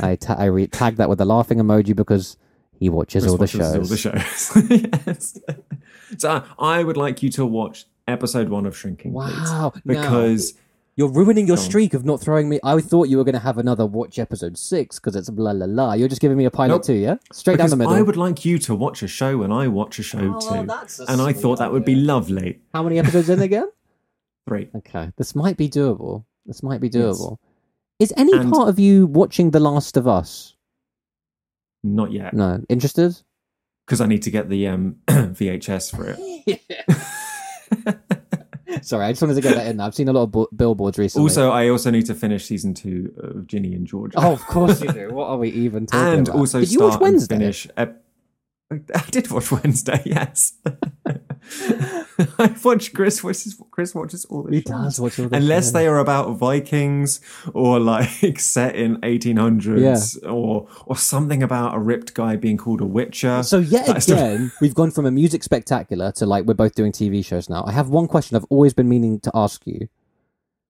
I, 0.00 0.16
ta- 0.16 0.36
I 0.38 0.46
re- 0.46 0.66
tagged 0.66 0.96
that 0.96 1.10
with 1.10 1.20
a 1.20 1.26
laughing 1.26 1.58
emoji 1.58 1.94
because 1.94 2.38
he 2.78 2.88
watches 2.88 3.26
all 3.26 3.36
the 3.36 3.46
shows. 3.46 3.74
All 3.74 3.82
the 3.84 3.96
shows. 3.98 4.52
yes. 5.06 5.38
So 6.16 6.42
I 6.58 6.82
would 6.82 6.96
like 6.96 7.22
you 7.22 7.28
to 7.32 7.44
watch 7.44 7.84
episode 8.08 8.48
one 8.48 8.64
of 8.64 8.74
Shrinking. 8.76 9.12
Wow! 9.12 9.28
now, 9.28 9.72
because 9.84 10.54
you're 10.96 11.08
ruining 11.10 11.46
your 11.46 11.56
streak 11.56 11.94
of 11.94 12.04
not 12.04 12.20
throwing 12.20 12.48
me. 12.48 12.60
I 12.62 12.80
thought 12.80 13.08
you 13.08 13.16
were 13.16 13.24
going 13.24 13.32
to 13.34 13.38
have 13.40 13.58
another 13.58 13.86
watch 13.86 14.18
episode 14.18 14.58
six 14.58 14.98
because 14.98 15.16
it's 15.16 15.30
blah 15.30 15.52
la 15.52 15.66
la. 15.66 15.92
You're 15.94 16.08
just 16.08 16.20
giving 16.20 16.36
me 16.36 16.44
a 16.44 16.50
pilot 16.50 16.74
Nope. 16.74 16.84
too, 16.84 16.94
yeah? 16.94 17.16
Straight 17.32 17.54
because 17.54 17.70
down 17.70 17.78
the 17.78 17.84
middle. 17.84 17.94
I 17.94 18.02
would 18.02 18.16
like 18.16 18.44
you 18.44 18.58
to 18.60 18.74
watch 18.74 19.02
a 19.02 19.08
show 19.08 19.38
when 19.38 19.50
I 19.52 19.68
watch 19.68 19.98
a 19.98 20.02
show 20.02 20.36
Oh, 20.40 20.60
too, 20.60 20.66
that's 20.66 21.00
a 21.00 21.04
and 21.10 21.20
I 21.22 21.32
sweet 21.32 21.42
thought 21.42 21.58
that 21.60 21.72
would 21.72 21.84
be 21.84 21.94
lovely. 21.94 22.60
How 22.74 22.82
many 22.82 22.98
episodes 22.98 23.28
in 23.30 23.40
again? 23.40 23.70
Three. 24.48 24.68
Okay, 24.76 25.12
this 25.16 25.34
might 25.34 25.56
be 25.56 25.68
doable. 25.68 26.24
This 26.46 26.62
might 26.62 26.80
be 26.80 26.88
Yes. 26.88 26.94
doable. 27.18 27.38
Is 27.98 28.12
any 28.16 28.32
And- 28.36 28.52
part 28.52 28.68
of 28.68 28.78
you 28.78 29.06
watching 29.06 29.50
The 29.52 29.60
Last 29.60 29.96
of 29.96 30.06
Us? 30.08 30.56
Not 31.84 32.12
yet, 32.12 32.34
No, 32.34 32.62
interested? 32.68 33.16
because 33.86 34.00
I 34.00 34.06
need 34.06 34.22
to 34.22 34.30
get 34.30 34.48
the 34.48 34.68
um, 34.68 34.96
VHS 35.08 35.94
for 35.96 36.16
it. 36.16 36.60
Sorry, 38.80 39.04
I 39.04 39.12
just 39.12 39.20
wanted 39.22 39.34
to 39.34 39.40
get 39.42 39.54
that 39.56 39.66
in. 39.66 39.80
I've 39.80 39.94
seen 39.94 40.08
a 40.08 40.12
lot 40.12 40.22
of 40.22 40.32
bu- 40.32 40.46
billboards 40.56 40.98
recently. 40.98 41.24
Also, 41.24 41.50
I 41.50 41.68
also 41.68 41.90
need 41.90 42.06
to 42.06 42.14
finish 42.14 42.46
season 42.46 42.72
two 42.74 43.12
of 43.18 43.46
Ginny 43.46 43.74
and 43.74 43.86
Georgia. 43.86 44.18
oh, 44.18 44.32
of 44.32 44.40
course 44.46 44.80
you 44.82 44.92
do. 44.92 45.10
What 45.12 45.28
are 45.28 45.36
we 45.38 45.50
even 45.50 45.86
talking 45.86 46.18
and 46.20 46.28
about? 46.28 46.38
also 46.38 46.60
did 46.60 46.70
you 46.72 46.78
start 46.78 46.92
watch 46.92 47.00
Wednesday? 47.00 47.34
and 47.34 47.42
finish. 47.42 47.68
Ep- 47.76 48.01
I 48.94 49.04
did 49.10 49.30
watch 49.30 49.50
Wednesday. 49.52 50.00
Yes, 50.04 50.54
I 52.38 52.54
watch 52.64 52.92
Chris 52.92 53.22
watches. 53.22 53.60
Chris 53.70 53.94
watches 53.94 54.24
all 54.26 54.42
the 54.44 54.52
He 54.52 54.60
shows. 54.62 54.64
does 54.64 55.00
watch 55.00 55.18
all 55.18 55.28
the 55.28 55.36
unless 55.36 55.66
shows. 55.66 55.72
they 55.72 55.86
are 55.86 55.98
about 55.98 56.36
Vikings 56.38 57.20
or 57.54 57.80
like 57.80 58.38
set 58.38 58.74
in 58.76 58.96
1800s 58.98 60.22
or 60.30 60.68
or 60.86 60.96
something 60.96 61.42
about 61.42 61.74
a 61.74 61.78
ripped 61.78 62.14
guy 62.14 62.36
being 62.36 62.56
called 62.56 62.80
a 62.80 62.86
Witcher. 62.86 63.42
So 63.42 63.58
yet 63.58 63.86
That's 63.86 64.06
the- 64.06 64.14
again, 64.14 64.52
we've 64.60 64.74
gone 64.74 64.90
from 64.90 65.06
a 65.06 65.10
music 65.10 65.42
spectacular 65.42 66.12
to 66.12 66.26
like 66.26 66.44
we're 66.44 66.54
both 66.54 66.74
doing 66.74 66.92
TV 66.92 67.24
shows 67.24 67.48
now. 67.48 67.64
I 67.66 67.72
have 67.72 67.88
one 67.88 68.06
question 68.08 68.36
I've 68.36 68.46
always 68.50 68.74
been 68.74 68.88
meaning 68.88 69.20
to 69.20 69.30
ask 69.34 69.66
you. 69.66 69.88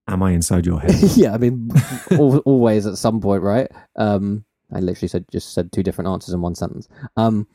Am 0.08 0.22
I 0.22 0.32
inside 0.32 0.66
your 0.66 0.80
head? 0.80 0.94
yeah, 1.16 1.32
I 1.32 1.38
mean, 1.38 1.70
always 2.18 2.86
at 2.86 2.98
some 2.98 3.20
point, 3.20 3.42
right? 3.44 3.70
Um, 3.96 4.44
I 4.72 4.80
literally 4.80 5.06
said 5.08 5.26
just 5.30 5.54
said 5.54 5.70
two 5.70 5.82
different 5.84 6.08
answers 6.08 6.34
in 6.34 6.40
one 6.40 6.56
sentence. 6.56 6.88
Um, 7.16 7.46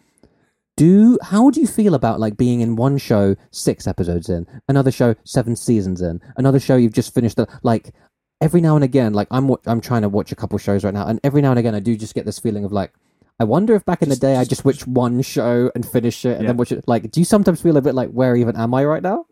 do 0.77 1.17
how 1.21 1.49
do 1.49 1.59
you 1.59 1.67
feel 1.67 1.93
about 1.93 2.19
like 2.21 2.37
being 2.37 2.61
in 2.61 2.77
one 2.77 2.97
show 2.97 3.35
six 3.51 3.85
episodes 3.85 4.29
in, 4.29 4.47
another 4.69 4.91
show 4.91 5.15
seven 5.25 5.55
seasons 5.57 6.01
in, 6.01 6.21
another 6.37 6.59
show 6.59 6.77
you've 6.77 6.93
just 6.93 7.13
finished? 7.13 7.35
The, 7.35 7.47
like 7.63 7.93
every 8.39 8.61
now 8.61 8.75
and 8.75 8.83
again, 8.85 9.13
like 9.13 9.27
I'm 9.31 9.53
I'm 9.65 9.81
trying 9.81 10.03
to 10.03 10.09
watch 10.09 10.31
a 10.31 10.35
couple 10.35 10.57
shows 10.57 10.85
right 10.85 10.93
now, 10.93 11.05
and 11.05 11.19
every 11.25 11.41
now 11.41 11.49
and 11.49 11.59
again 11.59 11.75
I 11.75 11.81
do 11.81 11.97
just 11.97 12.15
get 12.15 12.25
this 12.25 12.39
feeling 12.39 12.63
of 12.63 12.71
like. 12.71 12.93
I 13.39 13.43
wonder 13.43 13.75
if 13.75 13.85
back 13.85 14.01
in 14.01 14.09
the 14.09 14.15
Just- 14.15 14.21
day 14.23 14.35
I 14.35 14.39
just 14.39 14.49
just 14.49 14.65
watched 14.65 14.87
one 14.87 15.21
show 15.21 15.69
and 15.75 15.85
finish 15.87 16.25
it 16.25 16.31
and 16.37 16.41
Yeah. 16.41 16.47
then 16.47 16.57
watch 16.57 16.71
it. 16.71 16.83
Like, 16.87 17.11
do 17.11 17.19
you 17.19 17.23
sometimes 17.23 17.61
feel 17.61 17.77
a 17.77 17.81
bit 17.83 17.93
like, 17.93 18.09
where 18.09 18.35
even 18.35 18.55
am 18.55 18.73
I 18.73 18.83
right 18.83 19.03
now? 19.03 19.27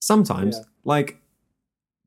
Sometimes, 0.00 0.56
Yeah. 0.56 0.62
like, 0.84 1.20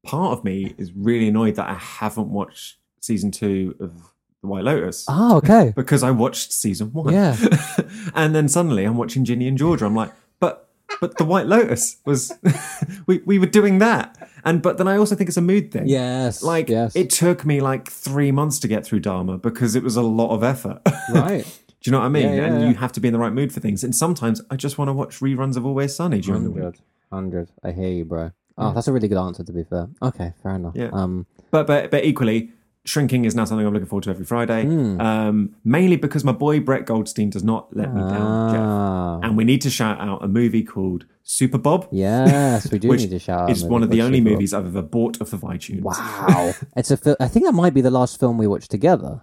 part 0.04 0.36
of 0.36 0.44
me 0.44 0.74
is 0.80 0.92
really 0.94 1.28
annoyed 1.28 1.56
that 1.58 1.70
I 1.70 1.76
haven't 1.76 2.30
watched 2.30 2.78
season 3.02 3.30
two 3.30 3.76
of 3.80 4.11
The 4.42 4.48
White 4.48 4.64
Lotus. 4.64 5.06
Oh, 5.08 5.38
okay. 5.38 5.72
because 5.76 6.04
I 6.04 6.12
watched 6.12 6.52
season 6.52 6.92
one. 6.94 7.14
Yeah. 7.14 7.36
and 8.16 8.34
then 8.36 8.48
suddenly 8.48 8.86
I'm 8.86 8.98
watching 8.98 9.24
Ginny 9.26 9.48
and 9.48 9.58
Georgia. 9.58 9.86
I'm 9.86 9.96
like, 9.96 10.12
but 10.40 10.70
but 11.00 11.18
the 11.18 11.26
White 11.26 11.48
Lotus 11.48 11.98
was 12.06 12.34
we 13.08 13.20
we 13.26 13.40
were 13.40 13.46
doing 13.46 13.80
that. 13.80 14.18
And 14.44 14.62
but 14.62 14.78
then 14.78 14.88
I 14.88 14.98
also 14.98 15.16
think 15.16 15.28
it's 15.30 15.38
a 15.38 15.42
mood 15.42 15.72
thing. 15.72 15.88
Yes. 15.88 16.42
Like 16.42 16.70
yes. 16.70 16.96
it 16.96 17.10
took 17.12 17.46
me 17.46 17.62
like 17.62 17.90
three 17.90 18.32
months 18.32 18.58
to 18.60 18.68
get 18.68 18.86
through 18.86 19.02
Dahmer 19.02 19.40
because 19.42 19.76
it 19.76 19.84
was 19.84 19.96
a 19.96 20.02
lot 20.02 20.32
of 20.34 20.44
effort. 20.44 20.82
right. 21.12 21.46
Do 21.82 21.90
you 21.90 21.92
know 21.94 22.00
what 22.00 22.06
I 22.06 22.10
mean? 22.10 22.30
Yeah, 22.30 22.36
yeah, 22.36 22.46
and 22.46 22.62
yeah. 22.62 22.70
you 22.70 22.76
have 22.76 22.92
to 22.92 23.00
be 23.00 23.08
in 23.08 23.12
the 23.14 23.20
right 23.20 23.34
mood 23.34 23.52
for 23.52 23.60
things. 23.60 23.84
And 23.84 23.96
sometimes 23.96 24.40
I 24.52 24.56
just 24.56 24.78
want 24.78 24.90
to 24.90 24.94
watch 24.94 25.20
reruns 25.20 25.58
of 25.58 25.66
Always 25.66 25.96
Sunny 25.96 26.22
during 26.22 26.44
the 26.44 26.52
week. 26.52 26.62
100. 26.62 26.80
100. 27.10 27.50
I 27.64 27.72
hear 27.72 27.90
you, 27.90 28.06
bro. 28.06 28.32
Oh, 28.56 28.68
Yeah. 28.68 28.74
that's 28.74 28.88
a 28.88 28.94
really 28.94 29.08
good 29.08 29.18
answer, 29.18 29.44
to 29.44 29.52
be 29.52 29.64
fair. 29.64 29.88
Okay, 30.00 30.34
fair 30.44 30.56
enough. 30.56 30.76
Yeah. 30.76 30.90
Um, 30.94 31.26
But 31.50 31.66
but 31.66 31.90
but 31.90 32.06
equally, 32.06 32.52
Shrinking 32.84 33.26
is 33.26 33.36
now 33.36 33.46
something 33.46 33.66
I'm 33.68 33.74
looking 33.74 33.88
forward 33.88 34.06
to 34.06 34.10
every 34.10 34.26
Friday. 34.26 34.64
Hmm. 34.66 35.00
Um, 35.00 35.56
mainly 35.64 35.98
because 35.98 36.24
my 36.24 36.32
boy 36.32 36.60
Brett 36.60 36.88
Goldstein 36.88 37.30
does 37.30 37.44
not 37.44 37.76
let 37.78 37.94
me 37.94 38.02
down, 38.02 38.52
Jeff. 38.52 38.60
Ah. 38.60 39.20
And 39.22 39.38
we 39.38 39.44
need 39.44 39.62
to 39.62 39.70
shout 39.70 40.00
out 40.02 40.24
a 40.24 40.28
movie 40.28 40.64
called 40.64 41.06
SuperBob. 41.24 41.90
Yes, 41.92 42.72
we 42.72 42.80
do 42.80 42.92
need 42.98 43.12
to 43.12 43.20
shout 43.20 43.42
out. 43.42 43.50
It's 43.52 43.62
one 43.62 43.84
of 43.84 43.92
the 43.92 44.02
only 44.02 44.18
Super 44.18 44.32
movies 44.32 44.54
I've 44.54 44.66
ever 44.66 44.82
bought 44.82 45.22
off 45.22 45.32
of 45.32 45.42
iTunes. 45.42 45.82
Wow, 45.84 46.54
it's 46.76 46.90
a. 46.90 46.98
Fil- 46.98 47.18
I 47.20 47.28
think 47.28 47.46
that 47.46 47.52
might 47.54 47.76
be 47.76 47.82
the 47.82 47.92
last 47.92 48.20
film 48.20 48.40
we 48.40 48.48
watched 48.48 48.72
together. 48.72 49.22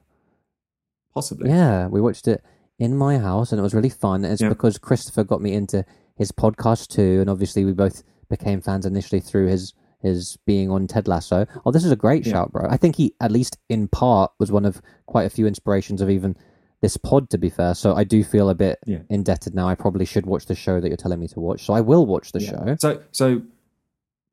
Possibly. 1.12 1.50
Yeah, 1.50 1.88
we 1.88 2.00
watched 2.00 2.28
it 2.28 2.44
in 2.78 2.96
my 2.96 3.18
house, 3.18 3.50
and 3.50 3.58
it 3.58 3.62
was 3.62 3.74
really 3.74 3.88
fun. 3.88 4.24
And 4.24 4.32
It's 4.32 4.40
Yeah. 4.42 4.50
because 4.50 4.78
Christopher 4.78 5.24
got 5.24 5.42
me 5.42 5.52
into 5.52 5.84
his 6.14 6.30
podcast 6.30 6.88
too, 6.88 7.20
and 7.20 7.28
obviously 7.28 7.64
we 7.64 7.72
both 7.72 8.04
became 8.28 8.60
fans 8.60 8.86
initially 8.86 9.20
through 9.20 9.46
his 9.48 9.74
his 10.02 10.36
being 10.46 10.70
on 10.70 10.86
Ted 10.86 11.08
Lasso. 11.08 11.46
Oh, 11.66 11.70
this 11.72 11.84
is 11.84 11.90
a 11.90 11.96
great 11.96 12.24
Yeah. 12.26 12.32
shout, 12.32 12.52
bro. 12.52 12.66
I 12.68 12.76
think 12.76 12.96
he, 12.96 13.14
at 13.20 13.30
least 13.32 13.58
in 13.68 13.88
part, 13.88 14.32
was 14.38 14.52
one 14.52 14.64
of 14.64 14.80
quite 15.06 15.24
a 15.24 15.30
few 15.30 15.46
inspirations 15.46 16.00
of 16.00 16.08
even 16.10 16.36
this 16.80 16.96
pod. 16.96 17.30
To 17.30 17.38
be 17.38 17.50
fair, 17.50 17.74
so 17.74 17.94
I 17.94 18.04
do 18.04 18.22
feel 18.22 18.48
a 18.48 18.54
bit 18.54 18.78
Yeah. 18.86 19.00
indebted 19.10 19.54
now. 19.54 19.68
I 19.68 19.74
probably 19.74 20.04
should 20.04 20.26
watch 20.26 20.46
the 20.46 20.54
show 20.54 20.80
that 20.80 20.88
you're 20.88 20.96
telling 20.96 21.18
me 21.20 21.28
to 21.28 21.40
watch, 21.40 21.64
so 21.64 21.72
I 21.74 21.80
will 21.80 22.06
watch 22.06 22.32
the 22.32 22.40
Yeah. 22.40 22.50
show. 22.50 22.76
So, 22.78 23.00
so 23.10 23.42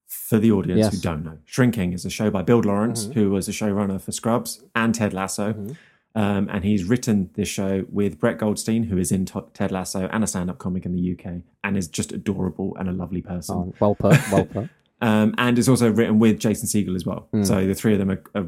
for 0.07 0.38
the 0.38 0.51
audience 0.51 0.78
Yes. 0.80 0.93
who 0.95 1.01
don't 1.01 1.24
know, 1.24 1.38
Shrinking 1.45 1.93
is 1.93 2.05
a 2.05 2.09
show 2.09 2.30
by 2.30 2.41
Bill 2.43 2.59
Lawrence, 2.59 3.07
Mhm. 3.07 3.13
who 3.16 3.30
was 3.32 3.47
a 3.47 3.51
showrunner 3.51 3.99
for 3.99 4.11
Scrubs 4.11 4.63
and 4.76 4.93
Ted 4.93 5.13
Lasso. 5.13 5.53
Mhm. 5.53 5.76
Um, 6.18 6.47
and 6.49 6.63
he's 6.63 6.86
written 6.86 7.30
this 7.34 7.49
show 7.49 7.84
with 7.91 8.20
Brett 8.20 8.38
Goldstein, 8.38 8.84
who 8.84 8.97
is 8.97 9.11
in 9.11 9.26
Ted 9.26 9.72
Lasso 9.72 10.07
and 10.13 10.24
a 10.24 10.28
stand 10.28 10.49
up 10.49 10.59
comic 10.59 10.86
in 10.86 10.93
the 10.93 11.01
UK 11.01 11.41
and 11.63 11.76
is 11.76 11.88
just 11.89 12.13
adorable 12.13 12.74
and 12.80 12.88
a 12.88 12.93
lovely 12.93 13.22
person. 13.22 13.55
Oh, 13.57 13.74
well 13.82 13.95
put, 13.95 14.18
well 14.32 14.45
put. 14.45 14.70
Um, 15.01 15.35
and 15.37 15.59
it's 15.59 15.67
also 15.67 15.91
written 15.91 16.19
with 16.19 16.39
Jason 16.39 16.67
Segel 16.67 16.95
as 16.95 17.05
well. 17.05 17.27
Mm. 17.33 17.45
So 17.45 17.65
the 17.65 17.75
three 17.75 17.93
of 17.93 17.99
them 17.99 18.11
are, 18.11 18.23
are 18.33 18.47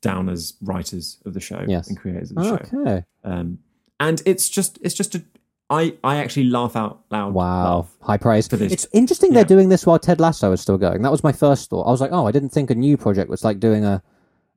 down 0.00 0.28
as 0.28 0.54
writers 0.62 1.18
of 1.26 1.34
the 1.34 1.40
show 1.40 1.64
Yes. 1.66 1.88
and 1.88 1.98
creators 1.98 2.30
of 2.30 2.36
the 2.36 2.44
show. 2.44 2.78
Okay. 2.80 3.04
Um, 3.24 3.58
and 3.98 4.22
it's 4.24 4.48
just, 4.48 4.78
it's 4.82 4.94
just 4.94 5.14
a, 5.16 5.22
I, 5.68 5.94
I 6.02 6.16
actually 6.16 6.44
laugh 6.44 6.74
out 6.74 7.00
loud. 7.10 7.32
Wow, 7.34 7.86
high 8.00 8.16
praise. 8.16 8.48
For 8.48 8.56
this. 8.56 8.72
It's 8.72 8.86
interesting 8.92 9.30
Yeah. 9.30 9.36
they're 9.36 9.44
doing 9.56 9.68
this 9.68 9.86
while 9.86 9.98
Ted 9.98 10.18
Lasso 10.20 10.50
is 10.52 10.60
still 10.60 10.78
going. 10.78 11.02
That 11.02 11.12
was 11.12 11.22
my 11.22 11.32
first 11.32 11.70
thought. 11.70 11.82
I 11.84 11.90
was 11.90 12.00
like, 12.00 12.10
oh, 12.12 12.26
I 12.26 12.32
didn't 12.32 12.48
think 12.50 12.70
a 12.70 12.74
new 12.74 12.96
project 12.96 13.30
was 13.30 13.44
like 13.44 13.60
doing 13.60 13.84
a. 13.84 14.02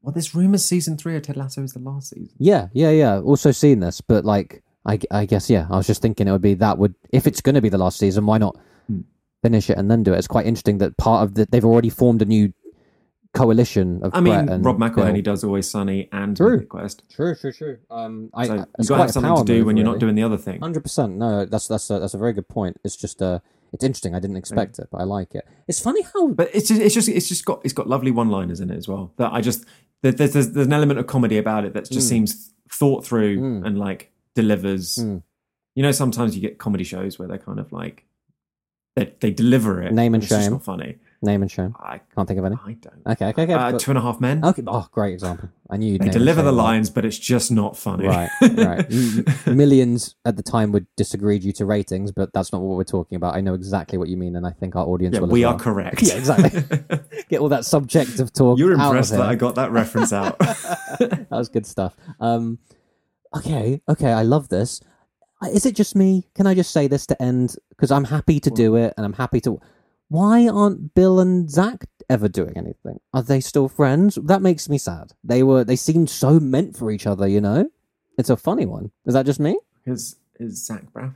Well, 0.02 0.12
there's 0.12 0.34
rumors 0.34 0.66
season 0.66 0.98
three 0.98 1.16
of 1.16 1.22
Ted 1.22 1.38
Lasso 1.38 1.62
is 1.64 1.74
the 1.74 1.80
last 1.80 2.10
season. 2.10 2.30
Yeah, 2.38 2.68
yeah, 2.74 2.90
yeah. 2.90 3.20
Also 3.20 3.52
seen 3.52 3.80
this, 3.80 4.02
but 4.02 4.26
like, 4.26 4.64
I, 4.86 5.00
I 5.12 5.26
guess 5.26 5.50
yeah. 5.50 5.68
I 5.70 5.78
was 5.78 5.88
just 5.88 6.02
thinking 6.02 6.28
it 6.28 6.32
would 6.32 6.42
be 6.42 6.56
that 6.56 6.78
would 6.78 6.96
if 7.12 7.28
it's 7.28 7.42
going 7.42 7.56
to 7.56 7.62
be 7.62 7.70
the 7.70 7.78
last 7.78 8.00
season, 8.00 8.26
why 8.26 8.38
not 8.38 8.58
Hmm. 8.88 9.02
Finish 9.44 9.70
it 9.70 9.78
and 9.78 9.92
then 9.92 10.02
do 10.02 10.14
it? 10.14 10.18
It's 10.18 10.28
quite 10.36 10.48
interesting 10.48 10.80
that 10.80 10.98
part 10.98 11.24
of 11.24 11.36
the 11.36 11.46
they've 11.52 11.64
already 11.72 11.90
formed 11.92 12.22
a 12.24 12.26
new 12.26 12.52
coalition 13.34 14.00
of. 14.04 14.12
I 14.14 14.22
mean, 14.22 14.34
and 14.50 14.64
Rob 14.66 14.78
McElhenney 14.78 15.24
Bill. 15.24 15.34
does 15.34 15.44
Always 15.44 15.70
Sunny 15.70 16.10
and 16.12 16.36
True. 16.38 16.66
Quest. 16.66 17.04
True, 17.10 17.36
true, 17.36 17.52
true. 17.52 17.78
Um, 17.90 18.30
I, 18.34 18.46
So 18.48 18.54
I, 18.54 18.56
you've 18.58 18.66
it's 18.80 18.90
got 18.90 18.96
to 18.98 19.02
have 19.04 19.12
something 19.12 19.36
to 19.38 19.44
do 19.44 19.58
move, 19.60 19.66
when 19.68 19.78
you're 19.78 19.86
really. 19.86 19.96
not 19.96 20.00
doing 20.00 20.16
the 20.16 20.24
other 20.24 20.38
thing. 20.38 20.60
Hundred 20.62 20.82
percent. 20.84 21.18
No, 21.18 21.46
that's 21.46 21.68
that's 21.68 21.90
a, 21.90 22.00
that's 22.00 22.14
a 22.14 22.18
very 22.18 22.34
good 22.34 22.48
point. 22.48 22.78
It's 22.84 22.96
just 22.96 23.22
uh, 23.22 23.40
it's 23.72 23.84
interesting. 23.84 24.14
I 24.16 24.20
didn't 24.20 24.38
expect 24.38 24.80
it, 24.80 24.88
but 24.92 25.00
I 25.02 25.04
like 25.04 25.34
it. 25.36 25.48
It's 25.68 25.80
funny 25.80 26.02
how 26.14 26.28
But 26.30 26.50
it's 26.54 26.68
just, 26.70 26.82
it's 26.82 26.94
just 26.94 27.10
it's 27.10 27.28
just 27.28 27.46
got 27.46 27.62
it's 27.64 27.74
got 27.74 27.88
lovely 27.88 28.12
one-liners 28.12 28.60
in 28.60 28.70
it 28.70 28.78
as 28.78 28.88
well. 28.88 29.12
That 29.18 29.34
I 29.34 29.42
just 29.42 29.66
there's 30.02 30.16
there's, 30.16 30.34
there's 30.52 30.68
an 30.68 30.74
element 30.74 31.00
of 31.00 31.08
comedy 31.08 31.38
about 31.38 31.66
it 31.66 31.74
that 31.74 31.90
just 31.90 32.08
Mm. 32.08 32.10
seems 32.10 32.52
thought 32.70 33.06
through 33.06 33.40
Mm. 33.40 33.66
and 33.66 33.80
like 33.80 34.12
delivers. 34.36 34.98
Mm. 34.98 35.24
You 35.76 35.82
know, 35.82 35.92
sometimes 35.92 36.36
you 36.36 36.42
get 36.42 36.60
comedy 36.60 36.84
shows 36.84 37.18
where 37.18 37.28
they're 37.28 37.40
kind 37.40 37.60
of 37.60 37.72
like 37.72 38.06
they 38.96 39.14
they 39.20 39.32
deliver 39.32 39.82
it. 39.82 39.92
Name 39.94 40.14
and 40.14 40.24
it's 40.24 40.30
just 40.30 40.44
shame. 40.44 40.52
not 40.52 40.64
funny. 40.64 40.98
name 41.24 41.42
and 41.42 41.50
shame. 41.50 41.74
I 41.80 42.02
Can't 42.14 42.28
think 42.28 42.38
of 42.38 42.46
any. 42.46 42.58
I 42.64 42.74
don't. 42.74 43.02
Okay, 43.08 43.26
okay, 43.28 43.44
okay. 43.44 43.54
Uh, 43.54 43.72
but- 43.72 43.80
two 43.80 43.92
and 43.92 43.98
a 43.98 44.02
half 44.02 44.20
men. 44.20 44.44
okay. 44.46 44.62
Oh, 44.68 44.88
great 44.92 45.14
example. 45.14 45.50
I 45.70 45.78
knew 45.78 45.94
you'd 45.94 46.02
They 46.02 46.10
deliver 46.10 46.44
the 46.44 46.52
lines, 46.52 46.92
but 46.92 47.04
it's 47.06 47.18
just 47.18 47.52
not 47.52 47.76
funny. 47.76 48.06
Right, 48.06 48.30
right. 48.42 49.48
Millions 49.48 50.16
at 50.26 50.36
the 50.36 50.44
time 50.44 50.72
would 50.74 50.86
disagree 50.96 51.40
due 51.40 51.54
to 51.54 51.66
ratings, 51.66 52.12
but 52.12 52.32
that's 52.34 52.52
not 52.52 52.62
what 52.62 52.78
we're 52.78 52.84
talking 52.84 53.16
about. 53.16 53.36
I 53.36 53.42
know 53.42 53.56
exactly 53.56 53.98
what 53.98 54.10
you 54.10 54.18
mean, 54.18 54.36
and 54.36 54.46
I 54.46 54.52
think 54.52 54.76
our 54.76 54.86
audience 54.86 55.16
yeah, 55.16 55.22
will. 55.22 55.30
we 55.30 55.42
well. 55.42 55.54
are 55.54 55.60
correct. 55.60 56.04
Yeah, 56.04 56.16
exactly. 56.16 56.62
Get 57.30 57.40
all 57.40 57.50
that 57.50 57.66
subjective 57.66 58.32
talk. 58.34 58.60
You're 58.60 58.74
impressed 58.74 59.12
that. 59.12 59.22
I 59.22 59.34
got 59.36 59.56
that 59.56 59.72
reference 59.72 60.14
out. 60.14 60.38
that 60.40 61.28
was 61.32 61.50
good 61.50 61.66
stuff. 61.66 61.96
Um, 62.20 62.60
okay, 63.36 63.82
okay, 63.90 64.12
I 64.12 64.22
love 64.22 64.50
this. 64.50 64.82
Is 65.50 65.66
it 65.66 65.76
just 65.76 65.96
me? 65.96 66.28
Can 66.36 66.48
I 66.48 66.54
just 66.54 66.72
say 66.72 66.88
this 66.88 67.06
to 67.08 67.22
end? 67.22 67.56
Because 67.70 67.92
I'm 67.92 68.06
happy 68.06 68.40
to 68.40 68.50
do 68.50 68.76
it, 68.76 68.94
and 68.98 69.06
I'm 69.06 69.14
happy 69.14 69.40
to. 69.42 69.60
Why 70.10 70.48
aren't 70.48 70.94
Bill 70.94 71.20
and 71.20 71.50
Zach 71.50 71.86
ever 72.10 72.28
doing 72.28 72.56
anything? 72.58 73.00
Are 73.14 73.24
they 73.24 73.40
still 73.40 73.68
friends? 73.68 74.16
That 74.24 74.42
makes 74.42 74.70
me 74.70 74.78
sad. 74.78 75.12
They 75.24 75.42
were. 75.44 75.64
They 75.64 75.76
seemed 75.76 76.10
so 76.10 76.40
meant 76.40 76.76
for 76.78 76.92
each 76.92 77.08
other. 77.08 77.28
You 77.28 77.42
know, 77.42 77.70
it's 78.18 78.30
a 78.30 78.38
funny 78.38 78.66
one. 78.66 78.92
Is 79.06 79.14
that 79.16 79.26
just 79.26 79.40
me? 79.40 79.58
is 79.86 80.16
is 80.40 80.66
Zach 80.66 80.84
Braff 80.94 81.14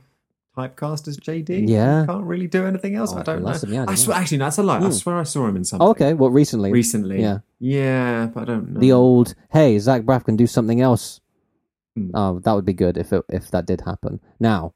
typecast 0.56 1.06
as 1.08 1.18
JD? 1.18 1.68
Yeah. 1.68 2.04
can't 2.06 2.24
really 2.24 2.48
do 2.48 2.66
anything 2.66 2.96
else. 2.96 3.12
Oh, 3.14 3.18
I 3.18 3.22
don't 3.22 3.42
know. 3.42 3.52
him, 3.52 3.72
yeah, 3.72 3.84
I 3.86 3.92
I 3.92 3.94
swear, 3.94 4.16
know. 4.16 4.20
actually, 4.22 4.38
no, 4.38 4.44
that's 4.46 4.58
a 4.58 4.62
lie. 4.62 4.78
I 4.78 4.80
Hmm. 4.84 4.90
swear 4.90 5.16
I 5.18 5.22
saw 5.22 5.46
him 5.46 5.56
in 5.56 5.64
something 5.64 5.86
Oh, 5.86 5.90
okay. 5.92 6.14
well, 6.14 6.30
recently? 6.30 6.72
recently. 6.72 7.20
Yeah. 7.20 7.38
yeah, 7.60 8.26
but 8.26 8.42
I 8.42 8.44
don't 8.46 8.70
know. 8.72 8.80
The 8.80 8.92
old 8.92 9.34
hey, 9.50 9.78
Zach 9.78 10.02
Braff 10.02 10.24
can 10.24 10.36
do 10.36 10.46
something 10.46 10.80
else. 10.80 11.20
Hmm. 12.06 12.10
Oh, 12.14 12.38
that 12.40 12.52
would 12.52 12.64
be 12.64 12.72
good 12.72 12.96
if 12.96 13.12
it, 13.12 13.24
if 13.28 13.50
that 13.50 13.66
did 13.66 13.80
happen. 13.82 14.20
Now, 14.40 14.74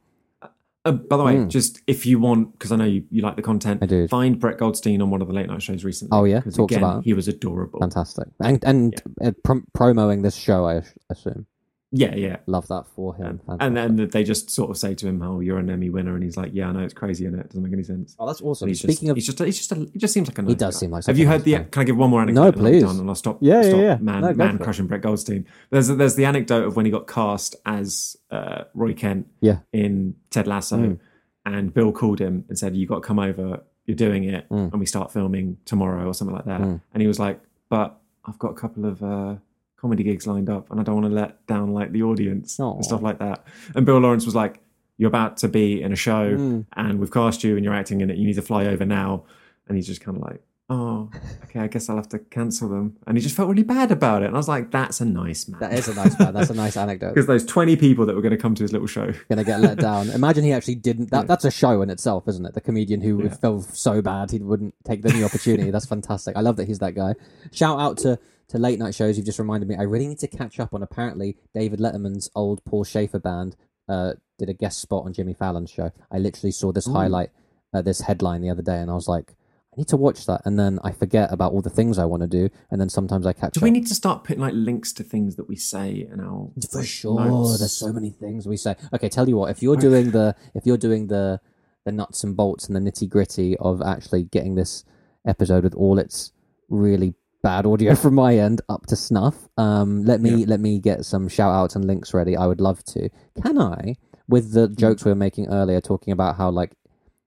Uh, 0.85 0.91
by 0.91 1.17
the 1.17 1.23
way, 1.23 1.37
Hmm. 1.37 1.49
just 1.49 1.81
if 1.87 2.05
you 2.07 2.19
want, 2.19 2.51
because 2.53 2.73
I 2.73 2.77
know 2.77 2.85
you, 2.85 3.05
you 3.09 3.23
like 3.23 3.37
the 3.37 3.43
content, 3.43 3.81
I 3.85 3.87
do. 3.87 4.09
find 4.09 4.41
Brett 4.41 4.59
Goldstein 4.59 5.01
on 5.01 5.11
one 5.11 5.23
of 5.23 5.29
the 5.29 5.33
late 5.35 5.47
night 5.47 5.63
shows 5.63 5.85
recently. 5.85 6.11
Oh, 6.19 6.25
yeah, 6.25 6.41
Talks 6.41 6.59
again, 6.59 6.79
about 6.81 6.99
it. 6.99 7.05
he 7.05 7.15
was 7.15 7.29
adorable. 7.29 7.79
fantastic, 7.79 8.27
and 8.41 8.59
and 8.65 9.01
uh, 9.23 9.31
prom- 9.45 9.67
promoting 9.75 10.23
this 10.23 10.35
show, 10.35 10.67
I 10.67 10.83
assume. 11.09 11.47
Yeah, 11.95 12.15
yeah. 12.15 12.37
Love 12.47 12.69
that 12.69 12.87
for 12.97 13.15
him. 13.15 13.41
And, 13.47 13.77
and 13.79 13.99
then 13.99 14.09
they 14.09 14.25
just 14.25 14.49
sort 14.51 14.71
of 14.71 14.79
say 14.79 14.95
to 14.95 15.07
him, 15.07 15.21
"Oh, 15.23 15.41
you're 15.41 15.59
an 15.59 15.69
Emmy 15.69 15.91
winner," 15.91 16.15
and 16.15 16.25
he's 16.25 16.39
like, 16.39 16.51
"Yeah, 16.55 16.69
I 16.69 16.73
know 16.73 16.81
it's 16.81 16.95
crazy, 16.95 17.27
and 17.27 17.39
it 17.39 17.49
doesn't 17.49 17.63
make 17.63 17.73
any 17.73 17.83
sense." 17.83 18.17
oh, 18.19 18.27
that's 18.27 18.41
And 18.41 18.49
awesome. 18.49 18.69
he's 18.69 18.79
Speaking 18.81 19.09
just, 19.09 19.11
of, 19.11 19.17
he's 19.17 19.27
just, 19.27 19.39
he's 19.45 19.59
just, 19.59 19.73
a, 19.73 19.91
he 19.93 19.99
just 19.99 20.15
seems 20.15 20.27
like 20.29 20.39
a 20.39 20.43
nice 20.43 20.49
he 20.51 20.55
does 20.55 20.75
guy. 20.77 20.79
seem 20.81 20.91
like. 20.91 21.05
Have 21.05 21.19
you 21.19 21.27
heard 21.29 21.45
the? 21.45 21.53
guy. 21.53 21.65
Can 21.65 21.83
I 21.83 21.85
give 21.85 21.97
one 21.99 22.09
more 22.09 22.23
anecdote? 22.23 22.41
No, 22.41 22.47
and 22.49 22.57
I'll 22.57 22.63
be 22.73 22.81
please. 22.81 22.99
and 22.99 23.09
I'll 23.11 23.15
stop. 23.15 23.39
Yeah, 23.43 23.57
I'll 23.59 23.65
yeah, 23.67 23.77
yeah. 23.77 23.99
Man, 24.01 24.21
No, 24.23 24.33
man 24.33 24.59
crushing 24.59 24.87
Brett 24.87 25.03
Goldstein. 25.03 25.47
There's 25.71 25.89
there's 25.89 26.15
the 26.15 26.25
anecdote 26.25 26.65
of 26.65 26.77
when 26.77 26.87
he 26.87 26.91
got 26.91 27.07
cast 27.07 27.57
as 27.67 28.17
uh, 28.31 28.65
Roy 28.73 28.95
Kent 28.95 29.27
Yeah. 29.43 29.59
in 29.75 30.15
Ted 30.31 30.47
Lasso, 30.47 30.79
Mm. 30.79 30.99
and 31.45 31.75
Bill 31.75 31.93
called 31.93 32.21
him 32.21 32.47
and 32.49 32.59
said, 32.59 32.75
"You 32.75 32.87
got 32.87 33.03
to 33.03 33.07
come 33.07 33.19
over. 33.19 33.61
You're 33.85 33.97
doing 33.97 34.25
it, 34.25 34.49
Mm. 34.49 34.71
and 34.73 34.81
we 34.81 34.87
start 34.87 35.13
filming 35.13 35.59
tomorrow 35.67 36.07
or 36.07 36.15
something 36.15 36.35
like 36.35 36.47
that." 36.47 36.63
Mm. 36.63 36.81
And 36.95 37.01
he 37.03 37.07
was 37.07 37.19
like, 37.19 37.39
"But 37.69 38.01
I've 38.25 38.39
got 38.39 38.53
a 38.53 38.55
couple 38.55 38.87
of." 38.87 39.03
Uh, 39.03 39.35
comedy 39.83 40.03
gigs 40.05 40.27
lined 40.27 40.49
up 40.49 40.71
and 40.71 40.81
I 40.81 40.83
don't 40.85 40.95
want 40.95 41.09
to 41.09 41.13
let 41.15 41.47
down 41.47 41.75
like 41.75 41.93
the 41.93 42.03
audience 42.05 42.59
Aw. 42.59 42.77
and 42.77 42.85
stuff 42.85 43.03
like 43.03 43.19
that. 43.19 43.45
And 43.75 43.85
Bill 43.85 43.99
Lawrence 43.99 44.25
was 44.25 44.35
like, 44.35 44.61
You're 44.97 45.09
about 45.09 45.37
to 45.39 45.49
be 45.49 45.83
in 45.83 45.93
a 45.93 45.97
show 45.97 46.37
Mm. 46.37 46.65
and 46.77 46.99
we've 47.01 47.11
cast 47.11 47.43
you 47.45 47.57
and 47.57 47.65
you're 47.65 47.75
acting 47.75 48.01
in 48.01 48.09
it. 48.09 48.17
You 48.17 48.27
need 48.27 48.35
to 48.37 48.43
fly 48.43 48.65
over 48.67 48.85
now. 48.87 49.25
And 49.69 49.77
he's 49.77 49.87
just 49.87 50.01
kind 50.01 50.17
of 50.17 50.23
like, 50.23 50.41
oh, 50.71 51.11
okay, 51.45 51.61
I 51.61 51.67
guess 51.67 51.89
I'll 51.89 51.97
have 51.97 52.09
to 52.11 52.19
cancel 52.19 52.69
them. 52.69 52.97
And 53.07 53.17
he 53.17 53.23
just 53.23 53.37
felt 53.37 53.49
really 53.49 53.63
bad 53.63 53.91
about 53.93 54.23
it. 54.23 54.27
And 54.27 54.35
I 54.35 54.39
was 54.39 54.49
like, 54.49 54.71
that's 54.71 55.01
a 55.01 55.05
nice 55.05 55.47
man. 55.49 55.61
That 55.61 55.73
is 55.75 55.87
a 55.89 55.95
nice 55.95 56.19
man. 56.19 56.33
That's 56.35 56.51
a 56.51 56.55
nice 56.55 56.77
anecdote. 56.85 57.11
Because 57.15 57.27
those 57.27 57.45
20 57.45 57.77
people 57.77 58.07
that 58.07 58.15
were 58.17 58.23
going 58.23 58.33
to 58.33 58.39
come 58.39 58.55
to 58.55 58.63
his 58.63 58.73
little 58.73 58.87
show. 58.87 59.13
Gonna 59.29 59.45
get 59.45 59.61
let 59.61 59.79
down. 59.79 60.09
Imagine 60.11 60.45
he 60.45 60.53
actually 60.53 60.77
didn't. 60.77 61.11
That, 61.11 61.21
Yeah. 61.23 61.27
That's 61.27 61.45
a 61.45 61.51
show 61.51 61.83
in 61.83 61.91
itself, 61.91 62.27
isn't 62.29 62.45
it? 62.47 62.55
The 62.55 62.61
comedian 62.61 63.01
who 63.03 63.23
Yeah. 63.25 63.35
felt 63.35 63.65
so 63.75 64.01
bad 64.03 64.31
he 64.31 64.39
wouldn't 64.39 64.75
take 64.85 65.03
the 65.03 65.13
new 65.13 65.25
opportunity. 65.25 65.71
That's 65.71 65.87
fantastic. 65.87 66.37
I 66.37 66.41
love 66.41 66.57
that 66.57 66.67
he's 66.69 66.79
that 66.79 66.95
guy. 66.95 67.15
Shout 67.53 67.79
out 67.79 67.99
to 67.99 68.19
to 68.53 68.59
late 68.59 68.79
night 68.79 68.95
shows. 68.95 69.17
You've 69.17 69.27
just 69.27 69.39
reminded 69.39 69.69
me. 69.69 69.77
I 69.77 69.83
really 69.83 70.07
need 70.07 70.21
to 70.21 70.29
catch 70.29 70.59
up 70.61 70.73
on. 70.73 70.83
Apparently, 70.83 71.37
David 71.55 71.81
Letterman's 71.81 72.31
old 72.35 72.65
Paul 72.65 72.85
Shaffer 72.85 73.19
band 73.19 73.57
uh, 73.89 74.13
did 74.39 74.49
a 74.49 74.55
guest 74.55 74.81
spot 74.81 75.05
on 75.05 75.13
Jimmy 75.13 75.35
Fallon's 75.35 75.71
show. 75.71 75.91
I 76.11 76.19
literally 76.19 76.53
saw 76.53 76.73
this 76.73 76.87
Ooh. 76.89 76.93
highlight, 76.93 77.31
uh, 77.75 77.83
this 77.83 78.03
headline 78.03 78.41
the 78.43 78.51
other 78.51 78.63
day, 78.63 78.79
and 78.79 78.91
I 78.91 78.95
was 78.95 79.09
like. 79.09 79.35
I 79.75 79.79
need 79.79 79.89
to 79.89 79.97
watch 79.97 80.27
that, 80.27 80.43
and 80.45 80.59
then 80.59 80.79
I 80.85 80.93
forget 80.93 81.33
about 81.33 81.55
all 81.55 81.63
the 81.63 81.71
things 81.71 81.97
I 81.97 82.05
want 82.05 82.21
to 82.21 82.27
do, 82.27 82.51
and 82.71 82.79
then 82.79 82.91
sometimes 82.91 83.25
I 83.25 83.33
catch 83.33 83.55
Do 83.55 83.61
up. 83.61 83.63
we 83.63 83.71
need 83.71 83.87
to 83.87 83.95
start 83.95 84.23
putting 84.23 84.43
like 84.43 84.53
links 84.53 84.93
to 84.93 85.03
things 85.03 85.37
that 85.37 85.49
we 85.49 85.57
say 85.57 86.07
in 86.13 86.21
our 86.21 86.51
For 86.71 86.83
sure, 86.85 87.25
notes? 87.25 87.59
there's 87.59 87.73
so 87.73 87.91
many 87.91 88.11
things 88.11 88.47
we 88.47 88.59
say. 88.59 88.77
Okay, 88.93 89.09
tell 89.09 89.27
you 89.31 89.39
what, 89.39 89.51
if 89.51 89.63
you're 89.63 89.77
doing 89.79 90.11
the 90.11 90.37
if 90.55 90.67
you're 90.67 90.77
doing 90.77 91.07
the 91.07 91.41
the 91.87 91.91
nuts 91.93 92.23
and 92.23 92.37
bolts 92.37 92.69
and 92.69 92.77
the 92.77 92.81
nitty 92.81 93.09
gritty 93.09 93.57
of 93.57 93.81
actually 93.81 94.25
getting 94.25 94.57
this 94.57 94.85
episode 95.27 95.65
with 95.65 95.75
all 95.75 95.99
its 95.99 96.33
really 96.69 97.15
bad 97.43 97.67
audio 97.67 97.95
from 97.95 98.15
my 98.15 98.37
end 98.39 98.61
up 98.69 98.87
to 98.87 98.97
snuff, 98.97 99.49
um, 99.57 100.05
let 100.05 100.21
me 100.21 100.31
Yeah. 100.41 100.47
let 100.49 100.61
me 100.61 100.79
get 100.79 101.05
some 101.05 101.29
shout 101.29 101.53
outs 101.55 101.75
and 101.77 101.85
links 101.85 102.15
ready. 102.15 102.37
I 102.37 102.47
would 102.47 102.61
love 102.61 102.83
to. 102.85 103.09
Can 103.43 103.59
I? 103.59 103.97
With 104.29 104.53
the 104.53 104.69
jokes 104.69 105.05
we 105.05 105.11
were 105.11 105.17
making 105.17 105.49
earlier, 105.49 105.81
talking 105.81 106.13
about 106.13 106.37
how 106.37 106.51
like, 106.51 106.75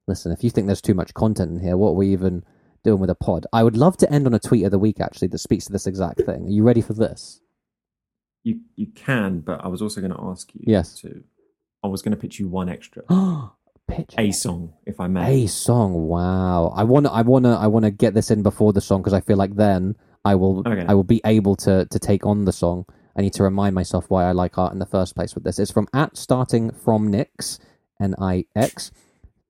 listen, 0.08 0.32
if 0.32 0.44
you 0.44 0.50
think 0.50 0.68
there's 0.68 0.82
too 0.82 0.94
much 0.94 1.14
content 1.14 1.52
in 1.52 1.60
here, 1.60 1.78
what 1.78 1.90
are 1.90 1.94
we 1.96 2.08
even 2.12 2.44
doing 2.84 3.00
with 3.00 3.10
a 3.10 3.16
pod? 3.16 3.46
I 3.54 3.64
would 3.64 3.76
love 3.78 3.98
to 3.98 4.12
end 4.12 4.26
on 4.28 4.34
a 4.34 4.40
tweet 4.40 4.64
of 4.66 4.72
the 4.72 4.80
week 4.80 5.00
actually 5.00 5.28
that 5.30 5.40
speaks 5.40 5.66
to 5.66 5.72
this 5.72 5.88
exact 5.88 6.22
thing. 6.22 6.46
Are 6.46 6.50
you 6.50 6.64
ready 6.64 6.82
for 6.82 6.94
this? 6.94 7.42
You 8.44 8.62
you 8.76 8.88
can, 8.88 9.40
but 9.42 9.64
I 9.64 9.68
was 9.68 9.82
also 9.82 10.02
going 10.02 10.14
to 10.14 10.22
ask 10.22 10.54
you 10.54 10.62
Yes. 10.66 10.96
to. 11.02 11.24
I 11.84 11.88
was 11.88 12.02
going 12.02 12.12
to 12.12 12.18
pitch 12.18 12.40
you 12.40 12.48
one 12.48 12.70
extra, 12.70 13.04
Pitch 13.88 14.16
a 14.18 14.32
song, 14.32 14.74
if 14.86 15.00
I 15.00 15.08
may. 15.08 15.44
A 15.44 15.48
song, 15.48 15.94
wow! 15.94 16.74
I 16.76 16.84
want 16.84 17.06
to, 17.06 17.12
I 17.12 17.22
want 17.22 17.46
to, 17.46 17.52
I 17.52 17.68
want 17.68 17.86
to 17.86 17.92
get 17.92 18.14
this 18.16 18.32
in 18.32 18.42
before 18.42 18.74
the 18.74 18.82
song 18.82 19.02
because 19.02 19.14
I 19.14 19.22
feel 19.22 19.38
like 19.38 19.56
then 19.56 19.96
I 20.26 20.36
will 20.36 20.64
Okay. 20.66 20.86
I 20.88 20.96
will 20.96 21.04
be 21.04 21.22
able 21.24 21.56
to 21.58 21.86
to 21.86 22.00
take 22.00 22.26
on 22.26 22.46
the 22.46 22.52
song. 22.52 22.86
I 23.16 23.22
need 23.22 23.34
to 23.34 23.44
remind 23.44 23.76
myself 23.76 24.06
why 24.10 24.26
I 24.26 24.32
like 24.32 24.58
art 24.58 24.74
in 24.74 24.80
the 24.80 24.86
first 24.88 25.16
place 25.16 25.36
with 25.36 25.44
this. 25.44 25.60
It's 25.60 25.72
from 25.72 25.88
at 25.94 26.18
starting 26.18 26.72
from 26.72 27.10
Nix 27.12 27.60
N 28.02 28.16
I 28.20 28.46
X, 28.56 28.92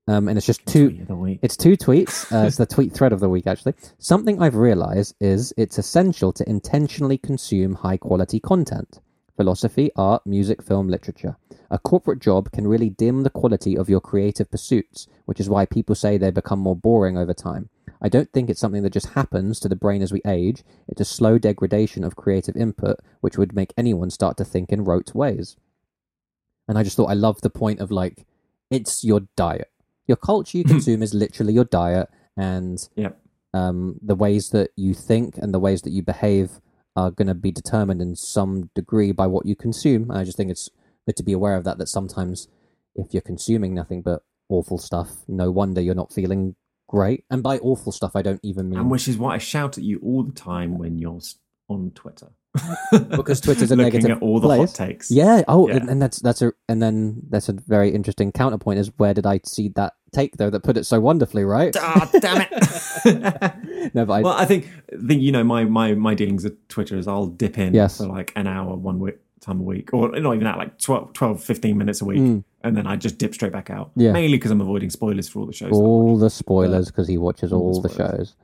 um, 0.07 0.27
and 0.27 0.37
it's 0.37 0.45
just 0.45 0.65
two. 0.65 0.89
Tweet 0.89 1.01
of 1.01 1.07
the 1.07 1.15
week. 1.15 1.39
It's 1.41 1.55
two 1.55 1.77
tweets. 1.77 2.31
Uh, 2.31 2.45
it's 2.45 2.57
the 2.57 2.65
tweet 2.65 2.93
thread 2.93 3.13
of 3.13 3.21
the 3.21 3.29
week, 3.29 3.47
actually. 3.47 3.73
Something 3.99 4.41
I've 4.41 4.55
realized 4.55 5.15
is 5.21 5.53
it's 5.55 5.77
essential 5.77 6.33
to 6.33 6.47
intentionally 6.47 7.17
consume 7.17 7.73
high 7.73 7.97
quality 7.97 8.41
content 8.41 8.99
philosophy, 9.35 9.91
art, 9.95 10.25
music, 10.25 10.61
film, 10.61 10.87
literature. 10.87 11.37
A 11.69 11.79
corporate 11.79 12.19
job 12.19 12.51
can 12.51 12.67
really 12.67 12.89
dim 12.89 13.23
the 13.23 13.29
quality 13.29 13.77
of 13.77 13.89
your 13.89 13.99
creative 14.01 14.49
pursuits, 14.49 15.07
which 15.25 15.39
is 15.39 15.49
why 15.49 15.65
people 15.65 15.95
say 15.95 16.17
they 16.17 16.31
become 16.31 16.59
more 16.59 16.75
boring 16.75 17.17
over 17.17 17.33
time. 17.33 17.69
I 18.01 18.09
don't 18.09 18.31
think 18.31 18.49
it's 18.49 18.59
something 18.59 18.83
that 18.83 18.93
just 18.93 19.13
happens 19.13 19.59
to 19.59 19.69
the 19.69 19.75
brain 19.75 20.01
as 20.01 20.11
we 20.11 20.21
age. 20.27 20.63
It's 20.87 21.01
a 21.01 21.05
slow 21.05 21.37
degradation 21.37 22.03
of 22.03 22.15
creative 22.15 22.55
input, 22.55 22.97
which 23.21 23.37
would 23.37 23.55
make 23.55 23.73
anyone 23.77 24.09
start 24.09 24.37
to 24.37 24.45
think 24.45 24.71
in 24.71 24.83
rote 24.83 25.15
ways. 25.15 25.57
And 26.67 26.77
I 26.77 26.83
just 26.83 26.97
thought 26.97 27.09
I 27.09 27.13
loved 27.13 27.41
the 27.43 27.49
point 27.49 27.79
of 27.79 27.91
like, 27.91 28.25
it's 28.69 29.03
your 29.03 29.21
diet. 29.35 29.71
Your 30.07 30.17
culture 30.17 30.57
you 30.57 30.63
consume 30.63 31.01
is 31.01 31.13
literally 31.13 31.53
your 31.53 31.65
diet, 31.65 32.09
and 32.37 32.77
Yep. 32.95 33.19
um, 33.53 33.99
the 34.01 34.15
ways 34.15 34.49
that 34.49 34.71
you 34.75 34.93
think 34.93 35.37
and 35.37 35.53
the 35.53 35.59
ways 35.59 35.81
that 35.83 35.91
you 35.91 36.03
behave 36.03 36.59
are 36.95 37.11
going 37.11 37.27
to 37.27 37.33
be 37.33 37.51
determined 37.51 38.01
in 38.01 38.15
some 38.15 38.69
degree 38.73 39.11
by 39.11 39.27
what 39.27 39.45
you 39.45 39.55
consume. 39.55 40.09
And 40.09 40.19
I 40.19 40.23
just 40.23 40.37
think 40.37 40.51
it's 40.51 40.69
good 41.05 41.15
to 41.17 41.23
be 41.23 41.33
aware 41.33 41.55
of 41.55 41.63
that. 41.65 41.77
That 41.77 41.89
sometimes, 41.89 42.47
if 42.95 43.13
you're 43.13 43.21
consuming 43.21 43.73
nothing 43.73 44.01
but 44.01 44.23
awful 44.49 44.77
stuff, 44.77 45.09
no 45.27 45.51
wonder 45.51 45.81
you're 45.81 45.95
not 45.95 46.13
feeling 46.13 46.55
great. 46.87 47.25
And 47.29 47.43
by 47.43 47.57
awful 47.57 47.91
stuff, 47.91 48.15
I 48.15 48.21
don't 48.21 48.39
even 48.43 48.69
mean 48.69 48.79
And 48.79 48.91
which 48.91 49.07
is 49.07 49.17
why 49.17 49.35
I 49.35 49.37
shout 49.37 49.77
at 49.77 49.83
you 49.83 49.99
all 50.03 50.23
the 50.23 50.33
time 50.33 50.77
when 50.77 50.97
you're 50.99 51.19
on 51.69 51.91
Twitter. 51.91 52.31
Because 52.91 53.41
Twitter's 53.41 53.71
a 53.71 53.75
Looking 53.75 53.93
negative 53.93 54.17
at 54.17 54.21
all 54.21 54.39
the 54.39 54.47
place. 54.47 54.77
hot 54.77 54.87
takes. 54.87 55.11
Yeah. 55.11 55.43
Oh, 55.47 55.67
Yeah. 55.67 55.75
And, 55.75 55.89
and 55.89 56.01
that's 56.01 56.19
that's 56.21 56.41
a 56.41 56.53
and 56.69 56.81
then 56.81 57.21
that's 57.29 57.49
a 57.49 57.53
very 57.53 57.89
interesting 57.93 58.31
counterpoint. 58.31 58.79
Is 58.79 58.91
where 58.97 59.13
did 59.13 59.25
I 59.25 59.41
see 59.43 59.69
that 59.75 59.93
take 60.15 60.37
though 60.37 60.49
that 60.49 60.61
put 60.63 60.77
it 60.77 60.85
so 60.85 60.99
wonderfully 60.99 61.43
right? 61.43 61.75
Ah, 61.79 62.09
damn 62.19 62.41
it. 62.49 62.51
no, 63.95 64.05
but 64.05 64.13
I, 64.13 64.21
well, 64.21 64.33
I 64.33 64.45
think, 64.45 64.69
think 65.07 65.21
you 65.21 65.31
know 65.31 65.43
my 65.43 65.63
my 65.65 65.93
my 65.93 66.13
dealings 66.15 66.43
with 66.43 66.55
Twitter 66.67 66.97
is 66.97 67.07
I'll 67.07 67.27
dip 67.27 67.57
in 67.57 67.73
Yes. 67.73 67.97
for 67.97 68.07
like 68.07 68.31
an 68.35 68.47
hour 68.47 68.75
one 68.75 68.99
week 68.99 69.17
time 69.41 69.59
a 69.59 69.63
week, 69.63 69.93
or 69.93 70.09
not 70.19 70.33
even 70.33 70.45
that, 70.45 70.57
like 70.57 70.79
12, 70.79 71.13
12 71.13 71.43
15 71.43 71.77
minutes 71.77 72.01
a 72.01 72.05
week, 72.05 72.17
Mm. 72.19 72.43
and 72.63 72.75
then 72.75 72.87
I 72.87 72.95
just 72.95 73.17
dip 73.19 73.33
straight 73.33 73.51
back 73.51 73.69
out. 73.69 73.91
Yeah. 73.95 74.11
mainly 74.11 74.37
because 74.37 74.49
I'm 74.49 74.61
avoiding 74.61 74.89
spoilers 74.89 75.27
for 75.29 75.39
all 75.41 75.45
the 75.45 75.53
shows. 75.53 75.69
that 75.69 75.75
I 75.75 75.79
watch. 75.79 75.85
all 75.87 76.17
the 76.17 76.29
spoilers 76.31 76.87
because 76.87 77.07
he 77.07 77.17
watches 77.19 77.53
all 77.53 77.61
all 77.61 77.81
the 77.81 77.87
the 77.89 77.93
shows. 77.95 78.35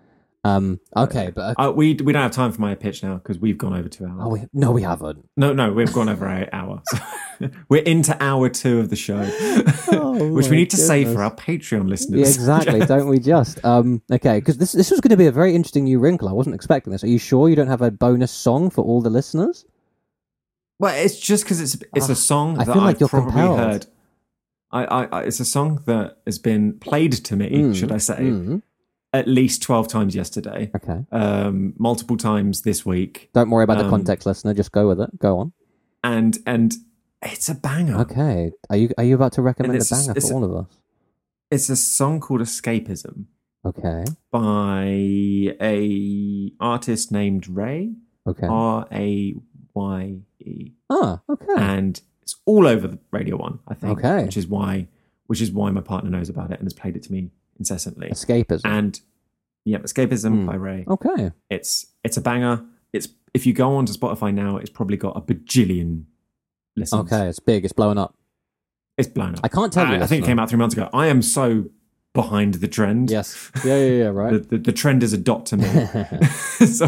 Um. 0.43 0.79
Okay, 0.97 1.31
but 1.35 1.55
Uh, 1.59 1.71
we 1.75 1.93
we 1.93 2.13
don't 2.13 2.23
have 2.23 2.31
time 2.31 2.51
for 2.51 2.61
my 2.61 2.73
pitch 2.73 3.03
now 3.03 3.15
because 3.17 3.37
we've 3.37 3.57
gone 3.59 3.75
over 3.77 3.87
two 3.87 4.05
hours. 4.05 4.19
oh, 4.21 4.29
we, 4.29 4.47
no, 4.53 4.71
we 4.71 4.81
haven't. 4.81 5.29
No, 5.37 5.53
no, 5.53 5.71
we've 5.71 5.93
gone 5.93 6.09
over 6.09 6.25
an 6.25 6.49
hour. 6.51 6.81
So 6.85 6.97
we're 7.69 7.83
into 7.83 8.15
hour 8.23 8.49
two 8.49 8.79
of 8.79 8.89
the 8.89 8.95
show, 8.95 9.21
Oh 9.91 10.31
which 10.33 10.47
we 10.49 10.55
need 10.55 10.71
to 10.71 10.77
save 10.77 11.11
for 11.13 11.21
our 11.23 11.33
Patreon 11.35 11.83
Yeah, 11.83 11.89
listeners. 11.89 12.35
exactly. 12.35 12.79
don't 12.87 13.07
we 13.07 13.19
just? 13.19 13.63
Um. 13.63 14.01
Okay, 14.11 14.39
because 14.39 14.57
this 14.57 14.71
this 14.71 14.89
was 14.89 14.99
going 14.99 15.11
to 15.11 15.17
be 15.17 15.27
a 15.27 15.31
very 15.31 15.53
interesting 15.55 15.83
new 15.83 15.99
wrinkle. 15.99 16.27
I 16.27 16.33
wasn't 16.33 16.55
expecting 16.55 16.91
this. 16.91 17.03
Are 17.03 17.07
you 17.07 17.19
sure 17.19 17.47
you 17.47 17.55
don't 17.55 17.67
have 17.67 17.83
a 17.83 17.91
bonus 17.91 18.31
song 18.31 18.71
for 18.71 18.83
all 18.83 19.01
the 19.01 19.11
listeners? 19.11 19.65
Well, 20.79 20.95
it's 20.95 21.19
just 21.19 21.43
because 21.43 21.61
it's 21.61 21.75
it's 21.95 22.09
Ah, 22.09 22.13
a 22.13 22.15
song 22.15 22.59
I 22.59 22.63
that 22.63 22.73
feel 22.73 22.81
like 22.81 22.95
I've 22.95 22.99
you're 23.01 23.09
probably 23.09 23.31
compelled. 23.33 23.59
heard. 23.59 23.85
I, 24.71 24.85
I, 24.85 25.03
I, 25.05 25.21
it's 25.23 25.39
a 25.39 25.45
song 25.45 25.83
that 25.85 26.17
has 26.25 26.39
been 26.39 26.79
played 26.79 27.11
to 27.11 27.35
me, 27.35 27.49
Mm, 27.51 27.75
should 27.75 27.91
I 27.91 27.97
say, 27.97 28.15
mm, 28.21 28.61
at 29.13 29.27
least 29.27 29.61
twelve 29.61 29.87
times 29.87 30.15
yesterday, 30.15 30.71
Okay. 30.75 31.05
um, 31.11 31.73
multiple 31.77 32.17
times 32.17 32.61
this 32.61 32.85
week, 32.85 33.29
Don't 33.33 33.49
worry 33.49 33.63
about 33.63 33.77
the 33.77 33.83
Um, 33.85 33.89
context, 33.89 34.25
listener. 34.25 34.53
Just 34.53 34.71
go 34.71 34.87
with 34.87 34.99
it. 35.01 35.17
Go 35.19 35.39
on. 35.39 35.53
and 36.03 36.37
and 36.45 36.73
it's 37.21 37.49
a 37.49 37.55
banger. 37.55 37.97
Okay. 37.99 38.51
Are 38.69 38.75
you 38.77 38.89
are 38.97 39.03
you 39.03 39.15
about 39.15 39.33
to 39.33 39.41
recommend 39.41 39.81
a 39.81 39.85
banger 39.85 40.11
it's- 40.11 40.29
for 40.29 40.35
all 40.35 40.43
of 40.43 40.53
us? 40.65 40.77
It's 41.51 41.69
a 41.69 41.75
song 41.75 42.19
called 42.21 42.41
"Escapism" 42.41 43.25
Okay. 43.65 44.05
by 44.31 44.85
a 45.61 46.51
artist 46.59 47.11
named 47.11 47.47
Raye 47.49 47.95
Okay. 48.27 48.47
R 48.47 48.87
A 48.91 49.35
Y 49.73 50.17
E. 50.39 50.71
ah. 50.89 51.21
Okay. 51.29 51.45
and 51.57 52.01
it's 52.21 52.35
all 52.45 52.65
over 52.67 52.87
the 52.87 52.99
Radio 53.11 53.35
One. 53.37 53.59
I 53.67 53.73
think, 53.73 53.99
Okay. 53.99 54.23
which 54.23 54.37
is 54.37 54.47
why, 54.47 54.87
which 55.27 55.41
is 55.41 55.51
why 55.51 55.69
my 55.71 55.81
partner 55.81 56.09
knows 56.09 56.29
about 56.29 56.51
it 56.51 56.59
and 56.59 56.65
has 56.65 56.73
played 56.73 56.95
it 56.95 57.03
to 57.03 57.11
me 57.11 57.31
incessantly. 57.61 58.09
Escapism. 58.09 58.61
And 58.65 58.99
yeah, 59.65 59.79
Escapism 59.79 60.31
Hmm. 60.41 60.45
by 60.47 60.55
Raye. 60.55 60.85
okay. 60.87 61.31
It's 61.49 61.85
it's 62.03 62.17
a 62.17 62.21
banger. 62.21 62.63
It's 62.93 63.07
if 63.33 63.45
you 63.45 63.53
go 63.53 63.75
onto 63.75 63.93
Spotify 63.93 64.33
now, 64.33 64.57
it's 64.57 64.69
probably 64.69 64.97
got 64.97 65.15
a 65.15 65.21
bajillion 65.21 66.05
listens. 66.75 67.01
Okay. 67.11 67.27
It's 67.27 67.39
big. 67.39 67.63
It's 67.63 67.73
blowing 67.73 67.97
up. 67.97 68.15
it's 68.97 69.07
blown 69.07 69.33
up. 69.35 69.39
I 69.43 69.47
can't 69.47 69.71
tell 69.73 69.87
you. 69.87 69.95
I, 69.95 70.03
I 70.03 70.07
think 70.07 70.23
it 70.23 70.27
came 70.27 70.39
out 70.39 70.49
three 70.49 70.59
months 70.59 70.75
ago. 70.75 70.89
I 70.93 71.07
am 71.07 71.21
so 71.21 71.65
behind 72.13 72.55
the 72.55 72.67
trend. 72.67 73.09
Yes. 73.09 73.51
Yeah. 73.63 73.77
Yeah. 73.77 73.85
Yeah. 73.85 74.03
The, 74.11 74.11
Right. 74.13 74.49
the, 74.49 74.57
the 74.57 74.71
trend 74.73 75.01
is 75.03 75.13
a 75.13 75.17
dot 75.17 75.45
to 75.47 75.57
me. 75.57 75.67
so 76.65 76.87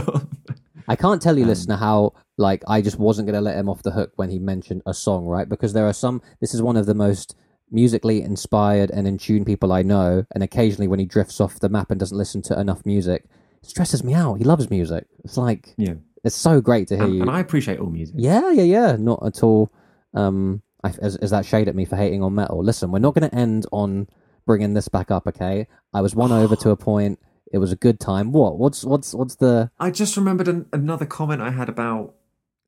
I 0.88 0.96
can't 0.98 1.22
tell 1.22 1.38
you, 1.38 1.44
Um, 1.44 1.50
listener, 1.50 1.78
how 1.78 2.14
like 2.38 2.62
I 2.68 2.82
just 2.82 2.98
wasn't 3.00 3.28
going 3.28 3.36
to 3.36 3.42
let 3.50 3.56
him 3.56 3.70
off 3.70 3.84
the 3.84 3.92
hook 3.92 4.12
when 4.18 4.30
he 4.30 4.40
mentioned 4.40 4.82
a 4.86 4.94
song, 4.94 5.26
right? 5.26 5.48
Because 5.48 5.72
there 5.74 5.88
are 5.88 5.94
some. 5.94 6.22
This 6.42 6.54
is 6.54 6.62
one 6.62 6.76
of 6.76 6.86
the 6.88 6.96
most 6.96 7.36
musically 7.74 8.22
inspired 8.22 8.92
and 8.92 9.08
in 9.08 9.18
tune 9.18 9.44
people 9.44 9.74
I 9.74 9.82
know, 9.82 10.26
and 10.34 10.44
occasionally 10.44 10.88
when 10.88 11.00
he 11.00 11.06
drifts 11.06 11.42
off 11.42 11.60
the 11.60 11.70
map 11.70 11.92
and 11.92 12.00
doesn't 12.00 12.18
listen 12.18 12.42
to 12.44 12.60
enough 12.60 12.86
music, 12.86 13.26
it 13.62 13.70
stresses 13.70 14.04
me 14.04 14.14
out. 14.14 14.36
He 14.36 14.44
loves 14.44 14.70
music. 14.70 15.08
It's 15.26 15.36
like 15.38 15.74
yeah, 15.78 15.96
it's 16.24 16.36
so 16.36 16.62
great 16.62 16.88
to 16.90 16.96
hear 16.96 17.06
and, 17.06 17.16
you. 17.16 17.22
and 17.22 17.30
I 17.32 17.40
appreciate 17.40 17.80
all 17.80 17.90
music. 17.90 18.16
Yeah, 18.18 18.52
yeah, 18.52 18.64
yeah. 18.64 18.96
Not 18.98 19.26
at 19.26 19.44
all. 19.44 19.72
Um, 20.14 20.62
I, 20.84 20.90
is, 21.02 21.18
is 21.18 21.32
that 21.32 21.46
shade 21.46 21.68
at 21.68 21.76
me 21.76 21.86
for 21.86 21.96
hating 21.96 22.22
on 22.22 22.36
metal? 22.36 22.64
Listen, 22.64 22.92
we're 22.92 23.00
not 23.00 23.16
going 23.16 23.30
to 23.30 23.36
end 23.36 23.66
on 23.72 24.08
bringing 24.46 24.74
this 24.74 24.88
back 24.88 25.10
up. 25.12 25.28
Okay, 25.28 25.68
I 25.94 26.02
was 26.02 26.16
won 26.16 26.32
over 26.32 26.56
to 26.58 26.70
a 26.70 26.78
point. 26.90 27.20
It 27.52 27.58
was 27.58 27.72
a 27.72 27.76
good 27.76 28.00
time. 28.00 28.32
What? 28.32 28.58
What's 28.58 28.84
what's 28.84 29.14
what's 29.14 29.36
the? 29.36 29.72
I 29.80 29.92
just 29.92 30.16
remembered 30.18 30.48
an, 30.48 30.68
another 30.72 31.06
comment 31.06 31.42
I 31.42 31.52
had 31.52 31.70
about 31.70 32.16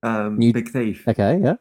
um, 0.04 0.42
You- 0.42 0.54
Big 0.54 0.70
Thief 0.70 1.08
Okay, 1.08 1.40
yeah. 1.42 1.56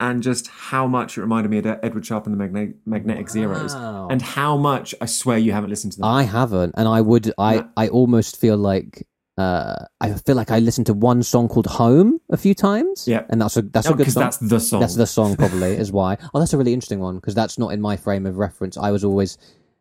And 0.00 0.22
just 0.22 0.46
how 0.48 0.86
much 0.86 1.18
it 1.18 1.22
reminded 1.22 1.50
me 1.50 1.58
of 1.58 1.66
Edward 1.66 2.06
Sharpe 2.06 2.26
and 2.26 2.32
the 2.32 2.38
Magne- 2.38 2.74
Magnetic 2.86 3.28
Zeros, 3.28 3.74
and 3.74 4.22
how 4.22 4.56
much 4.56 4.94
I 5.00 5.06
swear 5.06 5.38
you 5.38 5.50
haven't 5.52 5.70
listened 5.70 5.94
to 5.94 5.98
them. 5.98 6.08
I 6.08 6.22
haven't, 6.22 6.74
and 6.76 6.86
I 6.86 7.00
would. 7.00 7.32
I 7.36 7.56
No. 7.56 7.68
I 7.76 7.88
almost 7.88 8.36
feel 8.40 8.56
like. 8.56 9.06
Uh, 9.36 9.84
I 10.00 10.12
feel 10.14 10.34
like 10.34 10.50
I 10.50 10.58
listened 10.58 10.86
to 10.86 10.94
one 10.94 11.22
song 11.22 11.46
called 11.48 11.66
"Home" 11.66 12.20
a 12.30 12.36
few 12.36 12.54
times. 12.54 13.06
Yeah. 13.06 13.22
and 13.28 13.40
that's 13.40 13.56
a 13.56 13.62
that's 13.62 13.88
a 13.88 13.94
good 13.94 14.10
song. 14.10 14.22
that's 14.24 14.36
the 14.38 14.58
song. 14.60 14.80
That's 14.80 14.96
the 14.96 15.06
song, 15.06 15.36
probably 15.42 15.72
is 15.76 15.92
why. 15.92 16.16
Oh, 16.34 16.40
that's 16.40 16.52
a 16.52 16.58
really 16.58 16.72
interesting 16.74 16.98
one 17.00 17.16
because 17.16 17.34
that's 17.36 17.56
not 17.58 17.68
in 17.72 17.80
my 17.80 17.96
frame 17.96 18.26
of 18.26 18.36
reference. 18.36 18.76
I 18.76 18.90
was 18.90 19.04
always 19.04 19.36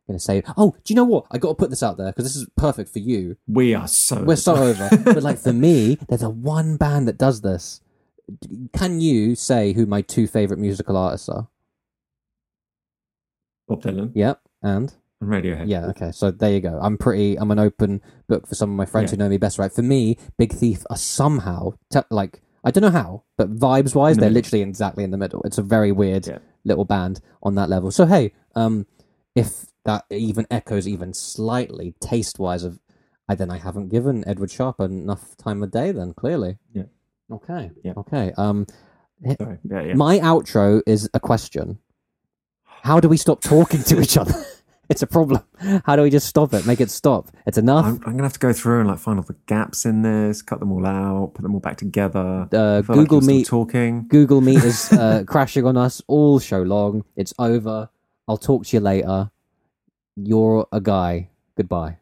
going 0.07 0.17
to 0.17 0.23
say, 0.23 0.43
"Oh, 0.57 0.75
do 0.83 0.93
you 0.93 0.95
know 0.95 1.05
what? 1.05 1.25
I 1.31 1.39
got 1.39 1.49
to 1.49 1.55
put 1.55 1.71
this 1.71 1.81
out 1.81 1.97
there 1.97 2.07
because 2.11 2.25
this 2.25 2.35
is 2.35 2.47
perfect 2.55 2.89
for 2.91 2.99
you. 2.99 3.35
we 3.47 3.73
are 3.73 3.87
so. 3.87 4.23
We're 4.23 4.35
so 4.35 4.55
over." 4.69 4.89
but 5.03 5.23
like 5.23 5.39
for 5.39 5.53
me, 5.53 5.97
there's 6.07 6.23
a 6.23 6.29
one 6.29 6.77
band 6.77 7.07
that 7.07 7.17
does 7.17 7.41
this. 7.41 7.81
Can 8.73 8.99
you 9.01 9.35
say 9.35 9.73
who 9.73 9.85
my 9.85 10.01
two 10.01 10.27
favorite 10.27 10.59
musical 10.59 10.97
artists 10.97 11.29
are? 11.29 11.47
Bob 13.67 13.81
Dylan 13.81 14.11
Yep, 14.15 14.41
and 14.61 14.93
and 15.19 15.29
Radiohead. 15.29 15.67
yeah, 15.67 15.85
okay. 15.87 16.11
So 16.11 16.31
there 16.31 16.51
you 16.51 16.61
go. 16.61 16.79
I'm 16.81 16.97
pretty. 16.97 17.37
I'm 17.37 17.51
an 17.51 17.59
open 17.59 18.01
book 18.27 18.47
for 18.47 18.55
some 18.55 18.69
of 18.69 18.75
my 18.75 18.85
friends 18.85 19.11
Yeah. 19.11 19.17
who 19.17 19.23
know 19.23 19.29
me 19.29 19.37
best. 19.37 19.57
Right? 19.59 19.71
For 19.71 19.81
me, 19.81 20.17
Big 20.37 20.53
Thief 20.53 20.83
are 20.89 20.97
somehow 20.97 21.73
te- 21.91 21.99
like 22.09 22.41
I 22.63 22.71
don't 22.71 22.81
know 22.83 22.89
how, 22.89 23.23
but 23.37 23.55
vibes 23.55 23.95
wise, 23.95 24.15
the 24.15 24.21
they're 24.21 24.29
literally 24.29 24.61
exactly 24.61 25.03
in 25.03 25.11
the 25.11 25.17
middle. 25.17 25.41
It's 25.43 25.57
a 25.57 25.61
very 25.63 25.91
weird 25.91 26.27
Yeah. 26.27 26.39
little 26.65 26.85
band 26.85 27.21
on 27.43 27.55
that 27.55 27.69
level. 27.69 27.91
So 27.91 28.05
hey, 28.05 28.33
um, 28.55 28.85
if 29.35 29.67
that 29.85 30.05
even 30.09 30.45
echoes 30.51 30.87
even 30.87 31.13
slightly 31.13 31.93
taste 31.99 32.39
wise 32.39 32.63
of, 32.63 32.79
I 33.29 33.35
then 33.35 33.49
I 33.49 33.57
haven't 33.57 33.89
given 33.89 34.23
Edward 34.27 34.51
Sharpe 34.51 34.79
enough 34.81 35.35
time 35.37 35.63
of 35.63 35.71
day. 35.71 35.91
Then 35.91 36.13
clearly, 36.13 36.57
Yeah. 36.73 36.83
Okay. 37.31 37.71
Yeah. 37.83 37.93
Okay. 37.97 38.33
Um, 38.37 38.67
Sorry. 39.39 39.57
Yeah, 39.69 39.81
yeah. 39.81 39.93
my 39.95 40.19
outro 40.19 40.81
is 40.85 41.09
a 41.13 41.19
question. 41.19 41.79
How 42.63 42.99
do 42.99 43.09
we 43.09 43.17
stop 43.17 43.41
talking 43.41 43.83
to 43.83 43.99
each 43.99 44.17
other? 44.17 44.33
it's 44.89 45.01
a 45.01 45.07
problem. 45.07 45.41
How 45.85 45.95
do 45.95 46.03
we 46.03 46.09
just 46.09 46.27
stop 46.27 46.53
it? 46.53 46.65
Make 46.65 46.79
it 46.79 46.89
stop. 46.89 47.27
It's 47.45 47.57
enough. 47.57 47.85
I'm, 47.85 47.95
I'm 48.05 48.11
gonna 48.11 48.23
have 48.23 48.33
to 48.33 48.39
go 48.39 48.53
through 48.53 48.81
and 48.81 48.89
like 48.89 48.99
find 48.99 49.19
all 49.19 49.25
the 49.25 49.35
gaps 49.47 49.85
in 49.85 50.03
this, 50.03 50.41
cut 50.41 50.59
them 50.59 50.71
all 50.71 50.85
out, 50.85 51.33
put 51.33 51.41
them 51.41 51.53
all 51.53 51.59
back 51.59 51.77
together. 51.77 52.47
uh, 52.51 52.81
feel 52.81 52.95
like 52.95 53.07
Google 53.07 53.21
Meet. 53.21 53.47
talking. 53.47 54.07
Google 54.07 54.41
Meet 54.41 54.63
is 54.63 54.93
uh, 54.93 55.23
crashing 55.27 55.65
on 55.65 55.75
us 55.75 56.01
all 56.07 56.39
show 56.39 56.61
long. 56.61 57.03
It's 57.15 57.33
over. 57.39 57.89
I'll 58.27 58.37
talk 58.37 58.65
to 58.67 58.77
you 58.77 58.81
later. 58.81 59.31
You're 60.15 60.67
a 60.71 60.79
guy. 60.81 61.29
Goodbye. 61.55 61.97